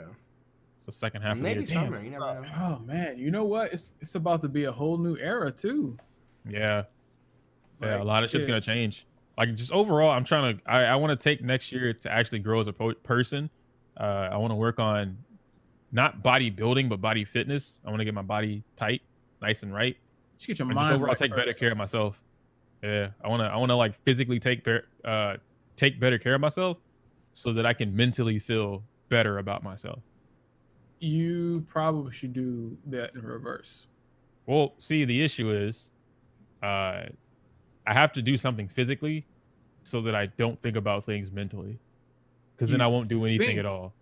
[0.84, 1.80] So second half Maybe of the year.
[1.82, 2.04] Maybe summer.
[2.04, 2.48] You never know.
[2.80, 3.72] Oh man, you know what?
[3.72, 5.96] It's it's about to be a whole new era too.
[6.44, 6.54] Damn.
[6.54, 6.82] Yeah,
[7.80, 8.48] yeah, a Like, lot of shit's shit.
[8.48, 9.06] gonna change.
[9.36, 10.62] Like just overall, I'm trying to.
[10.68, 13.48] I, I want to take next year to actually grow as a po- person.
[13.96, 15.16] Uh, I want to work on
[15.92, 17.80] not bodybuilding, but body fitness.
[17.84, 19.02] I want to get my body tight,
[19.40, 19.96] nice and right.
[20.36, 22.22] Just get your And mind just overall right take better care of myself.
[22.82, 23.46] Yeah, I want to.
[23.46, 25.36] I want to like physically take better, uh,
[25.76, 26.78] take better care of myself,
[27.32, 30.00] so that I can mentally feel better about myself.
[31.00, 33.86] You probably should do that in reverse.
[34.46, 35.90] Well, see, the issue is,
[36.62, 37.06] uh,
[37.86, 39.26] I have to do something physically,
[39.82, 41.78] so that I don't think about things mentally,
[42.54, 43.92] because then I won't do anything think- at all.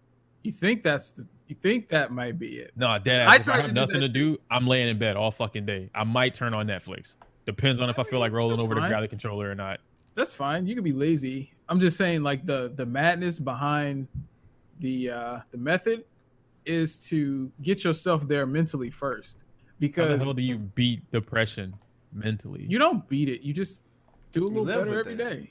[0.42, 2.72] You think that's the, you think that might be it?
[2.76, 3.22] No, Dad.
[3.22, 5.90] I I have to nothing that to do, I'm laying in bed all fucking day.
[5.94, 7.14] I might turn on Netflix.
[7.46, 8.90] Depends on if I feel like rolling That's over to fine.
[8.90, 9.80] grab the controller or not.
[10.16, 10.66] That's fine.
[10.66, 11.52] You can be lazy.
[11.68, 14.08] I'm just saying, like the the madness behind
[14.80, 16.04] the uh the method
[16.64, 19.44] is to get yourself there mentally first, How
[19.78, 21.74] the because hell do you beat depression
[22.12, 22.66] mentally?
[22.68, 23.42] you don't beat it.
[23.42, 23.84] You just
[24.32, 25.16] do a little better with every it.
[25.18, 25.50] day.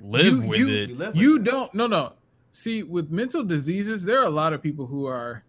[0.00, 0.88] live you- with you- it.
[0.88, 1.16] You live.
[1.16, 1.50] You with it.
[1.50, 1.74] don't.
[1.74, 2.12] No, no.
[2.56, 5.42] See, with mental diseases, there are a lot of people who are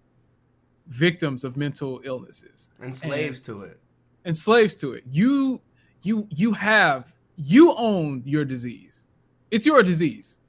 [0.88, 3.80] victims of mental illnesses and slaves to it.
[4.26, 5.04] and slaves to it.
[5.12, 5.62] You,
[6.02, 9.06] you, you have you own your disease.
[9.52, 10.40] It's your disease,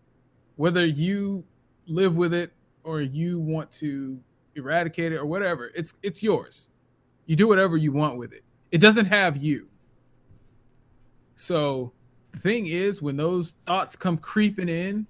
[0.56, 1.44] whether you
[1.88, 2.52] live with it
[2.84, 4.18] or you want to
[4.54, 5.70] eradicate it or whatever.
[5.74, 6.70] It's it's yours.
[7.26, 8.44] You do whatever you want with it.
[8.70, 9.68] It doesn't have you.
[11.34, 11.92] So
[12.30, 15.06] the thing is, when those thoughts come creeping in,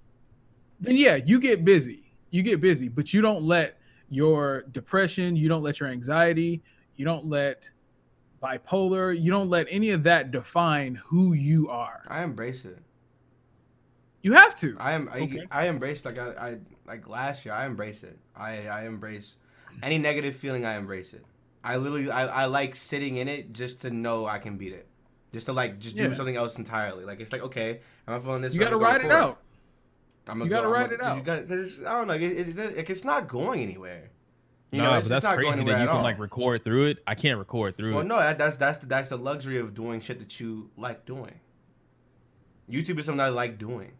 [0.79, 2.11] then yeah, you get busy.
[2.29, 6.61] You get busy, but you don't let your depression, you don't let your anxiety,
[6.95, 7.71] you don't let
[8.41, 12.03] bipolar, you don't let any of that define who you are.
[12.07, 12.79] I embrace it.
[14.21, 14.75] You have to.
[14.79, 15.09] I am.
[15.11, 15.47] I, Okay.
[15.51, 17.53] I embrace like I, I like last year.
[17.53, 18.17] I embrace it.
[18.35, 19.35] I I embrace
[19.81, 20.65] any negative feeling.
[20.65, 21.23] I embrace it.
[21.63, 24.87] I literally I, I like sitting in it just to know I can beat it.
[25.33, 26.07] Just to like just Yeah.
[26.07, 27.05] do something else entirely.
[27.05, 28.53] Like it's like okay, am I'm feeling this.
[28.53, 29.39] You got to ride go it out.
[30.29, 31.17] I'm You gonna gotta go- I'm ride it gonna- out.
[31.17, 32.13] You got, cause it's, I don't know.
[32.13, 34.09] It, it, it, it's not going anywhere.
[34.71, 36.03] You no, know, but that's it's not crazy going that you can all.
[36.03, 36.97] like record through it.
[37.07, 38.09] I can't record through Well, it.
[38.09, 41.39] Well, no, that's that's the, that's the luxury of doing shit that you like doing.
[42.69, 43.93] YouTube is something I like doing.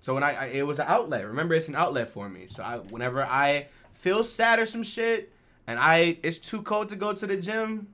[0.00, 1.26] So when I, I it was an outlet.
[1.26, 2.46] Remember, it's an outlet for me.
[2.48, 5.32] So I whenever I feel sad or some shit,
[5.66, 7.88] and I it's too cold to go to the gym,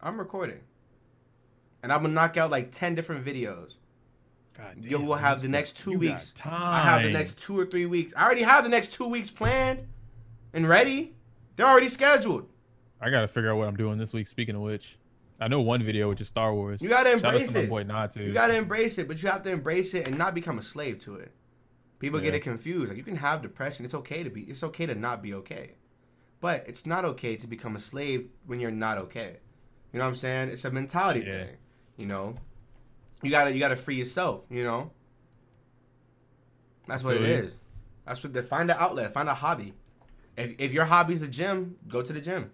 [0.00, 0.60] I'm recording.
[1.82, 3.72] And I'm gonna knock out like ten different videos.
[4.56, 6.30] God You will have the next two you got weeks.
[6.32, 6.52] Time.
[6.74, 8.12] I have the next two or three weeks.
[8.16, 9.86] I already have the next two weeks planned
[10.52, 11.14] and ready.
[11.56, 12.48] They're already scheduled.
[13.00, 14.26] I gotta figure out what I'm doing this week.
[14.26, 14.96] Speaking of which,
[15.40, 16.80] I know one video which is Star Wars.
[16.80, 17.68] You gotta Shout out to embrace my it.
[17.68, 18.26] boy Natu.
[18.26, 20.98] You gotta embrace it, but you have to embrace it and not become a slave
[21.00, 21.32] to it.
[21.98, 22.88] People get it confused.
[22.88, 23.84] Like you can have depression.
[23.84, 24.42] It's okay to be.
[24.42, 25.72] It's okay to not be okay,
[26.40, 29.38] but it's not okay to become a slave when you're not okay.
[29.92, 30.48] You know what I'm saying?
[30.50, 31.44] It's a mentality Yeah.
[31.44, 31.56] thing.
[31.96, 32.34] You know,
[33.24, 34.42] you gotta you gotta free yourself.
[34.50, 34.90] You know,
[36.86, 37.50] that's what it you.
[38.06, 38.32] That's what.
[38.32, 39.12] They, find an outlet.
[39.12, 39.74] Find a hobby.
[40.36, 42.50] If if your hobby's the gym, go to the gym.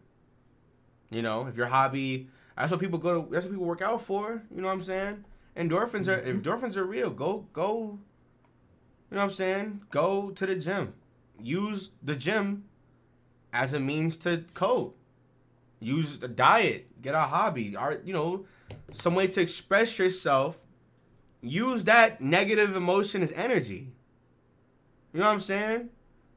[1.10, 3.31] You know, if your hobby, that's what people go to.
[3.31, 4.42] That's what people work out for.
[4.55, 5.24] You know what I'm saying?
[5.57, 6.40] Endorphins are if mm-hmm.
[6.40, 7.10] endorphins are real.
[7.10, 7.99] Go go.
[9.10, 9.82] You know what I'm saying?
[9.90, 10.94] Go to the gym.
[11.42, 12.65] Use the gym
[13.52, 14.97] as a means to cope.
[15.81, 17.02] Use a diet.
[17.02, 17.74] Get a hobby.
[17.74, 18.02] Art.
[18.05, 18.47] You know,
[18.94, 20.58] some way to express yourself.
[21.42, 23.92] Use that negative emotion as energy.
[25.12, 25.89] You know what I'm saying?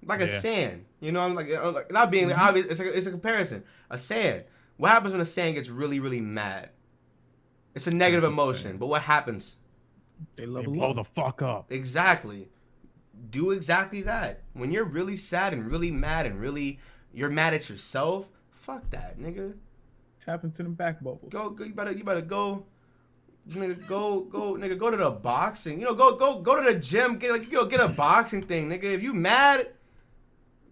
[0.05, 0.39] Like a Yeah.
[0.39, 0.81] Saiyan.
[0.99, 2.67] You know, I'm like, uh, like not being obvious.
[2.67, 3.63] It's a, it's a comparison.
[3.89, 4.43] A Saiyan.
[4.77, 6.69] What happens when a Saiyan gets really, really mad?
[7.75, 8.77] It's a negative That's what I'm emotion.
[8.77, 9.57] But what happens?
[10.37, 10.95] They They level blow up.
[10.95, 11.71] the fuck up.
[11.71, 12.49] Exactly.
[13.29, 14.41] Do exactly that.
[14.53, 16.79] When you're really sad and really mad and really
[17.13, 19.53] you're mad at yourself, fuck that, nigga.
[20.25, 21.29] Tap into them back bubbles.
[21.31, 22.65] Go, go you better you better go
[23.49, 25.79] nigga go go nigga go to the boxing.
[25.79, 28.41] You know, go go go to the gym, get like you know, get a boxing
[28.43, 28.83] thing, nigga.
[28.85, 29.67] If you mad,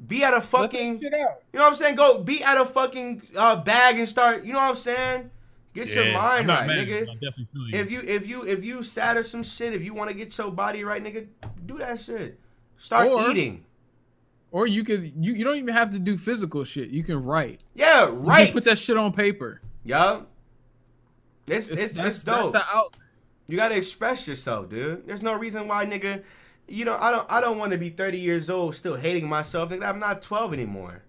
[0.07, 1.41] be at a Let that fucking shit out.
[1.51, 1.95] you know what I'm saying?
[1.95, 5.29] Go be at a fucking uh, bag and start, you know what I'm saying?
[5.73, 7.05] Get your mind I'm not right, mad, nigga.
[7.05, 7.79] but I definitely you.
[7.79, 10.37] If you if you if you sad or some shit, if you want to get
[10.37, 11.27] your body right, nigga,
[11.65, 12.39] do that shit.
[12.77, 13.65] Start Or- eating.
[14.51, 16.89] Or you could you, you don't even have to do physical shit.
[16.89, 17.61] You can write.
[17.73, 18.45] Yeah, You right.
[18.45, 19.61] can put that shit on paper.
[19.85, 20.27] Yup.
[21.47, 22.51] It's, It's, it's, that's, it's dope.
[22.51, 22.95] that's out.
[23.47, 25.07] you gotta express yourself, dude.
[25.07, 26.23] There's no reason why, nigga.
[26.67, 29.69] you know, I don't I don't want to be 30 years old still hating myself.
[29.69, 31.03] Nigga, I'm not 12 anymore.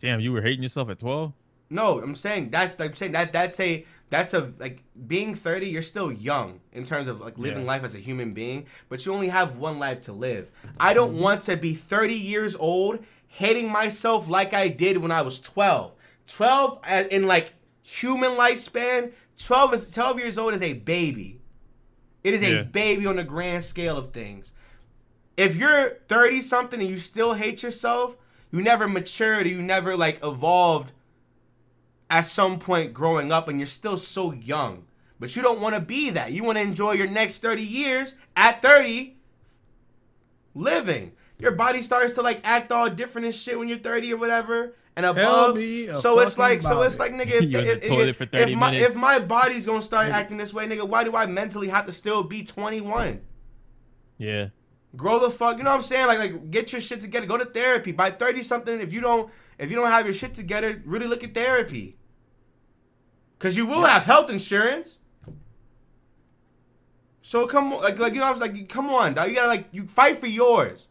[0.00, 1.32] Damn, you were hating yourself at 12?
[1.70, 5.82] No, I'm saying that's I'm saying that that's a that's a like being 30 you're
[5.82, 7.66] still young in terms of like living Yeah.
[7.68, 11.12] life as a human being but you only have one life to live i don't
[11.12, 11.22] Mm-hmm.
[11.22, 15.92] want to be 30 years old hating myself like i did when i was 12
[16.26, 21.40] 12 as in like human lifespan 12 is 12 years old is a baby
[22.24, 22.62] it is a Yeah.
[22.62, 24.52] baby on the grand scale of things
[25.36, 28.16] if you're 30 something and you still hate yourself
[28.50, 30.92] you never matured or you never like evolved
[32.10, 34.84] at some point growing up and you're still so young.
[35.20, 36.32] But you don't want to be that.
[36.32, 39.16] You want to enjoy your next 30 years at 30
[40.54, 41.12] living.
[41.38, 44.74] Your body starts to like act all different and shit when you're 30 or whatever
[44.96, 45.54] and above.
[45.96, 48.70] So it's like so it's like nigga if, if, if- if- for 30 if my
[48.72, 48.90] minutes.
[48.90, 51.86] if my body's going to start acting this way, nigga, why do I mentally have
[51.86, 53.20] to still be 21?
[54.18, 54.48] Yeah.
[54.96, 56.06] Grow the fuck, you know what I'm saying?
[56.06, 57.26] Like like get your shit together.
[57.26, 57.92] Go to therapy.
[57.92, 61.24] By 30 something if you don't if you don't have your shit together, really look
[61.24, 61.96] at therapy.
[63.38, 64.98] Cause you will have health insurance.
[67.22, 69.28] So come on, like, like you know, I was like, come on, dog.
[69.28, 70.88] You gotta like, you fight for yours.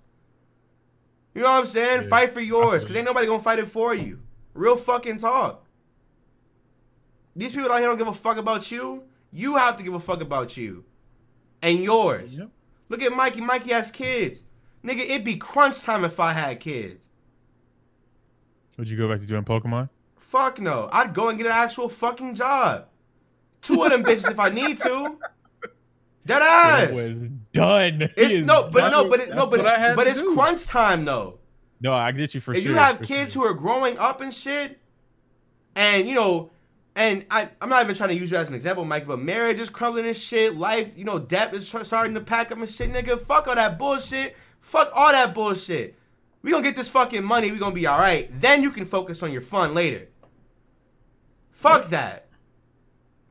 [1.34, 2.04] You know what I'm saying?
[2.04, 2.10] Yeah.
[2.10, 4.22] Fight for yours, cause ain't nobody gonna fight it for you.
[4.54, 5.66] Real fucking talk.
[7.36, 9.04] These people out here don't give a fuck about you.
[9.32, 10.86] You have to give a fuck about you,
[11.62, 12.34] and yours.
[12.34, 12.50] Yep.
[12.90, 13.42] Look at Mikey.
[13.42, 14.42] Mikey has kids.
[14.84, 17.07] Nigga, it'd be crunch time if I had kids.
[18.78, 19.90] Would you go back to doing Pokemon?
[20.18, 20.90] Fuck no.
[20.92, 22.88] I'd go and get an actual fucking job.
[23.62, 25.18] Two of them bitches if I need to.
[26.26, 28.10] Dead It was done.
[28.18, 30.34] It's no, but no, but it, no, but what but it's do.
[30.34, 31.40] crunch time though.
[31.82, 32.72] No, I get you for if sure.
[32.72, 33.44] you have kids sure.
[33.44, 34.80] who are growing up and shit,
[35.76, 36.50] and you know,
[36.96, 39.60] and I, I'm not even trying to use you as an example, Mike, but marriage
[39.60, 40.56] is crumbling and shit.
[40.56, 43.20] Life, you know, debt is starting to pack up and shit, nigga.
[43.20, 44.36] Fuck all that bullshit.
[44.60, 45.96] Fuck all that bullshit.
[46.48, 47.52] We gonna get this fucking money.
[47.52, 48.30] We gonna be all right.
[48.32, 50.08] Then you can focus on your fun later.
[51.52, 52.30] Fuck that.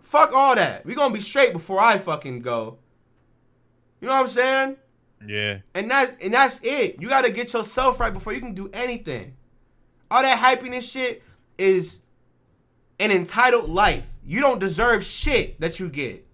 [0.03, 0.85] Fuck all that.
[0.85, 2.77] We gonna be straight before I fucking go.
[4.03, 4.77] You know what I'm saying?
[5.27, 5.61] Yeah.
[5.75, 7.01] And that's and that's it.
[7.01, 9.35] You gotta get yourself right before you can do anything.
[10.11, 11.23] All that hypiness shit
[11.57, 12.01] is
[13.01, 14.05] an entitled life.
[14.27, 16.27] You don't deserve shit that you get.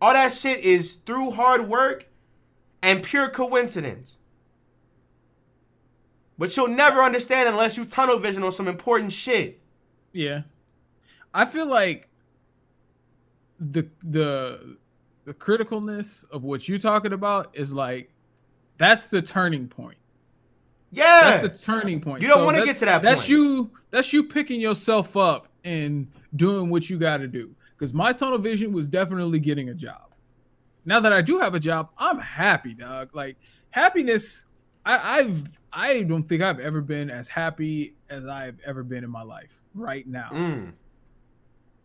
[0.00, 2.06] All that shit is through hard work
[2.82, 4.14] and pure coincidence.
[6.38, 9.60] But you'll never understand unless you tunnel vision on some important shit.
[10.12, 10.42] Yeah.
[11.34, 12.08] I feel like
[13.58, 14.76] the the
[15.24, 18.10] the criticalness of what you're talking about is like
[18.78, 19.98] that's the turning point.
[20.92, 21.38] Yeah.
[21.38, 22.22] That's the turning point.
[22.22, 23.30] You don't wanna get to that That's point.
[23.30, 27.54] you that's you picking yourself up and doing what you gotta do.
[27.76, 30.14] Because my tunnel vision was definitely getting a job.
[30.84, 33.10] Now that I do have a job, I'm happy, dog.
[33.12, 33.36] Like
[33.70, 34.46] happiness,
[34.88, 39.10] I, I've I don't think I've ever been as happy as I've ever been in
[39.10, 40.72] my life right now Mm.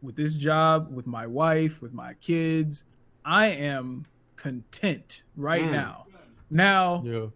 [0.01, 2.85] with this job, with my wife, with my kids.
[3.25, 4.05] I am
[4.37, 5.71] content right Mm.
[5.71, 6.05] now.
[6.49, 7.27] Now, Yeah.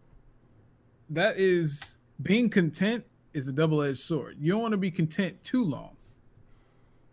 [1.09, 4.37] that is being content is a double-edged sword.
[4.39, 5.95] You don't want to be content too long.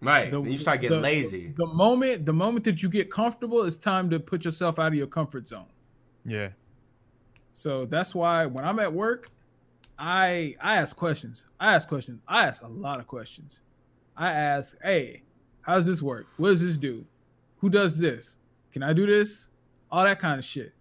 [0.00, 0.30] Right.
[0.30, 1.48] The- you start getting the- lazy.
[1.56, 4.94] The moment the moment that you get comfortable, it's time to put yourself out of
[4.94, 5.66] your comfort zone.
[6.24, 6.50] Yeah.
[7.54, 9.30] So that's why when I'm at work,
[9.98, 11.46] I I ask questions.
[11.58, 12.20] I ask questions.
[12.28, 13.60] I ask a lot of questions.
[14.16, 15.22] I ask, hey,
[15.62, 16.26] how does this work?
[16.36, 17.06] What does this do?
[17.58, 18.36] Who does this?
[18.72, 19.50] Can I do this?
[19.90, 20.74] All that kind of shit.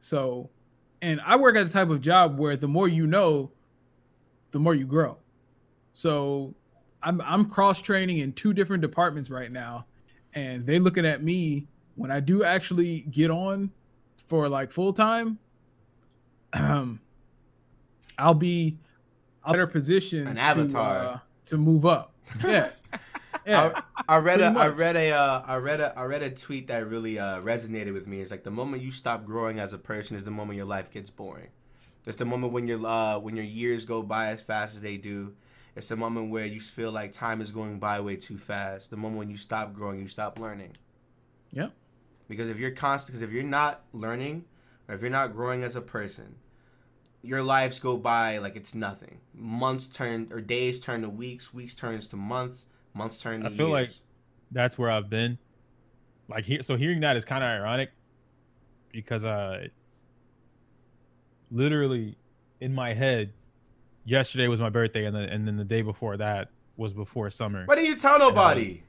[0.00, 0.50] So,
[1.02, 3.52] and I work at the type of job where the more you know,
[4.50, 5.18] the more you grow.
[5.92, 6.54] So
[7.02, 9.86] I'm I'm cross training in two different departments right now,
[10.32, 13.70] and they looking at me when I do actually get on
[14.26, 15.38] for like full time.
[16.54, 17.00] Um,
[18.18, 18.78] I'll be
[19.44, 20.98] a better position An to, avatar.
[20.98, 22.12] uh, to move up.
[22.42, 22.70] Yeah,
[23.46, 23.82] yeah.
[24.08, 26.68] I, I read a I read a uh, I read a I read a tweet
[26.68, 28.20] that really uh, resonated with me.
[28.20, 30.90] It's like the moment you stop growing as a person is the moment your life
[30.90, 31.48] gets boring.
[32.06, 34.96] It's the moment when your uh, when your years go by as fast as they
[34.96, 35.34] do.
[35.76, 38.90] It's the moment where you feel like time is going by way too fast.
[38.90, 40.76] The moment when you stop growing, you stop learning.
[41.52, 41.72] Yep.
[42.28, 44.44] Because if you're constant, because if you're not learning,
[44.88, 46.36] or if you're not growing as a person,
[47.24, 49.18] your lives go by like it's nothing.
[49.34, 53.50] Months turn or days turn to weeks, weeks turns to months, months turn to I
[53.56, 54.00] feel like- years.
[54.52, 55.38] That's where I've been.
[56.28, 57.90] Like here, so hearing that is kind of ironic
[58.92, 59.66] because uh,
[61.50, 62.16] literally
[62.60, 63.32] in my head,
[64.04, 67.64] yesterday was my birthday, and then and then the day before that was before summer.
[67.66, 68.82] Why didn't you tell nobody?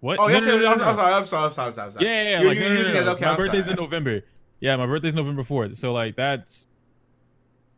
[0.00, 0.18] What?
[0.18, 1.86] Oh, No, yes, no, no, no, I'm, sorry, I'm sorry, I'm sorry, I'm sorry.
[1.86, 2.06] I'm sorry.
[2.06, 2.36] Yeah, yeah, yeah.
[2.40, 3.12] You're- like, you're no, no, no, no.
[3.12, 3.76] okay, My I'm birthday's sorry.
[3.76, 4.20] in November.
[4.60, 5.76] Yeah, my birthday's November fourth.
[5.78, 6.68] So like that's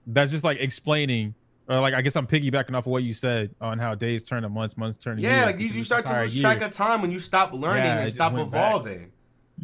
[0.07, 1.35] that's just like explaining
[1.69, 4.43] or like I guess I'm piggybacking off of what you said on how days turn
[4.43, 5.47] to months, months turn to Yeah, years.
[5.47, 8.01] like you, you start to lose year- track of time when you stop learning Yeah,
[8.01, 8.69] and stop went back.
[8.71, 9.13] evolving.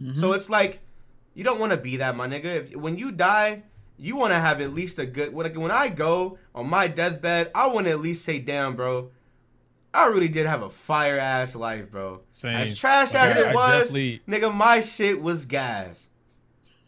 [0.01, 0.19] Mhm.
[0.21, 0.81] So it's like
[1.35, 2.45] you don't want to be that, my nigga.
[2.45, 3.63] If, when you die,
[3.97, 5.33] you want to have at least a good.
[5.33, 9.11] When, when I go on my deathbed, I want to at least say, "Damn, bro,
[9.95, 12.21] I really did have a fire ass life, bro.
[12.33, 12.57] Same.
[12.57, 16.08] As trash Like, as I- it was, nigga, my shit was gas.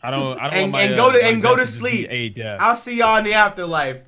[0.03, 0.39] I don't.
[0.39, 2.07] I don't And- want my, and uh, go to- and go to sleep.
[2.11, 2.59] A death.
[2.61, 4.03] I'll see y'all in the afterlife.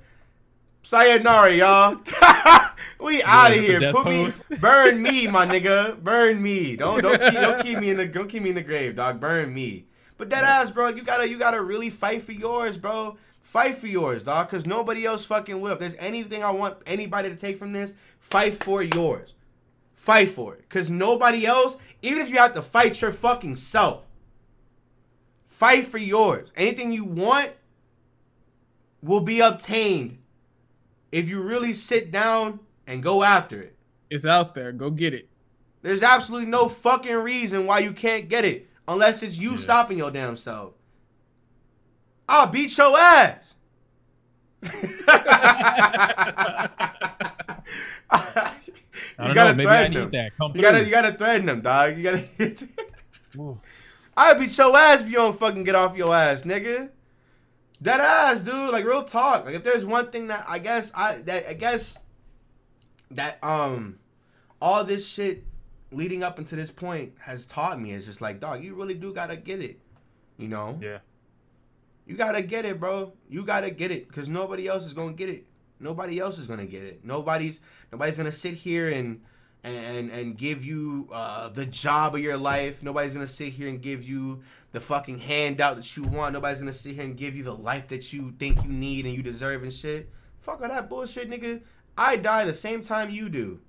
[0.85, 1.97] Sayonara, y'all.
[3.01, 3.93] we out of here.
[3.93, 4.29] Put me,
[4.61, 6.03] burn me, my nigga.
[6.03, 6.75] Burn me.
[6.77, 9.21] Don't don't keep, don't keep me in the don't keep me in the grave, dog.
[9.21, 9.85] Burn me.
[10.19, 10.89] But that ass, bro.
[10.89, 13.17] You gotta you gotta really fight for yours, bro.
[13.43, 14.49] Fight for yours, dog.
[14.49, 15.73] Cause nobody else fucking will.
[15.75, 19.35] If there's anything I want anybody to take from this, fight for yours.
[19.95, 20.69] Fight for it.
[20.69, 24.05] Cause nobody else, even if you have to fight your fucking self,
[25.63, 26.51] fight for yours.
[26.57, 27.53] Anything you want
[29.01, 30.19] will be obtained
[31.13, 32.59] if you really sit down
[32.89, 33.77] and go after it.
[34.11, 34.73] It's out there.
[34.73, 35.29] Go get it.
[35.83, 39.57] There's absolutely no fucking reason why you can't get it unless it's you Yeah.
[39.59, 40.75] stopping your damn self.
[42.29, 43.55] I'll beat your ass.
[49.19, 49.63] You gotta know.
[49.63, 50.11] Threaten them.
[50.11, 50.37] that.
[50.37, 50.87] Come You gotta through.
[50.87, 51.97] you gotta threaten them, dog.
[51.97, 52.25] You gotta.
[54.17, 56.91] I'll beat your ass if you don't fucking get off your ass, nigga.
[57.81, 58.71] That ass, dude.
[58.71, 59.45] Like real talk.
[59.45, 61.99] Like if there's one thing that I guess I that I guess
[63.11, 63.99] that um
[64.61, 65.45] all this shit
[65.91, 69.13] leading up into this point has taught me is just like, dog, you really do
[69.13, 69.81] gotta get it.
[70.39, 70.79] You know?
[70.81, 70.99] Yeah.
[72.07, 73.13] You gotta get it, bro.
[73.29, 74.13] You gotta get it.
[74.13, 75.47] Cause nobody else is gonna get it.
[75.81, 77.05] Nobody else is gonna get it.
[77.05, 77.61] Nobody's
[77.91, 79.21] nobody's gonna sit here and
[79.65, 82.83] and and give you uh, the job of your life.
[82.83, 84.43] Nobody's gonna sit here and give you
[84.73, 86.33] the fucking handout that you want.
[86.33, 89.15] Nobody's gonna sit here and give you the life that you think you need and
[89.15, 90.11] you deserve and shit.
[90.41, 91.61] Fuck all that bullshit, nigga.
[91.97, 93.61] I die the same time you do.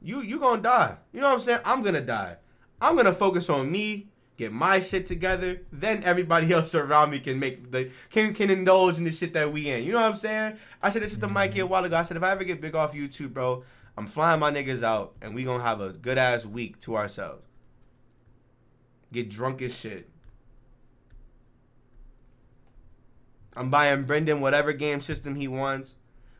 [0.00, 0.96] You you gonna die.
[1.12, 1.60] You know what I'm saying?
[1.64, 2.36] I'm gonna die.
[2.80, 5.62] I'm gonna focus on me, get my shit together.
[5.72, 9.52] Then everybody else around me can make the can can indulge in the shit that
[9.52, 9.82] we in.
[9.82, 10.58] You know what I'm saying?
[10.80, 11.96] I said this to Mikey a while ago.
[11.96, 13.64] I said if I ever get big off YouTube, bro,
[13.96, 17.42] I'm flying my niggas out and we gonna have a good ass week to ourselves.
[19.12, 20.08] Get drunk as shit.
[23.56, 25.94] I'm buying Brendan whatever game system he wants,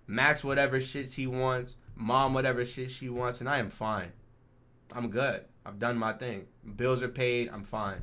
[0.06, 4.12] Max whatever shits he wants, Mom whatever shit she wants, and I am fine.
[4.92, 5.44] I'm good.
[5.64, 6.46] I've done my thing.
[6.76, 7.48] Bills are paid.
[7.52, 8.00] I'm fine.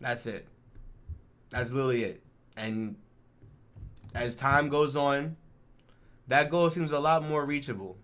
[0.00, 0.46] That's it.
[1.50, 2.22] That's literally it.
[2.56, 2.96] And
[4.14, 5.36] as time goes on,
[6.32, 7.96] that goal seems a lot more reachable.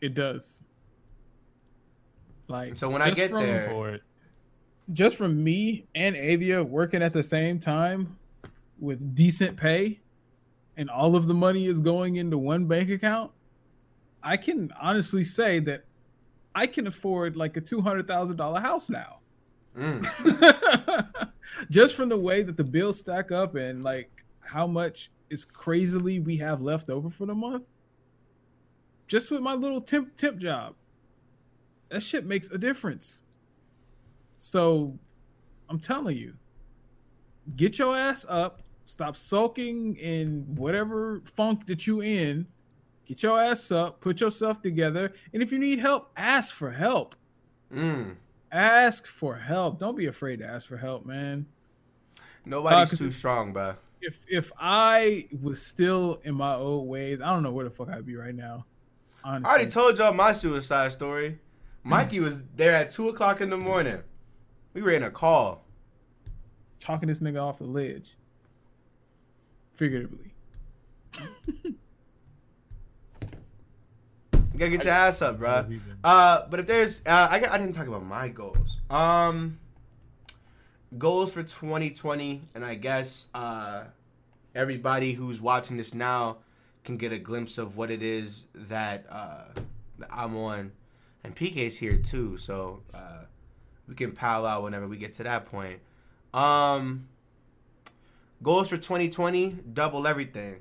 [0.00, 0.62] It does.
[2.48, 4.02] Like So when I get from- there- For it.
[4.92, 8.18] just from me and Avia working at the same time
[8.78, 10.00] with decent pay
[10.76, 13.30] and all of the money is going into one bank account,
[14.22, 15.84] I can honestly say that
[16.54, 19.20] I can afford like a $200,000 house now.
[19.78, 21.30] Mm.
[21.70, 26.20] just from the way that the bills stack up and like how much is crazily
[26.20, 27.64] we have left over for the month.
[29.06, 30.74] Just with my little temp temp job.
[31.88, 33.22] That shit makes a difference.
[34.36, 34.98] So
[35.68, 36.34] I'm telling you,
[37.56, 42.46] get your ass up, stop sulking in whatever funk that you in.
[43.04, 47.14] Get your ass up, put yourself together, and if you need help, ask for help.
[47.72, 48.16] Mm.
[48.52, 49.78] Ask for help.
[49.78, 51.46] Don't be afraid to ask for help, man.
[52.44, 53.74] Nobody's Uh, too strong, bro.
[54.02, 57.88] If if I was still in my old ways, I don't know where the fuck
[57.88, 58.66] I'd be right now.
[59.24, 59.46] Honestly.
[59.48, 61.38] I already told y'all my suicide story.
[61.84, 64.02] Mikey was there at two o'clock in the morning.
[64.74, 65.64] We were in a call.
[66.80, 68.16] talking this nigga off the ledge.
[69.72, 70.34] Figuratively.
[74.52, 75.66] You gotta get your ass up, bro.
[76.04, 78.78] Uh, but if there's, uh, I, I didn't talk about my goals.
[78.90, 79.58] Um,
[80.98, 83.84] goals for 2020, and I guess uh,
[84.54, 86.38] everybody who's watching this now
[86.84, 89.44] can get a glimpse of what it is that, uh,
[89.98, 90.72] that I'm on,
[91.24, 93.24] and PK's here too, so uh,
[93.88, 95.80] we can pile out whenever we get to that point.
[96.34, 97.08] Um,
[98.42, 100.56] goals for 2020: double everything.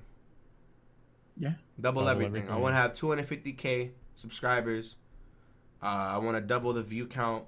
[1.38, 1.54] Yeah.
[1.80, 2.50] Double, Double everything.
[2.50, 4.98] I want to have 250k subscribers.
[5.82, 7.46] Uh, I want to double the view count.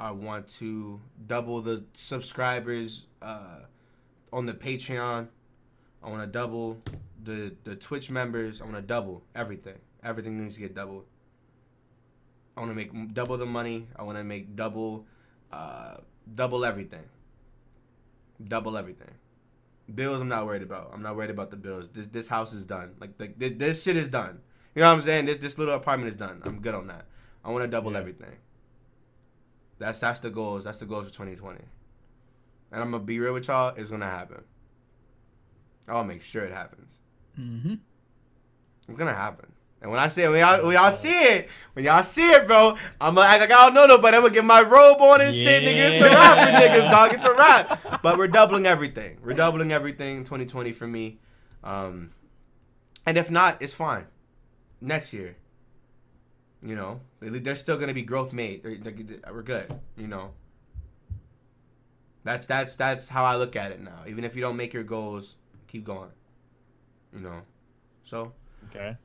[0.00, 3.60] I want to double the subscribers uh,
[4.32, 5.28] on the Patreon.
[6.02, 6.78] I want to double
[7.22, 8.60] the the Twitch members.
[8.60, 9.78] I want to double everything.
[10.02, 11.04] Everything needs to get doubled.
[12.56, 13.88] I want to make double the money.
[13.96, 15.06] I want to make double
[15.52, 15.98] Uh,
[16.34, 17.04] double everything.
[18.42, 19.10] Double everything.
[19.94, 20.90] Bills, I'm not worried about.
[20.92, 21.88] I'm not worried about the bills.
[21.92, 22.94] This this house is done.
[23.00, 24.40] Like, like this, this shit is done.
[24.74, 25.26] You know what I'm saying?
[25.26, 26.42] This this little apartment is done.
[26.44, 27.06] I'm good on that.
[27.44, 27.98] I want to double Yeah.
[27.98, 28.36] everything.
[29.78, 30.64] That's that's the goals.
[30.64, 31.60] That's the goals for 2020.
[32.72, 33.74] And I'm gonna be real with y'all.
[33.76, 34.42] It's gonna happen.
[35.88, 36.90] I'll make sure it happens.
[37.38, 37.74] Mm-hmm.
[38.88, 39.52] It's gonna happen.
[39.84, 42.76] And when I say when y'all, when y'all see it, when y'all see it, bro,
[43.00, 44.16] I'm gonna act like I don't know nobody.
[44.16, 45.90] I'm gonna get my robe on and shit, nigga.
[45.90, 47.12] It's a wrap for niggas, dog.
[47.12, 48.02] It's a wrap.
[48.02, 49.18] But we're doubling everything.
[49.22, 50.24] We're doubling everything.
[50.24, 51.18] 2020 for me.
[51.62, 52.12] Um,
[53.04, 54.06] and if not, it's fine.
[54.80, 55.36] Next year,
[56.64, 58.64] you know, there's still gonna be growth made.
[58.64, 59.72] We're good.
[59.96, 60.30] You know.
[62.24, 64.04] That's that's that's how I look at it now.
[64.08, 65.36] Even if you don't make your goals,
[65.68, 66.10] keep going.
[67.12, 67.42] You know.
[68.02, 68.32] So.
[68.70, 68.96] Okay.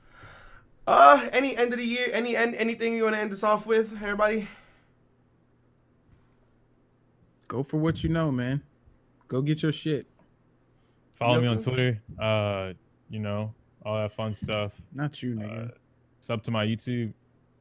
[0.87, 3.67] Uh, any end of the year, any end, anything you want to end this off
[3.67, 4.47] with, everybody?
[7.47, 8.63] Go for what you know, man.
[9.27, 10.07] Go get your shit.
[11.11, 12.01] Follow me on Twitter.
[12.17, 12.73] Uh,
[13.09, 13.53] you know,
[13.85, 14.71] all that fun stuff.
[14.93, 15.67] Not you, nigga.
[15.67, 15.71] Uh,
[16.21, 17.13] sub to my YouTube.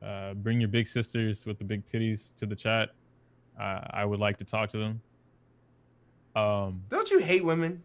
[0.02, 2.90] Uh, bring your big sisters with the big titties to the chat.
[3.60, 5.00] Uh, I would like to talk to them.
[6.36, 7.82] Um, Don't you hate women?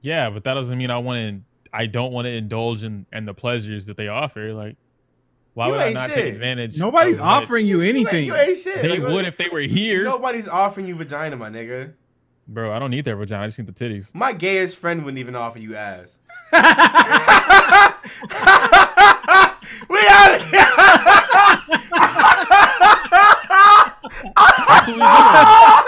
[0.00, 1.40] yeah, but that doesn't mean I want to.
[1.76, 4.54] I don't want to indulge in and the pleasures that they offer.
[4.54, 4.76] Like,
[5.52, 6.18] why You would I not shit.
[6.18, 6.78] take advantage?
[6.78, 8.24] Nobody's of what offering you You ain't, anything.
[8.26, 8.80] you ain't shit.
[8.80, 11.92] They Like, would if they were here, Nobody's offering you vagina, my nigga.
[12.46, 12.72] bro.
[12.72, 13.42] I don't need their vagina.
[13.42, 14.14] I just need the titties.
[14.14, 16.16] My gayest friend wouldn't even offer you ass.
[19.88, 20.66] we out here.
[24.66, 25.78] That's what we do.